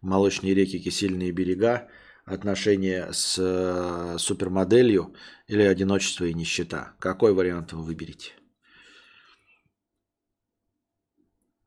молочные 0.00 0.54
реки, 0.54 0.78
кисельные 0.78 1.32
берега, 1.32 1.88
отношения 2.24 3.08
с 3.12 3.36
э, 3.38 4.16
супермоделью 4.18 5.14
или 5.48 5.62
одиночество 5.62 6.24
и 6.24 6.34
нищета. 6.34 6.92
Какой 7.00 7.32
вариант 7.34 7.72
вы 7.72 7.82
выберете? 7.82 8.32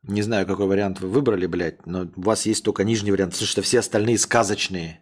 Не 0.03 0.22
знаю, 0.22 0.47
какой 0.47 0.65
вариант 0.65 0.99
вы 0.99 1.09
выбрали, 1.09 1.45
блядь, 1.45 1.85
но 1.85 2.09
у 2.15 2.22
вас 2.22 2.45
есть 2.45 2.63
только 2.63 2.84
нижний 2.84 3.11
вариант, 3.11 3.34
потому 3.34 3.47
что 3.47 3.61
все 3.61 3.80
остальные 3.80 4.18
сказочные. 4.18 5.01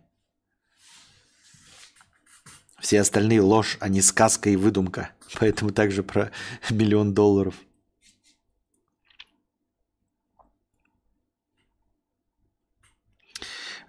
Все 2.81 3.01
остальные 3.01 3.41
ложь, 3.41 3.77
а 3.79 3.89
не 3.89 4.01
сказка 4.01 4.49
и 4.49 4.55
выдумка. 4.55 5.11
Поэтому 5.39 5.71
также 5.71 6.03
про 6.03 6.31
миллион 6.69 7.13
долларов. 7.13 7.55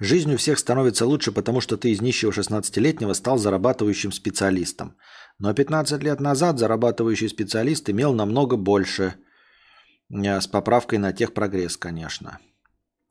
Жизнь 0.01 0.33
у 0.33 0.39
всех 0.39 0.59
становится 0.59 1.05
лучше, 1.05 1.31
потому 1.31 1.61
что 1.61 1.77
ты 1.77 1.91
из 1.91 2.01
нищего 2.01 2.31
16-летнего 2.31 3.13
стал 3.13 3.37
зарабатывающим 3.37 4.13
специалистом. 4.13 4.97
Но 5.39 5.53
15 5.53 6.03
лет 6.03 6.21
назад 6.21 6.59
зарабатывающий 6.59 7.29
специалист 7.29 7.89
имел 7.91 8.15
намного 8.15 8.57
больше, 8.57 9.17
э, 10.11 10.41
с 10.41 10.47
поправкой 10.47 10.99
на 10.99 11.13
техпрогресс, 11.13 11.77
конечно. 11.77 12.39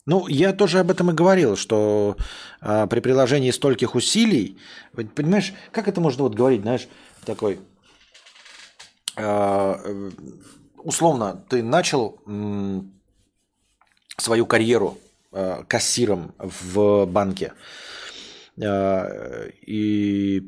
Ну, 0.09 0.27
я 0.27 0.53
тоже 0.53 0.79
об 0.79 0.89
этом 0.89 1.11
и 1.11 1.13
говорил, 1.13 1.55
что 1.55 2.17
э, 2.61 2.87
при 2.87 2.99
приложении 2.99 3.51
стольких 3.51 3.93
усилий, 3.93 4.57
понимаешь, 5.13 5.53
как 5.71 5.87
это 5.87 6.01
можно 6.01 6.23
вот 6.23 6.33
говорить, 6.33 6.61
знаешь, 6.61 6.87
такой, 7.25 7.59
э, 9.17 10.09
условно, 10.77 11.45
ты 11.47 11.61
начал 11.61 12.19
э, 12.25 12.81
свою 14.17 14.47
карьеру 14.47 14.97
э, 15.31 15.63
кассиром 15.67 16.33
в 16.39 17.05
банке, 17.05 17.53
э, 18.57 19.51
и 19.61 20.41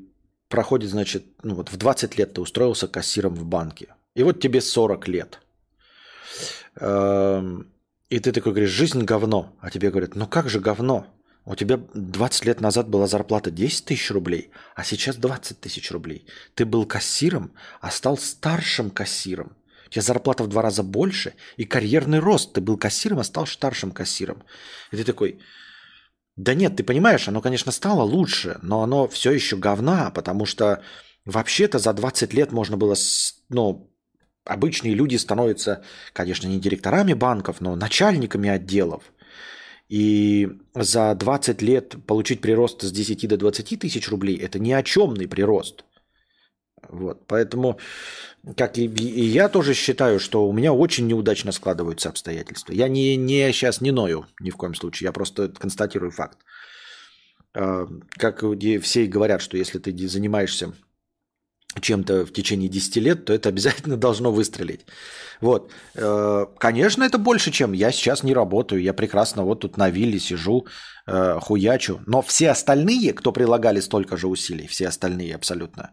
проходит, 0.49 0.89
значит, 0.89 1.23
ну 1.43 1.53
вот 1.53 1.71
в 1.71 1.77
20 1.77 2.17
лет 2.17 2.33
ты 2.33 2.41
устроился 2.41 2.87
кассиром 2.87 3.35
в 3.35 3.45
банке, 3.45 3.93
и 4.15 4.23
вот 4.23 4.39
тебе 4.39 4.59
40 4.59 5.07
лет. 5.07 5.39
Э, 6.77 7.61
и 8.11 8.19
ты 8.19 8.33
такой 8.33 8.51
говоришь, 8.51 8.69
жизнь 8.69 9.03
говно. 9.03 9.55
А 9.61 9.69
тебе 9.69 9.89
говорят, 9.89 10.15
ну 10.15 10.27
как 10.27 10.49
же 10.49 10.59
говно? 10.59 11.07
У 11.45 11.55
тебя 11.55 11.79
20 11.93 12.45
лет 12.45 12.59
назад 12.59 12.89
была 12.89 13.07
зарплата 13.07 13.49
10 13.51 13.85
тысяч 13.85 14.11
рублей, 14.11 14.51
а 14.75 14.83
сейчас 14.83 15.15
20 15.15 15.61
тысяч 15.61 15.89
рублей. 15.91 16.27
Ты 16.53 16.65
был 16.65 16.85
кассиром, 16.85 17.53
а 17.79 17.89
стал 17.89 18.17
старшим 18.17 18.91
кассиром. 18.91 19.55
У 19.87 19.89
тебя 19.91 20.01
зарплата 20.01 20.43
в 20.43 20.47
два 20.47 20.61
раза 20.61 20.83
больше, 20.83 21.35
и 21.55 21.63
карьерный 21.63 22.19
рост. 22.19 22.51
Ты 22.51 22.59
был 22.59 22.77
кассиром, 22.77 23.19
а 23.19 23.23
стал 23.23 23.47
старшим 23.47 23.91
кассиром. 23.91 24.43
И 24.91 24.97
ты 24.97 25.05
такой, 25.05 25.39
да 26.35 26.53
нет, 26.53 26.75
ты 26.75 26.83
понимаешь, 26.83 27.29
оно, 27.29 27.39
конечно, 27.41 27.71
стало 27.71 28.01
лучше, 28.01 28.59
но 28.61 28.83
оно 28.83 29.07
все 29.07 29.31
еще 29.31 29.55
говна, 29.55 30.11
потому 30.11 30.45
что 30.45 30.83
вообще-то 31.23 31.79
за 31.79 31.93
20 31.93 32.33
лет 32.33 32.51
можно 32.51 32.75
было 32.75 32.95
ну, 33.47 33.90
обычные 34.45 34.93
люди 34.93 35.15
становятся, 35.17 35.83
конечно, 36.13 36.47
не 36.47 36.59
директорами 36.59 37.13
банков, 37.13 37.61
но 37.61 37.75
начальниками 37.75 38.49
отделов. 38.49 39.03
И 39.89 40.49
за 40.73 41.13
20 41.15 41.61
лет 41.61 41.95
получить 42.07 42.41
прирост 42.41 42.81
с 42.81 42.91
10 42.91 43.27
до 43.27 43.37
20 43.37 43.79
тысяч 43.79 44.09
рублей– 44.09 44.37
это 44.41 44.57
ни 44.57 44.71
о 44.71 44.83
чемный 44.83 45.27
прирост. 45.27 45.83
Вот, 46.89 47.27
поэтому, 47.27 47.77
как 48.57 48.77
и, 48.77 48.85
и 48.85 49.23
я 49.25 49.49
тоже 49.49 49.73
считаю, 49.73 50.19
что 50.19 50.47
у 50.47 50.53
меня 50.53 50.73
очень 50.73 51.07
неудачно 51.07 51.51
складываются 51.51 52.09
обстоятельства. 52.09 52.73
Я 52.73 52.87
не, 52.87 53.15
не 53.15 53.51
сейчас 53.51 53.81
не 53.81 53.91
ною 53.91 54.25
ни 54.39 54.49
в 54.49 54.57
коем 54.57 54.75
случае, 54.75 55.07
я 55.07 55.11
просто 55.11 55.49
констатирую 55.49 56.11
факт. 56.11 56.39
А, 57.53 57.87
как 58.11 58.43
все 58.81 59.05
говорят, 59.07 59.41
что 59.41 59.57
если 59.57 59.77
ты 59.77 60.07
занимаешься 60.07 60.73
чем-то 61.79 62.25
в 62.25 62.33
течение 62.33 62.69
10 62.69 62.95
лет, 62.97 63.25
то 63.25 63.33
это 63.33 63.49
обязательно 63.49 63.97
должно 63.97 64.31
выстрелить. 64.31 64.85
Вот. 65.39 65.71
Э, 65.95 66.45
конечно, 66.57 67.03
это 67.03 67.17
больше, 67.17 67.51
чем 67.51 67.73
я 67.73 67.91
сейчас 67.91 68.23
не 68.23 68.33
работаю. 68.33 68.81
Я 68.81 68.93
прекрасно 68.93 69.43
вот 69.43 69.61
тут 69.61 69.77
на 69.77 69.89
вилле 69.89 70.19
сижу, 70.19 70.67
э, 71.07 71.39
хуячу. 71.41 72.01
Но 72.05 72.21
все 72.21 72.51
остальные, 72.51 73.13
кто 73.13 73.31
прилагали 73.31 73.79
столько 73.79 74.17
же 74.17 74.27
усилий, 74.27 74.67
все 74.67 74.87
остальные 74.87 75.35
абсолютно, 75.35 75.91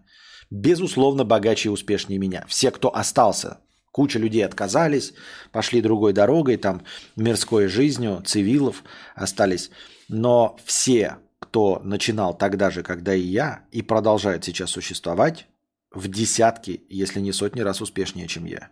безусловно, 0.50 1.24
богаче 1.24 1.68
и 1.68 1.72
успешнее 1.72 2.18
меня. 2.18 2.44
Все, 2.48 2.70
кто 2.70 2.94
остался, 2.94 3.58
куча 3.92 4.18
людей 4.18 4.44
отказались, 4.44 5.14
пошли 5.52 5.80
другой 5.80 6.12
дорогой, 6.12 6.56
там, 6.56 6.82
мирской 7.16 7.68
жизнью, 7.68 8.22
цивилов 8.24 8.84
остались. 9.14 9.70
Но 10.08 10.56
все, 10.64 11.16
кто 11.38 11.80
начинал 11.84 12.36
тогда 12.36 12.70
же, 12.70 12.82
когда 12.82 13.14
и 13.14 13.20
я, 13.20 13.64
и 13.72 13.82
продолжает 13.82 14.44
сейчас 14.44 14.70
существовать, 14.70 15.46
в 15.90 16.08
десятки, 16.08 16.82
если 16.88 17.20
не 17.20 17.32
сотни 17.32 17.60
раз 17.60 17.80
успешнее, 17.80 18.28
чем 18.28 18.44
я. 18.44 18.70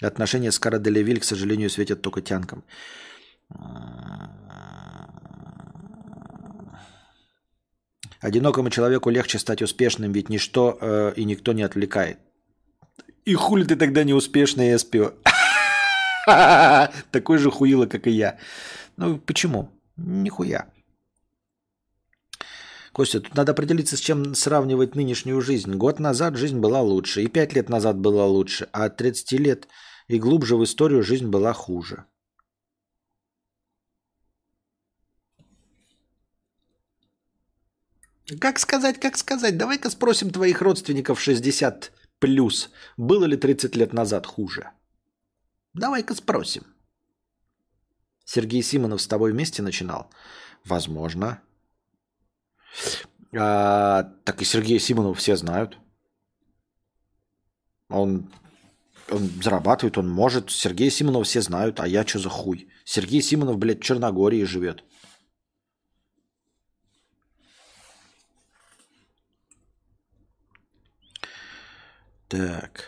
Отношения 0.00 0.52
с 0.52 0.58
Кара 0.58 0.78
Делевиль, 0.78 1.20
к 1.20 1.24
сожалению, 1.24 1.70
светят 1.70 2.02
только 2.02 2.20
тянкам. 2.20 2.64
Одинокому 8.20 8.70
человеку 8.70 9.10
легче 9.10 9.38
стать 9.38 9.62
успешным, 9.62 10.12
ведь 10.12 10.28
ничто 10.28 10.76
э, 10.80 11.12
и 11.16 11.24
никто 11.24 11.52
не 11.52 11.62
отвлекает. 11.62 12.18
И 13.24 13.34
хули 13.34 13.64
ты 13.64 13.76
тогда 13.76 14.04
не 14.04 14.14
успешный 14.14 14.78
СПО? 14.78 15.14
Такой 17.10 17.38
же 17.38 17.50
хуило, 17.50 17.86
как 17.86 18.06
и 18.06 18.10
я. 18.10 18.38
Ну, 18.96 19.18
почему? 19.18 19.70
Нихуя. 19.96 20.66
Костя, 22.96 23.20
тут 23.20 23.34
надо 23.34 23.52
определиться, 23.52 23.94
с 23.94 24.00
чем 24.00 24.34
сравнивать 24.34 24.94
нынешнюю 24.94 25.42
жизнь. 25.42 25.74
Год 25.74 26.00
назад 26.00 26.36
жизнь 26.36 26.58
была 26.60 26.80
лучше, 26.80 27.22
и 27.22 27.28
пять 27.28 27.52
лет 27.52 27.68
назад 27.68 27.98
была 27.98 28.24
лучше, 28.24 28.70
а 28.72 28.84
от 28.84 28.96
30 28.96 29.32
лет 29.32 29.68
и 30.08 30.18
глубже 30.18 30.56
в 30.56 30.64
историю 30.64 31.02
жизнь 31.02 31.26
была 31.26 31.52
хуже. 31.52 32.06
Как 38.40 38.58
сказать, 38.58 38.98
как 38.98 39.18
сказать? 39.18 39.58
Давай-ка 39.58 39.90
спросим 39.90 40.30
твоих 40.30 40.62
родственников 40.62 41.20
60 41.20 41.92
плюс, 42.18 42.70
было 42.96 43.26
ли 43.26 43.36
30 43.36 43.76
лет 43.76 43.92
назад 43.92 44.26
хуже? 44.26 44.70
Давай-ка 45.74 46.14
спросим. 46.14 46.62
Сергей 48.24 48.62
Симонов 48.62 49.02
с 49.02 49.06
тобой 49.06 49.32
вместе 49.32 49.60
начинал? 49.60 50.10
Возможно. 50.64 51.42
А, 53.38 54.04
так 54.24 54.42
и 54.42 54.44
Сергея 54.44 54.78
Симонова 54.78 55.14
все 55.14 55.36
знают. 55.36 55.78
Он, 57.88 58.30
он 59.10 59.30
зарабатывает, 59.42 59.98
он 59.98 60.08
может. 60.08 60.50
Сергея 60.50 60.90
Симонова 60.90 61.24
все 61.24 61.40
знают, 61.42 61.80
а 61.80 61.86
я 61.86 62.06
что 62.06 62.18
за 62.18 62.28
хуй? 62.28 62.70
Сергей 62.84 63.22
Симонов, 63.22 63.58
блядь, 63.58 63.80
в 63.80 63.84
Черногории 63.84 64.44
живет. 64.44 64.84
Так. 72.28 72.84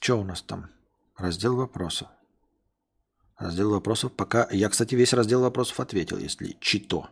Что 0.00 0.20
у 0.20 0.24
нас 0.24 0.42
там? 0.42 0.70
Раздел 1.16 1.56
вопросов. 1.56 2.08
Раздел 3.38 3.70
вопросов 3.70 4.12
пока... 4.12 4.48
Я, 4.50 4.68
кстати, 4.68 4.96
весь 4.96 5.12
раздел 5.12 5.40
вопросов 5.42 5.78
ответил, 5.78 6.18
если 6.18 6.56
чито. 6.60 7.08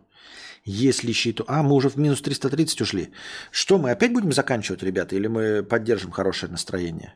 Если 0.64 1.12
чито... 1.12 1.44
А, 1.46 1.62
мы 1.62 1.74
уже 1.74 1.88
в 1.88 1.96
минус 1.96 2.20
330 2.20 2.80
ушли. 2.80 3.12
Что, 3.52 3.78
мы 3.78 3.92
опять 3.92 4.12
будем 4.12 4.32
заканчивать, 4.32 4.82
ребята, 4.82 5.14
или 5.14 5.28
мы 5.28 5.62
поддержим 5.62 6.10
хорошее 6.10 6.50
настроение? 6.50 7.14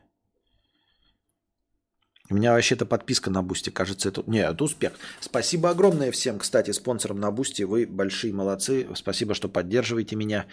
У 2.29 2.35
меня 2.35 2.53
вообще-то 2.53 2.85
подписка 2.85 3.29
на 3.29 3.43
Boosty, 3.43 3.69
кажется, 3.69 4.07
это... 4.07 4.23
Не, 4.25 4.39
это 4.39 4.63
успех. 4.63 4.93
Спасибо 5.19 5.69
огромное 5.69 6.13
всем, 6.13 6.39
кстати, 6.39 6.71
спонсорам 6.71 7.19
на 7.19 7.29
Boosty. 7.31 7.63
Вы 7.63 7.85
большие 7.85 8.33
молодцы. 8.33 8.87
Спасибо, 8.95 9.33
что 9.33 9.49
поддерживаете 9.49 10.15
меня. 10.15 10.45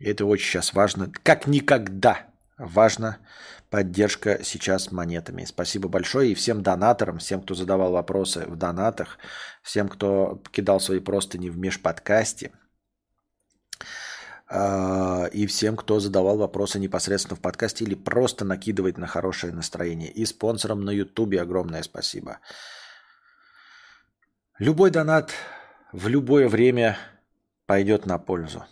Это 0.00 0.26
очень 0.26 0.46
сейчас 0.46 0.74
важно. 0.74 1.12
Как 1.22 1.46
никогда 1.46 2.26
важно 2.58 3.18
поддержка 3.70 4.42
сейчас 4.42 4.90
монетами. 4.92 5.44
Спасибо 5.44 5.88
большое 5.88 6.32
и 6.32 6.34
всем 6.34 6.62
донаторам, 6.62 7.18
всем, 7.18 7.42
кто 7.42 7.54
задавал 7.54 7.92
вопросы 7.92 8.44
в 8.46 8.56
донатах, 8.56 9.18
всем, 9.62 9.88
кто 9.88 10.42
кидал 10.50 10.80
свои 10.80 11.00
простыни 11.00 11.50
в 11.50 11.58
межподкасте 11.58 12.52
а, 14.48 15.26
и 15.26 15.46
всем, 15.46 15.76
кто 15.76 16.00
задавал 16.00 16.38
вопросы 16.38 16.78
непосредственно 16.78 17.36
в 17.36 17.40
подкасте 17.40 17.84
или 17.84 17.94
просто 17.94 18.44
накидывает 18.44 18.96
на 18.96 19.06
хорошее 19.06 19.52
настроение. 19.52 20.10
И 20.10 20.24
спонсорам 20.24 20.84
на 20.84 20.90
Ютубе 20.90 21.40
огромное 21.40 21.82
спасибо. 21.82 22.38
Любой 24.58 24.90
донат 24.90 25.32
в 25.92 26.08
любое 26.08 26.48
время 26.48 26.96
пойдет 27.66 28.06
на 28.06 28.18
пользу. 28.18 28.64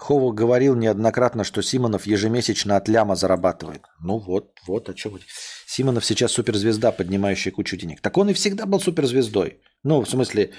Хова 0.00 0.32
говорил 0.32 0.76
неоднократно, 0.76 1.44
что 1.44 1.62
Симонов 1.62 2.06
ежемесячно 2.06 2.76
от 2.76 2.88
ляма 2.88 3.16
зарабатывает. 3.16 3.82
Ну 4.00 4.18
вот, 4.18 4.58
вот 4.66 4.88
о 4.88 4.94
чем. 4.94 5.18
Симонов 5.66 6.04
сейчас 6.06 6.32
суперзвезда, 6.32 6.90
поднимающая 6.90 7.52
кучу 7.52 7.76
денег. 7.76 8.00
Так 8.00 8.16
он 8.16 8.30
и 8.30 8.32
всегда 8.32 8.64
был 8.64 8.80
суперзвездой. 8.80 9.60
Ну, 9.84 10.00
в 10.00 10.08
смысле, 10.08 10.52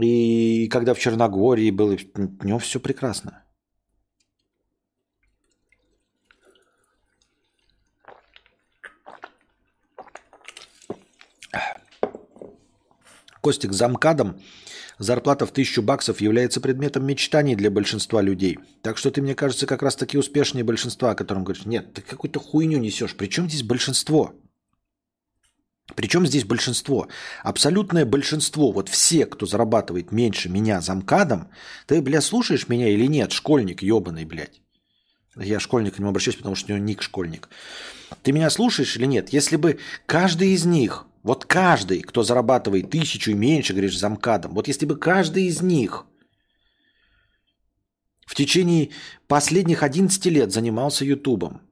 и 0.00 0.68
когда 0.68 0.94
в 0.94 0.98
Черногории 1.00 1.72
был, 1.72 1.98
у 2.40 2.46
него 2.46 2.58
все 2.60 2.78
прекрасно. 2.78 3.42
Костик, 13.40 13.72
замкадом 13.72 14.40
зарплата 14.98 15.46
в 15.46 15.52
тысячу 15.52 15.82
баксов 15.82 16.20
является 16.20 16.60
предметом 16.60 17.06
мечтаний 17.06 17.54
для 17.54 17.70
большинства 17.70 18.22
людей. 18.22 18.58
Так 18.82 18.98
что 18.98 19.10
ты, 19.10 19.22
мне 19.22 19.34
кажется, 19.34 19.66
как 19.66 19.82
раз 19.82 19.96
таки 19.96 20.18
успешнее 20.18 20.64
большинства, 20.64 21.10
о 21.10 21.14
котором 21.14 21.44
говоришь. 21.44 21.66
Нет, 21.66 21.92
ты 21.94 22.02
какую-то 22.02 22.40
хуйню 22.40 22.78
несешь. 22.78 23.16
Причем 23.16 23.48
здесь 23.48 23.62
большинство? 23.62 24.34
Причем 25.94 26.26
здесь 26.26 26.44
большинство? 26.44 27.08
Абсолютное 27.42 28.06
большинство. 28.06 28.72
Вот 28.72 28.88
все, 28.88 29.26
кто 29.26 29.46
зарабатывает 29.46 30.12
меньше 30.12 30.48
меня 30.48 30.80
замкадом, 30.80 31.50
ты, 31.86 32.00
бля, 32.00 32.20
слушаешь 32.20 32.68
меня 32.68 32.88
или 32.88 33.06
нет? 33.06 33.32
Школьник 33.32 33.82
ебаный, 33.82 34.24
блядь. 34.24 34.62
Я 35.36 35.60
школьник 35.60 35.96
к 35.96 35.98
нему 35.98 36.10
обращаюсь, 36.10 36.36
потому 36.36 36.54
что 36.54 36.72
у 36.72 36.76
него 36.76 36.84
ник 36.84 37.02
школьник. 37.02 37.48
Ты 38.22 38.32
меня 38.32 38.48
слушаешь 38.50 38.96
или 38.96 39.04
нет? 39.04 39.30
Если 39.30 39.56
бы 39.56 39.78
каждый 40.06 40.50
из 40.50 40.64
них 40.64 41.06
вот 41.24 41.46
каждый, 41.46 42.02
кто 42.02 42.22
зарабатывает 42.22 42.90
тысячу 42.90 43.30
и 43.30 43.34
меньше, 43.34 43.72
говоришь, 43.72 43.98
замкадом, 43.98 44.54
вот 44.54 44.68
если 44.68 44.84
бы 44.84 44.96
каждый 44.96 45.46
из 45.46 45.62
них 45.62 46.04
в 48.26 48.34
течение 48.34 48.90
последних 49.26 49.82
11 49.82 50.24
лет 50.26 50.52
занимался 50.52 51.04
Ютубом 51.04 51.62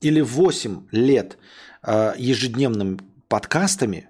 или 0.00 0.20
8 0.20 0.88
лет 0.90 1.38
э, 1.84 2.14
ежедневным 2.18 2.98
подкастами, 3.28 4.08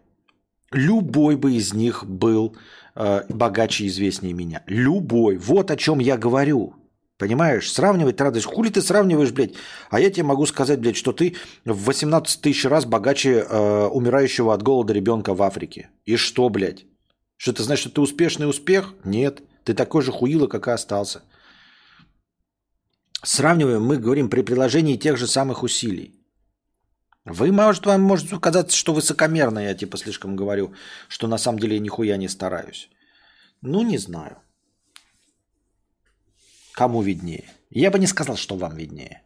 любой 0.72 1.36
бы 1.36 1.54
из 1.54 1.74
них 1.74 2.06
был 2.06 2.56
э, 2.94 3.24
богаче 3.28 3.84
и 3.84 3.88
известнее 3.88 4.32
меня. 4.32 4.62
Любой. 4.66 5.36
Вот 5.36 5.70
о 5.70 5.76
чем 5.76 5.98
я 5.98 6.16
говорю. 6.16 6.74
Понимаешь? 7.18 7.72
Сравнивать 7.72 8.16
ты 8.16 8.40
Хули 8.42 8.68
ты 8.68 8.82
сравниваешь, 8.82 9.32
блядь? 9.32 9.54
А 9.90 10.00
я 10.00 10.10
тебе 10.10 10.24
могу 10.24 10.44
сказать, 10.44 10.80
блядь, 10.80 10.96
что 10.96 11.12
ты 11.12 11.36
в 11.64 11.84
18 11.84 12.42
тысяч 12.42 12.64
раз 12.66 12.84
богаче 12.84 13.46
э, 13.48 13.86
умирающего 13.86 14.52
от 14.52 14.62
голода 14.62 14.92
ребенка 14.92 15.34
в 15.34 15.42
Африке. 15.42 15.88
И 16.04 16.16
что, 16.16 16.48
блядь? 16.50 16.84
Что 17.36 17.54
ты 17.54 17.62
знаешь, 17.62 17.80
что 17.80 17.90
ты 17.90 18.00
успешный 18.00 18.48
успех? 18.48 18.94
Нет. 19.04 19.42
Ты 19.64 19.72
такой 19.74 20.02
же 20.02 20.12
хуило, 20.12 20.46
как 20.46 20.68
и 20.68 20.70
остался. 20.70 21.22
Сравниваем, 23.22 23.82
мы 23.82 23.96
говорим 23.96 24.28
при 24.28 24.42
приложении 24.42 24.96
тех 24.96 25.16
же 25.16 25.26
самых 25.26 25.62
усилий. 25.62 26.14
Вы, 27.24 27.50
может, 27.50 27.86
вам 27.86 28.02
может 28.02 28.30
казаться, 28.40 28.76
что 28.76 28.92
высокомерно 28.92 29.58
я 29.58 29.74
типа 29.74 29.96
слишком 29.96 30.36
говорю, 30.36 30.74
что 31.08 31.26
на 31.26 31.38
самом 31.38 31.58
деле 31.58 31.76
я 31.76 31.80
нихуя 31.80 32.16
не 32.18 32.28
стараюсь. 32.28 32.88
Ну, 33.62 33.82
не 33.82 33.98
знаю. 33.98 34.36
Кому 36.76 37.02
виднее? 37.02 37.44
Я 37.70 37.90
бы 37.90 37.98
не 37.98 38.06
сказал, 38.06 38.36
что 38.36 38.56
вам 38.56 38.76
виднее. 38.76 39.22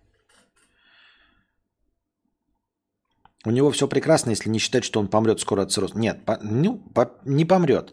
У 3.44 3.50
него 3.50 3.70
все 3.70 3.88
прекрасно, 3.88 4.30
если 4.30 4.50
не 4.50 4.58
считать, 4.58 4.84
что 4.84 5.00
он 5.00 5.08
помрет 5.08 5.40
скоро 5.40 5.62
от 5.62 5.72
цирроза. 5.72 5.98
Нет, 5.98 6.24
по, 6.24 6.38
ну, 6.42 6.78
по, 6.94 7.10
не 7.24 7.44
помрет. 7.44 7.92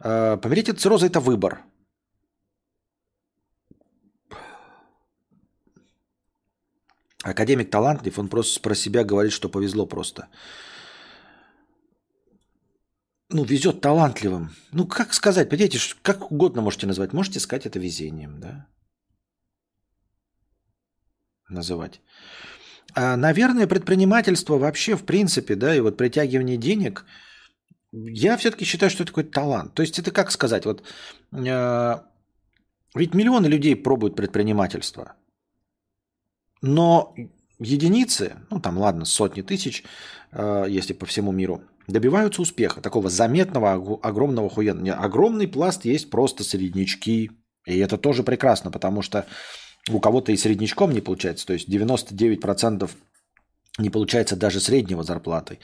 Э, 0.00 0.38
помереть 0.38 0.70
от 0.70 0.80
цирроза– 0.80 1.06
это 1.10 1.20
выбор. 1.20 1.64
Академик 7.24 7.70
талантлив, 7.70 8.18
он 8.18 8.28
просто 8.28 8.62
про 8.62 8.74
себя 8.74 9.04
говорит, 9.04 9.32
что 9.32 9.50
повезло 9.50 9.86
просто. 9.86 10.28
Ну, 13.28 13.44
везет 13.44 13.80
талантливым. 13.82 14.50
Ну, 14.72 14.86
как 14.86 15.12
сказать, 15.12 15.50
понимаете, 15.50 15.78
как 16.02 16.32
угодно 16.32 16.62
можете 16.62 16.86
назвать. 16.86 17.12
Можете 17.12 17.40
сказать 17.40 17.66
это 17.66 17.78
везением, 17.78 18.40
да? 18.40 18.66
Называть. 21.48 22.00
А, 22.94 23.16
наверное, 23.16 23.66
предпринимательство 23.66 24.56
вообще, 24.58 24.96
в 24.96 25.04
принципе, 25.04 25.56
да, 25.56 25.74
и 25.74 25.80
вот 25.80 25.96
притягивание 25.96 26.56
денег, 26.56 27.04
я 27.92 28.36
все-таки 28.36 28.64
считаю, 28.64 28.90
что 28.90 29.02
это 29.02 29.12
такой 29.12 29.24
талант. 29.24 29.74
То 29.74 29.82
есть 29.82 29.98
это 29.98 30.10
как 30.10 30.30
сказать, 30.30 30.64
вот 30.64 30.82
э, 31.32 31.94
ведь 32.94 33.14
миллионы 33.14 33.46
людей 33.46 33.76
пробуют 33.76 34.16
предпринимательство, 34.16 35.14
но 36.62 37.14
единицы, 37.58 38.36
ну 38.50 38.60
там 38.60 38.78
ладно, 38.78 39.04
сотни 39.04 39.42
тысяч, 39.42 39.84
э, 40.32 40.66
если 40.68 40.92
по 40.92 41.06
всему 41.06 41.32
миру, 41.32 41.62
добиваются 41.86 42.42
успеха, 42.42 42.80
такого 42.80 43.10
заметного, 43.10 43.98
огромного 44.02 44.48
хуя. 44.48 44.72
Огромный 44.94 45.48
пласт 45.48 45.84
есть 45.84 46.10
просто 46.10 46.44
среднячки, 46.44 47.30
и 47.66 47.78
это 47.78 47.98
тоже 47.98 48.22
прекрасно, 48.22 48.70
потому 48.70 49.02
что 49.02 49.26
у 49.90 50.00
кого-то 50.00 50.32
и 50.32 50.36
среднячком 50.36 50.92
не 50.92 51.00
получается, 51.00 51.46
то 51.46 51.52
есть 51.52 51.68
99% 51.68 52.90
не 53.78 53.90
получается 53.90 54.36
даже 54.36 54.60
среднего 54.60 55.02
зарплаты. 55.02 55.58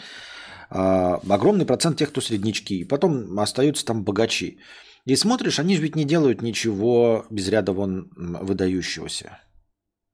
А, 0.71 1.21
огромный 1.29 1.67
процент 1.67 1.99
тех, 1.99 2.11
кто 2.11 2.21
среднячки. 2.21 2.81
И 2.81 2.85
потом 2.85 3.39
остаются 3.39 3.85
там 3.85 4.05
богачи. 4.05 4.59
И 5.05 5.17
смотришь, 5.17 5.59
они 5.59 5.77
же 5.77 5.83
ведь 5.83 5.97
не 5.97 6.05
делают 6.05 6.43
ничего 6.43 7.27
без 7.31 7.49
ряда 7.49 7.73
вон 7.73 8.11
выдающегося. 8.17 9.41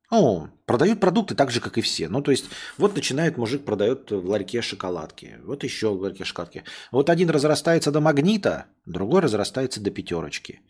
О, 0.09 0.49
продают 0.66 1.01
продукты 1.01 1.35
так 1.35 1.51
же, 1.51 1.61
как 1.61 1.78
и 1.78 1.81
все. 1.81 2.09
Ну, 2.09 2.23
то 2.23 2.31
есть, 2.31 2.45
вот 2.78 2.95
начинает 2.95 3.37
мужик 3.37 3.65
продает 3.65 4.11
в 4.11 4.24
ларьке 4.24 4.62
шоколадки. 4.62 5.39
Вот 5.45 5.65
еще 5.65 5.89
в 5.89 6.01
ларьке 6.01 6.24
шоколадки. 6.24 6.62
Вот 6.93 7.11
один 7.11 7.28
разрастается 7.28 7.91
до 7.91 8.01
магнита, 8.01 8.66
другой 8.87 9.20
разрастается 9.20 9.81
до 9.81 9.91
пятерочки. 9.91 10.61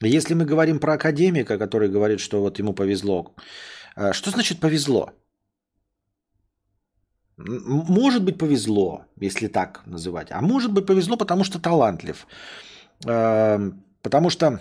Если 0.00 0.34
мы 0.34 0.44
говорим 0.44 0.78
про 0.78 0.94
академика, 0.94 1.58
который 1.58 1.88
говорит, 1.88 2.20
что 2.20 2.40
вот 2.40 2.58
ему 2.58 2.72
повезло, 2.72 3.34
а, 3.96 4.12
что 4.12 4.30
значит 4.30 4.60
повезло? 4.60 5.10
Может 7.36 8.24
быть 8.24 8.38
повезло, 8.38 9.04
если 9.20 9.48
так 9.48 9.82
называть, 9.86 10.28
а 10.30 10.40
может 10.40 10.72
быть 10.72 10.86
повезло, 10.86 11.16
потому 11.16 11.44
что 11.44 11.60
талантлив. 11.60 12.26
А, 13.06 13.58
потому 14.02 14.30
что 14.30 14.60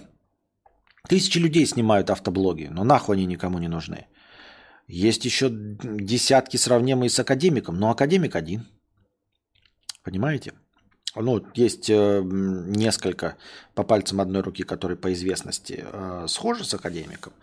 тысячи 1.08 1.38
людей 1.38 1.66
снимают 1.66 2.10
автоблоги, 2.10 2.70
но 2.72 2.84
нахуй 2.84 3.16
они 3.16 3.26
никому 3.26 3.60
не 3.60 3.68
нужны. 3.68 4.08
Есть 4.88 5.26
еще 5.26 5.50
десятки 5.52 6.58
сравнимые 6.58 7.10
с 7.10 7.20
академиком, 7.20 7.76
но 7.76 7.92
академик 7.92 8.36
один. 8.36 8.66
Понимаете? 10.04 10.54
Ну, 11.22 11.46
есть 11.56 11.90
э, 11.90 12.22
несколько 12.24 13.38
по 13.74 13.84
пальцам 13.84 14.22
одной 14.22 14.42
руки, 14.42 14.64
которые 14.64 14.98
по 14.98 15.12
известности 15.14 15.86
э, 15.86 16.26
схожи 16.28 16.64
с 16.64 16.74
академиком, 16.74 17.34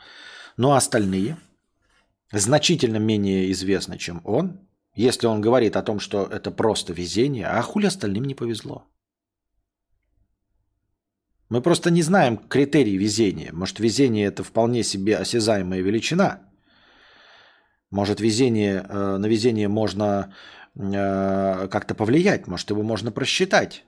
но 0.57 0.75
остальные 0.75 1.37
значительно 2.33 2.97
менее 2.97 3.51
известны, 3.53 3.99
чем 3.99 4.21
он, 4.25 4.61
если 4.95 5.27
он 5.27 5.41
говорит 5.41 5.77
о 5.77 5.83
том, 5.83 5.99
что 6.01 6.25
это 6.25 6.51
просто 6.51 6.93
везение, 6.93 7.47
а 7.47 7.61
хули 7.63 7.87
остальным 7.87 8.25
не 8.25 8.35
повезло. 8.35 8.87
Мы 11.49 11.61
просто 11.61 11.91
не 11.91 12.03
знаем 12.03 12.37
критерий 12.37 12.97
везения. 12.97 13.53
Может, 13.53 13.79
везение 13.79 14.27
это 14.27 14.43
вполне 14.43 14.83
себе 14.83 15.17
осязаемая 15.17 15.81
величина. 15.81 16.41
Может, 17.91 18.21
везение, 18.21 18.85
э, 18.89 19.17
на 19.19 19.27
везение 19.27 19.69
можно 19.69 20.35
Э, 20.77 21.69
как-то 21.71 21.95
повлиять, 21.95 22.47
может, 22.47 22.71
его 22.71 22.83
можно 22.83 23.13
просчитать. 23.13 23.85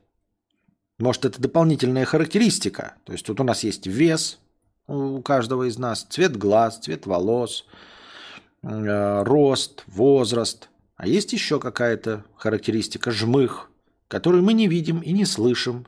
Может, 0.99 1.25
это 1.25 1.41
дополнительная 1.41 2.05
характеристика. 2.05 2.95
То 3.05 3.13
есть 3.13 3.27
тут 3.27 3.41
у 3.41 3.45
нас 3.45 3.65
есть 3.65 3.87
вес 3.87 4.39
у 4.87 5.21
каждого 5.21 5.65
из 5.65 5.79
нас, 5.79 6.07
цвет 6.09 6.37
глаз, 6.37 6.79
цвет 6.79 7.07
волос, 7.07 7.67
э, 8.63 9.23
рост, 9.25 9.85
возраст. 9.89 10.69
А 10.97 11.07
есть 11.07 11.33
еще 11.33 11.59
какая-то 11.59 12.25
характеристика, 12.37 13.11
жмых, 13.11 13.69
которую 14.09 14.45
мы 14.45 14.53
не 14.53 14.69
видим 14.69 15.01
и 15.01 15.13
не 15.13 15.25
слышим, 15.25 15.87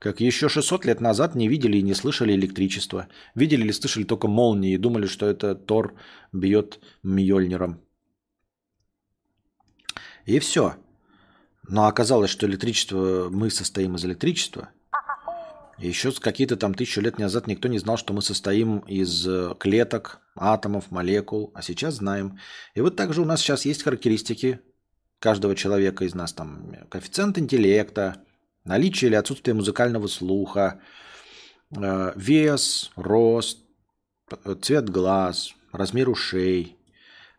Как 0.00 0.20
еще 0.20 0.48
600 0.48 0.86
лет 0.86 1.00
назад 1.02 1.34
не 1.34 1.46
видели 1.46 1.76
и 1.76 1.82
не 1.82 1.92
слышали 1.92 2.32
электричество. 2.32 3.08
Видели 3.34 3.64
или 3.64 3.70
слышали 3.70 4.04
только 4.04 4.28
молнии 4.28 4.72
и 4.72 4.78
думали, 4.78 5.06
что 5.06 5.26
это 5.26 5.54
Тор 5.54 5.92
бьет 6.32 6.80
Мьёльниром. 7.02 7.80
И 10.30 10.38
все. 10.38 10.76
Но 11.66 11.86
оказалось, 11.86 12.30
что 12.30 12.46
электричество, 12.46 13.28
мы 13.30 13.50
состоим 13.50 13.96
из 13.96 14.04
электричества. 14.04 14.68
Еще 15.76 16.12
какие-то 16.12 16.56
там 16.56 16.72
тысячу 16.72 17.00
лет 17.00 17.18
назад 17.18 17.48
никто 17.48 17.66
не 17.66 17.80
знал, 17.80 17.96
что 17.96 18.12
мы 18.12 18.22
состоим 18.22 18.78
из 18.80 19.26
э, 19.26 19.56
клеток, 19.58 20.20
атомов, 20.36 20.92
молекул. 20.92 21.50
А 21.52 21.62
сейчас 21.62 21.94
знаем. 21.94 22.38
И 22.76 22.80
вот 22.80 22.94
также 22.94 23.22
у 23.22 23.24
нас 23.24 23.40
сейчас 23.40 23.64
есть 23.64 23.82
характеристики 23.82 24.60
каждого 25.18 25.56
человека 25.56 26.04
из 26.04 26.14
нас. 26.14 26.32
Там 26.32 26.76
коэффициент 26.90 27.36
интеллекта, 27.36 28.22
наличие 28.64 29.08
или 29.08 29.16
отсутствие 29.16 29.56
музыкального 29.56 30.06
слуха, 30.06 30.80
э, 31.76 32.12
вес, 32.14 32.92
рост, 32.94 33.58
цвет 34.62 34.88
глаз, 34.88 35.54
размер 35.72 36.08
ушей. 36.08 36.76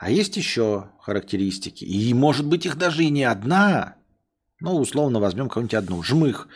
А 0.01 0.09
есть 0.09 0.35
еще 0.35 0.89
характеристики. 0.99 1.85
И 1.85 2.11
может 2.15 2.47
быть 2.47 2.65
их 2.65 2.75
даже 2.75 3.03
и 3.03 3.11
не 3.11 3.23
одна, 3.23 3.97
ну, 4.59 4.75
условно 4.75 5.19
возьмем 5.19 5.47
какую-нибудь 5.47 5.75
одну. 5.75 6.01
Жмых, 6.01 6.47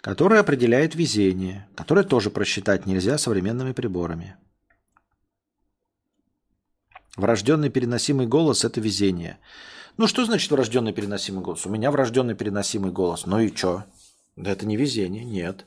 которая 0.00 0.40
определяет 0.40 0.94
везение, 0.94 1.68
которое 1.74 2.02
тоже 2.02 2.30
просчитать 2.30 2.86
нельзя 2.86 3.18
современными 3.18 3.72
приборами. 3.72 4.36
Врожденный 7.14 7.68
переносимый 7.68 8.26
голос– 8.26 8.64
это 8.64 8.80
везение. 8.80 9.38
Ну, 9.98 10.06
что 10.06 10.24
значит 10.24 10.50
врожденный 10.50 10.94
переносимый 10.94 11.42
голос? 11.42 11.66
У 11.66 11.70
меня 11.70 11.90
врожденный 11.90 12.36
переносимый 12.36 12.90
голос. 12.90 13.26
Ну 13.26 13.38
и 13.38 13.54
что? 13.54 13.84
Да 14.34 14.50
это 14.50 14.64
не 14.64 14.78
везение, 14.78 15.24
нет. 15.24 15.66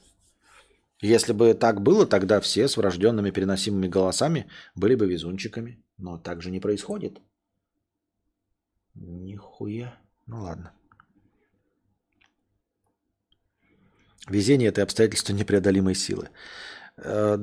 Если 1.02 1.34
бы 1.34 1.54
так 1.54 1.84
было, 1.84 2.08
тогда 2.08 2.42
все 2.42 2.68
с 2.68 2.78
врожденными 2.78 3.30
переносимыми 3.30 3.88
голосами 3.88 4.48
были 4.74 4.96
бы 4.96 5.06
везунчиками. 5.06 5.84
Но 6.02 6.18
так 6.18 6.42
же 6.42 6.52
не 6.52 6.60
происходит. 6.60 7.22
Нихуя. 8.96 9.98
Ну 10.26 10.42
ладно. 10.42 10.74
Везение– 14.30 14.70
это 14.72 14.82
обстоятельство 14.82 15.34
непреодолимой 15.34 15.96
силы. 15.96 16.30
Э, 16.98 17.38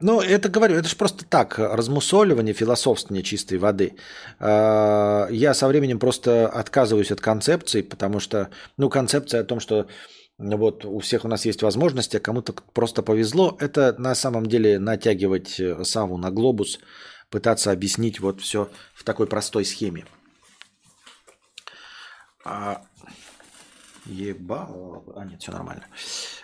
ну, 0.00 0.20
это 0.20 0.48
говорю, 0.48 0.76
это 0.76 0.88
же 0.88 0.96
просто 0.96 1.24
так, 1.24 1.58
размусоливание, 1.58 2.54
философствование 2.54 3.22
чистой 3.22 3.58
воды. 3.58 3.96
Э, 4.38 5.26
я 5.30 5.54
со 5.54 5.66
временем 5.66 5.98
просто 5.98 6.48
отказываюсь 6.48 7.12
от 7.12 7.20
концепции, 7.20 7.82
потому 7.82 8.20
что, 8.20 8.50
ну, 8.76 8.88
концепция 8.88 9.40
о 9.40 9.44
том, 9.44 9.60
что 9.60 9.86
вот 10.38 10.84
у 10.84 10.98
всех 10.98 11.24
у 11.24 11.28
нас 11.28 11.44
есть 11.44 11.62
возможности, 11.62 12.16
а 12.16 12.20
кому-то 12.20 12.52
просто 12.72 13.02
повезло, 13.02 13.56
это 13.60 13.94
на 13.98 14.14
самом 14.14 14.46
деле 14.46 14.78
натягивать 14.78 15.60
э, 15.60 15.84
саву 15.84 16.16
на 16.16 16.30
глобус, 16.30 16.80
пытаться 17.30 17.70
объяснить 17.70 18.20
вот 18.20 18.40
все 18.40 18.68
в 18.94 19.04
такой 19.04 19.26
простой 19.26 19.64
схеме. 19.64 20.06
А 22.44 22.82
Ебал. 24.06 25.04
А, 25.16 25.24
нет, 25.24 25.40
все 25.40 25.52
нормально. 25.52 25.86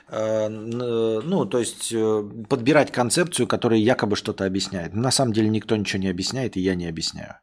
Э, 0.09 0.49
ну, 0.49 1.45
то 1.47 1.59
есть 1.59 1.93
э, 1.93 2.23
подбирать 2.49 2.91
концепцию, 2.93 3.47
которая 3.47 3.79
якобы 3.79 4.17
что-то 4.17 4.47
объясняет. 4.47 4.95
На 4.95 5.11
самом 5.11 5.33
деле 5.33 5.49
никто 5.49 5.77
ничего 5.77 6.01
не 6.01 6.09
объясняет, 6.09 6.57
и 6.57 6.61
я 6.61 6.75
не 6.75 6.87
объясняю. 6.87 7.37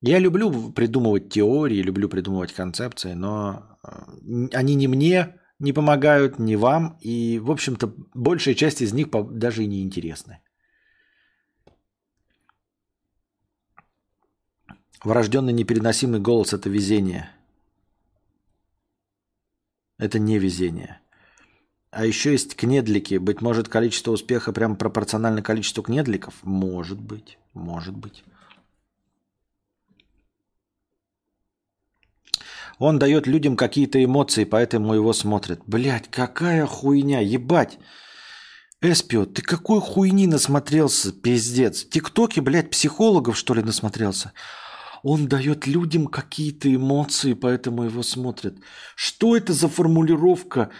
Я 0.00 0.18
люблю 0.18 0.72
придумывать 0.72 1.30
теории, 1.30 1.80
люблю 1.82 2.08
придумывать 2.08 2.52
концепции, 2.52 3.12
но 3.12 3.78
они 4.52 4.74
не 4.74 4.88
мне 4.88 5.36
не 5.62 5.72
помогают, 5.72 6.38
не 6.38 6.56
вам, 6.56 6.98
и, 7.00 7.38
в 7.38 7.50
общем-то, 7.50 7.94
большая 8.14 8.54
часть 8.54 8.82
из 8.82 8.92
них 8.92 9.08
даже 9.10 9.64
и 9.64 9.66
не 9.66 9.82
интересны. 9.82 10.40
Врожденный 15.02 15.52
непереносимый 15.52 16.20
голос– 16.20 16.52
это 16.54 16.68
везение– 16.68 17.30
это 20.02 20.18
не 20.18 20.40
везение. 20.40 21.00
А 21.92 22.04
еще 22.04 22.32
есть 22.32 22.56
кнедлики. 22.56 23.18
Быть 23.18 23.40
может, 23.40 23.68
количество 23.68 24.10
успеха 24.10 24.52
прямо 24.52 24.74
пропорционально 24.74 25.42
количеству 25.42 25.84
кнедликов? 25.84 26.34
Может 26.42 27.00
быть. 27.00 27.38
Может 27.54 27.96
быть. 27.96 28.24
Он 32.84 32.98
дает 32.98 33.28
людям 33.28 33.56
какие-то 33.56 34.02
эмоции, 34.02 34.42
поэтому 34.42 34.94
его 34.94 35.12
смотрят. 35.12 35.60
Блять, 35.68 36.10
какая 36.10 36.66
хуйня, 36.66 37.20
ебать. 37.20 37.78
Эспио, 38.80 39.24
ты 39.24 39.40
какой 39.40 39.80
хуйни 39.80 40.26
насмотрелся, 40.26 41.12
пиздец. 41.12 41.84
ТикТоке, 41.84 42.40
блядь, 42.40 42.70
психологов, 42.70 43.36
что 43.36 43.54
ли, 43.54 43.62
насмотрелся? 43.62 44.32
Он 45.04 45.28
дает 45.28 45.68
людям 45.68 46.08
какие-то 46.08 46.74
эмоции, 46.74 47.34
поэтому 47.34 47.84
его 47.84 48.02
смотрят. 48.02 48.56
Что 48.96 49.36
это 49.36 49.52
за 49.52 49.68
формулировка 49.68 50.72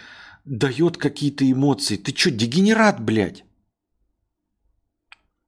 дает 0.43 0.97
какие-то 0.97 1.49
эмоции? 1.49 1.95
Ты 1.95 2.13
что, 2.13 2.31
дегенерат, 2.31 2.99
блядь? 2.99 3.45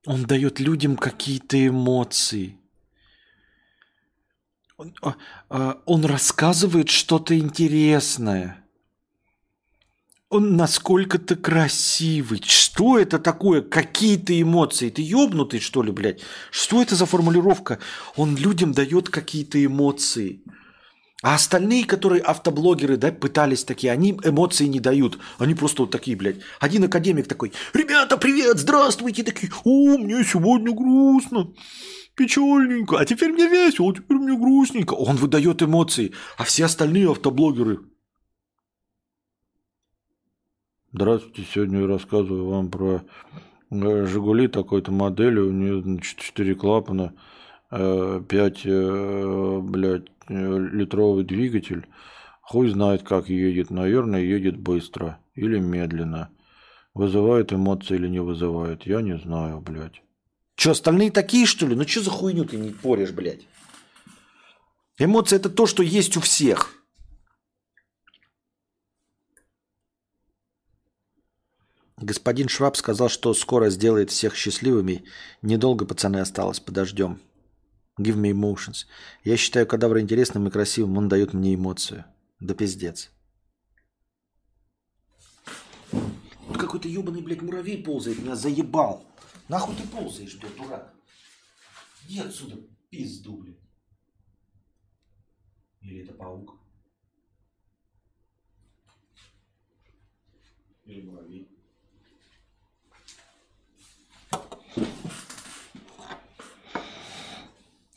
Он 0.06 0.23
дает 0.23 0.61
людям 0.61 0.95
какие-то 0.95 1.68
эмоции. 1.68 2.57
Он, 4.77 4.93
а, 5.02 5.15
а, 5.49 5.81
он 5.85 6.06
рассказывает 6.06 6.89
что-то 6.89 7.38
интересное 7.38 8.65
он 10.30 10.57
насколько-то 10.57 11.35
красивый. 11.35 12.41
Что 12.43 12.99
это 12.99 13.19
такое? 13.19 13.61
Какие-то 13.61 14.39
эмоции. 14.39 14.89
Ты 14.89 15.02
ёбнутый, 15.02 15.60
что 15.60 15.81
ли, 15.81 15.91
блядь? 15.91 16.19
Что 16.52 16.81
это 16.81 16.95
за 16.95 17.06
формулировка? 17.06 17.80
Он 18.18 18.35
людям 18.35 18.73
дает 18.73 19.10
какие-то 19.10 19.64
эмоции. 19.64 20.43
А 21.22 21.35
остальные, 21.35 21.85
которые 21.85 22.22
автоблогеры, 22.22 22.97
да, 22.97 23.11
пытались 23.11 23.64
такие, 23.64 23.93
они 23.93 24.11
эмоции 24.23 24.65
не 24.65 24.80
дают. 24.80 25.19
Они 25.39 25.56
просто 25.56 25.84
вот 25.84 25.91
такие, 25.91 26.18
блядь. 26.18 26.38
Один 26.60 26.84
академик 26.84 27.27
такой, 27.27 27.53
ребята, 27.73 28.18
привет, 28.18 28.60
здравствуйте. 28.60 29.23
Такие, 29.23 29.52
о, 29.64 29.97
мне 29.97 30.23
сегодня 30.23 30.73
грустно, 30.73 31.53
печальненько. 32.16 32.98
А 32.98 33.06
теперь 33.06 33.32
мне 33.32 33.48
весело, 33.48 33.92
а 33.92 33.94
теперь 33.94 34.18
мне 34.18 34.38
грустненько. 34.38 34.94
Он 34.94 35.16
выдает 35.16 35.62
эмоции. 35.62 36.14
А 36.38 36.44
все 36.44 36.66
остальные 36.66 37.12
автоблогеры, 37.12 37.80
Здравствуйте, 40.98 41.44
сегодня 41.54 41.82
я 41.82 41.88
рассказываю 41.88 42.48
вам 42.48 42.72
про 42.72 43.02
э, 43.70 44.06
Жигули 44.06 44.48
такой-то 44.48 44.94
модели, 44.94 45.40
у 45.40 45.52
нее 45.52 45.82
значит, 45.82 46.18
4 46.20 46.56
клапана, 46.56 47.14
5, 47.70 48.30
э, 48.30 48.70
э, 48.70 49.60
блядь, 49.60 50.08
литровый 50.30 51.26
двигатель. 51.26 51.86
Хуй 52.40 52.70
знает, 52.70 53.04
как 53.04 53.28
едет. 53.28 53.72
Наверное, 53.72 54.22
едет 54.22 54.58
быстро 54.58 55.20
или 55.34 55.60
медленно. 55.60 56.30
Вызывает 56.94 57.52
эмоции 57.52 57.96
или 57.96 58.08
не 58.08 58.22
вызывает, 58.22 58.84
я 58.84 59.02
не 59.02 59.18
знаю, 59.18 59.60
блядь. 59.60 60.02
Че, 60.56 60.72
остальные 60.72 61.11
такие, 61.11 61.45
что 61.45 61.68
ли? 61.68 61.76
Ну 61.76 61.88
что 61.88 62.02
за 62.02 62.10
хуйню 62.10 62.45
ты 62.45 62.57
не 62.57 62.72
порешь, 62.72 63.11
блядь? 63.11 63.48
Эмоции 64.98 65.36
это 65.36 65.49
то, 65.49 65.65
что 65.65 65.84
есть 65.84 66.15
у 66.15 66.22
всех. 66.22 66.72
Господин 71.98 72.49
Шваб 72.49 72.76
сказал, 72.77 73.10
что 73.10 73.34
скоро 73.34 73.69
сделает 73.69 74.11
всех 74.11 74.36
счастливыми. 74.36 75.06
Недолго, 75.41 75.86
пацаны, 75.86 76.18
осталось. 76.18 76.60
Подождем. 76.60 77.22
Give 77.99 78.15
me 78.15 78.32
emotions. 78.32 78.86
Я 79.23 79.38
считаю 79.38 79.65
кадавра 79.65 80.02
интересным 80.02 80.48
и 80.48 80.52
красивым. 80.52 80.98
Он 80.98 81.10
дает 81.10 81.34
мне 81.34 81.56
эмоцию. 81.56 82.06
Да 82.40 82.53
пиздец. 82.53 83.11
Какой-то 86.53 86.88
ебаный, 86.88 87.22
блядь, 87.22 87.41
муравей 87.41 87.82
ползает. 87.82 88.19
Меня 88.19 88.36
заебал. 88.36 89.06
Нахуй 89.48 89.76
ты 89.76 89.88
ползаешь, 89.88 90.38
блядь, 90.38 90.56
дурак? 90.56 90.94
Иди 92.08 92.20
отсюда, 92.20 92.58
пизду, 92.90 93.38
блядь. 93.38 93.56
Или 95.82 96.04
это 96.04 96.14
паук? 96.14 96.60
Или 100.86 101.02
муравей? 101.02 101.48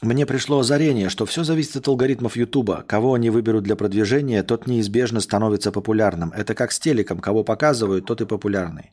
Мне 0.01 0.27
пришло 0.27 0.61
озарение, 0.61 1.09
что 1.09 1.27
все 1.27 1.45
зависит 1.45 1.77
от 1.77 1.89
алгоритмов 1.89 2.37
Ютуба. 2.37 2.85
Кого 2.87 3.15
они 3.15 3.31
выберут 3.31 3.65
для 3.65 3.75
продвижения, 3.75 4.43
тот 4.43 4.67
неизбежно 4.67 5.21
становится 5.21 5.73
популярным. 5.73 6.33
Это 6.33 6.55
как 6.55 6.73
с 6.73 6.79
телеком. 6.79 7.19
Кого 7.19 7.43
показывают, 7.43 8.07
тот 8.07 8.21
и 8.21 8.27
популярный. 8.27 8.93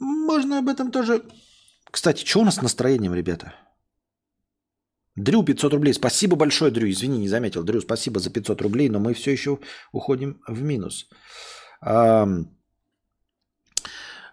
Можно 0.00 0.58
об 0.58 0.68
этом 0.68 0.90
тоже... 0.90 1.22
Кстати, 1.94 2.24
что 2.26 2.40
у 2.40 2.44
нас 2.44 2.56
с 2.56 2.62
настроением, 2.62 3.14
ребята? 3.14 3.54
Дрю 5.14 5.44
500 5.44 5.74
рублей. 5.74 5.94
Спасибо 5.94 6.34
большое, 6.34 6.72
Дрю. 6.72 6.90
Извини, 6.90 7.18
не 7.18 7.28
заметил. 7.28 7.62
Дрю, 7.62 7.80
спасибо 7.80 8.18
за 8.18 8.30
500 8.30 8.62
рублей, 8.62 8.88
но 8.88 8.98
мы 8.98 9.14
все 9.14 9.30
еще 9.30 9.60
уходим 9.92 10.40
в 10.48 10.60
минус. 10.60 11.08
А, 11.80 12.26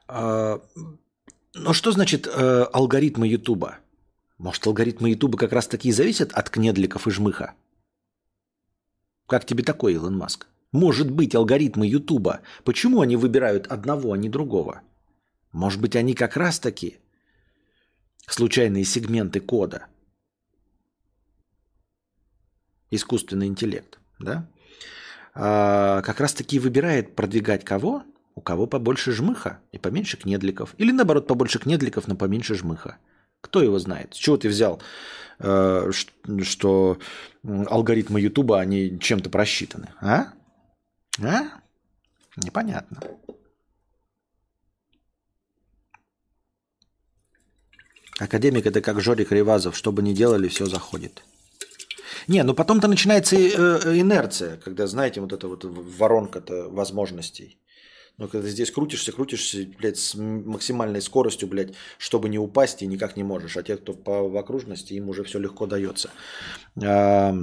а, 0.08 0.60
но 1.54 1.74
что 1.74 1.92
значит 1.92 2.26
э, 2.26 2.66
алгоритмы 2.74 3.28
Ютуба? 3.28 3.78
Может, 4.40 4.66
алгоритмы 4.66 5.12
Ютуба 5.12 5.38
как 5.38 5.54
раз 5.54 5.68
таки 5.68 5.92
зависят 5.92 6.34
от 6.34 6.50
кнедликов 6.50 7.06
и 7.08 7.12
жмыха? 7.12 7.54
Как 9.28 9.46
тебе 9.46 9.64
такой, 9.64 9.94
Илон 9.94 10.18
Маск? 10.18 10.48
Может 10.72 11.12
быть, 11.12 11.36
алгоритмы 11.36 11.86
Ютуба, 11.86 12.40
почему 12.64 13.02
они 13.02 13.18
выбирают 13.18 13.68
одного, 13.68 14.14
а 14.14 14.18
не 14.18 14.30
другого? 14.30 14.82
Может 15.52 15.80
быть, 15.80 15.96
они 15.96 16.16
как 16.16 16.38
раз 16.38 16.60
таки 16.60 17.01
случайные 18.28 18.84
сегменты 18.84 19.40
кода. 19.40 19.88
Искусственный 22.90 23.48
интеллект, 23.48 24.00
да? 24.20 24.48
А, 25.34 26.02
как 26.02 26.20
раз 26.20 26.34
таки 26.34 26.60
выбирает 26.60 27.16
продвигать 27.16 27.64
кого? 27.64 28.04
У 28.36 28.42
кого 28.42 28.66
побольше 28.66 29.12
жмыха 29.12 29.60
и 29.72 29.78
поменьше 29.78 30.18
кнедликов. 30.18 30.74
Или 30.78 30.92
наоборот, 30.92 31.28
побольше 31.28 31.60
кнедликов, 31.60 32.08
но 32.08 32.16
поменьше 32.16 32.56
жмыха. 32.56 32.98
Кто 33.42 33.62
его 33.62 33.80
знает? 33.80 34.14
С 34.14 34.18
чего 34.18 34.38
ты 34.38 34.48
взял, 34.48 34.82
э, 35.40 35.92
что 36.44 37.00
алгоритмы 37.44 38.22
Ютуба, 38.22 38.60
они 38.60 39.00
чем-то 39.00 39.30
просчитаны? 39.30 39.90
А? 40.00 40.28
А? 41.22 41.62
Непонятно. 42.38 43.00
Академик 48.22 48.68
это 48.68 48.82
как 48.82 49.02
Жорик 49.02 49.32
Ревазов. 49.32 49.76
Что 49.76 49.92
бы 49.92 50.04
ни 50.04 50.14
делали, 50.14 50.48
все 50.48 50.68
заходит. 50.68 51.24
Не, 52.28 52.44
ну 52.44 52.54
потом-то 52.54 52.88
начинается 52.88 53.36
э, 53.36 53.50
э, 53.50 54.00
инерция, 54.00 54.58
когда, 54.58 54.86
знаете, 54.86 55.22
вот 55.22 55.34
эта 55.34 55.48
вот 55.48 55.64
воронка-то 55.64 56.70
возможностей. 56.70 57.58
Но 58.18 58.28
когда 58.28 58.46
ты 58.46 58.52
здесь 58.52 58.70
крутишься, 58.70 59.12
крутишься, 59.12 59.66
блядь, 59.80 59.98
с 59.98 60.14
максимальной 60.14 61.02
скоростью, 61.02 61.48
блядь, 61.50 61.74
чтобы 61.98 62.30
не 62.30 62.38
упасть, 62.38 62.84
и 62.84 62.88
никак 62.88 63.18
не 63.18 63.24
можешь. 63.24 63.58
А 63.58 63.64
те, 63.64 63.76
кто 63.76 63.94
по 63.94 64.30
в 64.30 64.38
окружности, 64.38 64.94
им 64.94 65.10
уже 65.10 65.24
все 65.24 65.40
легко 65.40 65.66
дается. 65.66 66.12
А, 66.80 67.34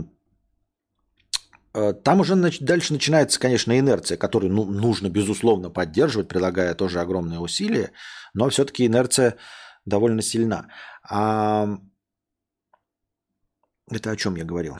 там 2.04 2.20
уже 2.20 2.36
дальше 2.60 2.92
начинается, 2.92 3.40
конечно, 3.40 3.76
инерция, 3.76 4.16
которую 4.16 4.52
ну, 4.52 4.64
нужно, 4.64 5.08
безусловно, 5.08 5.70
поддерживать, 5.70 6.28
прилагая 6.28 6.74
тоже 6.74 7.00
огромные 7.00 7.40
усилия, 7.40 7.90
но 8.32 8.48
все-таки 8.48 8.86
инерция 8.86 9.36
довольно 9.88 10.22
сильна. 10.22 10.68
А... 11.02 11.78
Это 13.90 14.10
о 14.10 14.16
чем 14.16 14.36
я 14.36 14.44
говорил? 14.44 14.78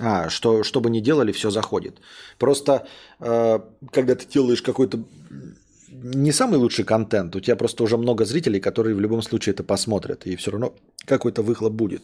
А, 0.00 0.28
что, 0.30 0.62
что 0.62 0.80
бы 0.80 0.90
ни 0.90 1.00
делали, 1.00 1.32
все 1.32 1.50
заходит. 1.50 2.00
Просто, 2.38 2.86
э, 3.18 3.60
когда 3.92 4.14
ты 4.14 4.26
делаешь 4.26 4.62
какой-то 4.62 5.04
не 5.88 6.32
самый 6.32 6.56
лучший 6.56 6.84
контент, 6.84 7.36
у 7.36 7.40
тебя 7.40 7.56
просто 7.56 7.82
уже 7.82 7.96
много 7.96 8.24
зрителей, 8.24 8.60
которые 8.60 8.94
в 8.94 9.00
любом 9.00 9.22
случае 9.22 9.52
это 9.54 9.64
посмотрят, 9.64 10.26
и 10.26 10.36
все 10.36 10.50
равно 10.52 10.74
какой-то 11.06 11.42
выхлоп 11.42 11.72
будет. 11.72 12.02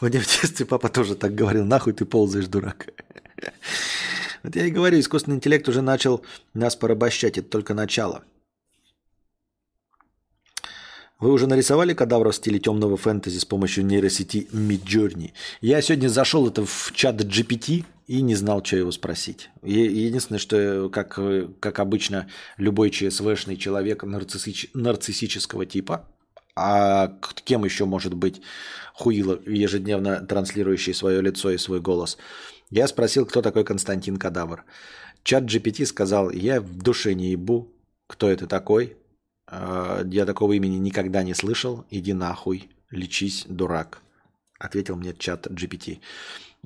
Мне 0.00 0.20
в 0.20 0.26
детстве 0.26 0.66
папа 0.66 0.88
тоже 0.88 1.14
так 1.14 1.34
говорил, 1.34 1.64
нахуй 1.64 1.92
ты 1.92 2.04
ползаешь, 2.04 2.48
дурак. 2.48 2.88
Вот 4.48 4.56
я 4.56 4.64
и 4.64 4.70
говорю, 4.70 4.98
искусственный 4.98 5.36
интеллект 5.36 5.68
уже 5.68 5.82
начал 5.82 6.24
нас 6.54 6.74
порабощать, 6.74 7.36
это 7.36 7.50
только 7.50 7.74
начало. 7.74 8.24
Вы 11.20 11.32
уже 11.32 11.46
нарисовали 11.46 11.92
кадавра 11.92 12.30
в 12.30 12.34
стиле 12.34 12.58
темного 12.58 12.96
фэнтези 12.96 13.40
с 13.40 13.44
помощью 13.44 13.84
нейросети 13.84 14.48
Midjourney? 14.50 15.32
Я 15.60 15.82
сегодня 15.82 16.08
зашел 16.08 16.48
это 16.48 16.64
в 16.64 16.92
чат 16.94 17.20
GPT 17.20 17.84
и 18.06 18.22
не 18.22 18.34
знал, 18.36 18.64
что 18.64 18.78
его 18.78 18.90
спросить. 18.90 19.50
Единственное, 19.62 20.38
что, 20.38 20.88
как, 20.88 21.18
как 21.60 21.78
обычно, 21.78 22.30
любой 22.56 22.88
ЧСВшный 22.88 23.58
человек 23.58 24.02
нарциссич, 24.02 24.70
нарциссического 24.72 25.66
типа, 25.66 26.06
а 26.56 27.12
кем 27.44 27.66
еще 27.66 27.84
может 27.84 28.14
быть 28.14 28.40
хуило, 28.94 29.38
ежедневно 29.44 30.24
транслирующий 30.24 30.94
свое 30.94 31.20
лицо 31.20 31.50
и 31.50 31.58
свой 31.58 31.82
голос– 31.82 32.16
я 32.70 32.86
спросил, 32.86 33.26
кто 33.26 33.42
такой 33.42 33.64
Константин 33.64 34.16
Кадавр. 34.16 34.64
Чат 35.22 35.44
GPT 35.44 35.86
сказал, 35.86 36.30
я 36.30 36.60
в 36.60 36.78
душе 36.78 37.14
не 37.14 37.30
ебу, 37.30 37.72
кто 38.06 38.28
это 38.28 38.46
такой. 38.46 38.96
А, 39.46 40.02
я 40.04 40.26
такого 40.26 40.52
имени 40.52 40.76
никогда 40.76 41.22
не 41.22 41.34
слышал. 41.34 41.84
Иди 41.90 42.12
нахуй, 42.12 42.70
лечись, 42.90 43.44
дурак. 43.48 44.02
Ответил 44.58 44.96
мне 44.96 45.14
чат 45.14 45.46
GPT. 45.46 46.00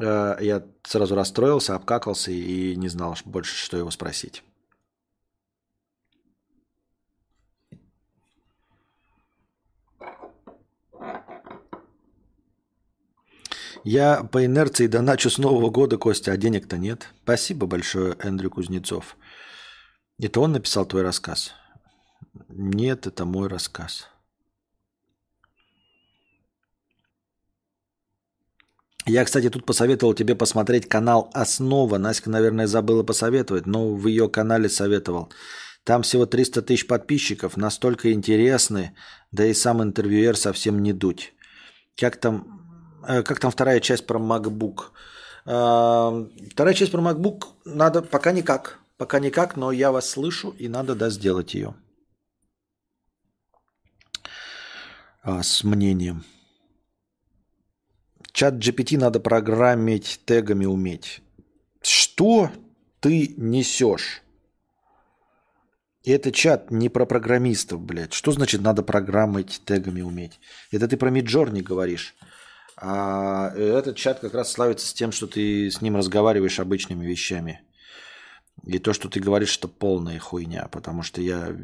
А, 0.00 0.38
я 0.40 0.64
сразу 0.82 1.14
расстроился, 1.14 1.74
обкакался 1.74 2.32
и 2.32 2.74
не 2.76 2.88
знал 2.88 3.16
больше, 3.24 3.56
что 3.56 3.76
его 3.76 3.90
спросить. 3.90 4.42
Я 13.84 14.22
по 14.22 14.44
инерции 14.44 14.86
доначу 14.86 15.28
с 15.28 15.38
Нового 15.38 15.70
года, 15.70 15.98
Костя, 15.98 16.32
а 16.32 16.36
денег-то 16.36 16.78
нет. 16.78 17.08
Спасибо 17.24 17.66
большое, 17.66 18.16
Эндрю 18.20 18.50
Кузнецов. 18.50 19.16
Это 20.20 20.40
он 20.40 20.52
написал 20.52 20.86
твой 20.86 21.02
рассказ? 21.02 21.52
Нет, 22.48 23.06
это 23.06 23.24
мой 23.24 23.48
рассказ. 23.48 24.08
Я, 29.04 29.24
кстати, 29.24 29.50
тут 29.50 29.66
посоветовал 29.66 30.14
тебе 30.14 30.36
посмотреть 30.36 30.88
канал 30.88 31.28
«Основа». 31.34 31.98
Наська, 31.98 32.30
наверное, 32.30 32.68
забыла 32.68 33.02
посоветовать, 33.02 33.66
но 33.66 33.92
в 33.96 34.06
ее 34.06 34.28
канале 34.28 34.68
советовал. 34.68 35.32
Там 35.82 36.02
всего 36.02 36.24
300 36.24 36.62
тысяч 36.62 36.86
подписчиков, 36.86 37.56
настолько 37.56 38.12
интересны, 38.12 38.94
да 39.32 39.44
и 39.44 39.54
сам 39.54 39.82
интервьюер 39.82 40.36
совсем 40.36 40.80
не 40.80 40.92
дуть. 40.92 41.34
Как 41.96 42.16
там 42.16 42.51
как 43.02 43.40
там 43.40 43.50
вторая 43.50 43.80
часть 43.80 44.06
про 44.06 44.18
MacBook? 44.18 44.90
Э, 45.46 46.26
вторая 46.50 46.74
часть 46.74 46.92
про 46.92 47.00
MacBook 47.00 47.44
надо 47.64 48.02
пока 48.02 48.32
никак. 48.32 48.78
Пока 48.96 49.18
никак, 49.18 49.56
но 49.56 49.72
я 49.72 49.90
вас 49.90 50.08
слышу, 50.08 50.50
и 50.58 50.68
надо, 50.68 50.94
да, 50.94 51.10
сделать 51.10 51.54
ее. 51.54 51.74
А, 55.22 55.42
с 55.42 55.64
мнением. 55.64 56.24
Чат 58.32 58.54
GPT 58.54 58.98
надо 58.98 59.20
программить, 59.20 60.20
тегами 60.24 60.64
уметь. 60.64 61.20
Что 61.82 62.50
ты 63.00 63.34
несешь? 63.36 64.22
Это 66.04 66.32
чат 66.32 66.70
не 66.70 66.88
про 66.88 67.06
программистов, 67.06 67.80
блядь. 67.80 68.12
Что 68.12 68.32
значит 68.32 68.60
надо 68.60 68.82
программить, 68.82 69.62
тегами 69.64 70.00
уметь? 70.00 70.40
Это 70.70 70.88
ты 70.88 70.96
про 70.96 71.10
Миджорни 71.10 71.60
говоришь. 71.60 72.14
А 72.76 73.50
этот 73.54 73.96
чат 73.96 74.20
как 74.20 74.34
раз 74.34 74.50
славится 74.50 74.86
с 74.86 74.94
тем, 74.94 75.12
что 75.12 75.26
ты 75.26 75.70
с 75.70 75.80
ним 75.80 75.96
разговариваешь 75.96 76.60
обычными 76.60 77.04
вещами. 77.06 77.62
И 78.64 78.78
то, 78.78 78.92
что 78.92 79.08
ты 79.08 79.20
говоришь, 79.20 79.50
что 79.50 79.68
полная 79.68 80.18
хуйня, 80.18 80.68
потому 80.70 81.02
что 81.02 81.20
я 81.20 81.56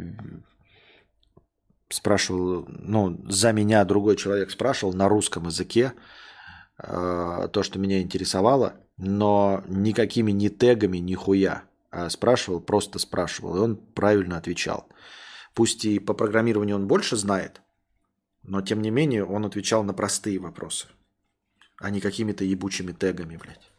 спрашивал, 1.88 2.66
ну, 2.68 3.20
за 3.28 3.52
меня 3.52 3.84
другой 3.84 4.16
человек 4.16 4.50
спрашивал 4.50 4.92
на 4.92 5.08
русском 5.08 5.46
языке 5.46 5.92
э, 6.78 7.48
то, 7.52 7.62
что 7.62 7.78
меня 7.78 8.02
интересовало, 8.02 8.74
но 8.96 9.62
никакими 9.68 10.32
ни 10.32 10.48
тегами, 10.48 10.98
ни 10.98 11.14
хуя. 11.14 11.64
А 11.90 12.10
спрашивал, 12.10 12.60
просто 12.60 12.98
спрашивал, 12.98 13.56
и 13.56 13.60
он 13.60 13.76
правильно 13.76 14.36
отвечал. 14.36 14.88
Пусть 15.54 15.84
и 15.86 15.98
по 15.98 16.12
программированию 16.12 16.76
он 16.76 16.86
больше 16.86 17.16
знает, 17.16 17.62
но 18.42 18.60
тем 18.60 18.82
не 18.82 18.90
менее 18.90 19.24
он 19.24 19.46
отвечал 19.46 19.82
на 19.84 19.94
простые 19.94 20.38
вопросы 20.38 20.88
а 21.80 21.90
не 21.90 22.00
какими-то 22.00 22.44
ебучими 22.44 22.92
тегами, 22.92 23.36
блядь. 23.36 23.70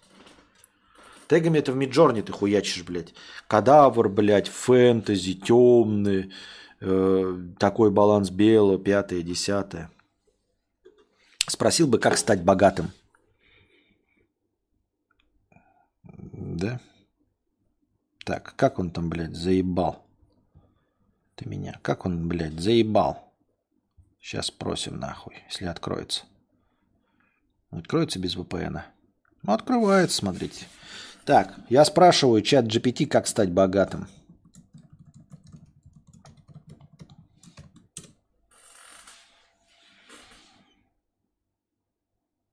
Тегами 1.27 1.59
это 1.59 1.71
в 1.71 1.75
Миджорне 1.75 2.23
ты 2.23 2.31
хуячишь, 2.31 2.83
блядь. 2.83 3.13
Кадавр, 3.47 4.09
блядь, 4.09 4.47
фэнтези, 4.47 5.35
темный, 5.35 6.33
э, 6.79 7.37
такой 7.59 7.91
баланс 7.91 8.31
белого, 8.31 8.79
пятое, 8.79 9.21
десятое. 9.21 9.91
Спросил 11.47 11.87
бы, 11.87 11.99
как 11.99 12.17
стать 12.17 12.43
богатым. 12.43 12.91
Да? 16.33 16.79
Так, 18.25 18.55
как 18.55 18.79
он 18.79 18.91
там, 18.91 19.09
блядь, 19.09 19.35
заебал? 19.35 20.05
Ты 21.35 21.47
меня. 21.47 21.79
Как 21.81 22.05
он, 22.05 22.27
блядь, 22.27 22.59
заебал? 22.59 23.33
Сейчас 24.19 24.47
спросим 24.47 24.99
нахуй, 24.99 25.35
если 25.47 25.65
откроется. 25.65 26.25
Откроется 27.71 28.19
без 28.19 28.35
VPN? 28.35 28.81
Ну, 29.43 29.53
открывается, 29.53 30.17
смотрите. 30.17 30.65
Так, 31.23 31.55
я 31.69 31.85
спрашиваю 31.85 32.41
чат 32.41 32.65
GPT, 32.65 33.05
как 33.05 33.27
стать 33.27 33.51
богатым. 33.51 34.07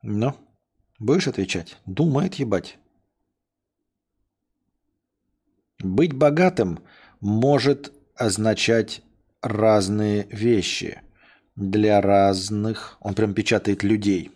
Ну, 0.02 0.36
будешь 0.98 1.26
отвечать? 1.26 1.78
Думает, 1.86 2.34
ебать. 2.34 2.78
Быть 5.78 6.12
богатым 6.12 6.80
может 7.20 7.92
означать 8.14 9.02
разные 9.40 10.26
вещи 10.30 11.00
для 11.56 12.00
разных, 12.00 12.98
он 13.00 13.14
прям 13.14 13.32
печатает 13.34 13.82
людей 13.82 14.30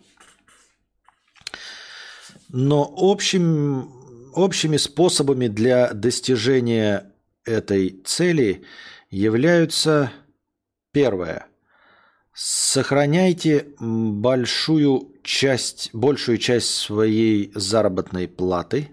но 2.53 2.93
общим, 2.97 3.89
общими 4.33 4.75
способами 4.75 5.47
для 5.47 5.93
достижения 5.93 7.13
этой 7.45 8.01
цели 8.03 8.65
являются 9.09 10.11
первое. 10.91 11.47
Сохраняйте 12.33 13.67
большую 13.79 15.13
часть, 15.23 15.91
большую 15.93 16.39
часть 16.39 16.75
своей 16.75 17.53
заработной 17.55 18.27
платы. 18.27 18.89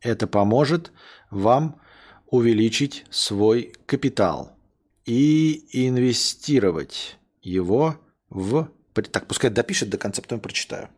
Это 0.00 0.26
поможет 0.26 0.92
вам 1.30 1.78
увеличить 2.26 3.04
свой 3.10 3.74
капитал 3.84 4.56
и 5.04 5.68
инвестировать 5.72 7.18
его 7.42 7.98
в... 8.30 8.70
Так, 8.94 9.26
пускай 9.26 9.50
допишет 9.50 9.90
до 9.90 9.98
конца, 9.98 10.22
потом 10.22 10.40
прочитаю. 10.40 10.88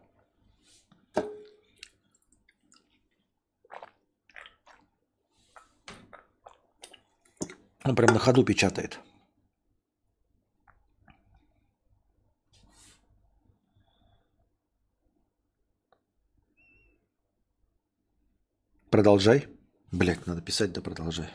Он 7.84 7.94
прям 7.94 8.14
на 8.14 8.18
ходу 8.18 8.42
печатает. 8.44 8.98
Продолжай. 18.90 19.48
Блять, 19.92 20.26
надо 20.26 20.40
писать, 20.40 20.72
да 20.72 20.80
продолжай. 20.80 21.28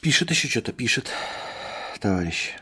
Пишет 0.00 0.30
еще 0.30 0.48
что-то, 0.48 0.72
пишет, 0.72 1.10
товарищ. 2.00 2.54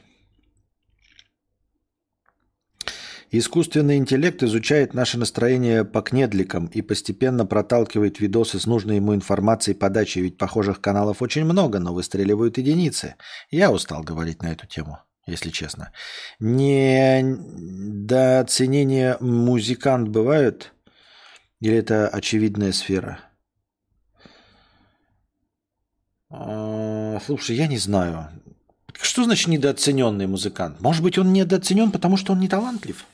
Искусственный 3.33 3.97
интеллект 3.97 4.43
изучает 4.45 4.95
наше 4.95 5.19
настроение 5.19 5.85
по 5.85 6.01
кнедликам 6.01 6.67
и 6.67 6.81
постепенно 6.81 7.45
проталкивает 7.45 8.21
видосы 8.21 8.61
с 8.61 8.67
нужной 8.67 8.97
ему 8.97 9.15
информацией 9.15 9.77
подачи, 9.77 10.21
ведь 10.21 10.39
похожих 10.39 10.81
каналов 10.81 11.23
очень 11.23 11.45
много, 11.45 11.81
но 11.81 11.93
выстреливают 11.93 12.57
единицы. 12.59 13.17
Я 13.51 13.73
устал 13.73 14.05
говорить 14.05 14.43
на 14.43 14.53
эту 14.53 14.69
тему, 14.69 15.01
если 15.27 15.51
честно. 15.51 15.93
Не 16.39 17.37
до 18.07 18.41
оценения 18.41 19.17
музыкант 19.21 20.09
бывают? 20.09 20.73
Или 21.61 21.79
это 21.79 22.07
очевидная 22.07 22.71
сфера? 22.71 23.19
А, 26.31 27.19
слушай, 27.27 27.57
я 27.57 27.67
не 27.67 27.79
знаю. 27.79 28.29
Что 28.93 29.25
значит 29.25 29.49
недооцененный 29.49 30.29
музыкант? 30.29 30.81
Может 30.81 31.03
быть, 31.03 31.19
он 31.19 31.33
недооценен, 31.33 31.91
потому 31.91 32.17
что 32.17 32.33
он 32.33 32.41
не 32.41 32.49
талантлив? 32.49 33.05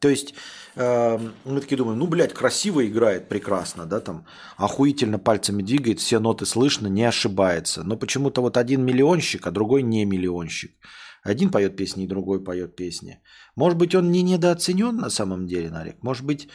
То 0.00 0.08
есть 0.08 0.34
э, 0.76 1.18
мы 1.44 1.60
такие 1.60 1.76
думаем, 1.76 1.98
ну, 1.98 2.06
блядь, 2.06 2.32
красиво 2.32 2.86
играет, 2.86 3.28
прекрасно, 3.28 3.86
да, 3.86 4.00
там, 4.00 4.26
охуительно 4.56 5.18
пальцами 5.18 5.62
двигает, 5.62 6.00
все 6.00 6.18
ноты 6.18 6.46
слышно, 6.46 6.88
не 6.88 7.04
ошибается. 7.04 7.82
Но 7.84 7.96
почему-то 7.96 8.40
вот 8.40 8.56
один 8.56 8.82
миллионщик, 8.84 9.46
а 9.46 9.50
другой 9.50 9.82
не 9.82 10.04
миллионщик. 10.04 10.72
Один 11.22 11.50
поет 11.50 11.76
песни, 11.76 12.06
другой 12.06 12.42
поет 12.42 12.76
песни. 12.76 13.20
Может 13.56 13.78
быть, 13.78 13.94
он 13.94 14.10
не 14.10 14.22
недооценен 14.22 14.96
на 14.96 15.10
самом 15.10 15.46
деле, 15.46 15.70
Нарик? 15.70 16.02
Может 16.02 16.24
быть, 16.24 16.48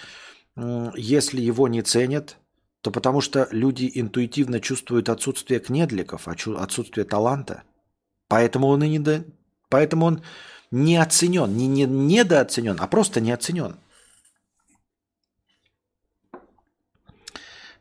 э, 0.57 0.91
если 0.97 1.39
его 1.39 1.67
не 1.67 1.83
ценят, 1.83 2.37
то 2.81 2.91
потому 2.91 3.21
что 3.21 3.47
люди 3.51 3.91
интуитивно 3.93 4.59
чувствуют 4.59 5.09
отсутствие 5.09 5.59
кнедликов, 5.59 6.27
отсутствие 6.27 7.05
таланта. 7.05 7.63
Поэтому 8.27 8.67
он 8.67 8.83
и 8.83 8.89
не... 8.89 8.99
До... 8.99 9.23
Поэтому 9.69 10.05
он 10.05 10.21
не 10.71 10.97
оценен, 10.97 11.55
не, 11.55 11.67
не 11.67 11.85
недооценен, 11.85 12.77
а 12.79 12.87
просто 12.87 13.21
не 13.21 13.31
оценен. 13.31 13.75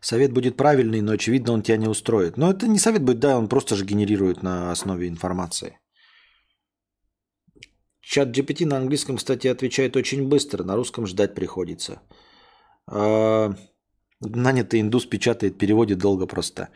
Совет 0.01 0.33
будет 0.33 0.57
правильный, 0.57 1.01
но 1.01 1.13
очевидно 1.13 1.53
он 1.55 1.63
тебя 1.63 1.79
не 1.79 1.89
устроит. 1.89 2.37
Но 2.37 2.51
это 2.51 2.69
не 2.69 2.79
совет 2.79 3.03
будет, 3.03 3.21
да, 3.21 3.39
он 3.39 3.49
просто 3.49 3.75
же 3.75 3.87
генерирует 3.87 4.43
на 4.43 4.71
основе 4.71 5.09
информации. 5.09 5.79
Чат 8.03 8.29
GPT 8.29 8.67
на 8.67 8.77
английском, 8.77 9.17
кстати, 9.17 9.47
отвечает 9.47 9.97
очень 9.97 10.29
быстро, 10.29 10.63
на 10.63 10.77
русском 10.77 11.07
ждать 11.07 11.35
приходится. 11.35 12.03
А, 12.87 13.55
нанятый 14.21 14.83
индус 14.83 15.07
печатает, 15.07 15.57
переводит 15.57 15.99
долго 15.99 16.27
просто. 16.27 16.69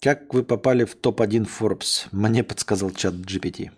Как 0.00 0.32
вы 0.32 0.44
попали 0.44 0.84
в 0.84 0.94
топ-1 0.94 1.48
Forbes? 1.48 2.06
Мне 2.12 2.44
подсказал 2.44 2.92
чат 2.92 3.14
GPT. 3.14 3.70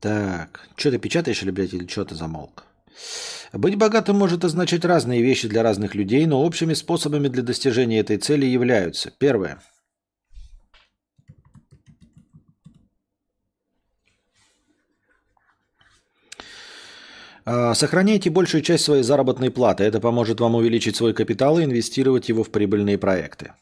Так, 0.00 0.68
что 0.76 0.90
ты 0.90 0.98
печатаешь 0.98 1.42
или, 1.42 1.50
блядь, 1.50 1.74
или 1.74 1.86
что 1.86 2.04
ты 2.04 2.14
замолк? 2.14 2.64
Быть 3.52 3.76
богатым 3.76 4.16
может 4.16 4.44
означать 4.44 4.84
разные 4.84 5.22
вещи 5.22 5.48
для 5.48 5.62
разных 5.62 5.94
людей, 5.94 6.26
но 6.26 6.42
общими 6.42 6.74
способами 6.74 7.28
для 7.28 7.42
достижения 7.42 8.00
этой 8.00 8.18
цели 8.18 8.44
являются. 8.44 9.10
Первое. 9.18 9.60
А, 17.48 17.74
сохраняйте 17.74 18.28
большую 18.28 18.62
часть 18.62 18.84
своей 18.84 19.04
заработной 19.04 19.50
платы. 19.50 19.84
Это 19.84 20.00
поможет 20.00 20.40
вам 20.40 20.56
увеличить 20.56 20.96
свой 20.96 21.14
капитал 21.14 21.58
и 21.58 21.64
инвестировать 21.64 22.28
его 22.28 22.42
в 22.42 22.50
прибыльные 22.50 22.98
проекты. 22.98 23.52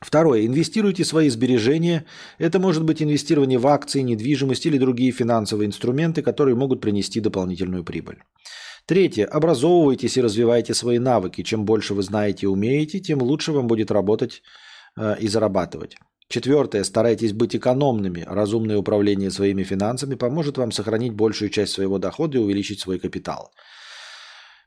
Второе. 0.00 0.46
Инвестируйте 0.46 1.04
свои 1.04 1.28
сбережения. 1.28 2.04
Это 2.38 2.60
может 2.60 2.84
быть 2.84 3.02
инвестирование 3.02 3.58
в 3.58 3.66
акции, 3.66 4.00
недвижимость 4.00 4.66
или 4.66 4.78
другие 4.78 5.10
финансовые 5.10 5.66
инструменты, 5.66 6.22
которые 6.22 6.54
могут 6.54 6.80
принести 6.80 7.20
дополнительную 7.20 7.84
прибыль. 7.84 8.18
Третье. 8.86 9.26
Образовывайтесь 9.26 10.16
и 10.16 10.22
развивайте 10.22 10.72
свои 10.72 10.98
навыки. 10.98 11.42
Чем 11.42 11.64
больше 11.64 11.94
вы 11.94 12.02
знаете 12.02 12.46
и 12.46 12.48
умеете, 12.48 13.00
тем 13.00 13.20
лучше 13.22 13.52
вам 13.52 13.66
будет 13.66 13.90
работать 13.90 14.42
э, 14.96 15.16
и 15.20 15.28
зарабатывать. 15.28 15.96
Четвертое. 16.28 16.84
Старайтесь 16.84 17.32
быть 17.32 17.56
экономными. 17.56 18.24
Разумное 18.26 18.78
управление 18.78 19.30
своими 19.30 19.64
финансами 19.64 20.14
поможет 20.14 20.58
вам 20.58 20.72
сохранить 20.72 21.12
большую 21.12 21.50
часть 21.50 21.72
своего 21.72 21.98
дохода 21.98 22.38
и 22.38 22.40
увеличить 22.40 22.80
свой 22.80 22.98
капитал. 22.98 23.50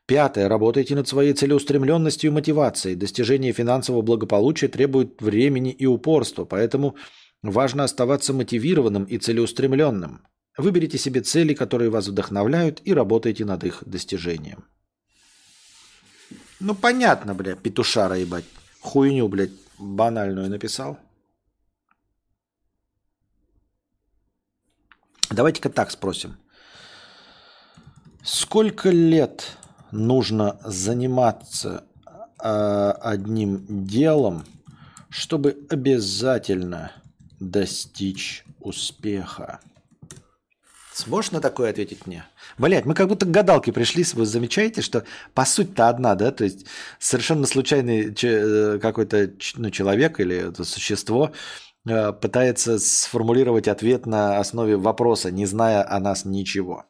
Пятое. 0.06 0.48
Работайте 0.48 0.94
над 0.94 1.06
своей 1.08 1.32
целеустремленностью 1.32 2.30
и 2.30 2.34
мотивацией. 2.34 2.96
Достижение 2.96 3.52
финансового 3.52 4.02
благополучия 4.02 4.68
требует 4.68 5.22
времени 5.22 5.70
и 5.70 5.86
упорства, 5.86 6.44
поэтому 6.44 6.96
важно 7.42 7.84
оставаться 7.84 8.32
мотивированным 8.32 9.04
и 9.04 9.18
целеустремленным. 9.18 10.26
Выберите 10.58 10.98
себе 10.98 11.22
цели, 11.22 11.54
которые 11.54 11.90
вас 11.90 12.08
вдохновляют, 12.08 12.82
и 12.84 12.92
работайте 12.92 13.44
над 13.44 13.64
их 13.64 13.82
достижением. 13.86 14.64
Ну, 16.60 16.74
понятно, 16.74 17.34
бля, 17.34 17.56
петушара 17.56 18.18
ебать. 18.18 18.44
Хуйню, 18.80 19.28
блядь, 19.28 19.50
банальную 19.78 20.50
написал. 20.50 20.98
Давайте-ка 25.30 25.70
так 25.70 25.90
спросим. 25.90 26.36
Сколько 28.22 28.90
лет 28.90 29.56
нужно 29.92 30.58
заниматься 30.64 31.84
э, 32.42 32.92
одним 33.00 33.86
делом, 33.86 34.44
чтобы 35.10 35.66
обязательно 35.70 36.92
достичь 37.38 38.44
успеха. 38.60 39.60
Сможешь 40.94 41.30
на 41.30 41.40
такое 41.40 41.70
ответить 41.70 42.06
мне? 42.06 42.24
Блять, 42.58 42.84
мы 42.84 42.94
как 42.94 43.08
будто 43.08 43.24
к 43.24 43.30
гадалке 43.30 43.72
пришли, 43.72 44.04
вы 44.12 44.26
замечаете, 44.26 44.82
что 44.82 45.04
по 45.32 45.44
сути-то 45.44 45.88
одна, 45.88 46.14
да? 46.14 46.30
То 46.32 46.44
есть 46.44 46.66
совершенно 46.98 47.46
случайный 47.46 48.14
э, 48.22 48.78
какой-то 48.78 49.30
ну, 49.56 49.70
человек 49.70 50.20
или 50.20 50.36
это 50.36 50.64
существо 50.64 51.32
э, 51.88 52.12
пытается 52.12 52.78
сформулировать 52.78 53.68
ответ 53.68 54.04
на 54.04 54.38
основе 54.38 54.76
вопроса, 54.76 55.30
не 55.30 55.46
зная 55.46 55.88
о 55.88 55.98
нас 55.98 56.26
ничего. 56.26 56.84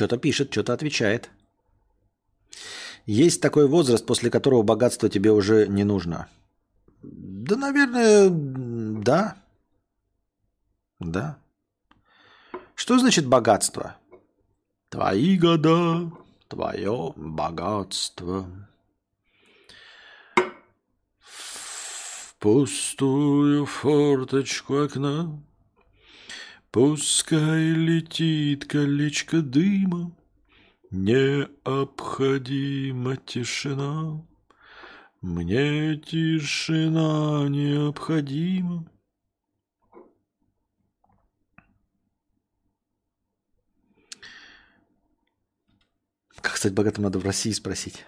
Что-то 0.00 0.16
пишет, 0.16 0.50
что-то 0.50 0.72
отвечает. 0.72 1.28
Есть 3.04 3.42
такой 3.42 3.68
возраст, 3.68 4.06
после 4.06 4.30
которого 4.30 4.62
богатство 4.62 5.10
тебе 5.10 5.30
уже 5.30 5.66
не 5.68 5.84
нужно. 5.84 6.26
Да, 7.02 7.56
наверное, 7.56 8.30
да. 8.30 9.36
Да. 11.00 11.38
Что 12.74 12.98
значит 12.98 13.26
богатство? 13.26 13.98
Твои 14.88 15.36
года, 15.36 16.10
твое 16.48 17.12
богатство. 17.14 18.46
В 21.18 22.34
пустую 22.38 23.66
форточку 23.66 24.78
окна 24.78 25.42
Пускай 26.70 27.72
летит 27.72 28.66
колечко 28.66 29.42
дыма, 29.42 30.16
Необходима 30.90 33.16
тишина. 33.16 34.24
Мне 35.20 35.96
тишина 35.96 37.48
необходима. 37.48 38.88
Как 46.40 46.56
стать 46.56 46.74
богатым, 46.74 47.04
надо 47.04 47.18
в 47.18 47.24
России 47.24 47.52
спросить. 47.52 48.04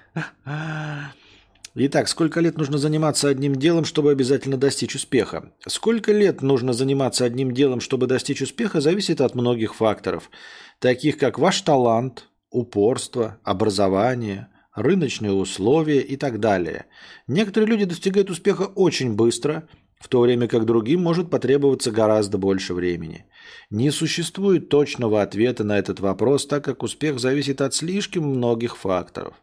Итак, 1.75 2.09
сколько 2.09 2.41
лет 2.41 2.59
нужно 2.59 2.77
заниматься 2.77 3.31
одним 3.31 3.57
делом, 3.57 3.87
чтобы 3.87 4.11
обязательно 4.11 4.59
достичь 4.59 4.95
успеха? 4.95 5.53
Сколько 5.67 6.13
лет 6.13 6.43
нужно 6.43 6.75
заниматься 6.75 7.25
одним 7.25 7.53
делом, 7.53 7.81
чтобы 7.81 8.07
достичь 8.07 8.43
успеха, 8.43 8.83
зависит 8.83 9.23
от 9.23 9.35
многих 9.35 9.75
факторов, 9.75 10.31
таких 10.81 11.17
как 11.17 11.39
ваш 11.39 11.63
талант, 11.63 12.29
упорство, 12.51 13.39
образование, 13.43 14.49
рыночные 14.75 15.33
условия 15.33 16.01
и 16.01 16.17
так 16.17 16.41
далее. 16.41 16.85
Некоторые 17.27 17.71
люди 17.71 17.87
достигают 17.87 18.29
успеха 18.29 18.65
очень 18.65 19.15
быстро, 19.15 19.67
в 19.99 20.09
то 20.09 20.21
время 20.21 20.49
как 20.49 20.67
другим 20.67 21.01
может 21.01 21.31
потребоваться 21.31 21.91
гораздо 21.91 22.37
больше 22.37 22.75
времени. 22.75 23.25
Не 23.71 23.91
существует 23.91 24.69
точного 24.69 25.23
ответа 25.23 25.65
на 25.65 25.79
этот 25.79 26.01
вопрос, 26.01 26.45
так 26.47 26.65
как 26.67 26.83
успех 26.83 27.19
зависит 27.19 27.63
от 27.63 27.73
слишком 27.73 28.25
многих 28.25 28.77
факторов. 28.77 29.37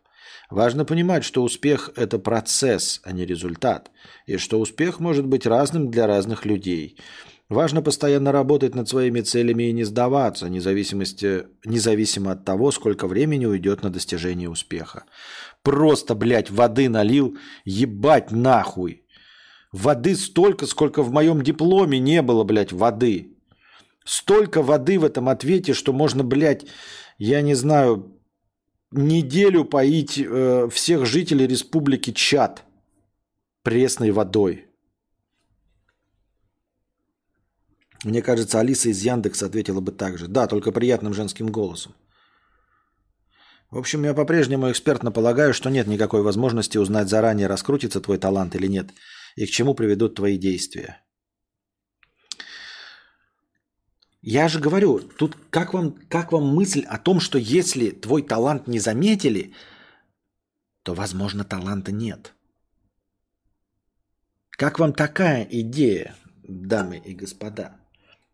Важно 0.49 0.85
понимать, 0.85 1.23
что 1.23 1.43
успех– 1.43 1.91
это 1.95 2.17
процесс, 2.19 3.01
а 3.03 3.11
не 3.11 3.25
результат, 3.25 3.91
и 4.25 4.37
что 4.37 4.59
успех 4.59 4.99
может 4.99 5.25
быть 5.25 5.45
разным 5.45 5.91
для 5.91 6.07
разных 6.07 6.45
людей– 6.45 6.97
Важно 7.49 7.81
постоянно 7.81 8.31
работать 8.31 8.75
над 8.75 8.87
своими 8.87 9.21
целями 9.21 9.63
и 9.63 9.73
не 9.73 9.83
сдаваться, 9.83 10.47
независимо 10.49 12.31
от 12.31 12.45
того, 12.45 12.71
сколько 12.71 13.07
времени 13.07 13.47
уйдет 13.47 13.81
на 13.81 13.89
достижение 13.89 14.47
успеха. 14.47 15.05
Просто, 15.63 16.13
блядь, 16.13 16.51
воды 16.51 16.89
налил, 16.89 17.37
ебать 17.65 18.29
нахуй. 18.29 19.03
Воды 19.71 20.15
столько, 20.15 20.67
сколько 20.67 21.01
в 21.01 21.11
моем 21.11 21.41
дипломе 21.41 21.97
не 21.97 22.21
было, 22.21 22.43
блядь, 22.43 22.71
воды. 22.71 23.35
Столько 24.05 24.61
воды 24.61 24.99
в 24.99 25.03
этом 25.03 25.27
ответе, 25.27 25.73
что 25.73 25.91
можно, 25.91 26.23
блядь, 26.23 26.67
я 27.17 27.41
не 27.41 27.55
знаю, 27.55 28.18
неделю 28.91 29.65
поить 29.65 30.17
э, 30.17 30.69
всех 30.71 31.05
жителей 31.05 31.47
республики 31.47 32.11
Чад 32.11 32.63
пресной 33.63 34.11
водой. 34.11 34.65
Мне 38.03 38.21
кажется, 38.21 38.59
Алиса 38.59 38.89
из 38.89 39.03
Яндекса 39.03 39.45
ответила 39.45 39.81
бы 39.81 39.91
так 39.91 40.17
же. 40.17 40.27
Да, 40.27 40.47
только 40.47 40.71
приятным 40.71 41.13
женским 41.13 41.47
голосом. 41.47 41.93
В 43.71 43.77
общем, 43.77 44.03
я 44.03 44.13
по-прежнему 44.13 44.71
экспертно 44.71 45.11
полагаю, 45.11 45.53
что 45.53 45.69
нет 45.69 45.87
никакой 45.87 46.23
возможности 46.23 46.77
узнать 46.77 47.09
заранее, 47.09 47.47
раскрутится 47.47 48.01
твой 48.01 48.17
талант 48.17 48.55
или 48.55 48.67
нет, 48.67 48.89
и 49.35 49.45
к 49.45 49.49
чему 49.49 49.75
приведут 49.75 50.15
твои 50.15 50.37
действия. 50.37 51.03
Я 54.21 54.49
же 54.49 54.59
говорю, 54.59 54.99
тут 54.99 55.37
как 55.49 55.73
вам, 55.73 55.93
как 56.09 56.31
вам 56.31 56.47
мысль 56.53 56.81
о 56.81 56.97
том, 56.97 57.19
что 57.19 57.37
если 57.37 57.91
твой 57.91 58.21
талант 58.21 58.67
не 58.67 58.79
заметили, 58.79 59.53
то, 60.83 60.93
возможно, 60.93 61.45
таланта 61.45 61.91
нет. 61.91 62.33
Как 64.49 64.77
вам 64.77 64.91
такая 64.91 65.47
идея, 65.49 66.15
дамы 66.43 66.97
и 66.97 67.13
господа? 67.13 67.79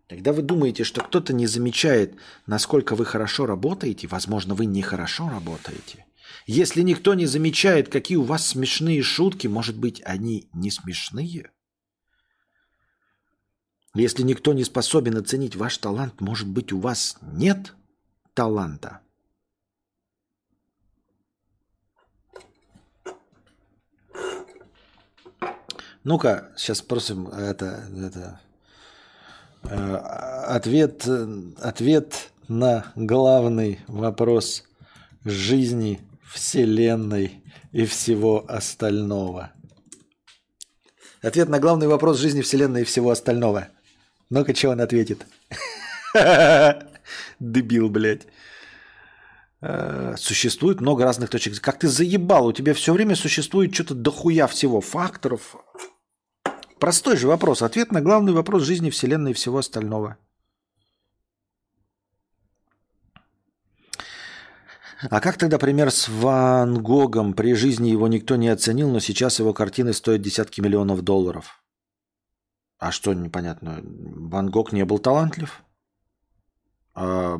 Когда 0.10 0.34
вы 0.34 0.42
думаете, 0.42 0.84
что 0.84 1.02
кто-то 1.02 1.34
не 1.34 1.46
замечает, 1.46 2.16
насколько 2.48 2.96
вы 2.96 3.06
хорошо 3.06 3.46
работаете, 3.46 4.08
возможно, 4.08 4.56
вы 4.56 4.66
нехорошо 4.66 5.30
работаете. 5.30 6.06
Если 6.48 6.82
никто 6.82 7.14
не 7.14 7.26
замечает, 7.26 7.90
какие 7.90 8.18
у 8.18 8.24
вас 8.24 8.48
смешные 8.48 9.02
шутки, 9.02 9.48
может 9.48 9.78
быть, 9.78 10.02
они 10.04 10.48
не 10.54 10.72
смешные? 10.72 11.52
Если 13.96 14.24
никто 14.24 14.54
не 14.54 14.64
способен 14.64 15.18
оценить 15.18 15.56
ваш 15.56 15.78
талант, 15.78 16.22
может 16.22 16.48
быть, 16.48 16.72
у 16.72 16.80
вас 16.80 17.18
нет 17.22 17.74
таланта? 18.34 19.00
Ну-ка, 26.04 26.54
сейчас 26.56 26.80
спросим 26.80 27.30
это, 27.30 27.88
это 27.98 28.40
Э, 29.70 29.96
ответ, 30.48 31.08
ответ 31.60 32.32
на 32.48 32.92
главный 32.96 33.80
вопрос 33.88 34.64
жизни, 35.24 36.02
Вселенной 36.32 37.44
и 37.72 37.86
всего 37.86 38.46
остального. 38.48 39.52
Ответ 41.22 41.50
на 41.50 41.60
главный 41.60 41.88
вопрос 41.88 42.20
жизни, 42.20 42.42
Вселенной 42.42 42.82
и 42.82 42.86
всего 42.86 43.10
остального. 43.10 43.70
Ну-ка, 44.36 44.54
что 44.54 44.72
он 44.72 44.82
ответит? 44.82 45.26
Дебил, 47.40 47.90
блядь. 47.90 48.28
Э, 49.62 50.16
существует 50.18 50.82
много 50.82 51.06
разных 51.06 51.30
точек. 51.30 51.62
Как 51.62 51.80
ты 51.80 51.88
заебал, 51.88 52.48
у 52.48 52.54
тебя 52.54 52.74
все 52.74 52.92
время 52.92 53.16
существует 53.16 53.74
что-то 53.74 53.94
дохуя 53.94 54.48
всего 54.48 54.82
факторов, 54.82 55.56
Простой 56.80 57.16
же 57.16 57.28
вопрос. 57.28 57.62
Ответ 57.62 57.94
на 57.94 58.02
главный 58.02 58.34
вопрос 58.34 58.64
жизни, 58.64 58.90
Вселенной 58.90 59.32
и 59.32 59.34
всего 59.34 59.58
остального. 59.58 60.18
А 65.10 65.22
как 65.22 65.38
тогда 65.38 65.58
пример 65.58 65.92
с 65.92 66.10
Ван 66.10 66.84
Гогом? 66.84 67.34
При 67.34 67.54
жизни 67.54 67.90
его 67.90 68.10
никто 68.10 68.36
не 68.36 68.50
оценил, 68.50 68.90
но 68.92 69.00
сейчас 69.00 69.40
его 69.40 69.54
картины 69.54 69.94
стоят 69.94 70.22
десятки 70.22 70.60
миллионов 70.60 71.02
долларов. 71.04 71.65
А 72.78 72.92
что 72.92 73.14
непонятно? 73.14 73.82
Ван 73.84 74.50
Гог 74.50 74.72
не 74.72 74.86
был 74.86 75.00
талантлив? 75.00 75.64
А, 76.94 77.38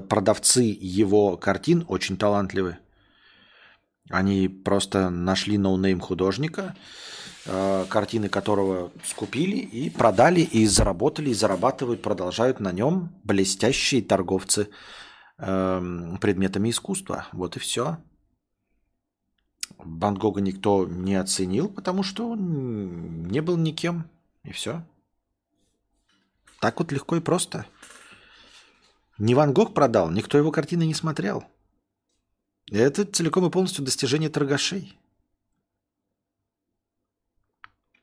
продавцы 0.00 0.62
его 0.62 1.36
картин 1.36 1.84
очень 1.88 2.16
талантливы. 2.16 2.78
Они 4.08 4.48
просто 4.48 5.10
нашли 5.10 5.58
no-name 5.58 6.00
художника, 6.00 6.76
Э, 7.48 7.84
картины 7.88 8.28
которого 8.28 8.90
скупили 9.04 9.58
и 9.58 9.88
продали, 9.88 10.40
и 10.40 10.66
заработали, 10.66 11.30
и 11.30 11.34
зарабатывают, 11.34 12.02
продолжают 12.02 12.58
на 12.58 12.72
нем 12.72 13.12
блестящие 13.22 14.02
торговцы 14.02 14.68
эм, 15.38 16.18
предметами 16.18 16.70
искусства. 16.70 17.28
Вот 17.30 17.56
и 17.56 17.60
все. 17.60 17.98
Ван 19.78 20.16
Гога 20.16 20.40
никто 20.40 20.88
не 20.88 21.14
оценил, 21.14 21.68
потому 21.68 22.02
что 22.02 22.30
он 22.30 23.28
не 23.28 23.40
был 23.40 23.56
никем. 23.56 24.10
И 24.46 24.52
все. 24.52 24.82
Так 26.60 26.78
вот 26.78 26.92
легко 26.92 27.16
и 27.16 27.20
просто. 27.20 27.66
Не 29.18 29.34
Ван 29.34 29.52
Гог 29.52 29.74
продал, 29.74 30.10
никто 30.10 30.38
его 30.38 30.52
картины 30.52 30.86
не 30.86 30.94
смотрел. 30.94 31.44
Это 32.70 33.04
целиком 33.04 33.46
и 33.46 33.50
полностью 33.50 33.84
достижение 33.84 34.30
торгашей. 34.30 34.98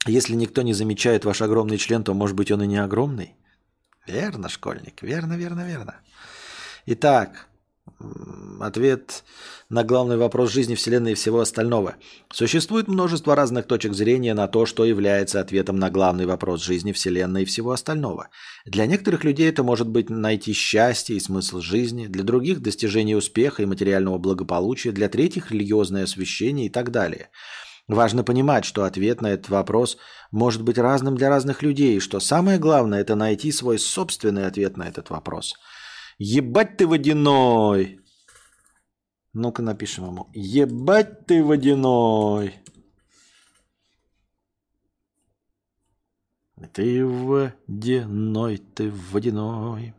Если 0.06 0.36
никто 0.36 0.64
не 0.64 0.74
замечает 0.74 1.24
ваш 1.24 1.41
огромный 1.41 1.78
член, 1.78 2.03
то, 2.03 2.14
может 2.14 2.36
быть, 2.36 2.52
он 2.52 2.64
и 2.64 2.68
не 2.68 2.78
огромный? 2.78 3.36
Верно, 4.06 4.49
школьник. 4.49 5.02
Верно, 5.02 5.38
верно, 5.38 5.65
верно. 5.65 5.95
Итак, 6.86 7.48
ответ 8.60 9.23
на 9.69 9.84
главный 9.84 10.18
вопрос 10.18 10.51
жизни 10.51 10.76
Вселенной 10.76 11.14
и 11.14 11.15
всего 11.15 11.39
остального. 11.41 11.95
Существует 12.31 12.88
множество 12.88 13.35
разных 13.35 13.68
точек 13.68 13.93
зрения 13.93 14.34
на 14.34 14.47
то, 14.47 14.65
что 14.65 14.85
является 14.85 15.41
ответом 15.41 15.77
на 15.77 15.89
главный 15.89 16.26
вопрос 16.26 16.64
жизни 16.64 16.91
Вселенной 16.91 17.43
и 17.43 17.45
всего 17.45 17.72
остального. 17.72 18.30
Для 18.65 18.85
некоторых 18.85 19.23
людей 19.23 19.49
это 19.49 19.64
может 19.64 19.89
быть 19.89 20.10
найти 20.10 20.53
счастье 20.53 21.18
и 21.18 21.19
смысл 21.19 21.60
жизни, 21.60 22.07
для 22.07 22.23
других– 22.23 22.60
достижение 22.61 23.18
успеха 23.18 23.64
и 23.64 23.68
материального 23.68 24.18
благополучия, 24.18 24.91
для 24.91 25.10
третьих– 25.10 25.51
религиозное 25.51 26.03
освящение 26.03 26.68
и 26.68 26.69
так 26.69 26.91
далее– 26.91 27.30
Важно 27.89 28.23
понимать, 28.23 28.64
что 28.64 28.85
ответ 28.85 29.22
на 29.22 29.27
этот 29.27 29.49
вопрос 29.49 29.97
может 30.31 30.61
быть 30.61 30.77
разным 30.77 31.18
для 31.18 31.27
разных 31.27 31.61
людей, 31.61 31.97
и 31.97 31.99
что 31.99 32.22
самое 32.22 32.57
главное– 32.57 33.01
это 33.01 33.15
найти 33.15 33.51
свой 33.51 33.77
собственный 33.77 34.47
ответ 34.47 34.77
на 34.77 34.88
этот 34.88 35.10
вопрос. 35.10 35.55
Ебать 36.18 36.77
ты 36.77 36.88
водяной! 36.88 37.99
Ну-ка 39.34 39.64
напишем 39.64 40.06
ему. 40.06 40.30
Ебать 40.34 41.26
ты 41.26 41.44
водяной. 41.44 42.56
Ты 46.72 47.06
водяной, 47.06 48.57
ты 48.57 48.91
водяной. 48.91 49.94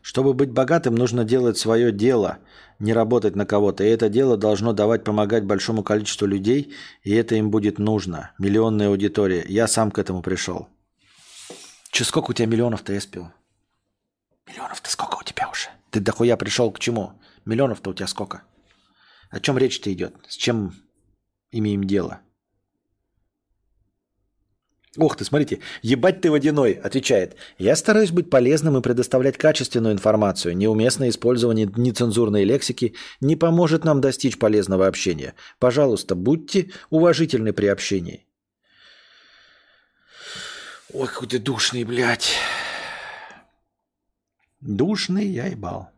Чтобы 0.00 0.32
быть 0.32 0.50
богатым, 0.50 0.94
нужно 0.94 1.24
делать 1.24 1.58
свое 1.58 1.92
дело, 1.92 2.38
не 2.78 2.92
работать 2.92 3.36
на 3.36 3.44
кого-то. 3.44 3.84
И 3.84 3.88
это 3.88 4.08
дело 4.08 4.36
должно 4.36 4.72
давать 4.72 5.04
помогать 5.04 5.44
большому 5.44 5.82
количеству 5.82 6.26
людей, 6.26 6.72
и 7.02 7.12
это 7.12 7.34
им 7.34 7.50
будет 7.50 7.78
нужно. 7.78 8.32
Миллионная 8.38 8.88
аудитория. 8.88 9.44
Я 9.46 9.66
сам 9.66 9.90
к 9.90 9.98
этому 9.98 10.22
пришел. 10.22 10.68
Че, 11.90 12.04
сколько 12.04 12.30
у 12.30 12.34
тебя 12.34 12.46
миллионов-то, 12.46 12.96
Эспил? 12.96 13.32
Миллионов-то 14.46 14.90
сколько 14.90 15.16
у 15.16 15.22
тебя 15.22 15.48
уже? 15.48 15.68
Ты 15.90 16.00
дохуя 16.00 16.36
пришел 16.36 16.70
к 16.70 16.78
чему? 16.78 17.20
Миллионов-то 17.44 17.90
у 17.90 17.94
тебя 17.94 18.06
сколько? 18.06 18.42
О 19.30 19.40
чем 19.40 19.58
речь-то 19.58 19.92
идет? 19.92 20.14
С 20.28 20.36
чем 20.36 20.74
имеем 21.50 21.84
дело? 21.84 22.20
Ох 24.96 25.16
ты, 25.16 25.24
смотрите, 25.24 25.60
ебать 25.82 26.20
ты 26.20 26.32
водяной, 26.32 26.72
отвечает. 26.72 27.36
Я 27.58 27.76
стараюсь 27.76 28.10
быть 28.10 28.28
полезным 28.28 28.76
и 28.76 28.82
предоставлять 28.82 29.38
качественную 29.38 29.94
информацию. 29.94 30.56
Неуместное 30.56 31.10
использование 31.10 31.70
нецензурной 31.76 32.42
лексики 32.42 32.94
не 33.20 33.36
поможет 33.36 33.84
нам 33.84 34.00
достичь 34.00 34.36
полезного 34.36 34.88
общения. 34.88 35.34
Пожалуйста, 35.60 36.16
будьте 36.16 36.70
уважительны 36.90 37.52
при 37.52 37.66
общении. 37.66 38.26
Ой, 40.92 41.06
какой 41.06 41.28
ты 41.28 41.38
душный, 41.38 41.84
блядь. 41.84 42.36
Душный 44.60 45.26
я 45.26 45.46
ебал. 45.46 45.90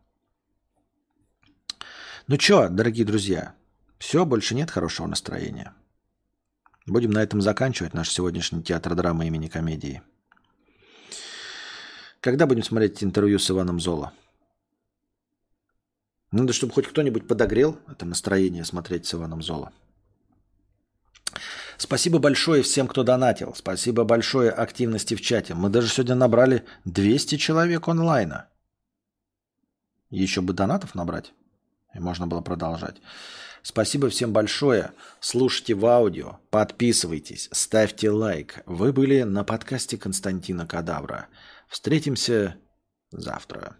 Ну 2.27 2.37
чё, 2.37 2.69
дорогие 2.69 3.05
друзья, 3.05 3.55
все, 3.97 4.23
больше 4.25 4.55
нет 4.55 4.69
хорошего 4.69 5.07
настроения. 5.07 5.73
Будем 6.85 7.11
на 7.11 7.23
этом 7.23 7.41
заканчивать 7.41 7.93
наш 7.93 8.09
сегодняшний 8.11 8.61
театр 8.61 8.95
драмы 8.95 9.27
имени 9.27 9.47
комедии. 9.47 10.01
Когда 12.19 12.45
будем 12.45 12.63
смотреть 12.63 13.03
интервью 13.03 13.39
с 13.39 13.49
Иваном 13.49 13.79
Золо? 13.79 14.13
Надо, 16.31 16.53
чтобы 16.53 16.73
хоть 16.73 16.87
кто-нибудь 16.87 17.27
подогрел 17.27 17.79
это 17.87 18.05
настроение 18.05 18.63
смотреть 18.63 19.05
с 19.05 19.13
Иваном 19.13 19.41
Золо. 19.41 19.73
Спасибо 21.83 22.17
большое 22.17 22.63
всем, 22.63 22.87
кто 22.87 23.03
донатил. 23.03 23.53
Спасибо 23.55 24.05
большое 24.05 24.51
активности 24.51 25.15
в 25.15 25.21
чате. 25.21 25.53
Мы 25.53 25.67
даже 25.67 25.89
сегодня 25.89 26.15
набрали 26.15 26.63
200 26.85 27.35
человек 27.35 27.89
онлайна. 27.89 28.47
Еще 30.09 30.39
бы 30.39 30.53
донатов 30.53 30.95
набрать, 30.95 31.33
и 31.93 31.99
можно 31.99 32.25
было 32.25 32.39
продолжать. 32.39 33.01
Спасибо 33.63 34.07
всем 34.07 34.31
большое. 34.31 34.91
Слушайте 35.19 35.73
в 35.73 35.85
аудио, 35.85 36.39
подписывайтесь, 36.51 37.49
ставьте 37.51 38.09
лайк. 38.11 38.63
Вы 38.65 38.93
были 38.93 39.23
на 39.23 39.43
подкасте 39.43 39.97
Константина 39.97 40.65
Кадавра. 40.65 41.27
Встретимся 41.67 42.55
завтра. 43.11 43.75